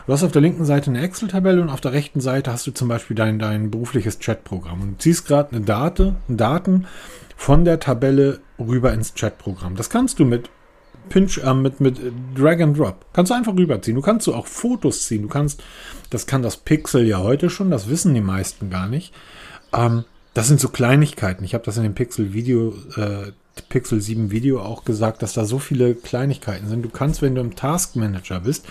Du 0.07 0.13
hast 0.13 0.23
auf 0.23 0.33
der 0.33 0.43
linken 0.43 0.65
Seite 0.65 0.91
eine 0.91 1.01
Excel-Tabelle 1.03 1.63
und 1.63 1.69
auf 1.69 1.81
der 1.81 1.93
rechten 1.93 2.21
Seite 2.21 2.53
hast 2.53 2.67
du 2.67 2.73
zum 2.73 2.89
Beispiel 2.89 3.17
dein, 3.17 3.39
dein 3.39 3.71
berufliches 3.71 4.19
Chat-Programm. 4.19 4.81
Und 4.83 4.91
du 4.93 4.99
ziehst 4.99 5.27
gerade 5.27 5.57
eine 5.57 5.65
Date, 5.65 6.15
Daten 6.29 6.87
von 7.37 7.65
der 7.65 7.81
Tabelle 7.81 8.41
rüber 8.59 8.93
ins 8.93 9.15
Chat-Programm. 9.15 9.77
Das 9.77 9.91
kannst 9.91 10.19
du 10.19 10.25
mit 10.25 10.51
Pinch, 11.11 11.39
äh, 11.45 11.53
mit, 11.53 11.81
mit 11.81 12.01
Drag 12.35 12.63
and 12.63 12.79
Drop. 12.79 13.05
Kannst 13.13 13.31
du 13.31 13.35
einfach 13.35 13.55
rüberziehen. 13.55 13.97
Du 13.97 14.01
kannst 14.01 14.25
so 14.25 14.35
auch 14.35 14.47
Fotos 14.47 15.05
ziehen. 15.05 15.23
Du 15.23 15.29
kannst, 15.29 15.63
das 16.09 16.27
kann 16.27 16.43
das 16.43 16.57
Pixel 16.57 17.07
ja 17.07 17.19
heute 17.19 17.51
schon, 17.51 17.71
das 17.71 17.91
wissen 17.91 18.15
die 18.15 18.23
meisten 18.23 18.71
gar 18.71 18.89
nicht. 18.89 19.13
Ähm, 19.75 20.05
das 20.33 20.49
sind 20.49 20.61
so 20.61 20.69
Kleinigkeiten. 20.69 21.45
Ich 21.45 21.53
habe 21.53 21.65
das 21.65 21.77
in 21.77 21.83
dem 21.83 21.95
Pixel 21.95 22.33
Video, 22.33 22.75
äh, 22.97 23.33
Pixel 23.69 24.01
7 24.01 24.31
Video 24.31 24.63
auch 24.63 24.85
gesagt, 24.85 25.23
dass 25.23 25.35
da 25.35 25.45
so 25.45 25.59
viele 25.59 25.95
Kleinigkeiten 25.95 26.69
sind. 26.69 26.83
Du 26.83 26.89
kannst, 26.89 27.21
wenn 27.21 27.35
du 27.35 27.43
im 27.43 27.57
Task 27.57 27.97
Manager 27.97 28.41
bist, 28.41 28.65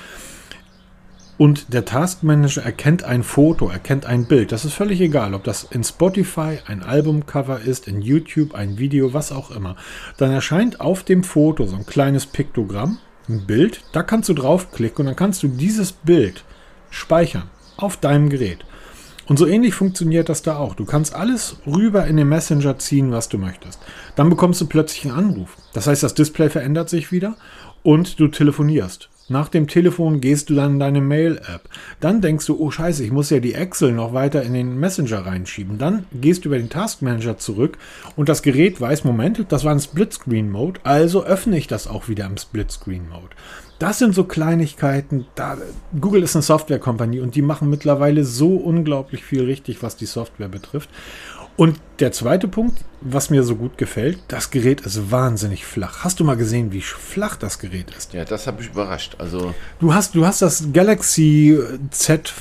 und 1.40 1.74
der 1.74 1.86
Task 1.86 2.22
Manager 2.22 2.64
erkennt 2.64 3.04
ein 3.04 3.24
Foto, 3.24 3.70
erkennt 3.70 4.06
ein 4.06 4.26
Bild. 4.26 4.52
Das 4.52 4.66
ist 4.66 4.74
völlig 4.74 5.00
egal, 5.00 5.34
ob 5.34 5.46
das 5.46 5.64
in 5.64 5.86
Spotify 5.86 6.60
ein 6.68 6.84
Albumcover 6.84 7.62
ist, 7.62 7.88
in 7.88 8.02
YouTube 8.02 8.54
ein 8.54 8.78
Video, 8.78 9.14
was 9.14 9.32
auch 9.32 9.50
immer. 9.50 9.78
Dann 10.18 10.32
erscheint 10.32 10.82
auf 10.82 11.04
dem 11.04 11.24
Foto 11.24 11.66
so 11.66 11.78
ein 11.78 11.86
kleines 11.86 12.26
Piktogramm, 12.26 12.98
ein 13.30 13.46
Bild. 13.48 13.80
Da 13.94 14.04
kannst 14.04 14.28
du 14.28 14.34
draufklicken 14.34 15.00
und 15.00 15.06
dann 15.06 15.16
kannst 15.16 15.42
du 15.42 15.48
dieses 15.48 15.94
Bild 15.94 16.44
speichern 16.90 17.50
auf 17.78 17.96
deinem 17.96 18.30
Gerät. 18.30 18.66
Und 19.28 19.40
so 19.40 19.48
ähnlich 19.48 19.76
funktioniert 19.76 20.28
das 20.28 20.42
da 20.42 20.58
auch. 20.58 20.76
Du 20.76 20.84
kannst 20.84 21.16
alles 21.16 21.56
rüber 21.66 22.06
in 22.06 22.18
den 22.18 22.28
Messenger 22.28 22.80
ziehen, 22.80 23.14
was 23.14 23.30
du 23.30 23.38
möchtest. 23.38 23.80
Dann 24.18 24.30
bekommst 24.30 24.60
du 24.60 24.66
plötzlich 24.66 25.06
einen 25.06 25.18
Anruf. 25.18 25.56
Das 25.72 25.88
heißt, 25.88 26.04
das 26.04 26.16
Display 26.16 26.50
verändert 26.50 26.90
sich 26.90 27.14
wieder 27.14 27.38
und 27.82 28.20
du 28.20 28.28
telefonierst. 28.28 29.10
Nach 29.30 29.48
dem 29.48 29.68
Telefon 29.68 30.22
gehst 30.22 30.50
du 30.50 30.56
dann 30.56 30.74
in 30.74 30.80
deine 30.80 31.02
Mail-App. 31.02 31.70
Dann 32.00 32.20
denkst 32.22 32.48
du, 32.48 32.60
oh 32.60 32.72
scheiße, 32.72 33.04
ich 33.04 33.12
muss 33.12 33.30
ja 33.30 33.40
die 33.40 33.54
Excel 33.54 33.92
noch 33.92 34.14
weiter 34.14 34.42
in 34.42 34.54
den 34.54 34.80
Messenger 34.80 35.26
reinschieben. 35.26 35.78
Dann 35.78 36.06
gehst 36.12 36.44
du 36.44 36.50
über 36.50 36.58
den 36.58 36.70
Task 36.70 37.02
Manager 37.02 37.38
zurück 37.38 37.78
und 38.16 38.28
das 38.28 38.42
Gerät 38.42 38.82
weiß, 38.82 39.04
Moment, 39.04 39.46
das 39.50 39.64
war 39.64 39.72
ein 39.72 39.80
Splitscreen-Mode, 39.80 40.82
also 40.84 41.24
öffne 41.24 41.58
ich 41.58 41.68
das 41.68 41.88
auch 41.88 42.08
wieder 42.08 42.26
im 42.26 42.38
Splitscreen-Mode. 42.38 43.36
Das 43.80 43.98
sind 43.98 44.14
so 44.14 44.26
Kleinigkeiten. 44.26 45.26
Da, 45.36 45.58
Google 46.00 46.24
ist 46.24 46.36
eine 46.36 46.44
Softwarekompanie 46.44 47.22
und 47.22 47.36
die 47.36 47.42
machen 47.42 47.70
mittlerweile 47.70 48.26
so 48.26 48.58
unglaublich 48.58 49.24
viel 49.24 49.46
richtig, 49.46 49.82
was 49.82 49.96
die 49.96 50.06
Software 50.06 50.50
betrifft. 50.50 50.90
Und 51.60 51.78
der 52.00 52.14
zweite 52.14 52.48
Punkt, 52.48 52.86
was 53.02 53.30
mir 53.30 53.44
so 53.44 53.58
gut 53.58 53.78
gefällt, 53.78 54.20
das 54.30 54.50
Gerät 54.50 54.80
ist 54.82 55.12
wahnsinnig 55.12 55.66
flach. 55.66 56.06
Hast 56.06 56.20
du 56.22 56.24
mal 56.24 56.38
gesehen, 56.38 56.72
wie 56.72 56.80
flach 56.80 57.36
das 57.36 57.60
Gerät 57.60 57.92
ist? 57.98 58.14
Ja, 58.14 58.24
das 58.24 58.48
habe 58.48 58.62
ich 58.62 58.70
überrascht. 58.70 59.16
Also, 59.20 59.54
Du 59.80 59.94
hast, 59.94 60.16
du 60.16 60.26
hast 60.26 60.42
das 60.42 60.72
Galaxy 60.72 61.60
Z 61.92 62.34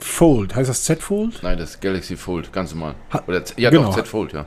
Fold. 0.00 0.56
Heißt 0.56 0.68
das 0.68 0.82
Z 0.82 1.00
Fold? 1.02 1.38
nein, 1.44 1.56
das 1.56 1.78
Galaxy 1.78 2.16
Fold, 2.16 2.52
ganz 2.52 2.74
normal. 2.74 2.96
Oder, 3.28 3.44
Z- 3.44 3.56
ja, 3.60 3.70
genau. 3.70 3.84
doch, 3.84 3.94
Z 3.94 4.08
Fold, 4.08 4.32
ja. 4.32 4.46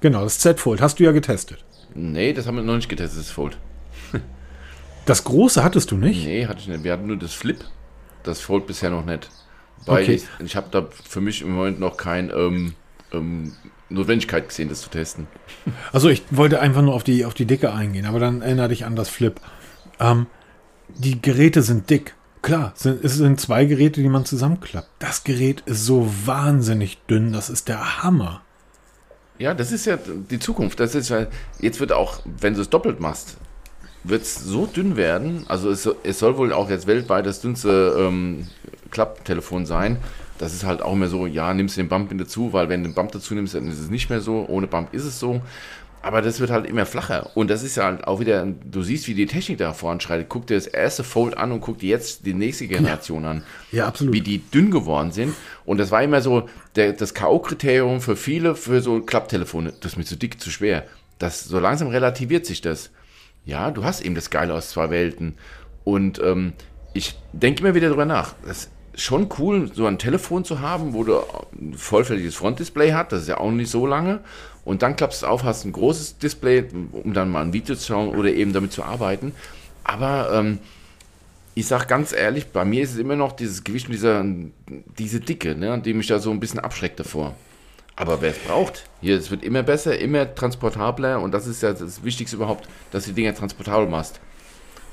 Genau, 0.00 0.24
das 0.24 0.40
Z 0.40 0.58
Fold. 0.58 0.80
Hast 0.80 0.98
du 0.98 1.04
ja 1.04 1.12
getestet. 1.12 1.64
Nee, 1.94 2.32
das 2.32 2.46
haben 2.48 2.56
wir 2.56 2.64
noch 2.64 2.74
nicht 2.74 2.88
getestet, 2.88 3.20
das 3.20 3.30
Fold. 3.30 3.56
Das 5.04 5.24
große 5.24 5.64
hattest 5.64 5.90
du 5.90 5.96
nicht? 5.96 6.24
Nee, 6.24 6.46
hatte 6.46 6.60
ich 6.60 6.68
nicht. 6.68 6.84
Wir 6.84 6.92
hatten 6.92 7.06
nur 7.08 7.16
das 7.16 7.32
Flip. 7.34 7.58
Das 8.22 8.40
Fold 8.40 8.68
bisher 8.68 8.90
noch 8.90 9.04
nicht. 9.04 9.28
Weil 9.84 10.02
Okay. 10.04 10.12
ich, 10.14 10.24
ich 10.44 10.54
habe 10.54 10.68
da 10.70 10.86
für 11.08 11.20
mich 11.20 11.42
im 11.42 11.50
Moment 11.52 11.80
noch 11.80 11.96
keine 11.96 12.32
ähm, 12.32 12.74
ähm, 13.12 13.52
Notwendigkeit 13.88 14.48
gesehen, 14.48 14.68
das 14.68 14.80
zu 14.80 14.90
testen. 14.90 15.26
Also 15.92 16.08
ich 16.08 16.22
wollte 16.30 16.60
einfach 16.60 16.82
nur 16.82 16.94
auf 16.94 17.04
die, 17.04 17.24
auf 17.24 17.34
die 17.34 17.46
Dicke 17.46 17.72
eingehen, 17.72 18.06
aber 18.06 18.18
dann 18.20 18.42
erinnere 18.42 18.68
dich 18.68 18.84
an 18.84 18.96
das 18.96 19.08
Flip. 19.08 19.40
Ähm, 20.00 20.26
die 20.88 21.20
Geräte 21.20 21.62
sind 21.62 21.90
dick. 21.90 22.14
Klar, 22.42 22.72
sind, 22.74 23.04
es 23.04 23.14
sind 23.14 23.40
zwei 23.40 23.66
Geräte, 23.66 24.02
die 24.02 24.08
man 24.08 24.24
zusammenklappt. 24.24 24.88
Das 24.98 25.22
Gerät 25.22 25.60
ist 25.66 25.86
so 25.86 26.12
wahnsinnig 26.24 26.98
dünn, 27.06 27.32
das 27.32 27.48
ist 27.48 27.68
der 27.68 28.02
Hammer. 28.02 28.42
Ja, 29.38 29.54
das 29.54 29.72
ist 29.72 29.86
ja 29.86 29.96
die 29.96 30.38
Zukunft. 30.38 30.80
Das 30.80 30.94
ist 30.94 31.08
ja, 31.08 31.26
jetzt 31.60 31.80
wird 31.80 31.92
auch, 31.92 32.20
wenn 32.24 32.54
du 32.54 32.60
es 32.60 32.70
doppelt 32.70 33.00
machst, 33.00 33.36
wird 34.04 34.22
es 34.22 34.34
so 34.36 34.66
dünn 34.66 34.96
werden. 34.96 35.44
Also 35.48 35.70
es, 35.70 35.88
es 36.02 36.18
soll 36.18 36.36
wohl 36.36 36.52
auch 36.52 36.68
jetzt 36.68 36.86
weltweit 36.86 37.26
das 37.26 37.40
dünnste 37.40 37.96
ähm, 37.98 38.48
Klapptelefon 38.90 39.66
sein. 39.66 39.98
Das 40.42 40.52
ist 40.54 40.64
halt 40.64 40.82
auch 40.82 40.94
immer 40.94 41.06
so, 41.06 41.26
ja, 41.26 41.54
nimmst 41.54 41.76
du 41.76 41.82
den 41.82 41.88
Bump 41.88 42.10
mit 42.10 42.20
dazu, 42.20 42.52
weil 42.52 42.68
wenn 42.68 42.82
du 42.82 42.88
den 42.90 42.94
Bump 42.96 43.12
dazu 43.12 43.32
nimmst, 43.32 43.54
dann 43.54 43.68
ist 43.68 43.78
es 43.78 43.90
nicht 43.90 44.10
mehr 44.10 44.20
so. 44.20 44.44
Ohne 44.48 44.66
Bump 44.66 44.92
ist 44.92 45.04
es 45.04 45.20
so. 45.20 45.40
Aber 46.02 46.20
das 46.20 46.40
wird 46.40 46.50
halt 46.50 46.66
immer 46.66 46.84
flacher. 46.84 47.30
Und 47.36 47.48
das 47.48 47.62
ist 47.62 47.76
ja 47.76 47.84
halt 47.84 48.08
auch 48.08 48.18
wieder, 48.18 48.44
du 48.44 48.82
siehst, 48.82 49.06
wie 49.06 49.14
die 49.14 49.26
Technik 49.26 49.58
da 49.58 49.72
voranschreitet. 49.72 50.28
Guck 50.28 50.48
dir 50.48 50.56
das 50.56 50.66
erste 50.66 51.04
Fold 51.04 51.36
an 51.36 51.52
und 51.52 51.60
guck 51.60 51.78
dir 51.78 51.90
jetzt 51.90 52.26
die 52.26 52.34
nächste 52.34 52.66
Generation 52.66 53.24
an 53.24 53.44
Ja, 53.70 53.86
absolut. 53.86 54.12
wie 54.12 54.20
die 54.20 54.38
dünn 54.38 54.72
geworden 54.72 55.12
sind. 55.12 55.32
Und 55.64 55.78
das 55.78 55.92
war 55.92 56.02
immer 56.02 56.20
so 56.20 56.48
der, 56.74 56.92
das 56.92 57.14
K.O.-Kriterium 57.14 58.00
für 58.00 58.16
viele, 58.16 58.56
für 58.56 58.80
so 58.80 59.00
Klapptelefone. 59.00 59.74
Das 59.80 59.92
ist 59.92 59.96
mir 59.96 60.04
zu 60.04 60.16
dick, 60.16 60.40
zu 60.40 60.50
schwer. 60.50 60.86
Das, 61.20 61.44
so 61.44 61.60
langsam 61.60 61.86
relativiert 61.86 62.46
sich 62.46 62.60
das. 62.60 62.90
Ja, 63.44 63.70
du 63.70 63.84
hast 63.84 64.00
eben 64.00 64.16
das 64.16 64.30
Geile 64.30 64.54
aus 64.54 64.70
zwei 64.70 64.90
Welten. 64.90 65.36
Und 65.84 66.20
ähm, 66.20 66.52
ich 66.94 67.14
denke 67.32 67.60
immer 67.62 67.76
wieder 67.76 67.86
darüber 67.86 68.06
nach. 68.06 68.34
Das 68.44 68.70
schon 68.94 69.28
cool, 69.38 69.70
so 69.72 69.86
ein 69.86 69.98
Telefon 69.98 70.44
zu 70.44 70.60
haben, 70.60 70.92
wo 70.92 71.04
du 71.04 71.20
ein 71.58 71.74
vollfälliges 71.74 72.34
Frontdisplay 72.34 72.92
hast. 72.92 73.12
Das 73.12 73.22
ist 73.22 73.28
ja 73.28 73.38
auch 73.38 73.50
nicht 73.50 73.70
so 73.70 73.86
lange. 73.86 74.20
Und 74.64 74.82
dann 74.82 74.96
klappst 74.96 75.22
du 75.22 75.26
es 75.26 75.30
auf, 75.30 75.44
hast 75.44 75.64
ein 75.64 75.72
großes 75.72 76.18
Display, 76.18 76.64
um 76.92 77.14
dann 77.14 77.30
mal 77.30 77.42
ein 77.42 77.52
Video 77.52 77.74
zu 77.74 77.86
schauen 77.86 78.14
oder 78.14 78.30
eben 78.30 78.52
damit 78.52 78.72
zu 78.72 78.82
arbeiten. 78.82 79.32
Aber 79.82 80.30
ähm, 80.32 80.58
ich 81.54 81.66
sag 81.66 81.88
ganz 81.88 82.12
ehrlich, 82.12 82.48
bei 82.48 82.64
mir 82.64 82.82
ist 82.82 82.92
es 82.92 82.98
immer 82.98 83.16
noch 83.16 83.32
dieses 83.32 83.64
Gewicht 83.64 83.86
und 83.86 83.92
dieser, 83.92 84.24
diese 84.98 85.20
Dicke, 85.20 85.54
ne, 85.54 85.80
die 85.84 85.94
mich 85.94 86.06
da 86.06 86.18
so 86.18 86.30
ein 86.30 86.40
bisschen 86.40 86.60
abschreckt 86.60 87.00
davor. 87.00 87.34
Aber 87.96 88.22
wer 88.22 88.30
es 88.30 88.38
braucht, 88.38 88.84
hier, 89.00 89.18
es 89.18 89.30
wird 89.30 89.42
immer 89.42 89.62
besser, 89.62 89.98
immer 89.98 90.34
transportabler 90.34 91.20
und 91.20 91.32
das 91.32 91.46
ist 91.46 91.62
ja 91.62 91.72
das 91.72 92.02
Wichtigste 92.04 92.36
überhaupt, 92.36 92.68
dass 92.90 93.04
du 93.04 93.10
die 93.10 93.16
Dinger 93.16 93.34
transportabel 93.34 93.86
machst. 93.86 94.20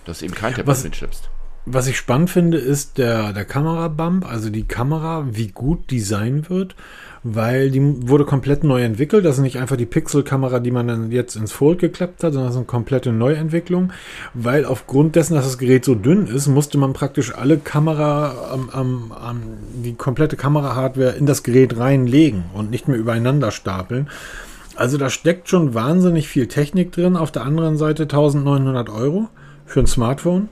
Dass 0.06 0.20
du 0.20 0.26
eben 0.26 0.36
kein 0.36 0.54
Tablet 0.54 0.84
mitschleppst. 0.84 1.30
Was 1.66 1.88
ich 1.88 1.98
spannend 1.98 2.30
finde, 2.30 2.58
ist 2.58 2.98
der, 2.98 3.34
der 3.34 3.46
Kamerabump, 3.46 4.26
also 4.26 4.50
die 4.50 4.66
Kamera, 4.66 5.28
wie 5.30 5.50
gut 5.50 5.92
die 5.92 6.00
sein 6.00 6.50
wird 6.50 6.76
weil 7.24 7.70
die 7.70 8.08
wurde 8.08 8.26
komplett 8.26 8.64
neu 8.64 8.82
entwickelt. 8.82 9.26
Das 9.26 9.38
ist 9.38 9.42
nicht 9.42 9.58
einfach 9.58 9.76
die 9.76 9.86
Pixel-Kamera, 9.86 10.60
die 10.60 10.72
man 10.72 10.88
dann 10.88 11.12
jetzt 11.12 11.36
ins 11.36 11.52
Fold 11.52 11.80
geklappt 11.80 12.24
hat, 12.24 12.34
sondern 12.34 12.48
das 12.48 12.56
ist 12.56 12.60
eine 12.60 12.66
komplette 12.66 13.12
Neuentwicklung, 13.12 13.92
weil 14.34 14.66
aufgrund 14.66 15.16
dessen, 15.16 15.36
dass 15.36 15.46
das 15.46 15.58
Gerät 15.58 15.86
so 15.86 15.96
dünn 15.96 16.28
ist, 16.28 16.48
musste 16.48 16.78
man 16.78 16.94
praktisch 16.94 17.36
alle 17.36 17.58
Kamera, 17.58 18.34
ähm, 18.54 19.12
ähm, 19.30 19.42
die 19.84 19.96
komplette 19.96 20.38
Kamera-Hardware 20.38 21.12
in 21.12 21.26
das 21.26 21.44
Gerät 21.44 21.78
reinlegen 21.78 22.46
und 22.54 22.72
nicht 22.72 22.88
mehr 22.88 22.98
übereinander 22.98 23.52
stapeln. 23.52 24.10
Also 24.76 24.98
da 24.98 25.10
steckt 25.10 25.50
schon 25.50 25.74
wahnsinnig 25.74 26.30
viel 26.30 26.48
Technik 26.48 26.94
drin. 26.94 27.18
Auf 27.18 27.32
der 27.32 27.44
anderen 27.44 27.76
Seite 27.76 28.04
1900 28.04 28.90
Euro 28.90 29.28
für 29.66 29.82
ein 29.82 29.88
Smartphone. 29.88 30.48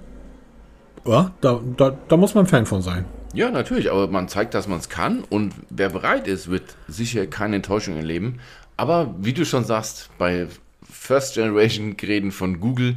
Ja, 1.08 1.32
da, 1.42 1.62
da, 1.78 1.98
da 2.08 2.18
muss 2.18 2.36
man 2.36 2.46
Fan 2.48 2.66
von 2.66 2.82
sein. 2.82 3.06
Ja, 3.34 3.50
natürlich, 3.50 3.92
aber 3.92 4.08
man 4.08 4.28
zeigt, 4.28 4.54
dass 4.54 4.68
man 4.68 4.80
es 4.80 4.90
kann 4.90 5.24
und 5.30 5.54
wer 5.70 5.90
bereit 5.90 6.28
ist, 6.28 6.50
wird 6.50 6.76
sicher 6.88 7.28
keine 7.28 7.58
Enttäuschung 7.58 7.96
erleben. 7.96 8.40
Aber 8.78 9.16
wie 9.20 9.34
du 9.34 9.46
schon 9.46 9.64
sagst, 9.64 10.10
bei 10.18 10.48
First 10.84 11.36
Generation 11.36 11.98
Geräten 11.98 12.32
von 12.32 12.60
Google 12.60 12.96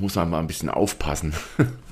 muss 0.00 0.14
man 0.14 0.30
mal 0.30 0.38
ein 0.38 0.46
bisschen 0.46 0.70
aufpassen. 0.70 1.34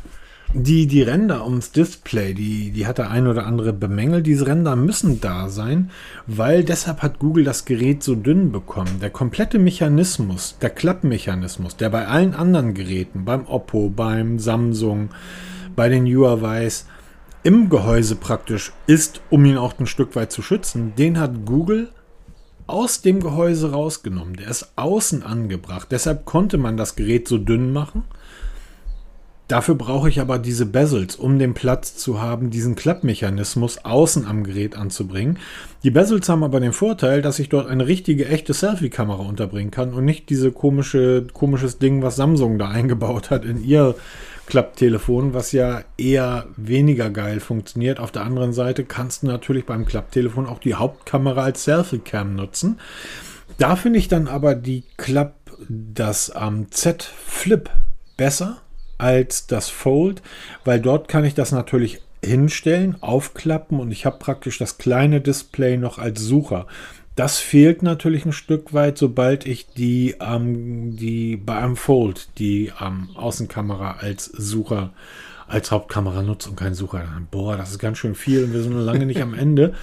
Die, 0.59 0.87
die 0.87 1.03
Ränder 1.03 1.45
ums 1.45 1.71
Display, 1.71 2.33
die, 2.33 2.71
die 2.71 2.87
hat 2.87 2.97
der 2.97 3.11
ein 3.11 3.27
oder 3.27 3.45
andere 3.45 3.75
bemängelt. 3.75 4.27
Diese 4.27 4.47
Ränder 4.47 4.75
müssen 4.75 5.21
da 5.21 5.51
sein, 5.51 5.91
weil 6.27 6.65
deshalb 6.65 7.03
hat 7.03 7.19
Google 7.19 7.45
das 7.45 7.67
Gerät 7.67 8.03
so 8.03 8.15
dünn 8.15 8.53
bekommen. 8.53 8.99
Der 9.03 9.11
komplette 9.11 9.59
Mechanismus, 9.59 10.57
der 10.63 10.71
Klappmechanismus, 10.71 11.77
der 11.77 11.91
bei 11.91 12.07
allen 12.07 12.33
anderen 12.35 12.73
Geräten, 12.73 13.27
beim 13.27 13.45
Oppo, 13.45 13.91
beim 13.91 14.39
Samsung, 14.39 15.11
bei 15.77 15.91
den 15.91 16.07
Huawei's, 16.07 16.87
im 17.43 17.69
Gehäuse 17.69 18.17
praktisch 18.17 18.73
ist, 18.87 19.21
um 19.29 19.45
ihn 19.45 19.59
auch 19.59 19.79
ein 19.79 19.87
Stück 19.87 20.17
weit 20.17 20.33
zu 20.33 20.41
schützen, 20.41 20.95
den 20.97 21.21
hat 21.21 21.45
Google 21.45 21.91
aus 22.67 23.03
dem 23.03 23.21
Gehäuse 23.21 23.73
rausgenommen. 23.73 24.37
Der 24.37 24.49
ist 24.49 24.73
außen 24.77 25.23
angebracht. 25.23 25.89
Deshalb 25.91 26.25
konnte 26.25 26.57
man 26.57 26.79
das 26.79 26.97
Gerät 26.97 27.29
so 27.29 27.37
dünn 27.37 27.75
machen. 27.75 28.05
Dafür 29.49 29.77
brauche 29.77 30.09
ich 30.09 30.21
aber 30.21 30.41
diese 30.41 30.67
Bezels, 30.67 31.15
um 31.15 31.39
den 31.39 31.55
Platz 31.55 31.97
zu 31.97 32.21
haben, 32.21 32.51
diesen 32.51 32.75
Klappmechanismus 32.75 33.79
außen 33.85 34.27
am 34.27 34.43
Gerät 34.43 34.77
anzubringen. 34.77 35.39
Die 35.85 35.93
Bezels 35.93 36.29
haben 36.29 36.43
aber 36.43 36.59
den 36.59 36.73
Vorteil, 36.73 37.23
dass 37.23 37.39
ich 37.39 37.49
dort 37.49 37.69
eine 37.69 37.87
richtige, 37.87 38.27
echte 38.27 38.55
Selfie-Kamera 38.55 39.23
unterbringen 39.23 39.71
kann 39.71 39.95
und 39.95 40.05
nicht 40.05 40.31
diese 40.31 40.51
komische, 40.51 41.27
komisches 41.33 41.79
Ding, 41.79 42.03
was 42.03 42.17
Samsung 42.17 42.59
da 42.59 42.69
eingebaut 42.71 43.31
hat 43.31 43.45
in 43.45 43.63
ihr 43.63 43.95
Klapptelefon, 44.47 45.33
was 45.33 45.53
ja 45.53 45.83
eher 45.97 46.47
weniger 46.57 47.11
geil 47.11 47.39
funktioniert. 47.39 48.01
Auf 48.01 48.11
der 48.11 48.23
anderen 48.23 48.53
Seite 48.53 48.85
kannst 48.85 49.23
du 49.23 49.29
natürlich 49.29 49.65
beim 49.65 49.87
Klapptelefon 49.87 50.47
auch 50.47 50.59
die 50.59 50.75
Hauptkamera 50.75 51.43
als 51.45 51.65
Selfie-Cam 51.65 52.35
nutzen. 52.35 52.81
Da 53.59 53.77
finde 53.77 54.01
ich 54.01 54.09
dann 54.09 54.27
aber 54.27 54.57
die 54.57 54.83
Klapp, 54.97 55.35
das 55.69 56.33
ähm, 56.37 56.67
Z 56.71 57.03
Flip 57.03 57.71
besser 58.17 58.59
als 58.99 59.47
das 59.47 59.69
Fold, 59.69 60.23
weil 60.65 60.81
dort 60.81 61.09
kann 61.09 61.25
ich 61.25 61.35
das 61.35 61.53
natürlich 61.53 62.01
hinstellen, 62.25 62.97
aufklappen 63.01 63.79
und 63.79 63.91
ich 63.91 64.07
habe 64.07 64.19
praktisch 64.19 64.59
das 64.59 64.79
kleine 64.79 65.21
Display 65.21 65.77
noch 65.77 65.99
als 65.99 66.21
Sucher. 66.21 66.67
Das 67.15 67.39
fehlt 67.39 67.83
natürlich 67.83 68.27
ein 68.27 68.33
Stück 68.33 68.75
weit, 68.75 68.99
sobald 68.99 69.47
ich 69.47 69.69
die, 69.69 70.17
ähm, 70.21 70.97
die 70.97 71.37
bei 71.37 71.57
einem 71.57 71.77
Fold 71.77 72.29
die 72.39 72.73
ähm, 72.81 73.09
Außenkamera 73.15 73.97
als 74.01 74.27
Sucher, 74.27 74.93
als 75.47 75.71
Hauptkamera 75.71 76.23
nutze 76.23 76.51
und 76.51 76.57
kein 76.57 76.75
Sucher. 76.75 77.05
Boah, 77.31 77.57
das 77.57 77.71
ist 77.71 77.79
ganz 77.79 77.99
schön 77.99 78.15
viel 78.15 78.45
und 78.45 78.53
wir 78.53 78.63
sind 78.63 78.75
noch 78.75 78.85
lange 78.85 79.07
nicht 79.07 79.23
am 79.23 79.33
Ende. 79.39 79.75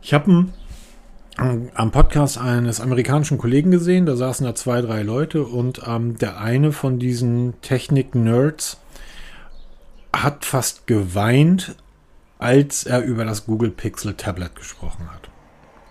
Ich 0.00 0.14
habe 0.14 0.46
am 1.38 1.92
Podcast 1.92 2.36
eines 2.38 2.80
amerikanischen 2.80 3.38
Kollegen 3.38 3.70
gesehen, 3.70 4.06
da 4.06 4.16
saßen 4.16 4.44
da 4.44 4.56
zwei, 4.56 4.80
drei 4.80 5.02
Leute 5.02 5.44
und 5.44 5.82
ähm, 5.86 6.18
der 6.18 6.40
eine 6.40 6.72
von 6.72 6.98
diesen 6.98 7.54
Technik-Nerds 7.62 8.78
hat 10.12 10.44
fast 10.44 10.88
geweint, 10.88 11.76
als 12.38 12.84
er 12.84 13.02
über 13.02 13.24
das 13.24 13.46
Google 13.46 13.70
Pixel 13.70 14.14
Tablet 14.14 14.56
gesprochen 14.56 15.08
hat. 15.12 15.28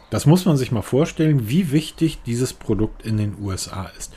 Das 0.09 0.25
muss 0.25 0.45
man 0.45 0.57
sich 0.57 0.71
mal 0.71 0.81
vorstellen, 0.81 1.47
wie 1.49 1.71
wichtig 1.71 2.19
dieses 2.25 2.53
Produkt 2.53 3.05
in 3.05 3.17
den 3.17 3.37
USA 3.41 3.89
ist. 3.97 4.13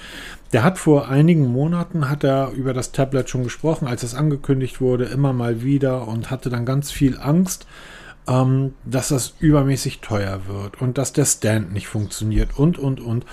Der 0.53 0.65
hat 0.65 0.79
vor 0.79 1.09
einigen 1.09 1.47
Monaten 1.47 2.09
hat 2.09 2.25
er 2.25 2.51
über 2.51 2.75
das 2.75 2.91
Tablet 2.91 3.31
schon 3.31 3.45
gesprochen, 3.45 3.87
als 3.87 4.03
es 4.03 4.17
angekündigt 4.17 4.81
wurde, 4.81 5.05
immer 5.05 5.33
mal 5.33 5.63
wieder 5.63 6.09
und 6.09 6.31
hatte 6.31 6.51
dann 6.51 6.67
ganz 6.67 6.91
viel 6.91 7.19
Angst, 7.19 7.67
ähm, 8.31 8.75
dass 8.85 9.09
das 9.09 9.35
übermäßig 9.41 10.01
teuer 10.01 10.43
wird 10.47 10.81
und 10.81 10.97
dass 10.97 11.13
der 11.13 11.25
Stand 11.25 11.73
nicht 11.73 11.89
funktioniert 11.89 12.57
und 12.57 12.79
und 12.79 13.01
und. 13.01 13.27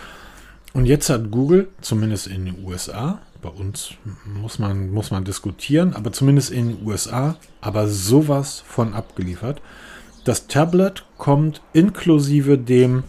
Und 0.74 0.86
jetzt 0.86 1.10
hat 1.10 1.32
Google, 1.32 1.70
zumindest 1.82 2.28
in 2.28 2.45
den 2.45 2.66
USA, 2.66 3.20
bei 3.41 3.50
uns 3.50 3.91
muss 4.26 4.60
man, 4.60 4.91
muss 4.91 5.12
man 5.12 5.24
diskutieren, 5.24 5.93
aber 5.93 6.12
zumindest 6.12 6.52
in 6.52 6.70
den 6.70 6.88
USA, 6.88 7.38
aber 7.62 7.88
sowas 7.88 8.64
von 8.66 8.93
abgeliefert. 8.93 9.62
Das 10.24 10.48
Tablet 10.48 11.06
kommt 11.18 11.62
inklusive 11.74 12.58
dem 12.58 13.04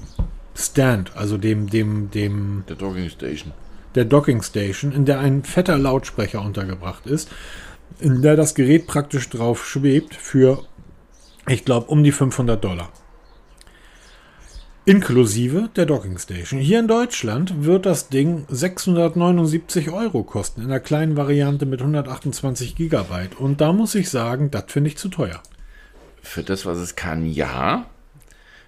Stand, 0.55 1.17
also 1.17 1.39
dem, 1.39 1.69
dem, 1.69 2.11
dem. 2.11 2.65
Der 2.69 2.77
Docking 2.77 3.09
Station. 3.09 3.53
Der 3.95 4.05
Docking 4.05 4.43
Station, 4.43 4.93
in 4.93 5.05
der 5.05 5.21
ein 5.21 5.43
fetter 5.43 5.79
Lautsprecher 5.79 6.43
untergebracht 6.43 7.07
ist, 7.07 7.31
in 7.99 8.23
der 8.23 8.37
das 8.37 8.55
Gerät 8.55 8.87
praktisch 8.87 9.29
drauf 9.31 9.67
schwebt 9.67 10.15
für, 10.15 10.65
ich 11.49 11.65
glaube, 11.65 11.87
um 11.87 12.03
die 12.03 12.13
500 12.13 12.63
Dollar. 12.63 12.91
Inklusive 14.85 15.69
der 15.77 15.85
Docking 15.85 16.19
Station. 16.19 16.61
Hier 16.61 16.79
in 16.79 16.89
Deutschland 16.89 17.65
wird 17.65 17.85
das 17.85 18.09
Ding 18.09 18.47
679 18.49 19.91
Euro 19.91 20.23
kosten, 20.23 20.63
in 20.63 20.69
einer 20.69 20.81
kleinen 20.81 21.17
Variante 21.17 21.67
mit 21.67 21.81
128 21.81 22.75
Gigabyte. 22.75 23.39
Und 23.39 23.61
da 23.61 23.73
muss 23.73 23.95
ich 23.95 24.09
sagen, 24.09 24.51
das 24.51 24.65
finde 24.69 24.89
ich 24.89 24.97
zu 24.97 25.09
teuer 25.09 25.43
für 26.29 26.43
das, 26.43 26.67
was 26.67 26.79
es 26.79 26.95
kann, 26.95 27.27
ja. 27.27 27.87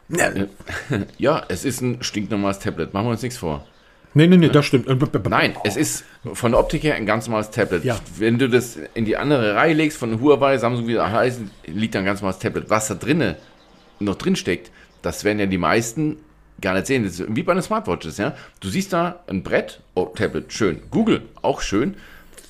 Ja, 0.08 0.28
äh, 0.28 0.48
ja 1.18 1.44
es 1.48 1.64
ist 1.64 1.80
ein 1.80 2.02
stinknormales 2.02 2.58
Tablet. 2.58 2.94
Machen 2.94 3.06
wir 3.06 3.10
uns 3.12 3.22
nichts 3.22 3.38
vor. 3.38 3.66
Nee, 4.14 4.26
nee, 4.26 4.36
nee, 4.36 4.48
das 4.48 4.66
stimmt. 4.66 4.88
Nein, 5.28 5.54
es 5.64 5.76
ist 5.76 6.04
von 6.32 6.52
der 6.52 6.60
Optik 6.60 6.82
her 6.82 6.94
ein 6.96 7.06
ganz 7.06 7.26
normales 7.26 7.50
Tablet. 7.50 7.84
Ja. 7.84 7.98
Wenn 8.18 8.38
du 8.38 8.48
das 8.48 8.78
in 8.94 9.04
die 9.04 9.16
andere 9.16 9.54
Reihe 9.54 9.74
legst, 9.74 9.98
von 9.98 10.20
Huawei, 10.20 10.58
Samsung, 10.58 10.86
wie 10.88 10.94
das 10.94 11.10
heißt, 11.10 11.40
liegt 11.66 11.94
da 11.94 12.00
ein 12.00 12.04
ganz 12.04 12.20
normales 12.20 12.40
Tablet. 12.40 12.70
Was 12.70 12.88
da 12.88 12.94
drinnen 12.94 13.36
noch 14.00 14.16
drin 14.16 14.34
steckt, 14.34 14.70
das 15.02 15.24
werden 15.24 15.38
ja 15.38 15.46
die 15.46 15.58
meisten 15.58 16.16
gar 16.60 16.74
nicht 16.74 16.86
sehen. 16.86 17.04
Das 17.04 17.20
ist 17.20 17.34
wie 17.34 17.42
bei 17.42 17.54
den 17.54 17.62
Smartwatches, 17.62 18.18
ja. 18.18 18.34
Du 18.60 18.68
siehst 18.68 18.92
da 18.92 19.20
ein 19.28 19.42
Brett, 19.42 19.80
oh, 19.94 20.06
Tablet, 20.06 20.52
schön. 20.52 20.80
Google, 20.90 21.22
auch 21.42 21.60
schön 21.60 21.94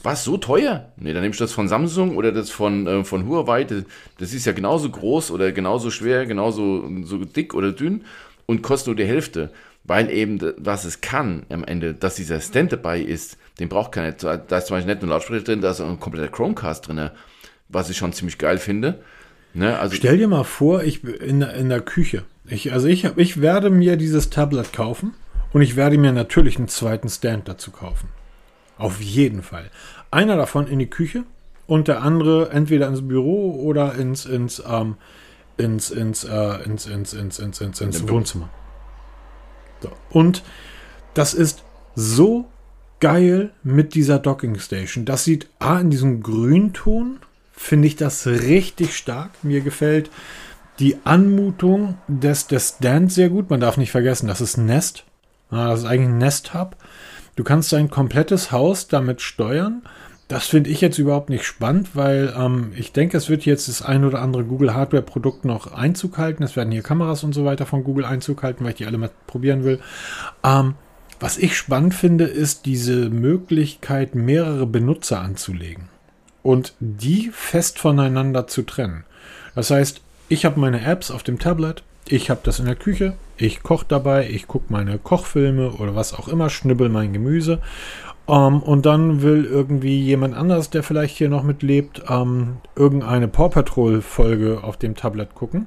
was 0.03 0.25
so 0.25 0.37
teuer? 0.37 0.89
Nee, 0.97 1.13
dann 1.13 1.23
nimmst 1.23 1.41
du 1.41 1.45
das 1.45 1.53
von 1.53 1.69
Samsung 1.69 2.17
oder 2.17 2.33
das 2.33 2.51
von, 2.51 2.87
äh, 2.87 3.05
von 3.05 3.27
Huawei. 3.27 3.65
Das, 3.65 3.85
das, 4.19 4.33
ist 4.33 4.47
ja 4.47 4.53
genauso 4.53 4.89
groß 4.91 5.31
oder 5.31 5.53
genauso 5.53 5.91
schwer, 5.91 6.27
genauso 6.27 6.89
so 7.05 7.19
dick 7.25 7.55
oder 7.55 7.73
dünn 7.73 8.05
und 8.47 8.63
kostet 8.63 8.89
nur 8.89 8.97
die 8.97 9.05
Hälfte. 9.05 9.51
Weil 9.91 10.09
eben, 10.09 10.39
was 10.57 10.85
es 10.85 11.01
kann 11.01 11.43
am 11.49 11.65
Ende, 11.65 11.95
dass 11.95 12.15
dieser 12.15 12.41
Stand 12.41 12.71
dabei 12.71 13.01
ist, 13.01 13.37
den 13.59 13.69
braucht 13.69 13.91
keiner. 13.91 14.13
Da 14.13 14.37
ist 14.57 14.69
zum 14.69 14.77
Beispiel 14.77 14.95
nicht 14.95 15.03
nur 15.03 15.11
Lautsprecher 15.11 15.43
drin, 15.43 15.63
da 15.63 15.73
ist 15.73 15.81
auch 15.81 15.89
ein 15.89 15.99
kompletter 15.99 16.29
Chromecast 16.29 16.87
drin, 16.87 17.11
was 17.69 17.91
ich 17.91 17.97
schon 17.97 18.13
ziemlich 18.13 18.39
geil 18.39 18.59
finde. 18.59 19.01
Ne, 19.53 19.77
also 19.77 19.97
Stell 19.97 20.17
dir 20.17 20.29
mal 20.29 20.45
vor, 20.45 20.85
ich 20.85 21.03
in, 21.03 21.43
in 21.43 21.69
der 21.69 21.81
Küche. 21.81 22.23
Ich, 22.47 22.73
also 22.73 22.87
ich, 22.87 23.03
ich 23.17 23.41
werde 23.41 23.69
mir 23.69 23.97
dieses 23.97 24.31
Tablet 24.31 24.73
kaufen 24.73 25.13
und 25.53 25.63
ich 25.63 25.75
werde 25.75 25.99
mir 25.99 26.13
natürlich 26.13 26.59
einen 26.59 26.69
zweiten 26.69 27.09
Stand 27.09 27.49
dazu 27.49 27.73
kaufen. 27.73 28.11
Auf 28.79 29.01
jeden 29.01 29.43
Fall. 29.43 29.73
Einer 30.13 30.37
davon 30.37 30.69
in 30.69 30.79
die 30.79 30.87
Küche 30.87 31.25
und 31.67 31.89
der 31.89 32.03
andere 32.03 32.51
entweder 32.51 32.87
ins 32.87 33.09
Büro 33.09 33.61
oder 33.61 33.97
ins, 33.97 34.25
ins, 34.25 34.63
ähm, 34.65 34.99
ins, 35.57 35.91
ins, 35.91 36.23
äh, 36.23 36.63
ins, 36.63 36.87
ins, 36.87 37.13
ins, 37.13 37.41
ins, 37.41 37.61
ins, 37.61 37.81
ins 37.81 38.09
Wohnzimmer. 38.09 38.51
Und 40.11 40.43
das 41.15 41.35
ist 41.35 41.65
so 41.95 42.49
geil 43.01 43.53
mit 43.63 43.95
dieser 43.95 44.19
Docking 44.19 44.59
Station. 44.59 45.05
Das 45.05 45.25
sieht 45.25 45.49
A 45.59 45.81
in 45.81 45.91
diesem 45.91 46.23
Grünton, 46.23 47.19
finde 47.53 47.89
ich 47.89 47.97
das 47.97 48.27
richtig 48.27 48.97
stark. 48.97 49.31
Mir 49.43 49.61
gefällt 49.61 50.11
die 50.79 50.97
Anmutung 51.05 51.99
des, 52.09 52.47
des 52.47 52.77
Stands 52.79 53.15
sehr 53.15 53.29
gut. 53.29 53.51
Man 53.51 53.61
darf 53.61 53.77
nicht 53.77 53.91
vergessen, 53.91 54.29
das 54.29 54.41
ist 54.41 54.57
Nest. 54.57 55.05
Das 55.51 55.81
ist 55.81 55.87
eigentlich 55.87 56.09
ein 56.09 56.19
Nest-Hub. 56.19 56.77
Du 57.37 57.45
kannst 57.45 57.73
dein 57.73 57.91
komplettes 57.91 58.53
Haus 58.53 58.89
damit 58.89 59.21
steuern. 59.21 59.83
Das 60.31 60.47
finde 60.47 60.71
ich 60.71 60.81
jetzt 60.81 60.99
überhaupt 60.99 61.29
nicht 61.29 61.43
spannend, 61.45 61.97
weil 61.97 62.33
ähm, 62.39 62.71
ich 62.77 62.93
denke, 62.93 63.17
es 63.17 63.29
wird 63.29 63.45
jetzt 63.45 63.67
das 63.67 63.83
ein 63.83 64.05
oder 64.05 64.23
andere 64.23 64.45
Google 64.45 64.75
Hardware-Produkt 64.75 65.45
noch 65.45 65.73
Einzug 65.73 66.19
halten. 66.19 66.45
Es 66.45 66.55
werden 66.55 66.71
hier 66.71 66.85
Kameras 66.85 67.25
und 67.25 67.33
so 67.33 67.45
weiter 67.45 67.67
von 67.67 67.83
Google 67.83 68.05
Einzug 68.05 68.45
halten, 68.45 68.63
weil 68.63 68.71
ich 68.71 68.77
die 68.77 68.87
alle 68.87 68.97
mal 68.97 69.11
probieren 69.27 69.65
will. 69.65 69.81
Ähm, 70.45 70.75
was 71.19 71.37
ich 71.37 71.57
spannend 71.57 71.97
finde, 71.97 72.27
ist 72.27 72.65
diese 72.65 73.11
Möglichkeit, 73.11 74.15
mehrere 74.15 74.67
Benutzer 74.67 75.21
anzulegen 75.21 75.89
und 76.45 76.75
die 76.79 77.31
fest 77.33 77.81
voneinander 77.81 78.47
zu 78.47 78.63
trennen. 78.63 79.03
Das 79.57 79.73
heißt, 79.73 80.01
ich 80.29 80.45
habe 80.45 80.61
meine 80.61 80.81
Apps 80.81 81.11
auf 81.11 81.25
dem 81.25 81.41
Tablet, 81.41 81.83
ich 82.07 82.31
habe 82.31 82.41
das 82.45 82.61
in 82.61 82.67
der 82.67 82.77
Küche, 82.77 83.15
ich 83.37 83.65
koche 83.65 83.87
dabei, 83.89 84.31
ich 84.31 84.47
gucke 84.47 84.73
meine 84.73 84.99
Kochfilme 84.99 85.73
oder 85.73 85.97
was 85.97 86.15
auch 86.15 86.29
immer, 86.29 86.51
schnibbel 86.51 86.89
mein 86.89 87.13
Gemüse 87.13 87.61
ähm, 88.31 88.63
und 88.63 88.87
dann 88.87 89.23
will 89.23 89.45
irgendwie 89.45 90.01
jemand 90.01 90.35
anders, 90.35 90.71
der 90.71 90.83
vielleicht 90.83 91.17
hier 91.17 91.29
noch 91.29 91.43
mitlebt, 91.43 92.03
ähm, 92.09 92.59
irgendeine 92.77 93.29
Paw 93.29 93.49
Patrol 93.49 94.01
Folge 94.03 94.63
auf 94.63 94.77
dem 94.77 94.95
Tablet 94.95 95.35
gucken. 95.35 95.67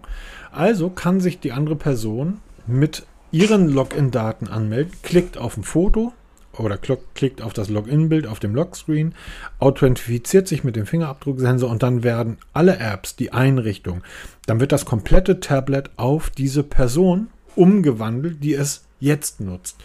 Also 0.51 0.89
kann 0.89 1.20
sich 1.20 1.39
die 1.39 1.51
andere 1.51 1.76
Person 1.76 2.39
mit 2.66 3.05
ihren 3.32 3.68
Login-Daten 3.68 4.47
anmelden, 4.47 4.93
klickt 5.01 5.38
auf 5.38 5.57
ein 5.57 5.64
Foto 5.64 6.14
oder 6.57 6.78
klickt 6.78 7.41
auf 7.41 7.51
das 7.51 7.70
Login-Bild 7.70 8.28
auf 8.28 8.39
dem 8.39 8.53
Logscreen, 8.53 9.16
authentifiziert 9.59 10.47
sich 10.47 10.64
mit 10.64 10.76
dem 10.76 10.86
Fingerabdrucksensor 10.86 11.70
und 11.70 11.84
dann 11.84 12.03
werden 12.03 12.38
alle 12.53 12.78
Apps, 12.78 13.16
die 13.16 13.34
Einrichtung, 13.34 14.03
dann 14.45 14.59
wird 14.59 14.72
das 14.72 14.86
komplette 14.86 15.39
Tablet 15.39 15.89
auf 15.97 16.30
diese 16.30 16.64
Person 16.64 17.28
umgewandelt, 17.55 18.43
die 18.43 18.53
es 18.53 18.86
jetzt 18.99 19.41
nutzt. 19.41 19.78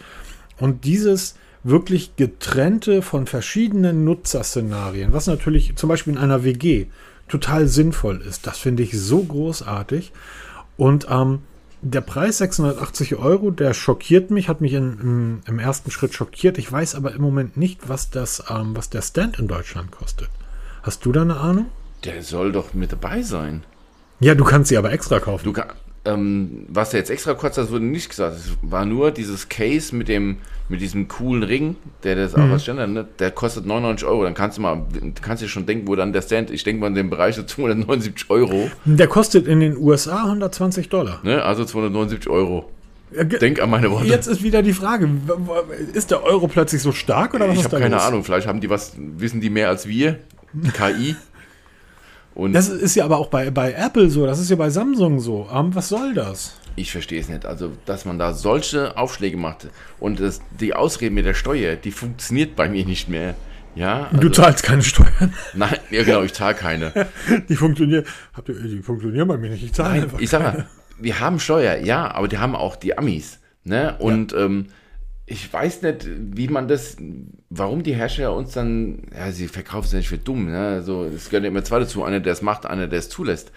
Und 0.59 0.85
dieses 0.85 1.35
wirklich 1.63 2.15
getrennte 2.15 3.01
von 3.01 3.27
verschiedenen 3.27 4.03
Nutzerszenarien, 4.05 5.13
was 5.13 5.27
natürlich 5.27 5.75
zum 5.75 5.89
Beispiel 5.89 6.13
in 6.13 6.19
einer 6.19 6.43
WG 6.43 6.87
total 7.27 7.67
sinnvoll 7.67 8.21
ist. 8.21 8.47
Das 8.47 8.57
finde 8.57 8.83
ich 8.83 8.99
so 8.99 9.23
großartig. 9.23 10.11
Und 10.77 11.07
ähm, 11.09 11.39
der 11.81 12.01
Preis 12.01 12.39
680 12.39 13.15
Euro, 13.15 13.51
der 13.51 13.73
schockiert 13.73 14.31
mich, 14.31 14.49
hat 14.49 14.61
mich 14.61 14.73
in, 14.73 14.99
im, 14.99 15.41
im, 15.45 15.59
ersten 15.59 15.91
Schritt 15.91 16.13
schockiert. 16.13 16.57
Ich 16.57 16.69
weiß 16.69 16.95
aber 16.95 17.13
im 17.13 17.21
Moment 17.21 17.55
nicht, 17.55 17.87
was, 17.87 18.09
das, 18.09 18.43
ähm, 18.49 18.75
was 18.75 18.89
der 18.89 19.01
Stand 19.01 19.39
in 19.39 19.47
Deutschland 19.47 19.91
kostet. 19.91 20.29
Hast 20.83 21.05
du 21.05 21.11
da 21.11 21.21
eine 21.21 21.37
Ahnung? 21.37 21.67
Der 22.03 22.23
soll 22.23 22.51
doch 22.51 22.73
mit 22.73 22.91
dabei 22.91 23.21
sein. 23.21 23.63
Ja, 24.19 24.35
du 24.35 24.43
kannst 24.43 24.69
sie 24.69 24.77
aber 24.77 24.91
extra 24.91 25.19
kaufen. 25.19 25.45
Du 25.45 25.53
kann, 25.53 25.69
ähm, 26.05 26.65
was 26.69 26.91
der 26.91 26.99
jetzt 26.99 27.09
extra 27.09 27.33
kostet, 27.33 27.65
das 27.65 27.71
wurde 27.71 27.85
nicht 27.85 28.09
gesagt. 28.09 28.37
Es 28.37 28.51
war 28.61 28.85
nur 28.85 29.11
dieses 29.11 29.49
Case 29.49 29.95
mit 29.95 30.07
dem 30.07 30.37
mit 30.69 30.81
diesem 30.81 31.07
coolen 31.07 31.43
Ring, 31.43 31.75
der 32.03 32.15
das 32.15 32.35
mhm. 32.35 32.43
auch 32.43 32.49
was 32.51 32.63
Standard, 32.63 32.89
ne? 32.89 33.07
der 33.17 33.31
kostet 33.31 33.65
99 33.65 34.07
Euro. 34.07 34.23
Dann 34.23 34.35
kannst 34.35 34.57
du 34.57 34.61
mal, 34.61 34.85
kannst 35.21 35.43
du 35.43 35.47
schon 35.47 35.65
denken, 35.65 35.87
wo 35.87 35.95
dann 35.95 36.13
der 36.13 36.21
Stand, 36.21 36.51
ich 36.51 36.63
denke 36.63 36.79
mal 36.79 36.87
in 36.87 36.93
dem 36.93 37.09
Bereich 37.09 37.35
so 37.35 37.43
279 37.43 38.29
Euro. 38.29 38.69
Der 38.85 39.07
kostet 39.07 39.47
in 39.47 39.59
den 39.59 39.77
USA 39.77 40.25
120 40.25 40.89
Dollar. 40.89 41.19
Ne? 41.23 41.43
Also 41.43 41.65
279 41.65 42.29
Euro. 42.29 42.69
Denk 43.11 43.59
an 43.59 43.71
meine 43.71 43.89
Worte. 43.89 44.05
Jetzt 44.05 44.27
ist 44.27 44.43
wieder 44.43 44.61
die 44.61 44.73
Frage, 44.73 45.09
ist 45.93 46.11
der 46.11 46.23
Euro 46.23 46.47
plötzlich 46.47 46.83
so 46.83 46.91
stark 46.91 47.33
oder 47.33 47.49
was 47.49 47.57
Ich 47.57 47.63
habe 47.63 47.79
keine 47.79 47.95
los? 47.95 48.03
Ahnung, 48.03 48.23
vielleicht 48.23 48.47
haben 48.47 48.61
die 48.61 48.69
was, 48.69 48.93
wissen 48.97 49.41
die 49.41 49.49
mehr 49.49 49.69
als 49.69 49.87
wir, 49.87 50.19
KI. 50.73 51.15
Und 52.35 52.53
das 52.53 52.69
ist 52.69 52.95
ja 52.95 53.05
aber 53.05 53.17
auch 53.17 53.27
bei, 53.27 53.49
bei 53.51 53.73
Apple 53.73 54.09
so, 54.09 54.25
das 54.25 54.39
ist 54.39 54.49
ja 54.49 54.55
bei 54.55 54.69
Samsung 54.69 55.19
so. 55.19 55.47
Um, 55.53 55.75
was 55.75 55.89
soll 55.89 56.13
das? 56.13 56.55
Ich 56.75 56.91
verstehe 56.91 57.19
es 57.19 57.27
nicht. 57.27 57.45
Also, 57.45 57.71
dass 57.85 58.05
man 58.05 58.17
da 58.19 58.33
solche 58.33 58.95
Aufschläge 58.97 59.35
macht 59.35 59.67
und 59.99 60.19
das, 60.19 60.39
die 60.59 60.73
Ausrede 60.73 61.11
mit 61.11 61.25
der 61.25 61.33
Steuer, 61.33 61.75
die 61.75 61.91
funktioniert 61.91 62.55
bei 62.55 62.69
mir 62.69 62.85
nicht 62.85 63.09
mehr. 63.09 63.35
Ja, 63.75 64.05
also, 64.05 64.21
du 64.21 64.29
zahlst 64.29 64.63
keine 64.63 64.81
Steuern. 64.81 65.33
Nein, 65.53 65.77
ja 65.91 66.03
genau, 66.03 66.23
ich 66.23 66.33
zahle 66.33 66.55
keine. 66.55 67.07
die 67.49 67.55
funktionieren, 67.55 68.05
die 68.47 68.81
funktionieren 68.81 69.27
bei 69.27 69.37
mir 69.37 69.49
nicht. 69.49 69.63
Ich 69.63 69.73
zahle 69.73 70.03
einfach. 70.03 70.19
Ich 70.19 70.29
sag 70.29 70.41
mal, 70.41 70.67
wir 70.97 71.19
haben 71.19 71.39
Steuer, 71.39 71.77
ja, 71.77 72.11
aber 72.11 72.27
die 72.27 72.37
haben 72.37 72.55
auch 72.55 72.75
die 72.75 72.97
Amis. 72.97 73.39
Ne? 73.63 73.95
Und 73.99 74.31
ja. 74.31 74.45
ähm, 74.45 74.67
ich 75.29 75.51
weiß 75.51 75.83
nicht, 75.83 76.07
wie 76.07 76.47
man 76.47 76.67
das, 76.67 76.97
warum 77.49 77.83
die 77.83 77.93
Hersteller 77.93 78.35
uns 78.35 78.53
dann, 78.53 79.03
ja, 79.15 79.31
sie 79.31 79.47
verkaufen 79.47 79.85
es 79.85 79.93
nicht 79.93 80.09
für 80.09 80.17
dumm, 80.17 80.45
ne? 80.45 80.69
Also, 80.69 81.05
es 81.05 81.29
gehört 81.29 81.45
immer 81.45 81.63
zwei 81.63 81.79
dazu, 81.79 82.03
einer, 82.03 82.19
der 82.19 82.33
es 82.33 82.41
macht, 82.41 82.65
einer, 82.65 82.87
der 82.87 82.99
es 82.99 83.09
zulässt. 83.09 83.51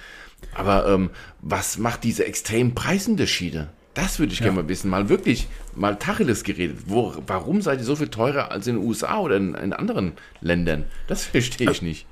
Aber 0.55 0.87
ähm, 0.87 1.11
was 1.41 1.79
macht 1.79 2.05
diese 2.05 2.27
extremen 2.27 2.75
Preisunterschiede? 2.75 3.69
Das 3.95 4.19
würde 4.19 4.33
ich 4.33 4.41
ja. 4.41 4.47
gerne 4.47 4.63
mal 4.63 4.69
wissen. 4.69 4.91
Mal 4.91 5.09
wirklich, 5.09 5.49
mal 5.75 5.97
Tacheles 5.97 6.45
geredet. 6.45 6.79
Wo, 6.87 7.15
warum 7.27 7.63
seid 7.63 7.79
ihr 7.79 7.85
so 7.85 7.97
viel 7.97 8.09
teurer 8.09 8.51
als 8.51 8.67
in 8.67 8.77
den 8.77 8.85
USA 8.85 9.19
oder 9.21 9.37
in, 9.37 9.55
in 9.55 9.73
anderen 9.73 10.13
Ländern? 10.41 10.85
Das 11.07 11.25
verstehe 11.27 11.71
ich 11.71 11.83
nicht. 11.83 12.07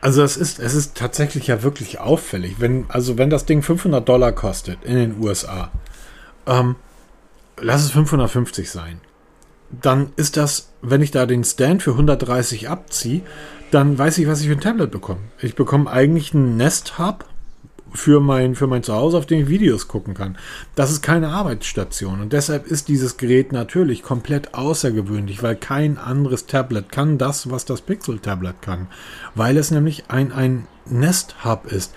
Also 0.00 0.22
es 0.22 0.36
ist, 0.36 0.58
es 0.60 0.74
ist 0.74 0.96
tatsächlich 0.96 1.48
ja 1.48 1.62
wirklich 1.62 1.98
auffällig. 1.98 2.56
Wenn, 2.58 2.86
also 2.88 3.18
wenn 3.18 3.28
das 3.28 3.44
Ding 3.44 3.62
500 3.62 4.08
Dollar 4.08 4.32
kostet 4.32 4.82
in 4.84 4.94
den 4.94 5.18
USA, 5.20 5.70
ähm, 6.46 6.76
lass 7.60 7.84
es 7.84 7.90
550 7.90 8.70
sein. 8.70 9.00
Dann 9.70 10.12
ist 10.16 10.36
das, 10.36 10.72
wenn 10.82 11.02
ich 11.02 11.10
da 11.10 11.26
den 11.26 11.44
Stand 11.44 11.82
für 11.82 11.92
130 11.92 12.68
abziehe, 12.68 13.22
dann 13.70 13.98
weiß 13.98 14.18
ich, 14.18 14.26
was 14.26 14.40
ich 14.40 14.48
für 14.48 14.54
ein 14.54 14.60
Tablet 14.60 14.90
bekomme. 14.90 15.20
Ich 15.40 15.54
bekomme 15.54 15.90
eigentlich 15.90 16.34
einen 16.34 16.56
Nest 16.56 16.98
Hub 16.98 17.24
für 17.92 18.20
mein, 18.20 18.54
für 18.54 18.66
mein 18.66 18.82
Zuhause, 18.82 19.18
auf 19.18 19.26
dem 19.26 19.42
ich 19.42 19.48
Videos 19.48 19.88
gucken 19.88 20.14
kann. 20.14 20.38
Das 20.74 20.90
ist 20.90 21.02
keine 21.02 21.28
Arbeitsstation 21.28 22.20
und 22.20 22.32
deshalb 22.32 22.66
ist 22.66 22.88
dieses 22.88 23.16
Gerät 23.16 23.52
natürlich 23.52 24.02
komplett 24.02 24.54
außergewöhnlich, 24.54 25.42
weil 25.42 25.56
kein 25.56 25.98
anderes 25.98 26.46
Tablet 26.46 26.90
kann 26.90 27.18
das, 27.18 27.50
was 27.50 27.64
das 27.64 27.80
Pixel 27.80 28.18
Tablet 28.18 28.62
kann, 28.62 28.88
weil 29.34 29.56
es 29.56 29.70
nämlich 29.70 30.04
ein, 30.08 30.32
ein 30.32 30.66
Nest 30.86 31.44
Hub 31.44 31.66
ist. 31.70 31.94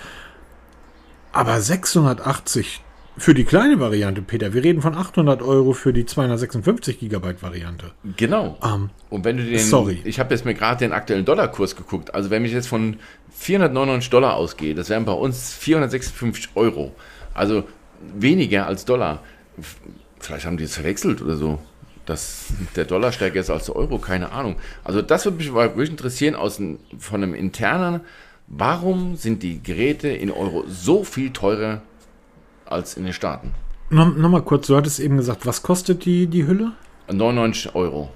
Aber 1.31 1.59
680 1.59 2.83
für 3.17 3.33
die 3.33 3.43
kleine 3.43 3.79
Variante, 3.79 4.21
Peter, 4.21 4.53
wir 4.53 4.63
reden 4.63 4.81
von 4.81 4.95
800 4.95 5.41
Euro 5.43 5.73
für 5.73 5.93
die 5.93 6.05
256 6.05 6.99
Gigabyte 6.99 7.43
Variante. 7.43 7.91
Genau. 8.17 8.57
Ähm, 8.63 8.89
und 9.09 9.23
wenn 9.23 9.37
du 9.37 9.43
den, 9.43 9.59
sorry. 9.59 10.01
ich 10.03 10.19
habe 10.19 10.33
jetzt 10.33 10.45
mir 10.45 10.55
gerade 10.55 10.79
den 10.79 10.93
aktuellen 10.93 11.23
Dollarkurs 11.23 11.75
geguckt. 11.75 12.15
Also 12.15 12.31
wenn 12.31 12.43
ich 12.43 12.51
jetzt 12.51 12.67
von 12.67 12.97
499 13.31 14.09
Dollar 14.09 14.35
ausgehe, 14.35 14.73
das 14.73 14.89
wären 14.89 15.05
bei 15.05 15.13
uns 15.13 15.53
456 15.53 16.49
Euro. 16.55 16.95
Also 17.33 17.65
weniger 18.15 18.65
als 18.65 18.85
Dollar. 18.85 19.21
Vielleicht 20.19 20.45
haben 20.45 20.57
die 20.57 20.63
es 20.63 20.75
verwechselt 20.75 21.21
oder 21.21 21.35
so. 21.35 21.59
Dass 22.05 22.47
der 22.75 22.85
Dollar 22.85 23.11
stärker 23.11 23.39
ist 23.39 23.49
als 23.49 23.67
der 23.67 23.75
Euro, 23.75 23.99
keine 23.99 24.31
Ahnung. 24.31 24.55
Also 24.83 25.01
das 25.01 25.23
würde 25.25 25.37
mich 25.37 25.53
wirklich 25.53 25.89
interessieren 25.89 26.35
aus 26.35 26.59
von 26.97 27.23
einem 27.23 27.35
internen. 27.35 28.01
Warum 28.47 29.15
sind 29.15 29.41
die 29.43 29.61
Geräte 29.61 30.09
in 30.09 30.31
Euro 30.31 30.65
so 30.67 31.03
viel 31.03 31.31
teurer 31.31 31.81
als 32.73 32.95
in 32.95 33.05
den 33.05 33.13
Staaten. 33.13 33.53
Nochmal 33.89 34.29
noch 34.29 34.45
kurz, 34.45 34.67
du 34.67 34.75
hattest 34.75 34.99
eben 34.99 35.17
gesagt, 35.17 35.45
was 35.45 35.61
kostet 35.61 36.05
die, 36.05 36.27
die 36.27 36.47
Hülle? 36.47 36.71
99 37.11 37.75
Euro. 37.75 38.09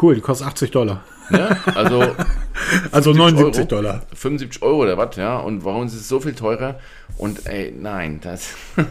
Cool, 0.00 0.14
die 0.14 0.20
kostet 0.20 0.46
80 0.46 0.70
Dollar. 0.70 1.04
Ja, 1.30 1.56
also, 1.74 2.02
also 2.92 3.12
79 3.12 3.60
Euro, 3.60 3.68
Dollar. 3.68 4.02
75 4.14 4.62
Euro 4.62 4.82
oder 4.82 4.96
was, 4.96 5.16
ja. 5.16 5.38
Und 5.38 5.64
warum 5.64 5.86
ist 5.86 5.94
es 5.94 6.08
so 6.08 6.20
viel 6.20 6.34
teurer? 6.34 6.78
Und 7.16 7.46
ey, 7.46 7.74
nein, 7.76 8.20
das. 8.22 8.54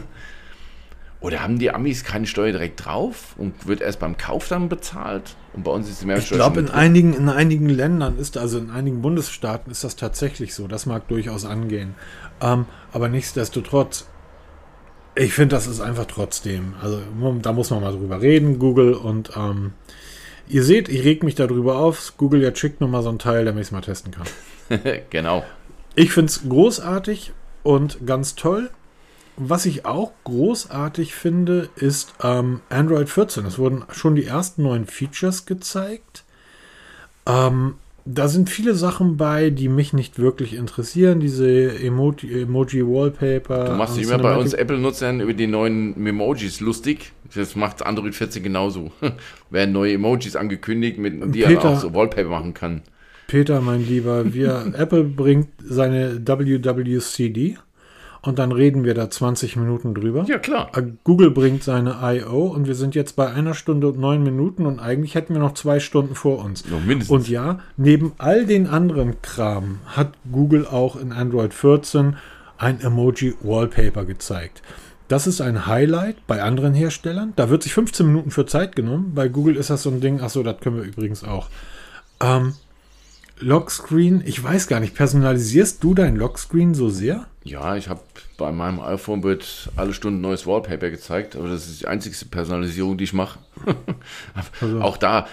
Oder 1.20 1.42
haben 1.42 1.58
die 1.58 1.70
Amis 1.70 2.02
keine 2.02 2.26
Steuer 2.26 2.52
direkt 2.52 2.86
drauf 2.86 3.34
und 3.36 3.66
wird 3.66 3.82
erst 3.82 3.98
beim 4.00 4.16
Kauf 4.16 4.48
dann 4.48 4.70
bezahlt? 4.70 5.36
Und 5.52 5.64
bei 5.64 5.70
uns 5.70 5.90
ist 5.90 6.00
die 6.00 6.06
Mehrwertsteuer. 6.06 6.38
Ich 6.38 6.42
glaube, 6.42 6.60
in 6.60 6.70
einigen, 6.70 7.12
in 7.12 7.28
einigen 7.28 7.68
Ländern 7.68 8.18
ist, 8.18 8.38
also 8.38 8.56
in 8.56 8.70
einigen 8.70 9.02
Bundesstaaten 9.02 9.70
ist 9.70 9.84
das 9.84 9.96
tatsächlich 9.96 10.54
so. 10.54 10.66
Das 10.66 10.86
mag 10.86 11.08
durchaus 11.08 11.44
angehen. 11.44 11.94
Ähm, 12.40 12.64
aber 12.92 13.08
nichtsdestotrotz, 13.08 14.08
ich 15.14 15.32
finde, 15.32 15.56
das 15.56 15.66
ist 15.66 15.80
einfach 15.80 16.06
trotzdem. 16.06 16.74
Also 16.80 17.02
da 17.42 17.52
muss 17.52 17.70
man 17.70 17.80
mal 17.80 17.92
drüber 17.92 18.20
reden, 18.20 18.58
Google. 18.58 18.94
Und 18.94 19.30
ähm, 19.36 19.72
ihr 20.48 20.62
seht, 20.62 20.88
ich 20.88 21.04
reg 21.04 21.22
mich 21.22 21.34
darüber 21.34 21.76
auf. 21.76 22.14
Google 22.16 22.42
jetzt 22.42 22.58
schickt 22.58 22.80
mir 22.80 22.88
mal 22.88 23.02
so 23.02 23.10
ein 23.10 23.18
Teil, 23.18 23.44
damit 23.44 23.62
ich 23.62 23.68
es 23.68 23.72
mal 23.72 23.80
testen 23.80 24.12
kann. 24.12 24.26
genau. 25.10 25.44
Ich 25.94 26.12
finde 26.12 26.30
es 26.30 26.48
großartig 26.48 27.32
und 27.62 28.06
ganz 28.06 28.34
toll. 28.34 28.70
Was 29.36 29.66
ich 29.66 29.86
auch 29.86 30.12
großartig 30.24 31.14
finde, 31.14 31.70
ist 31.76 32.12
ähm, 32.22 32.60
Android 32.68 33.08
14. 33.08 33.46
Es 33.46 33.58
wurden 33.58 33.84
schon 33.90 34.14
die 34.14 34.26
ersten 34.26 34.62
neuen 34.62 34.86
Features 34.86 35.46
gezeigt. 35.46 36.24
Ähm, 37.26 37.76
da 38.04 38.28
sind 38.28 38.50
viele 38.50 38.74
Sachen 38.74 39.16
bei, 39.16 39.50
die 39.50 39.68
mich 39.68 39.92
nicht 39.92 40.18
wirklich 40.18 40.54
interessieren. 40.54 41.20
Diese 41.20 41.78
Emoji, 41.78 42.42
Emoji 42.42 42.86
Wallpaper. 42.86 43.66
Du 43.66 43.74
machst 43.74 43.96
dich 43.96 44.04
immer 44.04 44.18
bei 44.18 44.36
uns 44.36 44.54
Apple-Nutzern 44.54 45.20
über 45.20 45.34
die 45.34 45.46
neuen 45.46 46.00
Memojis 46.00 46.60
lustig. 46.60 47.12
Das 47.34 47.56
macht 47.56 47.84
Android 47.84 48.14
14 48.14 48.42
genauso. 48.42 48.90
Werden 49.50 49.72
neue 49.72 49.94
Emojis 49.94 50.36
angekündigt, 50.36 50.98
mit 50.98 51.34
die 51.34 51.42
er 51.42 51.64
auch 51.64 51.80
so 51.80 51.94
Wallpaper 51.94 52.28
machen 52.28 52.54
kann. 52.54 52.82
Peter, 53.26 53.60
mein 53.60 53.86
Lieber, 53.86 54.32
wir, 54.34 54.72
Apple 54.76 55.04
bringt 55.04 55.48
seine 55.62 56.20
WWCD 56.26 57.58
und 58.22 58.38
dann 58.38 58.52
reden 58.52 58.84
wir 58.84 58.94
da 58.94 59.08
20 59.08 59.56
Minuten 59.56 59.94
drüber. 59.94 60.24
Ja, 60.28 60.38
klar. 60.38 60.70
Äh, 60.76 60.82
Google 61.04 61.30
bringt 61.30 61.62
seine 61.62 61.98
I.O. 62.02 62.48
und 62.48 62.66
wir 62.66 62.74
sind 62.74 62.94
jetzt 62.94 63.16
bei 63.16 63.30
einer 63.30 63.54
Stunde 63.54 63.88
und 63.88 63.98
neun 63.98 64.22
Minuten 64.22 64.66
und 64.66 64.78
eigentlich 64.78 65.14
hätten 65.14 65.34
wir 65.34 65.40
noch 65.40 65.54
zwei 65.54 65.80
Stunden 65.80 66.14
vor 66.14 66.44
uns. 66.44 66.68
Noch 66.68 66.80
mindestens. 66.80 67.10
Und 67.10 67.28
ja, 67.28 67.60
neben 67.76 68.12
all 68.18 68.44
den 68.44 68.66
anderen 68.66 69.22
Kram 69.22 69.78
hat 69.86 70.12
Google 70.30 70.66
auch 70.66 70.96
in 70.96 71.12
Android 71.12 71.54
14 71.54 72.16
ein 72.58 72.80
Emoji 72.80 73.34
Wallpaper 73.42 74.04
gezeigt. 74.04 74.62
Das 75.08 75.26
ist 75.26 75.40
ein 75.40 75.66
Highlight 75.66 76.24
bei 76.26 76.42
anderen 76.42 76.74
Herstellern. 76.74 77.32
Da 77.34 77.50
wird 77.50 77.64
sich 77.64 77.74
15 77.74 78.06
Minuten 78.06 78.30
für 78.30 78.46
Zeit 78.46 78.76
genommen. 78.76 79.12
Bei 79.14 79.28
Google 79.28 79.56
ist 79.56 79.70
das 79.70 79.82
so 79.82 79.90
ein 79.90 80.00
Ding. 80.00 80.20
Achso, 80.20 80.42
das 80.42 80.60
können 80.60 80.76
wir 80.76 80.84
übrigens 80.84 81.24
auch. 81.24 81.48
Ähm, 82.20 82.54
Lockscreen, 83.40 84.22
ich 84.24 84.42
weiß 84.42 84.66
gar 84.66 84.80
nicht, 84.80 84.94
personalisierst 84.94 85.82
du 85.82 85.94
dein 85.94 86.16
Lockscreen 86.16 86.74
so 86.74 86.88
sehr? 86.88 87.26
Ja, 87.42 87.76
ich 87.76 87.88
habe 87.88 88.00
bei 88.36 88.52
meinem 88.52 88.80
iPhone 88.80 89.22
wird 89.22 89.70
alle 89.76 89.94
Stunden 89.94 90.20
neues 90.20 90.46
Wallpaper 90.46 90.90
gezeigt, 90.90 91.36
aber 91.36 91.48
das 91.48 91.66
ist 91.66 91.80
die 91.80 91.86
einzige 91.86 92.16
Personalisierung, 92.26 92.98
die 92.98 93.04
ich 93.04 93.12
mache. 93.12 93.38
also, 94.60 94.80
Auch 94.80 94.96
da, 94.96 95.26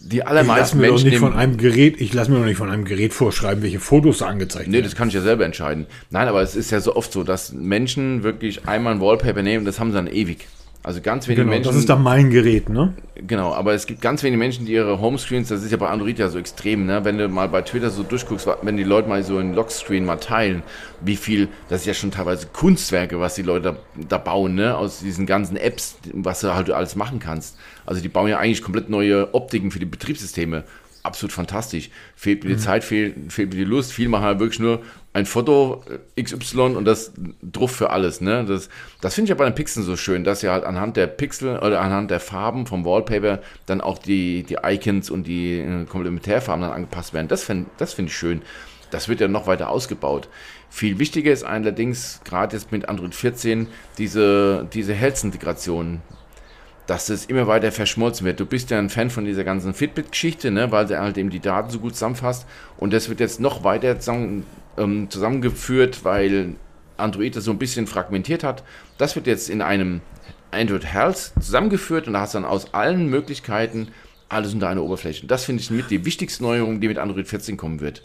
die 0.00 0.24
allermeisten 0.24 0.82
ich 0.82 0.90
Menschen. 0.90 1.08
Nicht 1.08 1.18
von 1.18 1.34
einem 1.34 1.56
Gerät, 1.56 2.00
ich 2.00 2.12
lasse 2.12 2.30
mir 2.30 2.38
doch 2.38 2.46
nicht 2.46 2.58
von 2.58 2.70
einem 2.70 2.84
Gerät 2.84 3.12
vorschreiben, 3.12 3.62
welche 3.62 3.80
Fotos 3.80 4.22
angezeigt 4.22 4.66
werden. 4.66 4.72
Nee, 4.72 4.82
das 4.82 4.94
kann 4.94 5.08
ich 5.08 5.14
ja 5.14 5.20
selber 5.20 5.44
entscheiden. 5.44 5.86
Nein, 6.10 6.28
aber 6.28 6.42
es 6.42 6.54
ist 6.54 6.70
ja 6.70 6.80
so 6.80 6.94
oft 6.96 7.12
so, 7.12 7.24
dass 7.24 7.52
Menschen 7.52 8.22
wirklich 8.22 8.68
einmal 8.68 8.94
ein 8.94 9.00
Wallpaper 9.00 9.42
nehmen, 9.42 9.64
das 9.64 9.80
haben 9.80 9.90
sie 9.90 9.96
dann 9.96 10.06
ewig. 10.06 10.46
Also 10.84 11.00
ganz 11.00 11.28
wenige 11.28 11.42
genau, 11.42 11.54
Menschen. 11.54 11.68
Das 11.68 11.76
ist 11.76 11.88
dann 11.88 12.02
mein 12.02 12.30
Gerät, 12.30 12.68
ne? 12.68 12.92
Genau, 13.14 13.54
aber 13.54 13.72
es 13.72 13.86
gibt 13.86 14.00
ganz 14.00 14.22
wenige 14.24 14.38
Menschen, 14.38 14.66
die 14.66 14.72
ihre 14.72 15.00
Homescreens, 15.00 15.48
das 15.48 15.62
ist 15.62 15.70
ja 15.70 15.76
bei 15.76 15.88
Android 15.88 16.18
ja 16.18 16.28
so 16.28 16.38
extrem, 16.38 16.86
ne? 16.86 17.04
Wenn 17.04 17.18
du 17.18 17.28
mal 17.28 17.48
bei 17.48 17.62
Twitter 17.62 17.90
so 17.90 18.02
durchguckst, 18.02 18.48
wenn 18.62 18.76
die 18.76 18.82
Leute 18.82 19.08
mal 19.08 19.22
so 19.22 19.38
einen 19.38 19.54
Lockscreen 19.54 20.04
mal 20.04 20.16
teilen, 20.16 20.64
wie 21.00 21.14
viel, 21.14 21.48
das 21.68 21.82
ist 21.82 21.86
ja 21.86 21.94
schon 21.94 22.10
teilweise 22.10 22.48
Kunstwerke, 22.52 23.20
was 23.20 23.36
die 23.36 23.42
Leute 23.42 23.76
da, 23.96 24.04
da 24.08 24.18
bauen, 24.18 24.56
ne? 24.56 24.76
Aus 24.76 24.98
diesen 24.98 25.24
ganzen 25.24 25.56
Apps, 25.56 25.98
was 26.12 26.40
du 26.40 26.52
halt 26.52 26.70
alles 26.70 26.96
machen 26.96 27.20
kannst. 27.20 27.56
Also 27.86 28.02
die 28.02 28.08
bauen 28.08 28.28
ja 28.28 28.38
eigentlich 28.38 28.62
komplett 28.62 28.88
neue 28.88 29.32
Optiken 29.34 29.70
für 29.70 29.78
die 29.78 29.86
Betriebssysteme 29.86 30.64
absolut 31.02 31.32
fantastisch. 31.32 31.90
Fehlt 32.16 32.44
mir 32.44 32.50
die 32.50 32.56
mhm. 32.56 32.60
Zeit, 32.60 32.84
fehlt, 32.84 33.32
fehlt 33.32 33.50
mir 33.50 33.56
die 33.56 33.64
Lust. 33.64 33.92
Viel 33.92 34.08
machen 34.08 34.24
halt 34.24 34.38
wirklich 34.38 34.60
nur 34.60 34.82
ein 35.14 35.26
Foto 35.26 35.82
äh, 36.16 36.22
XY 36.22 36.74
und 36.76 36.84
das 36.84 37.12
drauf 37.42 37.72
für 37.72 37.90
alles. 37.90 38.20
Ne? 38.20 38.44
Das, 38.46 38.68
das 39.00 39.14
finde 39.14 39.26
ich 39.26 39.28
ja 39.30 39.34
bei 39.34 39.44
den 39.44 39.54
Pixeln 39.54 39.84
so 39.84 39.96
schön, 39.96 40.24
dass 40.24 40.42
ja 40.42 40.52
halt 40.52 40.64
anhand 40.64 40.96
der 40.96 41.06
Pixel 41.06 41.58
oder 41.58 41.80
anhand 41.80 42.10
der 42.10 42.20
Farben 42.20 42.66
vom 42.66 42.84
Wallpaper 42.84 43.40
dann 43.66 43.80
auch 43.80 43.98
die, 43.98 44.42
die 44.44 44.58
Icons 44.62 45.10
und 45.10 45.26
die 45.26 45.58
äh, 45.58 45.84
Komplementärfarben 45.84 46.62
dann 46.62 46.72
angepasst 46.72 47.12
werden. 47.12 47.28
Das 47.28 47.44
finde 47.44 47.70
das 47.78 47.92
find 47.92 48.08
ich 48.08 48.16
schön. 48.16 48.42
Das 48.90 49.08
wird 49.08 49.20
ja 49.20 49.28
noch 49.28 49.46
weiter 49.46 49.70
ausgebaut. 49.70 50.28
Viel 50.68 50.98
wichtiger 50.98 51.32
ist 51.32 51.44
allerdings, 51.44 52.20
gerade 52.24 52.56
jetzt 52.56 52.72
mit 52.72 52.88
Android 52.88 53.14
14, 53.14 53.66
diese, 53.98 54.66
diese 54.72 54.94
Health-Integration 54.94 56.00
dass 56.86 57.06
das 57.06 57.26
immer 57.26 57.46
weiter 57.46 57.70
verschmolzen 57.70 58.26
wird. 58.26 58.40
Du 58.40 58.44
bist 58.46 58.70
ja 58.70 58.78
ein 58.78 58.90
Fan 58.90 59.08
von 59.08 59.24
dieser 59.24 59.44
ganzen 59.44 59.72
Fitbit-Geschichte, 59.72 60.50
ne, 60.50 60.72
weil 60.72 60.88
sie 60.88 60.98
halt 60.98 61.16
eben 61.16 61.30
die 61.30 61.40
Daten 61.40 61.70
so 61.70 61.78
gut 61.78 61.94
zusammenfasst. 61.94 62.44
Und 62.76 62.92
das 62.92 63.08
wird 63.08 63.20
jetzt 63.20 63.40
noch 63.40 63.62
weiter 63.64 63.98
ähm, 64.76 65.10
zusammengeführt, 65.10 66.04
weil 66.04 66.56
Android 66.96 67.36
das 67.36 67.44
so 67.44 67.50
ein 67.50 67.58
bisschen 67.58 67.86
fragmentiert 67.86 68.44
hat. 68.44 68.62
Das 68.98 69.16
wird 69.16 69.26
jetzt 69.26 69.50
in 69.50 69.62
einem 69.62 70.00
Android 70.50 70.84
Health 70.84 71.32
zusammengeführt 71.40 72.06
und 72.06 72.12
da 72.12 72.20
hast 72.20 72.34
du 72.34 72.38
dann 72.38 72.48
aus 72.48 72.74
allen 72.74 73.08
Möglichkeiten 73.08 73.88
alles 74.28 74.54
unter 74.54 74.68
einer 74.68 74.82
Oberfläche. 74.82 75.26
Das 75.26 75.44
finde 75.44 75.62
ich 75.62 75.70
mit 75.70 75.90
die 75.90 76.04
wichtigste 76.04 76.42
Neuerung, 76.42 76.80
die 76.80 76.88
mit 76.88 76.98
Android 76.98 77.28
14 77.28 77.56
kommen 77.56 77.80
wird. 77.80 78.02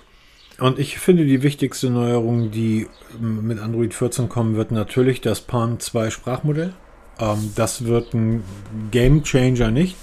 Und 0.60 0.80
ich 0.80 0.98
finde 0.98 1.26
die 1.26 1.44
wichtigste 1.44 1.90
Neuerung, 1.90 2.52
die 2.52 2.88
mit 3.20 3.60
Android 3.60 3.94
14 3.94 4.28
kommen 4.28 4.56
wird, 4.56 4.72
natürlich 4.72 5.22
das 5.22 5.42
Palm 5.42 5.80
2 5.80 6.10
Sprachmodell. 6.10 6.74
Ähm, 7.20 7.52
das 7.56 7.86
wird 7.86 8.14
ein 8.14 8.44
Game 8.92 9.24
Changer 9.24 9.72
nicht. 9.72 9.96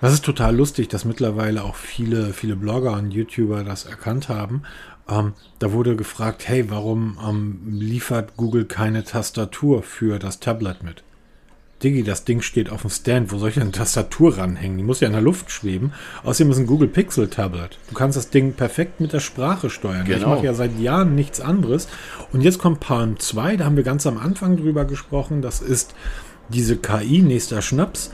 Das 0.00 0.12
ist 0.12 0.24
total 0.24 0.54
lustig, 0.54 0.88
dass 0.88 1.04
mittlerweile 1.04 1.64
auch 1.64 1.74
viele, 1.74 2.32
viele 2.32 2.54
Blogger 2.54 2.92
und 2.92 3.10
YouTuber 3.10 3.64
das 3.64 3.84
erkannt 3.84 4.28
haben. 4.28 4.62
Ähm, 5.08 5.32
da 5.58 5.72
wurde 5.72 5.96
gefragt, 5.96 6.46
hey, 6.46 6.70
warum 6.70 7.18
ähm, 7.26 7.60
liefert 7.78 8.36
Google 8.36 8.64
keine 8.64 9.04
Tastatur 9.04 9.82
für 9.82 10.18
das 10.18 10.40
Tablet 10.40 10.82
mit? 10.82 11.02
Diggi, 11.82 12.02
das 12.02 12.24
Ding 12.24 12.40
steht 12.42 12.70
auf 12.70 12.80
dem 12.82 12.90
Stand. 12.90 13.30
Wo 13.30 13.38
soll 13.38 13.50
ich 13.50 13.54
denn 13.54 13.64
eine 13.64 13.72
Tastatur 13.72 14.36
ranhängen? 14.36 14.78
Die 14.78 14.82
muss 14.82 14.98
ja 15.00 15.06
in 15.06 15.12
der 15.12 15.22
Luft 15.22 15.50
schweben. 15.50 15.92
Außerdem 16.24 16.50
ist 16.50 16.58
ein 16.58 16.66
Google 16.66 16.88
Pixel 16.88 17.28
Tablet. 17.28 17.78
Du 17.88 17.94
kannst 17.94 18.16
das 18.16 18.30
Ding 18.30 18.54
perfekt 18.54 19.00
mit 19.00 19.12
der 19.12 19.20
Sprache 19.20 19.70
steuern. 19.70 20.04
Genau. 20.04 20.18
Ich 20.18 20.26
mache 20.26 20.44
ja 20.44 20.54
seit 20.54 20.78
Jahren 20.80 21.14
nichts 21.14 21.40
anderes. 21.40 21.88
Und 22.32 22.40
jetzt 22.40 22.58
kommt 22.58 22.80
Palm 22.80 23.20
2. 23.20 23.58
Da 23.58 23.64
haben 23.64 23.76
wir 23.76 23.84
ganz 23.84 24.08
am 24.08 24.18
Anfang 24.18 24.56
drüber 24.56 24.84
gesprochen. 24.86 25.40
Das 25.40 25.60
ist 25.60 25.94
diese 26.48 26.76
KI, 26.76 27.22
nächster 27.22 27.62
Schnaps, 27.62 28.10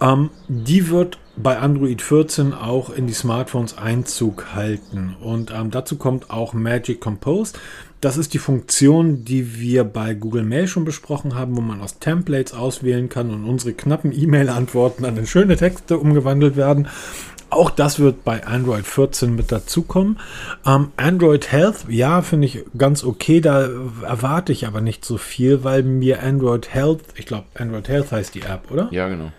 ähm, 0.00 0.30
die 0.48 0.90
wird 0.90 1.18
bei 1.42 1.58
Android 1.58 2.02
14 2.02 2.52
auch 2.52 2.90
in 2.90 3.06
die 3.06 3.12
Smartphones 3.12 3.76
Einzug 3.78 4.54
halten. 4.54 5.16
Und 5.20 5.50
ähm, 5.50 5.70
dazu 5.70 5.96
kommt 5.96 6.30
auch 6.30 6.52
Magic 6.52 7.00
Compose. 7.00 7.54
Das 8.00 8.16
ist 8.16 8.32
die 8.34 8.38
Funktion, 8.38 9.24
die 9.24 9.58
wir 9.58 9.84
bei 9.84 10.14
Google 10.14 10.44
Mail 10.44 10.68
schon 10.68 10.84
besprochen 10.84 11.34
haben, 11.34 11.56
wo 11.56 11.60
man 11.60 11.80
aus 11.80 11.98
Templates 11.98 12.54
auswählen 12.54 13.08
kann 13.08 13.30
und 13.30 13.44
unsere 13.44 13.72
knappen 13.72 14.12
E-Mail-Antworten 14.12 15.02
dann 15.02 15.16
in 15.16 15.26
schöne 15.26 15.56
Texte 15.56 15.98
umgewandelt 15.98 16.56
werden. 16.56 16.88
Auch 17.50 17.70
das 17.70 17.98
wird 17.98 18.24
bei 18.24 18.46
Android 18.46 18.86
14 18.86 19.34
mit 19.34 19.50
dazukommen. 19.50 20.18
Ähm, 20.66 20.92
Android 20.96 21.50
Health, 21.50 21.86
ja, 21.88 22.20
finde 22.22 22.46
ich 22.46 22.64
ganz 22.76 23.04
okay. 23.04 23.40
Da 23.40 23.68
erwarte 24.02 24.52
ich 24.52 24.66
aber 24.66 24.80
nicht 24.80 25.04
so 25.04 25.16
viel, 25.16 25.64
weil 25.64 25.82
mir 25.82 26.22
Android 26.22 26.72
Health, 26.72 27.00
ich 27.16 27.26
glaube, 27.26 27.46
Android 27.54 27.88
Health 27.88 28.12
heißt 28.12 28.34
die 28.34 28.42
App, 28.42 28.70
oder? 28.70 28.88
Ja, 28.90 29.08
genau. 29.08 29.32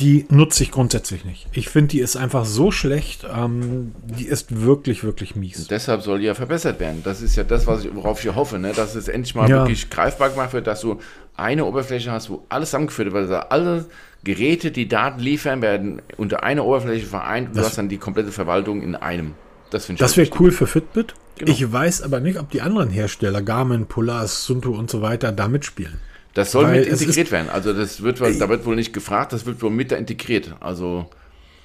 Die 0.00 0.26
nutze 0.28 0.64
ich 0.64 0.72
grundsätzlich 0.72 1.24
nicht. 1.24 1.46
Ich 1.52 1.68
finde, 1.68 1.88
die 1.88 2.00
ist 2.00 2.16
einfach 2.16 2.44
so 2.44 2.72
schlecht. 2.72 3.24
Ähm, 3.32 3.92
die 4.02 4.26
ist 4.26 4.64
wirklich, 4.64 5.04
wirklich 5.04 5.36
mies. 5.36 5.60
Und 5.60 5.70
deshalb 5.70 6.02
soll 6.02 6.18
die 6.18 6.24
ja 6.24 6.34
verbessert 6.34 6.80
werden. 6.80 7.02
Das 7.04 7.22
ist 7.22 7.36
ja 7.36 7.44
das, 7.44 7.68
was 7.68 7.84
ich, 7.84 7.94
worauf 7.94 8.24
ich 8.24 8.34
hoffe, 8.34 8.58
ne? 8.58 8.72
dass 8.72 8.96
es 8.96 9.06
endlich 9.06 9.36
mal 9.36 9.48
ja. 9.48 9.58
wirklich 9.58 9.90
greifbar 9.90 10.30
gemacht 10.30 10.52
wird, 10.52 10.66
dass 10.66 10.80
du 10.80 10.98
eine 11.36 11.64
Oberfläche 11.64 12.10
hast, 12.10 12.28
wo 12.28 12.44
alles 12.48 12.70
zusammengeführt 12.70 13.12
wird, 13.12 13.14
weil 13.14 13.28
da 13.28 13.46
alle 13.50 13.86
Geräte, 14.24 14.72
die 14.72 14.88
Daten 14.88 15.20
liefern, 15.20 15.62
werden 15.62 16.02
unter 16.16 16.42
einer 16.42 16.64
Oberfläche 16.64 17.06
vereint 17.06 17.48
und 17.48 17.56
das 17.56 17.62
du 17.62 17.68
hast 17.68 17.78
dann 17.78 17.88
die 17.88 17.98
komplette 17.98 18.32
Verwaltung 18.32 18.82
in 18.82 18.96
einem. 18.96 19.34
Das, 19.70 19.86
das 19.96 20.16
wäre 20.16 20.30
cool 20.38 20.50
für 20.50 20.66
Fitbit. 20.66 21.14
Genau. 21.36 21.50
Ich 21.50 21.72
weiß 21.72 22.02
aber 22.02 22.20
nicht, 22.20 22.38
ob 22.38 22.50
die 22.50 22.60
anderen 22.60 22.90
Hersteller, 22.90 23.42
Garmin, 23.42 23.86
Polaris, 23.86 24.44
Sunto 24.44 24.70
und 24.70 24.90
so 24.90 25.02
weiter, 25.02 25.32
da 25.32 25.48
mitspielen. 25.48 26.00
Das 26.34 26.50
soll 26.50 26.64
Weil 26.64 26.80
mit 26.80 26.88
integriert 26.88 27.30
werden. 27.30 27.48
Also 27.48 27.72
das 27.72 28.02
wird, 28.02 28.20
da 28.20 28.48
wird 28.48 28.66
wohl 28.66 28.76
nicht 28.76 28.92
gefragt, 28.92 29.32
das 29.32 29.46
wird 29.46 29.62
wohl 29.62 29.70
mit 29.70 29.92
da 29.92 29.96
integriert. 29.96 30.54
Also 30.60 31.08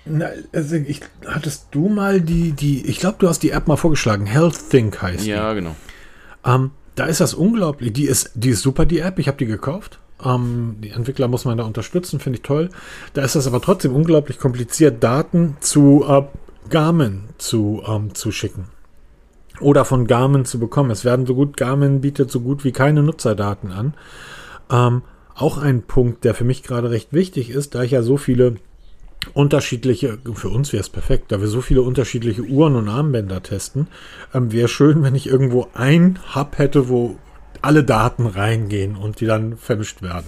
na, 0.06 0.30
also 0.54 0.76
ich, 0.76 1.02
hattest 1.26 1.68
du 1.72 1.90
mal 1.90 2.22
die, 2.22 2.54
die, 2.54 2.86
ich 2.88 3.00
glaube, 3.00 3.18
du 3.20 3.28
hast 3.28 3.44
die 3.44 3.52
App 3.52 3.68
mal 3.68 3.78
vorgeschlagen, 3.78 4.26
Health 4.26 4.70
Think 4.70 5.02
heißt 5.02 5.26
ja, 5.26 5.36
die. 5.36 5.42
Ja, 5.42 5.54
genau. 5.54 5.76
Ähm, 6.46 6.72
da 6.96 7.06
ist 7.06 7.22
das 7.22 7.34
unglaublich. 7.34 7.94
Die 7.94 8.06
ist, 8.06 8.32
die 8.34 8.50
ist 8.50 8.62
super, 8.62 8.86
die 8.86 9.00
App. 9.00 9.20
Ich 9.20 9.28
habe 9.28 9.38
die 9.38 9.46
gekauft. 9.46 10.00
Ähm, 10.24 10.78
die 10.80 10.90
Entwickler 10.90 11.28
muss 11.28 11.46
man 11.46 11.58
da 11.58 11.64
unterstützen, 11.64 12.20
finde 12.20 12.38
ich 12.38 12.44
toll. 12.44 12.70
Da 13.14 13.22
ist 13.24 13.36
das 13.36 13.48
aber 13.48 13.62
trotzdem 13.62 13.96
unglaublich 13.96 14.40
kompliziert, 14.40 15.04
Daten 15.04 15.58
zu 15.60 16.06
äh, 16.08 16.24
Garmin 16.70 17.26
zu, 17.38 17.84
ähm, 17.88 18.14
zu 18.16 18.32
schicken. 18.32 18.66
Oder 19.60 19.86
von 19.86 20.08
Garmin 20.08 20.46
zu 20.46 20.60
bekommen. 20.60 20.92
Es 20.92 21.06
werden 21.06 21.26
so 21.26 21.36
gut, 21.36 21.58
Garmin 21.58 22.02
bietet 22.02 22.32
so 22.32 22.40
gut 22.40 22.64
wie 22.64 22.72
keine 22.72 23.04
Nutzerdaten 23.04 23.72
an. 23.72 23.94
Ähm, 24.72 25.02
auch 25.36 25.58
ein 25.58 25.84
Punkt, 25.84 26.26
der 26.26 26.34
für 26.34 26.44
mich 26.44 26.64
gerade 26.64 26.92
recht 26.92 27.14
wichtig 27.14 27.50
ist, 27.50 27.76
da 27.76 27.84
ich 27.84 27.92
ja 27.92 28.02
so 28.02 28.18
viele 28.18 28.56
unterschiedliche, 29.34 30.18
für 30.34 30.50
uns 30.50 30.74
wäre 30.74 30.82
es 30.82 30.90
perfekt, 30.90 31.32
da 31.32 31.42
wir 31.42 31.48
so 31.48 31.62
viele 31.62 31.82
unterschiedliche 31.82 32.42
Uhren 32.44 32.76
und 32.76 32.90
Armbänder 32.90 33.44
testen, 33.44 33.88
ähm, 34.34 34.52
wäre 34.52 34.68
schön, 34.68 35.04
wenn 35.04 35.16
ich 35.16 35.28
irgendwo 35.28 35.68
ein 35.74 36.20
Hub 36.36 36.58
hätte, 36.58 36.90
wo 36.90 37.18
alle 37.62 37.84
Daten 37.84 38.26
reingehen 38.26 38.96
und 38.96 39.20
die 39.20 39.26
dann 39.26 39.58
vermischt 39.58 40.02
werden. 40.02 40.28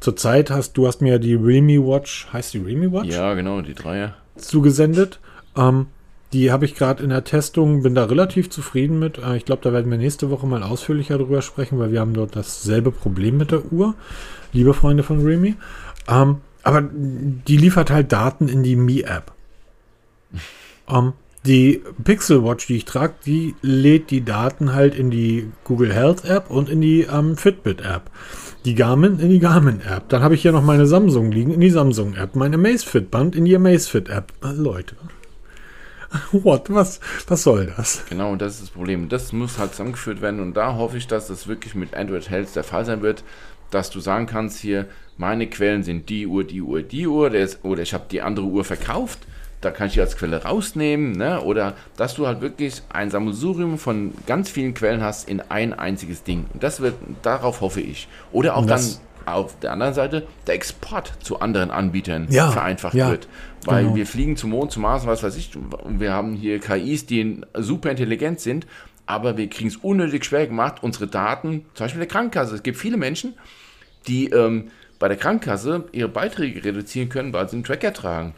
Zurzeit 0.00 0.50
hast 0.50 0.76
du 0.76 0.86
hast 0.86 1.00
mir 1.00 1.18
die 1.18 1.34
Realme 1.34 1.78
Watch, 1.78 2.28
heißt 2.32 2.54
die 2.54 2.58
Realme 2.58 2.92
Watch? 2.92 3.14
Ja, 3.14 3.34
genau, 3.34 3.60
die 3.62 3.74
Dreier. 3.74 4.14
Zugesendet. 4.36 5.20
Ähm, 5.56 5.86
die 6.34 6.50
habe 6.50 6.64
ich 6.64 6.74
gerade 6.74 7.02
in 7.02 7.10
der 7.10 7.24
Testung, 7.24 7.82
bin 7.82 7.94
da 7.94 8.04
relativ 8.04 8.50
zufrieden 8.50 8.98
mit. 8.98 9.18
Äh, 9.18 9.36
ich 9.36 9.44
glaube, 9.44 9.62
da 9.62 9.72
werden 9.72 9.90
wir 9.90 9.98
nächste 9.98 10.30
Woche 10.30 10.46
mal 10.46 10.62
ausführlicher 10.62 11.16
drüber 11.16 11.40
sprechen, 11.42 11.78
weil 11.78 11.92
wir 11.92 12.00
haben 12.00 12.12
dort 12.12 12.34
dasselbe 12.34 12.90
Problem 12.90 13.38
mit 13.38 13.52
der 13.52 13.72
Uhr, 13.72 13.94
liebe 14.52 14.74
Freunde 14.74 15.04
von 15.04 15.24
Realme. 15.24 15.54
Ähm, 16.08 16.38
aber 16.64 16.82
die 16.82 17.56
liefert 17.56 17.90
halt 17.90 18.12
Daten 18.12 18.48
in 18.48 18.62
die 18.62 18.74
Mi-App. 18.74 19.32
ähm, 20.88 21.12
Die 21.46 21.82
Pixel 22.02 22.42
Watch, 22.42 22.66
die 22.66 22.76
ich 22.76 22.84
trage, 22.84 23.14
die 23.24 23.54
lädt 23.62 24.10
die 24.10 24.24
Daten 24.24 24.72
halt 24.72 24.94
in 24.94 25.10
die 25.10 25.52
Google 25.62 25.92
Health 25.92 26.24
App 26.24 26.50
und 26.50 26.68
in 26.68 26.80
die 26.80 27.02
ähm, 27.02 27.36
Fitbit 27.36 27.80
App. 27.82 28.10
Die 28.64 28.74
Garmin 28.74 29.18
in 29.20 29.28
die 29.28 29.40
Garmin 29.40 29.80
App. 29.82 30.08
Dann 30.08 30.22
habe 30.22 30.34
ich 30.34 30.42
hier 30.42 30.52
noch 30.52 30.64
meine 30.64 30.86
Samsung 30.86 31.30
liegen 31.30 31.52
in 31.52 31.60
die 31.60 31.70
Samsung 31.70 32.14
App. 32.14 32.34
Meine 32.34 32.56
Amazfit 32.56 33.10
Band 33.10 33.36
in 33.36 33.44
die 33.44 33.54
Amazfit 33.54 34.08
App. 34.08 34.32
Leute. 34.40 34.96
What? 36.32 36.72
Was, 36.72 37.00
was 37.28 37.42
soll 37.42 37.72
das? 37.76 38.04
Genau, 38.08 38.32
und 38.32 38.42
das 38.42 38.54
ist 38.54 38.62
das 38.62 38.70
Problem. 38.70 39.08
Das 39.08 39.32
muss 39.32 39.58
halt 39.58 39.72
zusammengeführt 39.72 40.20
werden 40.20 40.40
und 40.40 40.54
da 40.54 40.74
hoffe 40.74 40.96
ich, 40.96 41.06
dass 41.06 41.28
das 41.28 41.46
wirklich 41.48 41.74
mit 41.74 41.94
Android 41.94 42.30
Health 42.30 42.54
der 42.54 42.64
Fall 42.64 42.84
sein 42.84 43.02
wird, 43.02 43.24
dass 43.70 43.90
du 43.90 44.00
sagen 44.00 44.26
kannst 44.26 44.58
hier, 44.58 44.86
meine 45.16 45.46
Quellen 45.48 45.82
sind 45.82 46.08
die 46.08 46.26
Uhr, 46.26 46.44
die 46.44 46.62
Uhr, 46.62 46.82
die 46.82 47.06
Uhr, 47.06 47.30
oder 47.62 47.82
ich 47.82 47.94
habe 47.94 48.04
die 48.10 48.22
andere 48.22 48.46
Uhr 48.46 48.64
verkauft, 48.64 49.20
da 49.60 49.70
kann 49.70 49.86
ich 49.86 49.94
die 49.94 50.00
als 50.00 50.16
Quelle 50.16 50.42
rausnehmen, 50.42 51.12
ne? 51.12 51.40
oder 51.40 51.74
dass 51.96 52.14
du 52.14 52.26
halt 52.26 52.40
wirklich 52.40 52.82
ein 52.90 53.10
Sammelsurium 53.10 53.78
von 53.78 54.12
ganz 54.26 54.50
vielen 54.50 54.74
Quellen 54.74 55.02
hast 55.02 55.28
in 55.28 55.40
ein 55.40 55.72
einziges 55.72 56.22
Ding. 56.22 56.46
Und 56.52 56.62
das 56.62 56.80
wird, 56.80 56.94
darauf 57.22 57.60
hoffe 57.60 57.80
ich. 57.80 58.08
Oder 58.30 58.56
auch 58.56 58.66
dann 58.66 58.82
auf 59.26 59.58
der 59.60 59.72
anderen 59.72 59.94
Seite 59.94 60.26
der 60.46 60.54
Export 60.54 61.14
zu 61.22 61.40
anderen 61.40 61.70
Anbietern 61.70 62.26
ja, 62.30 62.50
vereinfacht 62.50 62.94
ja, 62.94 63.10
wird. 63.10 63.26
Weil 63.66 63.84
genau. 63.84 63.96
wir 63.96 64.06
fliegen 64.06 64.36
zum 64.36 64.50
Mond, 64.50 64.72
zum 64.72 64.82
Mars, 64.82 65.06
was 65.06 65.22
weiß 65.22 65.36
ich, 65.36 65.50
wir 65.88 66.12
haben 66.12 66.34
hier 66.34 66.58
KIs, 66.58 67.06
die 67.06 67.40
super 67.54 67.90
intelligent 67.90 68.40
sind, 68.40 68.66
aber 69.06 69.36
wir 69.36 69.48
kriegen 69.48 69.68
es 69.68 69.76
unnötig 69.76 70.24
schwer 70.24 70.46
gemacht, 70.46 70.82
unsere 70.82 71.06
Daten, 71.06 71.66
zum 71.74 71.84
Beispiel 71.84 72.00
der 72.00 72.08
Krankenkasse. 72.08 72.54
Es 72.54 72.62
gibt 72.62 72.78
viele 72.78 72.96
Menschen, 72.96 73.34
die 74.06 74.30
ähm, 74.30 74.70
bei 74.98 75.08
der 75.08 75.16
Krankenkasse 75.16 75.84
ihre 75.92 76.08
Beiträge 76.08 76.64
reduzieren 76.64 77.08
können, 77.08 77.32
weil 77.32 77.48
sie 77.48 77.56
einen 77.56 77.64
Tracker 77.64 77.92
tragen. 77.92 78.34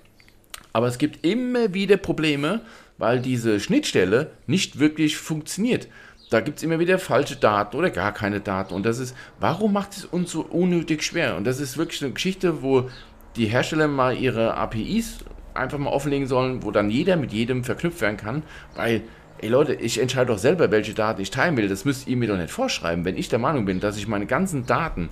Aber 0.73 0.89
es 0.89 0.99
gibt 0.99 1.25
immer 1.25 1.73
wieder 1.73 1.97
Probleme, 1.97 2.61
weil 2.99 3.21
diese 3.21 3.61
Schnittstelle 3.61 4.31
nicht 4.47 4.79
wirklich 4.79 5.17
funktioniert. 5.17 5.89
Da 6.31 6.41
gibt 6.41 6.59
es 6.59 6.65
immer 6.65 6.79
wieder 6.79 6.99
falsche 6.99 7.37
Daten 7.37 7.77
oder 7.77 7.91
gar 7.91 8.13
keine 8.13 8.41
Daten. 8.41 8.75
Und 8.75 8.85
das 8.85 8.99
ist, 8.99 9.15
warum 9.39 9.73
macht 9.73 9.97
es 9.97 10.05
uns 10.05 10.33
so 10.33 10.43
unnötig 10.43 11.03
schwer? 11.03 11.37
Und 11.37 11.45
das 11.45 11.61
ist 11.61 11.79
wirklich 11.79 12.03
eine 12.03 12.13
Geschichte, 12.13 12.63
wo 12.63 12.91
die 13.37 13.47
Hersteller 13.47 13.89
mal 13.89 14.17
ihre 14.17 14.55
APIs 14.55 15.19
einfach 15.55 15.79
mal 15.79 15.91
offenlegen 15.91 16.27
sollen, 16.27 16.63
wo 16.63 16.71
dann 16.71 16.91
jeder 16.91 17.17
mit 17.17 17.33
jedem 17.33 17.65
verknüpft 17.65 18.01
werden 18.01 18.17
kann, 18.17 18.43
weil 18.75 19.03
Ey 19.39 19.51
Leute, 19.51 19.75
ich 19.75 20.01
entscheide 20.01 20.33
doch 20.33 20.39
selber, 20.39 20.71
welche 20.71 20.95
Daten 20.95 21.21
ich 21.21 21.31
teilen 21.31 21.59
will. 21.59 21.69
Das 21.69 21.85
müsst 21.85 22.09
ihr 22.09 22.17
mir 22.17 22.29
doch 22.29 22.39
nicht 22.39 22.51
vorschreiben. 22.51 23.05
Wenn 23.05 23.19
ich 23.19 23.29
der 23.29 23.39
Meinung 23.39 23.67
bin, 23.67 23.81
dass 23.81 23.99
ich 23.99 24.09
meine 24.09 24.25
ganzen 24.25 24.65
Daten 24.65 25.11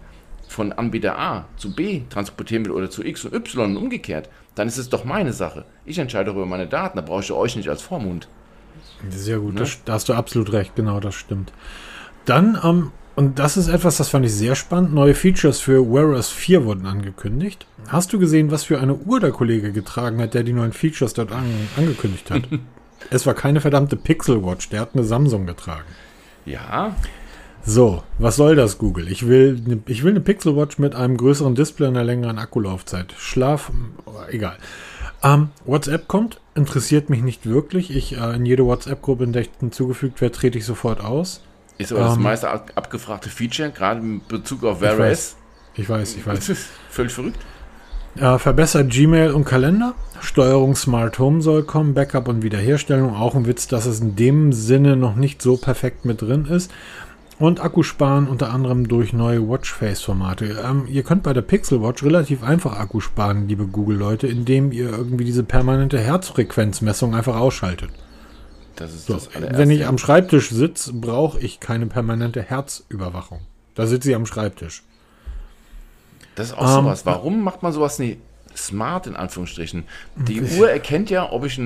von 0.49 0.73
Anbieter 0.73 1.19
A 1.19 1.45
zu 1.57 1.75
B 1.75 2.03
transportieren 2.09 2.65
will 2.65 2.73
oder 2.73 2.89
zu 2.89 3.05
X 3.05 3.25
und 3.27 3.35
Y 3.35 3.71
und 3.71 3.77
umgekehrt, 3.77 4.31
dann 4.55 4.67
ist 4.69 4.79
es 4.79 4.89
doch 4.89 5.05
meine 5.05 5.33
Sache. 5.33 5.67
Ich 5.85 5.99
entscheide 5.99 6.31
über 6.31 6.47
meine 6.47 6.67
Daten, 6.67 6.97
da 6.97 7.03
brauche 7.03 7.21
ich 7.21 7.33
euch 7.33 7.57
nicht 7.57 7.69
als 7.69 7.83
Vormund. 7.83 8.29
Sehr 9.11 9.39
gut, 9.39 9.55
ne? 9.55 9.61
das, 9.61 9.85
da 9.85 9.95
hast 9.95 10.09
du 10.09 10.15
absolut 10.15 10.53
recht, 10.53 10.75
genau, 10.75 11.01
das 11.01 11.15
stimmt. 11.15 11.53
Dann, 12.25 12.59
ähm, 12.63 12.93
und 13.17 13.39
das 13.39 13.57
ist 13.57 13.69
etwas, 13.69 13.99
das 13.99 14.09
fand 14.09 14.25
ich 14.25 14.33
sehr 14.33 14.55
spannend, 14.55 14.95
neue 14.95 15.15
Features 15.15 15.61
für 15.61 15.85
Wear 15.93 16.17
OS 16.17 16.31
4 16.31 16.65
wurden 16.65 16.87
angekündigt. 16.87 17.67
Hast 17.89 18.13
du 18.13 18.19
gesehen, 18.19 18.51
was 18.51 18.65
für 18.65 18.81
eine 18.81 18.95
Uhr 18.95 19.21
der 19.21 19.31
Kollege 19.31 19.73
getragen 19.73 20.21
hat, 20.21 20.35
der 20.35 20.43
die 20.43 20.53
neuen 20.53 20.73
Features 20.73 21.15
dort 21.15 21.33
an, 21.33 21.45
angekündigt 21.77 22.31
hat? 22.31 22.43
es 23.11 23.27
war 23.27 23.35
keine 23.35 23.61
verdammte 23.61 23.97
Pixel 23.97 24.45
Watch, 24.45 24.69
der 24.71 24.81
hat 24.81 24.91
eine 24.95 25.05
Samsung 25.05 25.47
getragen. 25.47 25.85
Ja, 26.47 26.95
so, 27.67 28.03
was 28.19 28.37
soll 28.37 28.57
das, 28.57 28.77
Google? 28.77 29.11
Ich 29.11 29.27
will, 29.27 29.59
ne, 29.65 29.79
ich 29.87 30.05
will 30.05 30.11
eine 30.11 30.21
Pixel 30.21 30.55
Watch 30.55 30.79
mit 30.79 30.95
einem 30.95 31.17
größeren 31.17 31.55
Display 31.55 31.89
und 31.89 31.97
einer 31.97 32.05
längeren 32.05 32.39
Akkulaufzeit. 32.39 33.15
Schlaf, 33.17 33.73
egal. 34.31 34.59
Ähm, 35.23 35.49
WhatsApp 35.65 36.07
kommt, 36.07 36.41
interessiert 36.55 37.09
mich 37.09 37.23
nicht 37.23 37.47
wirklich. 37.47 37.95
Ich 37.97 38.19
äh, 38.19 38.37
in 38.37 38.45
jede 38.45 38.67
WhatsApp-Gruppe, 38.67 39.25
in 39.25 39.33
der 39.33 39.43
ich 39.43 39.51
hinzugefügt 39.61 40.21
werde, 40.21 40.35
trete 40.35 40.59
ich 40.59 40.67
sofort 40.67 41.01
aus. 41.01 41.43
Ist 41.79 41.91
aber 41.93 42.03
ähm, 42.03 42.09
das 42.09 42.19
meiste 42.19 42.51
ab 42.51 42.73
abgefragte 42.75 43.31
Feature, 43.31 43.71
gerade 43.71 44.01
in 44.01 44.21
Bezug 44.29 44.63
auf 44.65 44.83
Wear. 44.83 44.93
Ich 44.93 44.99
weiß, 45.89 46.17
ich 46.17 46.27
weiß. 46.27 46.39
Das 46.41 46.49
ist 46.51 46.69
völlig 46.91 47.13
verrückt. 47.13 47.39
Äh, 48.17 48.39
verbessert 48.39 48.91
Gmail 48.91 49.33
und 49.33 49.45
Kalender. 49.45 49.95
Steuerung 50.21 50.77
Smart 50.77 51.19
Home 51.19 51.43
soll 51.43 51.65
kommen. 51.65 51.95
Backup 51.95 52.29
und 52.29 52.43
Wiederherstellung. 52.43 53.15
Auch 53.15 53.35
ein 53.35 53.47
Witz, 53.47 53.67
dass 53.67 53.87
es 53.87 54.01
in 54.01 54.17
dem 54.17 54.53
Sinne 54.53 54.97
noch 54.97 55.17
nicht 55.17 55.43
so 55.43 55.57
perfekt 55.57 56.05
mit 56.05 56.23
drin 56.23 56.47
ist. 56.47 56.71
Und 57.41 57.61
Akku 57.61 57.83
sparen 57.83 58.29
unter 58.29 58.53
anderem 58.53 58.87
durch 58.87 59.13
neue 59.13 59.49
Watchface-Formate. 59.49 60.63
Ähm, 60.65 60.87
ihr 60.89 61.03
könnt 61.03 61.25
bei 61.25 61.33
der 61.33 61.43
Pixel 61.43 61.83
Watch 61.83 62.05
relativ 62.05 62.45
einfach 62.45 62.79
Akku 62.79 63.01
sparen, 63.01 63.49
liebe 63.49 63.67
Google-Leute, 63.67 64.29
indem 64.29 64.71
ihr 64.71 64.91
irgendwie 64.91 65.25
diese 65.25 65.43
permanente 65.43 65.99
Herzfrequenzmessung 65.99 67.15
einfach 67.15 67.37
ausschaltet. 67.37 67.91
Das 68.77 68.95
ist 68.95 69.07
so, 69.07 69.15
das 69.15 69.29
Wenn 69.35 69.71
ich 69.71 69.87
am 69.87 69.99
Schreibtisch 69.99 70.51
sitze, 70.51 70.93
brauche 70.93 71.41
ich 71.41 71.59
keine 71.59 71.87
permanente 71.87 72.41
Herzüberwachung. 72.41 73.41
Da 73.75 73.87
sitze 73.87 74.11
ich 74.11 74.17
am 74.17 74.27
Schreibtisch. 74.27 74.85
Das 76.35 76.49
ist 76.49 76.55
auch 76.55 76.79
um, 76.79 76.85
sowas. 76.85 77.07
Warum 77.07 77.43
macht 77.43 77.63
man 77.63 77.73
sowas 77.73 77.99
nicht? 77.99 78.19
smart 78.57 79.07
in 79.07 79.17
Anführungsstrichen. 79.17 79.85
Die 80.17 80.43
Uhr 80.43 80.71
erkennt 80.71 81.11
ja, 81.11 81.31
ob 81.31 81.45
ich 81.45 81.61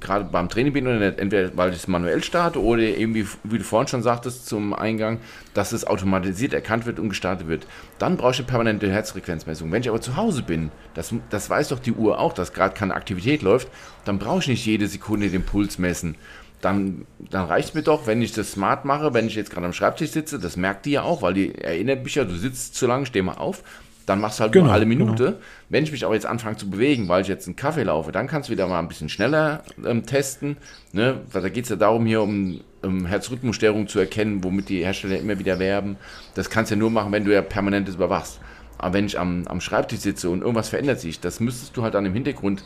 gerade 0.00 0.24
beim 0.24 0.48
Training 0.48 0.72
bin 0.72 0.86
oder 0.86 0.98
nicht, 0.98 1.18
entweder 1.18 1.56
weil 1.56 1.70
ich 1.70 1.76
es 1.76 1.88
manuell 1.88 2.22
starte 2.22 2.62
oder 2.62 2.82
eben, 2.82 3.14
wie, 3.14 3.26
wie, 3.42 3.58
du 3.58 3.64
vorhin 3.64 3.88
schon 3.88 4.02
sagtest 4.02 4.46
zum 4.46 4.74
Eingang, 4.74 5.18
dass 5.54 5.72
es 5.72 5.86
automatisiert 5.86 6.52
erkannt 6.52 6.86
wird 6.86 6.98
und 6.98 7.08
gestartet 7.08 7.48
wird. 7.48 7.66
Dann 7.98 8.16
brauche 8.16 8.32
ich 8.32 8.38
eine 8.38 8.46
permanente 8.46 8.90
Herzfrequenzmessung. 8.90 9.70
Wenn 9.72 9.82
ich 9.82 9.88
aber 9.88 10.00
zu 10.00 10.16
Hause 10.16 10.42
bin, 10.42 10.70
das, 10.94 11.14
das 11.30 11.50
weiß 11.50 11.68
doch 11.68 11.78
die 11.78 11.92
Uhr 11.92 12.18
auch, 12.18 12.32
dass 12.32 12.52
gerade 12.52 12.74
keine 12.74 12.94
Aktivität 12.94 13.42
läuft, 13.42 13.68
dann 14.04 14.18
brauche 14.18 14.40
ich 14.40 14.48
nicht 14.48 14.66
jede 14.66 14.86
Sekunde 14.86 15.28
den 15.28 15.44
Puls 15.44 15.78
messen. 15.78 16.16
Dann, 16.60 17.06
dann 17.18 17.44
reicht 17.44 17.74
mir 17.74 17.82
doch, 17.82 18.06
wenn 18.06 18.22
ich 18.22 18.32
das 18.32 18.52
smart 18.52 18.86
mache, 18.86 19.12
wenn 19.12 19.26
ich 19.26 19.34
jetzt 19.34 19.50
gerade 19.50 19.66
am 19.66 19.74
Schreibtisch 19.74 20.12
sitze, 20.12 20.38
das 20.38 20.56
merkt 20.56 20.86
die 20.86 20.92
ja 20.92 21.02
auch, 21.02 21.20
weil 21.20 21.34
die 21.34 21.54
erinnert 21.56 22.04
mich 22.04 22.14
ja, 22.14 22.24
du 22.24 22.34
sitzt 22.34 22.74
zu 22.74 22.86
lange, 22.86 23.04
steh 23.04 23.20
mal 23.20 23.34
auf, 23.34 23.62
dann 24.06 24.20
machst 24.20 24.38
du 24.38 24.42
halt 24.42 24.52
genau, 24.52 24.66
nur 24.66 24.74
alle 24.74 24.86
Minute. 24.86 25.24
Genau. 25.24 25.36
Wenn 25.68 25.84
ich 25.84 25.92
mich 25.92 26.04
aber 26.04 26.14
jetzt 26.14 26.26
anfange 26.26 26.56
zu 26.56 26.68
bewegen, 26.68 27.08
weil 27.08 27.22
ich 27.22 27.28
jetzt 27.28 27.46
einen 27.46 27.56
Kaffee 27.56 27.84
laufe, 27.84 28.12
dann 28.12 28.26
kannst 28.26 28.48
du 28.48 28.52
wieder 28.52 28.66
mal 28.66 28.78
ein 28.78 28.88
bisschen 28.88 29.08
schneller 29.08 29.62
ähm, 29.84 30.04
testen. 30.04 30.56
Ne? 30.92 31.20
Weil 31.32 31.42
da 31.42 31.48
geht 31.48 31.64
es 31.64 31.70
ja 31.70 31.76
darum, 31.76 32.04
hier 32.04 32.22
um, 32.22 32.60
um 32.82 33.06
Herzrhythmusstörungen 33.06 33.88
zu 33.88 33.98
erkennen, 33.98 34.44
womit 34.44 34.68
die 34.68 34.84
Hersteller 34.84 35.18
immer 35.18 35.38
wieder 35.38 35.58
werben. 35.58 35.96
Das 36.34 36.50
kannst 36.50 36.70
du 36.70 36.74
ja 36.74 36.78
nur 36.78 36.90
machen, 36.90 37.12
wenn 37.12 37.24
du 37.24 37.32
ja 37.32 37.42
permanentes 37.42 37.94
überwachst. 37.94 38.40
Aber 38.78 38.94
wenn 38.94 39.06
ich 39.06 39.18
am, 39.18 39.46
am 39.46 39.60
Schreibtisch 39.60 40.00
sitze 40.00 40.28
und 40.28 40.42
irgendwas 40.42 40.68
verändert 40.68 41.00
sich, 41.00 41.20
das 41.20 41.40
müsstest 41.40 41.76
du 41.76 41.82
halt 41.82 41.94
dann 41.94 42.04
im 42.04 42.12
Hintergrund 42.12 42.64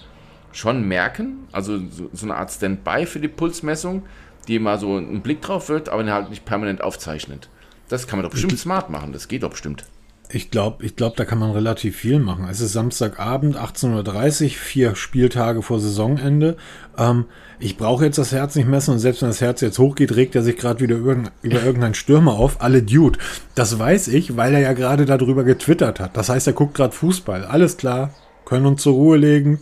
schon 0.53 0.89
merken. 0.89 1.47
Also 1.53 1.79
so, 1.91 2.11
so 2.13 2.27
eine 2.27 2.37
Art 2.37 2.51
Standby 2.51 3.07
für 3.07 3.21
die 3.21 3.29
Pulsmessung, 3.29 4.03
die 4.49 4.59
mal 4.59 4.79
so 4.79 4.97
einen 4.97 5.21
Blick 5.21 5.43
drauf 5.43 5.69
wird, 5.69 5.89
aber 5.89 6.05
halt 6.11 6.31
nicht 6.31 6.45
permanent 6.45 6.83
aufzeichnet. 6.83 7.49
Das 7.89 8.07
kann 8.07 8.19
man 8.19 8.25
doch 8.25 8.33
bestimmt 8.33 8.59
smart 8.59 8.91
machen, 8.91 9.13
das 9.13 9.29
geht 9.29 9.43
doch 9.43 9.51
bestimmt. 9.51 9.85
Ich 10.31 10.51
glaube, 10.51 10.85
ich 10.85 10.95
glaub, 10.95 11.17
da 11.17 11.25
kann 11.25 11.39
man 11.39 11.53
relativ 11.53 11.97
viel 11.97 12.19
machen. 12.19 12.47
Es 12.51 12.61
ist 12.61 12.75
Samstagabend, 12.75 13.57
18.30 13.57 14.45
Uhr, 14.45 14.51
vier 14.51 14.95
Spieltage 14.95 15.63
vor 15.63 15.81
Saisonende. 15.81 16.59
Ähm, 16.99 17.25
ich 17.59 17.79
brauche 17.79 18.05
jetzt 18.05 18.19
das 18.19 18.33
Herz 18.33 18.55
nicht 18.55 18.69
messen 18.69 18.93
und 18.93 18.99
selbst 18.99 19.23
wenn 19.23 19.31
das 19.31 19.41
Herz 19.41 19.63
jetzt 19.63 19.79
hochgeht, 19.79 20.15
regt 20.15 20.37
er 20.37 20.43
sich 20.43 20.59
gerade 20.59 20.81
wieder 20.81 20.97
über, 20.97 21.17
über 21.41 21.63
irgendeinen 21.63 21.95
Stürmer 21.95 22.35
auf. 22.35 22.61
Alle 22.61 22.83
Dude. 22.83 23.19
Das 23.55 23.79
weiß 23.79 24.09
ich, 24.09 24.37
weil 24.37 24.53
er 24.53 24.61
ja 24.61 24.75
gerade 24.75 25.07
darüber 25.07 25.45
getwittert 25.45 25.99
hat. 25.99 26.17
Das 26.17 26.29
heißt, 26.29 26.47
er 26.47 26.53
guckt 26.53 26.75
gerade 26.75 26.95
Fußball. 26.95 27.47
Alles 27.47 27.79
klar, 27.79 28.13
können 28.45 28.67
uns 28.67 28.83
zur 28.83 28.93
Ruhe 28.93 29.17
legen. 29.17 29.61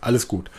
Alles 0.00 0.28
gut. 0.28 0.50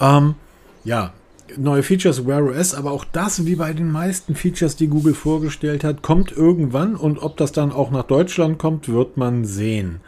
Ähm, 0.00 0.36
ja, 0.84 1.12
neue 1.56 1.82
Features 1.82 2.26
Wear 2.26 2.44
OS, 2.44 2.74
aber 2.74 2.92
auch 2.92 3.04
das, 3.04 3.46
wie 3.46 3.56
bei 3.56 3.72
den 3.72 3.90
meisten 3.90 4.34
Features, 4.34 4.76
die 4.76 4.88
Google 4.88 5.14
vorgestellt 5.14 5.84
hat, 5.84 6.02
kommt 6.02 6.32
irgendwann 6.32 6.96
und 6.96 7.22
ob 7.22 7.36
das 7.36 7.52
dann 7.52 7.72
auch 7.72 7.90
nach 7.90 8.04
Deutschland 8.04 8.58
kommt, 8.58 8.88
wird 8.88 9.16
man 9.16 9.44
sehen. 9.44 10.00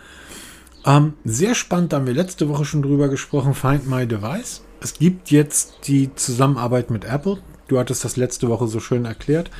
Ähm, 0.86 1.14
sehr 1.24 1.54
spannend, 1.54 1.92
da 1.92 1.96
haben 1.96 2.06
wir 2.06 2.14
letzte 2.14 2.48
Woche 2.48 2.64
schon 2.64 2.82
drüber 2.82 3.08
gesprochen, 3.08 3.54
Find 3.54 3.88
My 3.88 4.06
Device. 4.06 4.62
Es 4.80 4.98
gibt 4.98 5.30
jetzt 5.30 5.86
die 5.86 6.14
Zusammenarbeit 6.14 6.90
mit 6.90 7.04
Apple. 7.04 7.38
Du 7.68 7.78
hattest 7.78 8.04
das 8.04 8.16
letzte 8.16 8.48
Woche 8.48 8.68
so 8.68 8.80
schön 8.80 9.06
erklärt. 9.06 9.50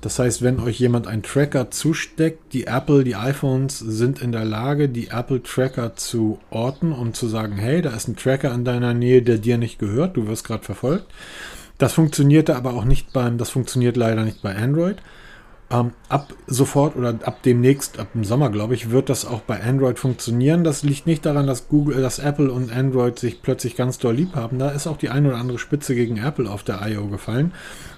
Das 0.00 0.18
heißt, 0.18 0.42
wenn 0.42 0.60
euch 0.60 0.78
jemand 0.78 1.06
einen 1.06 1.22
Tracker 1.22 1.70
zusteckt, 1.70 2.54
die 2.54 2.66
Apple, 2.66 3.04
die 3.04 3.16
iPhones 3.16 3.78
sind 3.78 4.22
in 4.22 4.32
der 4.32 4.46
Lage, 4.46 4.88
die 4.88 5.08
Apple 5.08 5.42
Tracker 5.42 5.94
zu 5.94 6.38
orten 6.48 6.92
und 6.92 7.16
zu 7.16 7.28
sagen, 7.28 7.56
hey, 7.56 7.82
da 7.82 7.90
ist 7.90 8.08
ein 8.08 8.16
Tracker 8.16 8.52
in 8.54 8.64
deiner 8.64 8.94
Nähe, 8.94 9.20
der 9.20 9.36
dir 9.36 9.58
nicht 9.58 9.78
gehört, 9.78 10.16
du 10.16 10.26
wirst 10.26 10.46
gerade 10.46 10.64
verfolgt. 10.64 11.06
Das 11.76 11.92
funktionierte 11.92 12.56
aber 12.56 12.74
auch 12.74 12.84
nicht 12.84 13.12
beim, 13.12 13.36
das 13.36 13.50
funktioniert 13.50 13.96
leider 13.96 14.24
nicht 14.24 14.42
bei 14.42 14.54
Android. 14.54 14.96
Ähm, 15.72 15.92
ab 16.08 16.32
sofort 16.48 16.96
oder 16.96 17.10
ab 17.22 17.42
demnächst, 17.44 18.00
ab 18.00 18.08
dem 18.12 18.24
Sommer, 18.24 18.50
glaube 18.50 18.74
ich, 18.74 18.90
wird 18.90 19.08
das 19.08 19.24
auch 19.24 19.40
bei 19.40 19.62
Android 19.62 20.00
funktionieren. 20.00 20.64
Das 20.64 20.82
liegt 20.82 21.06
nicht 21.06 21.24
daran, 21.24 21.46
dass 21.46 21.68
Google, 21.68 22.02
dass 22.02 22.18
Apple 22.18 22.50
und 22.50 22.72
Android 22.72 23.20
sich 23.20 23.40
plötzlich 23.40 23.76
ganz 23.76 23.98
doll 23.98 24.16
lieb 24.16 24.34
haben. 24.34 24.58
Da 24.58 24.70
ist 24.70 24.88
auch 24.88 24.96
die 24.96 25.10
eine 25.10 25.28
oder 25.28 25.36
andere 25.36 25.60
Spitze 25.60 25.94
gegen 25.94 26.16
Apple 26.16 26.50
auf 26.50 26.64
der 26.64 26.84
I.O. 26.84 27.06
gefallen. 27.06 27.52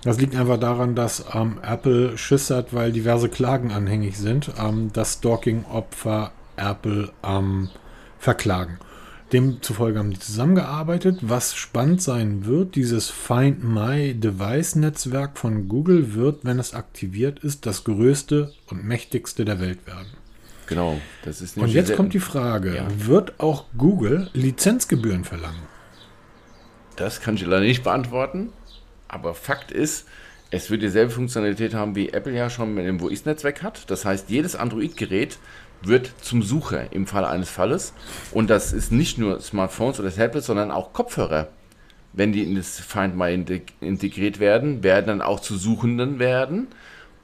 Das 0.05 0.20
liegt 0.20 0.36
einfach 0.36 0.59
daran, 0.59 0.94
dass 0.94 1.24
ähm, 1.32 1.59
Apple 1.62 2.19
Schiss 2.19 2.51
hat, 2.51 2.74
weil 2.74 2.93
diverse 2.93 3.31
Klagen 3.31 3.73
anhängig 3.73 4.19
sind, 4.19 4.51
ähm, 4.59 4.93
dass 4.93 5.15
Stalking-Opfer 5.15 6.32
Apple 6.57 7.11
ähm, 7.24 7.70
verklagen. 8.19 8.78
Demzufolge 9.32 9.98
haben 9.98 10.10
die 10.10 10.18
zusammengearbeitet. 10.18 11.18
Was 11.22 11.54
spannend 11.54 12.02
sein 12.02 12.44
wird, 12.44 12.74
dieses 12.74 13.09
Find 13.09 13.64
My 13.64 14.14
Device 14.14 14.76
Netzwerk 14.76 15.38
von 15.38 15.68
Google 15.68 16.14
wird, 16.14 16.44
wenn 16.44 16.59
es 16.59 16.74
aktiviert 16.74 17.38
ist, 17.40 17.64
das 17.64 17.84
größte 17.84 18.52
und 18.68 18.84
mächtigste 18.84 19.44
der 19.44 19.60
Welt 19.60 19.86
werden. 19.86 20.09
Genau, 20.66 21.00
das 21.24 21.40
ist 21.40 21.56
Und 21.56 21.68
jetzt 21.68 21.96
kommt 21.96 22.14
die 22.14 22.20
Frage, 22.20 22.76
ja. 22.76 22.86
wird 22.96 23.40
auch 23.40 23.64
Google 23.76 24.30
Lizenzgebühren 24.32 25.24
verlangen? 25.24 25.62
Das 26.96 27.20
kann 27.20 27.34
ich 27.34 27.42
leider 27.42 27.60
nicht 27.60 27.82
beantworten, 27.82 28.50
aber 29.09 29.34
Fakt 29.34 29.72
ist, 29.72 30.06
es 30.50 30.70
wird 30.70 30.82
dieselbe 30.82 31.10
Funktionalität 31.10 31.72
haben, 31.72 31.96
wie 31.96 32.10
Apple 32.10 32.34
ja 32.34 32.50
schon 32.50 32.74
mit 32.74 32.84
dem 32.84 33.00
Voice-Netzwerk 33.00 33.62
hat. 33.62 33.90
Das 33.90 34.04
heißt, 34.04 34.28
jedes 34.28 34.54
Android-Gerät 34.54 35.38
wird 35.84 36.12
zum 36.20 36.42
Sucher 36.42 36.92
im 36.92 37.06
Fall 37.06 37.24
eines 37.24 37.50
Falles. 37.50 37.92
Und 38.32 38.50
das 38.50 38.72
ist 38.72 38.92
nicht 38.92 39.18
nur 39.18 39.40
Smartphones 39.40 40.00
oder 40.00 40.14
Tablets, 40.14 40.46
sondern 40.46 40.70
auch 40.70 40.92
Kopfhörer. 40.92 41.48
Wenn 42.12 42.32
die 42.32 42.42
in 42.42 42.54
das 42.54 42.78
Find 42.78 43.16
My 43.16 43.32
integriert 43.80 44.38
werden, 44.38 44.82
werden 44.82 45.06
dann 45.06 45.22
auch 45.22 45.40
zu 45.40 45.56
Suchenden 45.56 46.18
werden. 46.18 46.68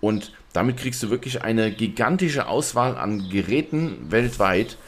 Und 0.00 0.32
damit 0.52 0.78
kriegst 0.78 1.02
du 1.02 1.10
wirklich 1.10 1.42
eine 1.42 1.70
gigantische 1.70 2.46
Auswahl 2.46 2.96
an 2.96 3.28
Geräten 3.28 4.10
weltweit, 4.10 4.78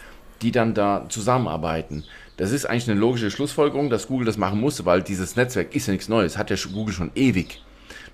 die 0.43 0.53
dann 0.53 0.75
da 0.75 1.07
zusammenarbeiten. 1.09 2.05
Das 2.39 2.53
ist 2.53 2.65
eigentlich 2.65 2.89
eine 2.89 2.99
logische 2.99 3.31
Schlussfolgerung, 3.31 3.91
dass 3.91 4.07
Google 4.07 4.25
das 4.25 4.39
machen 4.39 4.61
muss, 4.61 4.87
weil 4.87 5.03
dieses 5.03 5.37
Netzwerk 5.37 5.75
ist 5.75 5.87
ja 5.87 5.93
nichts 5.93 6.09
Neues, 6.09 6.39
hat 6.39 6.49
ja 6.49 6.57
Google 6.73 6.95
schon 6.95 7.11
ewig. 7.15 7.63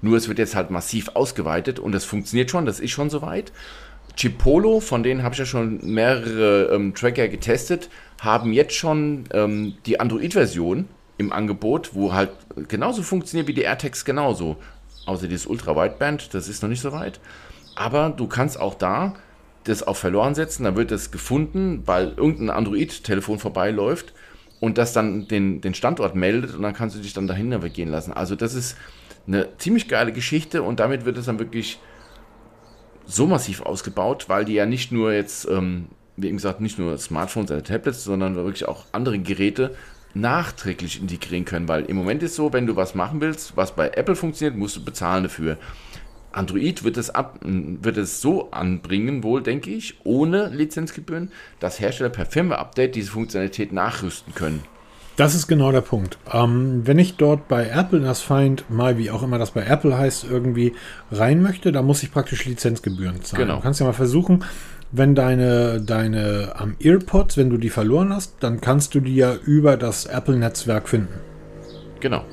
Nur 0.02 0.16
es 0.16 0.26
wird 0.26 0.38
jetzt 0.38 0.56
halt 0.56 0.70
massiv 0.70 1.10
ausgeweitet 1.14 1.78
und 1.78 1.92
das 1.92 2.04
funktioniert 2.04 2.50
schon, 2.50 2.66
das 2.66 2.80
ist 2.80 2.90
schon 2.90 3.10
soweit. 3.10 3.52
Chipolo, 4.16 4.80
von 4.80 5.02
denen 5.02 5.22
habe 5.22 5.34
ich 5.34 5.38
ja 5.38 5.47
schon 5.47 5.78
mehrere 5.82 6.74
ähm, 6.74 6.94
Tracker 6.94 7.28
getestet, 7.28 7.90
haben 8.20 8.52
jetzt 8.52 8.74
schon 8.74 9.24
ähm, 9.32 9.74
die 9.84 10.01
Android-Version 10.01 10.88
im 11.18 11.32
Angebot, 11.32 11.94
wo 11.94 12.12
halt 12.12 12.30
genauso 12.68 13.02
funktioniert 13.02 13.47
wie 13.47 13.55
die 13.55 13.62
AirTags 13.62 14.05
genauso. 14.05 14.56
Außer 15.06 15.28
dieses 15.28 15.47
Ultra-Wideband, 15.47 16.34
das 16.34 16.48
ist 16.48 16.62
noch 16.62 16.68
nicht 16.68 16.80
so 16.80 16.93
weit. 16.93 17.20
Aber 17.76 18.10
du 18.10 18.26
kannst 18.26 18.59
auch 18.59 18.74
da 18.74 19.14
das 19.64 19.82
auf 19.82 19.98
verloren 19.98 20.34
setzen, 20.34 20.64
dann 20.64 20.76
wird 20.76 20.90
das 20.90 21.10
gefunden, 21.10 21.82
weil 21.86 22.14
irgendein 22.16 22.51
Android-Telefon 22.51 23.38
vorbeiläuft 23.38 24.14
und 24.60 24.78
das 24.78 24.93
dann 24.93 25.28
den, 25.28 25.60
den 25.60 25.74
Standort 25.74 26.14
meldet 26.14 26.55
und 26.55 26.62
dann 26.62 26.72
kannst 26.72 26.97
du 26.97 27.01
dich 27.01 27.12
dann 27.12 27.26
dahin 27.26 27.48
navigieren 27.48 27.90
lassen. 27.90 28.12
Also 28.12 28.36
das 28.36 28.55
ist 28.55 28.76
eine 29.26 29.48
ziemlich 29.59 29.88
geile 29.88 30.12
Geschichte 30.12 30.62
und 30.62 30.80
damit 30.80 31.05
wird 31.05 31.18
es 31.18 31.26
dann 31.26 31.38
wirklich 31.38 31.80
so 33.06 33.26
massiv 33.26 33.62
ausgebaut, 33.62 34.28
weil 34.28 34.44
die 34.44 34.54
ja 34.54 34.66
nicht 34.66 34.92
nur 34.92 35.12
jetzt, 35.12 35.48
ähm, 35.48 35.86
wie 36.16 36.30
gesagt, 36.30 36.60
nicht 36.60 36.78
nur 36.78 36.96
Smartphones 36.98 37.50
oder 37.50 37.62
Tablets, 37.62 38.04
sondern 38.04 38.36
wirklich 38.36 38.66
auch 38.66 38.84
andere 38.92 39.18
Geräte 39.18 39.74
nachträglich 40.14 41.00
integrieren 41.00 41.44
können, 41.44 41.68
weil 41.68 41.84
im 41.84 41.96
Moment 41.96 42.22
ist 42.22 42.36
so, 42.36 42.52
wenn 42.52 42.66
du 42.66 42.74
was 42.74 42.94
machen 42.94 43.20
willst, 43.20 43.56
was 43.56 43.76
bei 43.76 43.90
Apple 43.90 44.16
funktioniert, 44.16 44.56
musst 44.56 44.76
du 44.76 44.84
bezahlen 44.84 45.24
dafür. 45.24 45.58
Android 46.32 46.84
wird 46.84 46.96
es, 46.96 47.10
ab, 47.10 47.38
wird 47.42 47.96
es 47.96 48.20
so 48.20 48.50
anbringen, 48.50 49.22
wohl 49.22 49.42
denke 49.42 49.70
ich, 49.70 49.98
ohne 50.04 50.48
Lizenzgebühren, 50.48 51.30
dass 51.60 51.80
Hersteller 51.80 52.10
per 52.10 52.26
Firmware-Update 52.26 52.94
diese 52.94 53.10
Funktionalität 53.10 53.72
nachrüsten 53.72 54.34
können. 54.34 54.62
Das 55.16 55.34
ist 55.34 55.47
genau 55.47 55.72
der 55.72 55.80
Punkt. 55.80 56.18
Ähm, 56.30 56.82
wenn 56.84 56.98
ich 56.98 57.16
dort 57.16 57.48
bei 57.48 57.68
Apple 57.68 58.01
das 58.01 58.20
Find 58.20 58.68
mal, 58.70 58.98
wie 58.98 59.10
auch 59.10 59.22
immer 59.22 59.38
das 59.38 59.52
bei 59.52 59.64
Apple 59.64 59.97
heißt, 59.97 60.26
irgendwie 60.30 60.74
rein 61.10 61.43
möchte, 61.43 61.72
dann 61.72 61.86
muss 61.86 62.02
ich 62.02 62.12
praktisch 62.12 62.44
Lizenzgebühren 62.44 63.22
zahlen. 63.22 63.44
Genau. 63.44 63.56
Du 63.56 63.62
kannst 63.62 63.80
ja 63.80 63.86
mal 63.86 63.94
versuchen, 63.94 64.44
wenn 64.93 65.14
deine, 65.14 65.80
deine 65.80 66.55
um, 66.62 66.76
Earpods, 66.80 67.38
wenn 67.38 67.48
du 67.48 67.56
die 67.56 67.70
verloren 67.70 68.12
hast, 68.12 68.34
dann 68.40 68.60
kannst 68.60 68.94
du 68.94 69.01
die 69.01 69.16
ja 69.16 69.34
über 69.34 69.78
das 69.78 70.05
Apple-Netzwerk 70.05 70.86
finden. 70.86 71.14
Genau. 72.01 72.24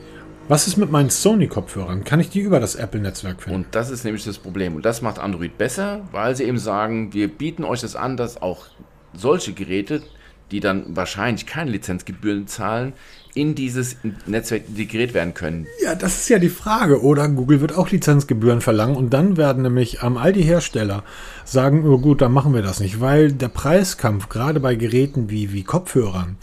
Was 0.49 0.67
ist 0.67 0.75
mit 0.75 0.91
meinen 0.91 1.09
Sony-Kopfhörern? 1.09 2.03
Kann 2.03 2.19
ich 2.19 2.29
die 2.29 2.41
über 2.41 2.59
das 2.59 2.75
Apple-Netzwerk 2.75 3.43
finden? 3.43 3.59
Und 3.59 3.67
das 3.71 3.89
ist 3.89 4.03
nämlich 4.03 4.25
das 4.25 4.37
Problem. 4.37 4.75
Und 4.75 4.83
das 4.83 5.01
macht 5.01 5.19
Android 5.19 5.57
besser, 5.57 6.01
weil 6.11 6.35
sie 6.35 6.43
eben 6.43 6.57
sagen, 6.57 7.13
wir 7.13 7.29
bieten 7.29 7.63
euch 7.63 7.79
das 7.79 7.95
an, 7.95 8.17
dass 8.17 8.41
auch 8.41 8.65
solche 9.13 9.53
Geräte 9.53 10.01
die 10.51 10.59
dann 10.59 10.95
wahrscheinlich 10.95 11.45
keine 11.45 11.71
Lizenzgebühren 11.71 12.47
zahlen, 12.47 12.93
in 13.35 13.55
dieses 13.55 13.97
Netzwerk 14.27 14.67
integriert 14.67 15.13
werden 15.13 15.33
können. 15.33 15.65
Ja, 15.83 15.95
das 15.95 16.17
ist 16.17 16.29
ja 16.29 16.37
die 16.37 16.49
Frage, 16.49 17.01
oder? 17.01 17.27
Google 17.29 17.61
wird 17.61 17.75
auch 17.75 17.89
Lizenzgebühren 17.89 18.61
verlangen 18.61 18.95
und 18.95 19.11
dann 19.11 19.37
werden 19.37 19.63
nämlich 19.63 20.03
ähm, 20.03 20.17
all 20.17 20.33
die 20.33 20.43
Hersteller 20.43 21.03
sagen, 21.43 21.87
oh 21.87 21.97
gut, 21.97 22.21
dann 22.21 22.31
machen 22.31 22.53
wir 22.53 22.61
das 22.61 22.79
nicht, 22.79 23.01
weil 23.01 23.31
der 23.31 23.47
Preiskampf, 23.47 24.29
gerade 24.29 24.59
bei 24.59 24.75
Geräten 24.75 25.29
wie, 25.29 25.51
wie 25.51 25.63
Kopfhörern, 25.63 26.37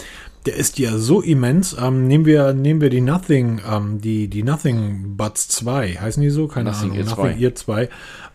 der 0.46 0.56
ist 0.56 0.78
ja 0.78 0.96
so 0.96 1.20
immens. 1.20 1.76
Ähm, 1.78 2.06
nehmen, 2.06 2.24
wir, 2.24 2.52
nehmen 2.54 2.80
wir 2.80 2.90
die 2.90 3.02
Nothing, 3.02 3.60
ähm, 3.70 4.00
die, 4.00 4.28
die 4.28 4.42
Nothing 4.42 5.16
Buds 5.16 5.48
2, 5.48 5.98
heißen 6.00 6.22
die 6.22 6.30
so? 6.30 6.48
Keine 6.48 6.70
Nothing 6.70 6.92
Ahnung. 6.92 7.04
Nothing 7.04 7.40
Ear 7.40 7.54
2. 7.54 7.88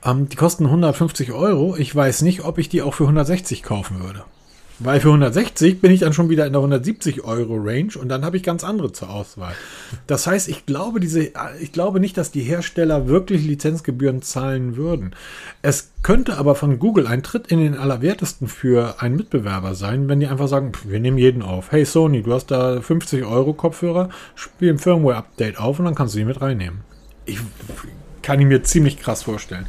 Ähm, 0.05 0.29
die 0.29 0.35
kosten 0.35 0.65
150 0.65 1.31
Euro. 1.31 1.75
Ich 1.77 1.93
weiß 1.93 2.21
nicht, 2.21 2.45
ob 2.45 2.57
ich 2.57 2.69
die 2.69 2.81
auch 2.81 2.93
für 2.93 3.03
160 3.03 3.63
kaufen 3.63 4.01
würde. 4.01 4.23
Weil 4.79 4.99
für 4.99 5.07
160 5.07 5.79
bin 5.79 5.91
ich 5.91 6.01
dann 6.01 6.11
schon 6.11 6.29
wieder 6.29 6.45
in 6.45 6.51
der 6.51 6.59
170 6.59 7.23
Euro 7.23 7.55
Range 7.55 7.93
und 7.99 8.09
dann 8.09 8.25
habe 8.25 8.35
ich 8.35 8.43
ganz 8.43 8.65
andere 8.65 8.91
zur 8.91 9.09
Auswahl. 9.09 9.53
Das 10.05 10.27
heißt, 10.27 10.49
ich 10.49 10.65
glaube, 10.65 10.99
diese, 10.99 11.31
ich 11.61 11.71
glaube 11.71 12.01
nicht, 12.01 12.17
dass 12.17 12.31
die 12.31 12.41
Hersteller 12.41 13.07
wirklich 13.07 13.45
Lizenzgebühren 13.45 14.21
zahlen 14.21 14.75
würden. 14.75 15.15
Es 15.61 15.91
könnte 16.03 16.37
aber 16.37 16.55
von 16.55 16.77
Google 16.77 17.07
ein 17.07 17.23
Tritt 17.23 17.47
in 17.47 17.59
den 17.59 17.77
Allerwertesten 17.77 18.49
für 18.49 19.01
einen 19.01 19.15
Mitbewerber 19.15 19.75
sein, 19.75 20.09
wenn 20.09 20.19
die 20.19 20.27
einfach 20.27 20.49
sagen, 20.49 20.73
wir 20.83 20.99
nehmen 20.99 21.17
jeden 21.17 21.41
auf. 21.41 21.71
Hey 21.71 21.85
Sony, 21.85 22.21
du 22.21 22.33
hast 22.33 22.47
da 22.47 22.81
50 22.81 23.23
Euro 23.23 23.53
Kopfhörer, 23.53 24.09
spiel 24.35 24.71
ein 24.73 24.79
Firmware-Update 24.79 25.57
auf 25.57 25.79
und 25.79 25.85
dann 25.85 25.95
kannst 25.95 26.15
du 26.15 26.19
die 26.19 26.25
mit 26.25 26.41
reinnehmen. 26.41 26.81
Ich 27.25 27.39
kann 28.21 28.41
ich 28.41 28.45
mir 28.45 28.61
ziemlich 28.63 28.99
krass 28.99 29.23
vorstellen. 29.23 29.67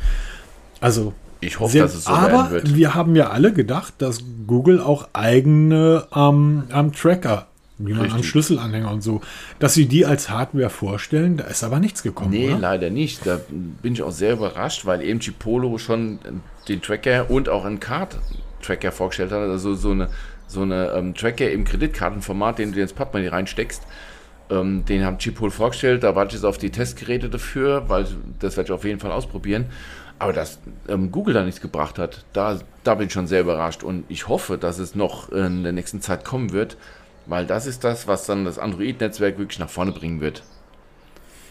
Also 0.81 1.15
ich 1.41 1.61
hoffe, 1.61 1.73
Sehr, 1.73 1.83
dass 1.83 1.95
es 1.95 2.05
so 2.05 2.11
aber 2.11 2.51
wird. 2.51 2.75
Wir 2.75 2.95
haben 2.95 3.15
ja 3.15 3.31
alle 3.31 3.53
gedacht, 3.53 3.95
dass 3.99 4.21
Google 4.47 4.81
auch 4.81 5.09
eigene 5.13 6.07
ähm, 6.15 6.65
ähm, 6.73 6.93
Tracker, 6.93 7.47
wie 7.79 7.93
man 7.93 8.11
an 8.11 8.23
Schlüsselanhänger 8.23 8.91
und 8.91 9.03
so, 9.03 9.21
dass 9.59 9.75
sie 9.75 9.87
die 9.87 10.07
als 10.07 10.31
Hardware 10.31 10.71
vorstellen. 10.71 11.37
Da 11.37 11.45
ist 11.45 11.63
aber 11.63 11.79
nichts 11.79 12.03
gekommen. 12.03 12.31
Nee, 12.31 12.49
oder? 12.49 12.59
leider 12.59 12.91
nicht. 12.91 13.27
Da 13.27 13.39
bin 13.51 13.93
ich 13.93 14.03
auch 14.03 14.13
sehr 14.13 14.33
überrascht, 14.33 14.87
weil 14.87 15.03
eben 15.03 15.21
Chipolo 15.21 15.77
schon 15.79 16.19
den 16.69 16.81
Tracker 16.81 17.31
und 17.31 17.49
auch 17.49 17.65
einen 17.65 17.81
Card-Tracker 17.81 18.93
vorgestellt 18.93 19.31
hat. 19.31 19.41
Also 19.41 19.75
so 19.75 19.91
eine, 19.91 20.09
so 20.47 20.63
eine 20.63 20.93
ähm, 20.97 21.15
Tracker 21.15 21.51
im 21.51 21.65
Kreditkartenformat, 21.65 22.59
den 22.59 22.73
du 22.73 22.81
ins 22.81 22.95
Portemonnaie 22.95 23.29
reinsteckst. 23.29 23.83
Ähm, 24.49 24.85
den 24.87 25.05
haben 25.05 25.19
Chipol 25.19 25.51
vorgestellt. 25.51 26.03
Da 26.03 26.15
warte 26.15 26.29
ich 26.29 26.35
jetzt 26.35 26.45
auf 26.45 26.57
die 26.57 26.71
Testgeräte 26.71 27.29
dafür, 27.29 27.89
weil 27.89 28.07
das 28.39 28.57
werde 28.57 28.69
ich 28.69 28.73
auf 28.73 28.85
jeden 28.85 29.01
Fall 29.01 29.13
ausprobieren. 29.13 29.67
Aber 30.19 30.33
dass 30.33 30.59
ähm, 30.89 31.13
Google 31.13 31.35
da 31.35 31.45
nichts 31.45 31.61
gebracht 31.61 31.99
hat, 31.99 32.25
da, 32.33 32.59
da 32.85 32.95
bin 32.95 33.09
ich 33.09 33.13
schon 33.13 33.27
sehr 33.27 33.43
überrascht. 33.43 33.83
Und 33.83 34.05
ich 34.09 34.29
hoffe, 34.29 34.57
dass 34.59 34.79
es 34.79 34.95
noch 34.95 35.31
in 35.31 35.63
der 35.63 35.73
nächsten 35.73 36.01
Zeit 36.01 36.25
kommen 36.25 36.53
wird, 36.53 36.77
weil 37.27 37.47
das 37.47 37.67
ist 37.67 37.85
das, 37.85 38.07
was 38.07 38.27
dann 38.27 38.45
das 38.45 38.59
Android-Netzwerk 38.59 39.39
wirklich 39.39 39.59
nach 39.59 39.69
vorne 39.69 39.93
bringen 39.93 40.21
wird. 40.21 40.43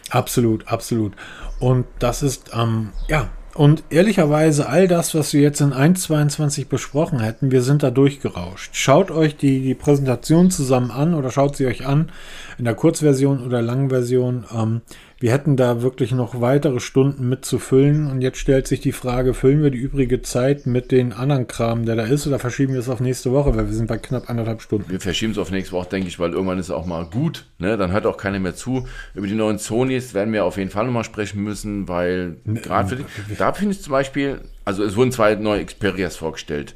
Absolut, 0.10 0.68
absolut. 0.68 1.14
Und 1.60 1.86
das 2.00 2.24
ist, 2.24 2.52
ähm, 2.54 2.92
ja, 3.08 3.30
und 3.56 3.84
ehrlicherweise, 3.90 4.68
all 4.68 4.90
das, 4.90 5.16
was 5.16 5.32
wir 5.32 5.40
jetzt 5.40 5.62
in 5.62 5.72
1.22 5.72 6.68
besprochen 6.68 7.22
hätten, 7.22 7.52
wir 7.52 7.62
sind 7.62 7.84
da 7.84 7.90
durchgerauscht. 7.90 8.76
Schaut 8.76 9.12
euch 9.12 9.38
die, 9.38 9.62
die 9.62 9.76
Präsentation 9.76 10.52
zusammen 10.52 10.92
an 10.92 11.14
oder 11.14 11.32
schaut 11.32 11.56
sie 11.56 11.66
euch 11.66 11.86
an 11.86 12.12
in 12.58 12.66
der 12.66 12.76
Kurzversion 12.76 13.46
oder 13.46 13.62
Langversion. 13.62 14.44
Ähm, 14.54 14.82
wir 15.20 15.32
hätten 15.32 15.56
da 15.56 15.82
wirklich 15.82 16.12
noch 16.12 16.42
weitere 16.42 16.82
Stunden 16.82 17.30
mitzufüllen 17.30 18.08
und 18.12 18.22
jetzt 18.22 18.38
stellt 18.38 18.68
sich 18.68 18.82
die 18.82 18.92
Frage, 18.92 19.34
füllen 19.34 19.64
wir 19.64 19.72
die 19.72 19.78
übrige 19.78 20.22
Zeit 20.22 20.66
mit 20.66 20.92
den 20.92 21.14
anderen 21.14 21.48
Kram, 21.48 21.86
der 21.86 21.96
da 21.96 22.04
ist, 22.04 22.28
oder 22.28 22.38
verschieben 22.38 22.74
wir 22.74 22.82
es 22.82 22.90
auf 22.90 23.00
nächste 23.00 23.32
Woche, 23.32 23.56
weil 23.56 23.68
wir 23.68 23.74
sind 23.74 23.88
bei 23.88 23.98
knapp 23.98 24.30
anderthalb 24.30 24.62
Stunden. 24.62 24.90
Wir 24.90 25.00
verschieben 25.00 25.32
es 25.32 25.38
auf 25.38 25.52
nächste 25.52 25.72
Woche, 25.72 25.88
denke 25.90 26.10
ich, 26.10 26.20
weil 26.20 26.34
irgendwann 26.34 26.60
ist 26.60 26.66
es 26.66 26.72
auch 26.72 26.86
mal 26.86 27.06
gut. 27.06 27.46
Ne? 27.60 27.78
Dann 27.78 27.92
hört 27.94 28.06
auch 28.06 28.18
keiner 28.18 28.40
mehr 28.40 28.56
zu. 28.56 28.88
Über 29.14 29.28
die 29.28 29.36
neuen 29.36 29.58
Sonys 29.58 30.14
werden 30.14 30.34
wir 30.34 30.44
auf 30.44 30.58
jeden 30.58 30.70
Fall 30.70 30.86
nochmal 30.86 31.06
sprechen 31.06 31.42
müssen, 31.42 31.88
weil 31.88 32.38
ne, 32.44 32.60
gerade 32.60 32.90
für 32.90 32.96
die, 32.98 33.36
da 33.38 33.54
finde 33.54 33.74
ich 33.76 33.82
zum 33.82 33.92
Beispiel, 33.92 34.42
also 34.66 34.84
es 34.84 34.98
wurden 34.98 35.14
zwei 35.14 35.36
neue 35.36 35.66
Xperias 35.66 36.18
vorgestellt. 36.18 36.76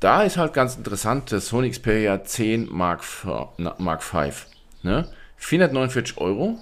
Da 0.00 0.24
ist 0.24 0.36
halt 0.36 0.52
ganz 0.52 0.76
interessant, 0.76 1.30
das 1.30 1.46
Sony 1.46 1.70
Xperia 1.70 2.24
10 2.24 2.68
Mark, 2.70 3.04
Mark 3.78 4.02
5. 4.02 4.46
Ne? 4.82 5.06
449 5.36 6.18
Euro 6.18 6.58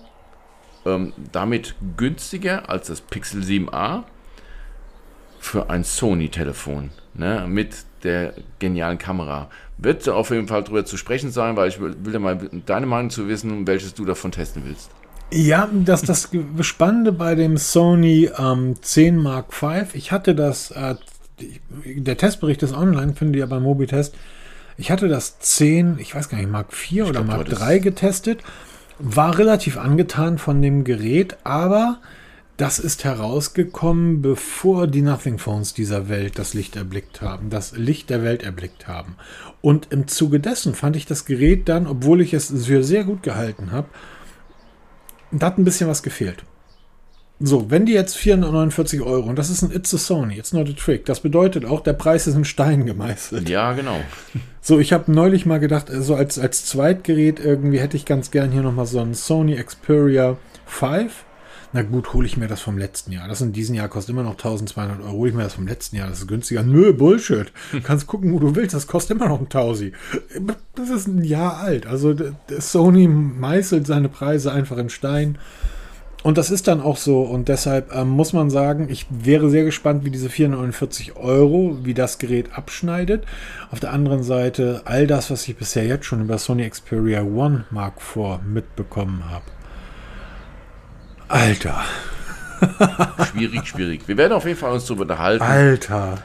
ähm, 0.87 1.13
damit 1.33 1.75
günstiger 1.97 2.69
als 2.69 2.89
das 2.89 3.01
Pixel 3.01 3.43
7a 3.43 4.05
für 5.39 5.71
ein 5.71 5.85
Sony-Telefon 5.85 6.91
ne, 7.15 7.47
mit 7.49 7.85
der 8.03 8.35
genialen 8.59 8.99
Kamera. 8.99 9.51
Wird 9.79 10.09
auf 10.09 10.31
jeden 10.31 10.49
Fall 10.49 10.63
darüber 10.63 10.85
zu 10.85 10.97
sprechen 10.97 11.31
sein, 11.31 11.57
weil 11.57 11.69
ich 11.69 11.81
will, 11.81 11.97
will 12.03 12.13
ja 12.13 12.19
mal 12.19 12.39
deine 12.67 12.87
Meinung 12.87 13.11
zu 13.11 13.29
wissen, 13.29 13.67
welches 13.67 13.95
du 13.95 14.05
davon 14.05 14.33
testen 14.33 14.63
willst. 14.67 14.91
Ja, 15.33 15.69
das, 15.73 16.03
das 16.03 16.29
Spannende 16.61 17.13
bei 17.13 17.35
dem 17.35 17.57
Sony 17.57 18.31
ähm, 18.37 18.75
10 18.81 19.17
Mark 19.17 19.53
V, 19.53 19.87
ich 19.93 20.11
hatte 20.11 20.35
das, 20.35 20.73
äh, 20.73 20.97
der 21.85 22.17
Testbericht 22.17 22.63
ist 22.63 22.75
online, 22.75 23.15
finde 23.15 23.39
ich 23.39 23.41
ja 23.41 23.47
beim 23.47 23.63
Mobitest. 23.63 24.15
Ich 24.77 24.91
hatte 24.91 25.09
das 25.09 25.39
10, 25.39 25.99
ich 25.99 26.15
weiß 26.15 26.31
gar 26.31 26.39
nicht, 26.39 26.51
Mark 26.51 26.73
4 26.73 27.07
oder 27.07 27.23
Mark 27.23 27.47
3 27.47 27.79
getestet. 27.79 28.41
War 29.03 29.39
relativ 29.39 29.79
angetan 29.79 30.37
von 30.37 30.61
dem 30.61 30.85
Gerät, 30.85 31.39
aber 31.43 32.01
das 32.59 32.79
ist 32.79 33.05
herausgekommen, 33.05 34.21
bevor 34.21 34.87
die 34.87 35.01
Nothing 35.01 35.39
Phones 35.39 35.73
dieser 35.73 36.11
Welt 36.11 36.39
das 36.39 36.53
Licht 36.53 36.77
erblickt 36.77 37.23
haben, 37.23 37.49
das 37.49 37.75
Licht 37.75 38.11
der 38.11 38.23
Welt 38.23 38.43
erblickt 38.43 38.87
haben. 38.87 39.17
Und 39.63 39.89
im 39.91 40.07
Zuge 40.07 40.39
dessen 40.39 40.75
fand 40.75 40.97
ich 40.97 41.07
das 41.07 41.25
Gerät 41.25 41.71
dann, 41.71 41.87
obwohl 41.87 42.21
ich 42.21 42.35
es 42.35 42.53
für 42.67 42.85
sehr 42.85 43.05
gut 43.05 43.23
gehalten 43.23 43.73
habe, 43.73 43.89
da 45.31 45.47
hat 45.47 45.57
ein 45.57 45.65
bisschen 45.65 45.89
was 45.89 46.03
gefehlt. 46.03 46.45
So, 47.43 47.71
wenn 47.71 47.87
die 47.87 47.95
jetzt 47.95 48.17
449 48.19 49.01
Euro, 49.01 49.29
und 49.29 49.39
das 49.39 49.49
ist 49.49 49.63
ein 49.63 49.73
It's 49.73 49.95
a 49.95 49.99
Sony, 49.99 50.39
it's 50.39 50.53
not 50.53 50.69
a 50.69 50.73
trick, 50.73 51.07
das 51.07 51.21
bedeutet 51.21 51.65
auch, 51.65 51.81
der 51.81 51.95
Preis 51.95 52.27
ist 52.27 52.35
in 52.35 52.45
Stein 52.45 52.85
gemeißelt. 52.87 53.49
Ja, 53.49 53.73
genau. 53.73 54.01
So, 54.63 54.79
ich 54.79 54.93
habe 54.93 55.11
neulich 55.11 55.47
mal 55.47 55.59
gedacht, 55.59 55.87
so 55.89 55.95
also 55.95 56.15
als, 56.17 56.39
als 56.39 56.67
Zweitgerät 56.67 57.41
irgendwie 57.41 57.81
hätte 57.81 57.97
ich 57.97 58.05
ganz 58.05 58.31
gern 58.31 58.53
hier 58.53 58.61
nochmal 58.61 58.85
so 58.85 59.01
ein 59.01 59.15
Sony 59.15 59.57
Xperia 59.57 60.37
5 60.67 61.25
na 61.73 61.83
gut, 61.83 62.13
hole 62.13 62.27
ich 62.27 62.37
mir 62.37 62.49
das 62.49 62.61
vom 62.61 62.79
letzten 62.79 63.13
Jahr. 63.13 63.29
Das 63.29 63.41
in 63.41 63.53
diesem 63.53 63.77
Jahr 63.77 63.89
kostet 63.89 64.13
immer 64.13 64.25
noch 64.25 64.33
1200 64.33 65.01
Euro. 65.03 65.13
Hole 65.13 65.31
ich 65.31 65.37
mir 65.37 65.45
das 65.45 65.55
vom 65.55 65.69
letzten 65.69 65.97
Jahr, 65.97 66.09
das 66.09 66.19
ist 66.19 66.27
günstiger. 66.27 66.65
Nö, 66.65 66.93
Bullshit. 66.93 67.53
Du 67.71 67.81
kannst 67.81 68.09
gucken, 68.09 68.33
wo 68.33 68.41
du 68.41 68.57
willst, 68.57 68.75
das 68.75 68.89
kostet 68.89 69.17
immer 69.17 69.29
noch 69.29 69.41
ein 69.41 69.49
Tausi. 69.49 69.93
Das 70.75 70.91
ist 70.91 71.07
ein 71.07 71.23
Jahr 71.23 71.59
alt. 71.59 71.87
Also 71.87 72.15
Sony 72.59 73.07
meißelt 73.07 73.87
seine 73.87 74.09
Preise 74.09 74.51
einfach 74.51 74.79
in 74.79 74.91
Stein. 74.91 75.39
Und 76.23 76.37
das 76.37 76.51
ist 76.51 76.69
dann 76.69 76.81
auch 76.83 76.97
so. 76.97 77.23
Und 77.23 77.49
deshalb 77.49 77.95
ähm, 77.95 78.09
muss 78.09 78.33
man 78.33 78.51
sagen, 78.51 78.89
ich 78.91 79.07
wäre 79.09 79.49
sehr 79.49 79.65
gespannt, 79.65 80.05
wie 80.05 80.11
diese 80.11 80.29
449 80.29 81.17
Euro, 81.17 81.79
wie 81.83 81.95
das 81.95 82.19
Gerät 82.19 82.53
abschneidet. 82.55 83.25
Auf 83.71 83.81
der 83.81 83.93
anderen 83.93 84.23
Seite, 84.23 84.83
all 84.85 85.07
das, 85.07 85.31
was 85.31 85.49
ich 85.49 85.57
bisher 85.57 85.87
jetzt 85.87 86.05
schon 86.05 86.21
über 86.21 86.37
Sony 86.37 86.69
Xperia 86.69 87.23
One 87.23 87.65
Mark 87.71 87.95
IV 88.15 88.41
mitbekommen 88.45 89.25
habe, 89.31 89.45
Alter. 91.29 91.81
schwierig, 93.31 93.67
schwierig. 93.67 94.07
Wir 94.07 94.17
werden 94.17 94.33
auf 94.33 94.45
jeden 94.45 94.59
Fall 94.59 94.73
uns 94.73 94.85
darüber 94.85 95.03
unterhalten. 95.03 95.43
Alter. 95.43 96.19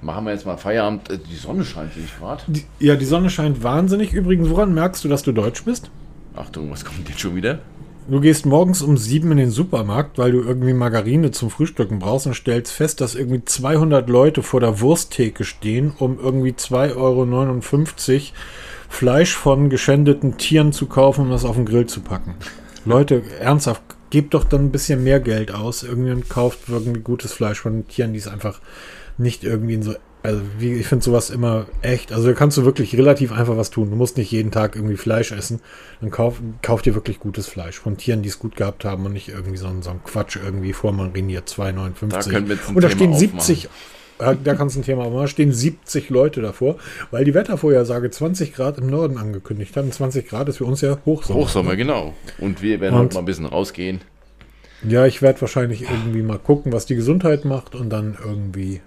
Machen 0.00 0.24
wir 0.24 0.32
jetzt 0.32 0.46
mal 0.46 0.56
Feierabend. 0.56 1.10
Äh, 1.10 1.18
die 1.18 1.36
Sonne 1.36 1.64
scheint 1.64 1.96
nicht 1.96 2.18
gerade. 2.18 2.42
Ja, 2.78 2.96
die 2.96 3.04
Sonne 3.04 3.28
scheint 3.28 3.62
wahnsinnig. 3.62 4.12
Übrigens, 4.12 4.48
woran 4.48 4.72
merkst 4.72 5.04
du, 5.04 5.08
dass 5.08 5.22
du 5.22 5.32
deutsch 5.32 5.64
bist? 5.64 5.90
Achtung, 6.36 6.70
was 6.70 6.84
kommt 6.84 7.08
jetzt 7.08 7.20
schon 7.20 7.34
wieder? 7.34 7.58
Du 8.08 8.20
gehst 8.20 8.46
morgens 8.46 8.82
um 8.82 8.96
sieben 8.96 9.32
in 9.32 9.38
den 9.38 9.50
Supermarkt, 9.50 10.16
weil 10.16 10.30
du 10.30 10.40
irgendwie 10.40 10.72
Margarine 10.72 11.32
zum 11.32 11.50
Frühstücken 11.50 11.98
brauchst 11.98 12.28
und 12.28 12.34
stellst 12.34 12.72
fest, 12.72 13.00
dass 13.00 13.16
irgendwie 13.16 13.44
200 13.44 14.08
Leute 14.08 14.44
vor 14.44 14.60
der 14.60 14.80
Wursttheke 14.80 15.42
stehen, 15.42 15.92
um 15.98 16.20
irgendwie 16.20 16.52
2,59 16.52 16.94
Euro 16.94 18.20
Fleisch 18.88 19.34
von 19.34 19.70
geschändeten 19.70 20.36
Tieren 20.36 20.72
zu 20.72 20.86
kaufen, 20.86 21.22
um 21.22 21.30
das 21.30 21.44
auf 21.44 21.56
den 21.56 21.66
Grill 21.66 21.86
zu 21.86 22.00
packen. 22.00 22.36
Leute, 22.84 23.24
ernsthaft, 23.40 23.82
gebt 24.10 24.34
doch 24.34 24.44
dann 24.44 24.66
ein 24.66 24.72
bisschen 24.72 25.02
mehr 25.02 25.18
Geld 25.18 25.52
aus 25.52 25.82
irgendwie 25.82 26.12
und 26.12 26.28
kauft 26.28 26.60
irgendwie 26.68 27.00
gutes 27.00 27.32
Fleisch 27.32 27.58
von 27.58 27.88
Tieren, 27.88 28.12
die 28.12 28.20
es 28.20 28.28
einfach 28.28 28.60
nicht 29.18 29.42
irgendwie 29.42 29.74
in 29.74 29.82
so. 29.82 29.94
Also, 30.26 30.42
wie, 30.58 30.74
ich 30.74 30.86
finde 30.88 31.04
sowas 31.04 31.30
immer 31.30 31.66
echt. 31.82 32.12
Also, 32.12 32.26
da 32.26 32.32
kannst 32.34 32.56
du 32.56 32.64
wirklich 32.64 32.96
relativ 32.96 33.30
einfach 33.30 33.56
was 33.56 33.70
tun. 33.70 33.90
Du 33.90 33.96
musst 33.96 34.16
nicht 34.16 34.32
jeden 34.32 34.50
Tag 34.50 34.74
irgendwie 34.74 34.96
Fleisch 34.96 35.30
essen. 35.30 35.60
Dann 36.00 36.10
kauf, 36.10 36.40
kauf 36.62 36.82
dir 36.82 36.96
wirklich 36.96 37.20
gutes 37.20 37.46
Fleisch 37.46 37.78
von 37.78 37.96
Tieren, 37.96 38.22
die 38.22 38.28
es 38.28 38.40
gut 38.40 38.56
gehabt 38.56 38.84
haben 38.84 39.06
und 39.06 39.12
nicht 39.12 39.28
irgendwie 39.28 39.56
so, 39.56 39.68
so 39.80 39.90
ein 39.90 40.02
Quatsch 40.02 40.36
irgendwie 40.36 40.72
vormariniert 40.72 41.48
2,59. 41.48 42.08
Da 42.08 42.22
können 42.22 42.48
wir 42.48 42.58
und 42.74 42.82
da 42.82 42.90
stehen 42.90 43.14
70, 43.14 43.68
da 44.18 44.34
kannst 44.54 44.74
du 44.74 44.80
ein 44.80 44.84
Thema 44.84 45.04
machen. 45.04 45.18
Da 45.18 45.28
stehen 45.28 45.52
70 45.52 46.10
Leute 46.10 46.42
davor, 46.42 46.76
weil 47.12 47.24
die 47.24 47.34
Wettervorhersage 47.34 48.10
20 48.10 48.52
Grad 48.52 48.78
im 48.78 48.88
Norden 48.88 49.18
angekündigt 49.18 49.76
hat. 49.76 49.84
Und 49.84 49.94
20 49.94 50.26
Grad 50.26 50.48
ist 50.48 50.56
für 50.56 50.64
uns 50.64 50.80
ja 50.80 50.98
Hochsommer. 51.04 51.40
Hochsommer, 51.40 51.76
genau. 51.76 52.14
Und 52.38 52.62
wir 52.62 52.80
werden 52.80 52.94
und, 52.94 53.00
heute 53.00 53.14
mal 53.14 53.20
ein 53.20 53.26
bisschen 53.26 53.46
rausgehen. 53.46 54.00
Ja, 54.86 55.06
ich 55.06 55.22
werde 55.22 55.40
wahrscheinlich 55.40 55.82
irgendwie 55.82 56.22
mal 56.22 56.38
gucken, 56.38 56.72
was 56.72 56.86
die 56.86 56.96
Gesundheit 56.96 57.44
macht 57.44 57.76
und 57.76 57.90
dann 57.90 58.16
irgendwie. 58.22 58.80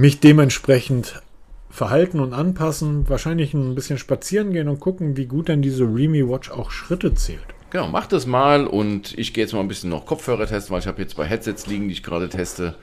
Mich 0.00 0.18
dementsprechend 0.18 1.20
verhalten 1.68 2.20
und 2.20 2.32
anpassen. 2.32 3.06
Wahrscheinlich 3.08 3.52
ein 3.52 3.74
bisschen 3.74 3.98
spazieren 3.98 4.54
gehen 4.54 4.68
und 4.68 4.80
gucken, 4.80 5.18
wie 5.18 5.26
gut 5.26 5.48
denn 5.48 5.60
diese 5.60 5.84
Remy 5.84 6.26
Watch 6.26 6.50
auch 6.50 6.70
Schritte 6.70 7.14
zählt. 7.14 7.40
Genau, 7.68 7.86
mach 7.86 8.06
das 8.06 8.26
mal 8.26 8.66
und 8.66 9.16
ich 9.18 9.34
gehe 9.34 9.44
jetzt 9.44 9.52
mal 9.52 9.60
ein 9.60 9.68
bisschen 9.68 9.90
noch 9.90 10.06
Kopfhörer 10.06 10.46
testen, 10.46 10.72
weil 10.72 10.80
ich 10.80 10.86
habe 10.86 11.02
jetzt 11.02 11.14
zwei 11.14 11.26
Headsets 11.26 11.66
liegen, 11.66 11.88
die 11.88 11.92
ich 11.92 12.02
gerade 12.02 12.30
teste. 12.30 12.76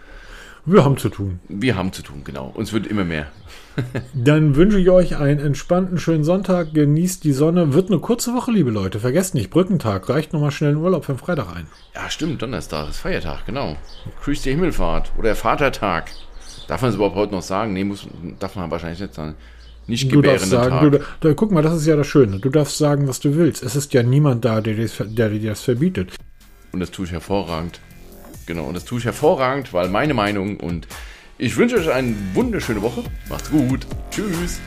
Wir 0.66 0.86
haben 0.86 0.98
zu 0.98 1.10
tun. 1.10 1.40
Wir 1.50 1.76
haben 1.76 1.92
zu 1.92 2.04
tun, 2.04 2.22
genau. 2.24 2.52
Uns 2.54 2.72
wird 2.72 2.86
immer 2.86 3.04
mehr. 3.04 3.28
Dann 4.14 4.56
wünsche 4.56 4.80
ich 4.80 4.90
euch 4.90 5.18
einen 5.18 5.40
entspannten, 5.40 5.98
schönen 5.98 6.24
Sonntag. 6.24 6.74
Genießt 6.74 7.24
die 7.24 7.34
Sonne. 7.34 7.74
Wird 7.74 7.90
eine 7.90 8.00
kurze 8.00 8.34
Woche, 8.36 8.52
liebe 8.52 8.70
Leute. 8.70 9.00
Vergesst 9.00 9.34
nicht, 9.34 9.50
Brückentag. 9.50 10.08
Reicht 10.08 10.34
nochmal 10.34 10.52
schnell 10.52 10.72
einen 10.72 10.84
Urlaub 10.84 11.06
für 11.06 11.14
den 11.14 11.20
Freitag 11.20 11.56
ein. 11.56 11.68
Ja, 11.96 12.10
stimmt. 12.10 12.42
Donnerstag 12.42 12.90
ist 12.90 12.98
Feiertag, 12.98 13.46
genau. 13.46 13.76
Grüß 14.24 14.44
die 14.44 14.52
Himmelfahrt. 14.52 15.14
Oder 15.18 15.36
Vatertag. 15.36 16.12
Darf 16.68 16.82
man 16.82 16.90
es 16.90 16.96
überhaupt 16.96 17.16
heute 17.16 17.34
noch 17.34 17.42
sagen? 17.42 17.74
Nee, 17.74 17.84
muss, 17.84 18.08
darf 18.40 18.56
man 18.56 18.70
wahrscheinlich 18.70 19.00
nicht 19.00 19.14
sagen. 19.14 19.36
Nicht 19.88 20.12
du 20.12 20.22
darfst 20.22 20.50
sagen, 20.50 20.92
du, 20.92 21.00
da, 21.22 21.34
guck 21.34 21.52
mal, 21.52 21.64
das 21.64 21.78
ist 21.78 21.88
ja 21.88 21.96
das 21.96 22.08
Schöne. 22.08 22.40
Du 22.40 22.50
darfst 22.50 22.78
sagen, 22.78 23.08
was 23.08 23.22
du 23.22 23.36
willst. 23.36 23.64
Es 23.64 23.76
ist 23.76 23.94
ja 23.94 24.04
niemand 24.04 24.44
da, 24.44 24.60
der, 24.60 24.76
der 24.76 25.30
dir 25.30 25.50
das 25.50 25.62
verbietet. 25.62 26.12
Und 26.74 26.82
das 26.82 26.92
tue 26.92 27.06
ich 27.06 27.14
hervorragend. 27.14 27.80
Genau, 28.46 28.66
und 28.66 28.74
das 28.74 28.84
tue 28.84 29.00
ich 29.00 29.06
hervorragend, 29.06 29.74
weil 29.74 29.88
meine 29.88 30.14
Meinung 30.14 30.60
und 30.60 30.88
ich 31.38 31.56
wünsche 31.56 31.78
euch 31.78 31.92
eine 31.92 32.16
wunderschöne 32.34 32.82
Woche. 32.82 33.04
Macht's 33.30 33.50
gut. 33.50 33.88
Tschüss. 34.12 34.60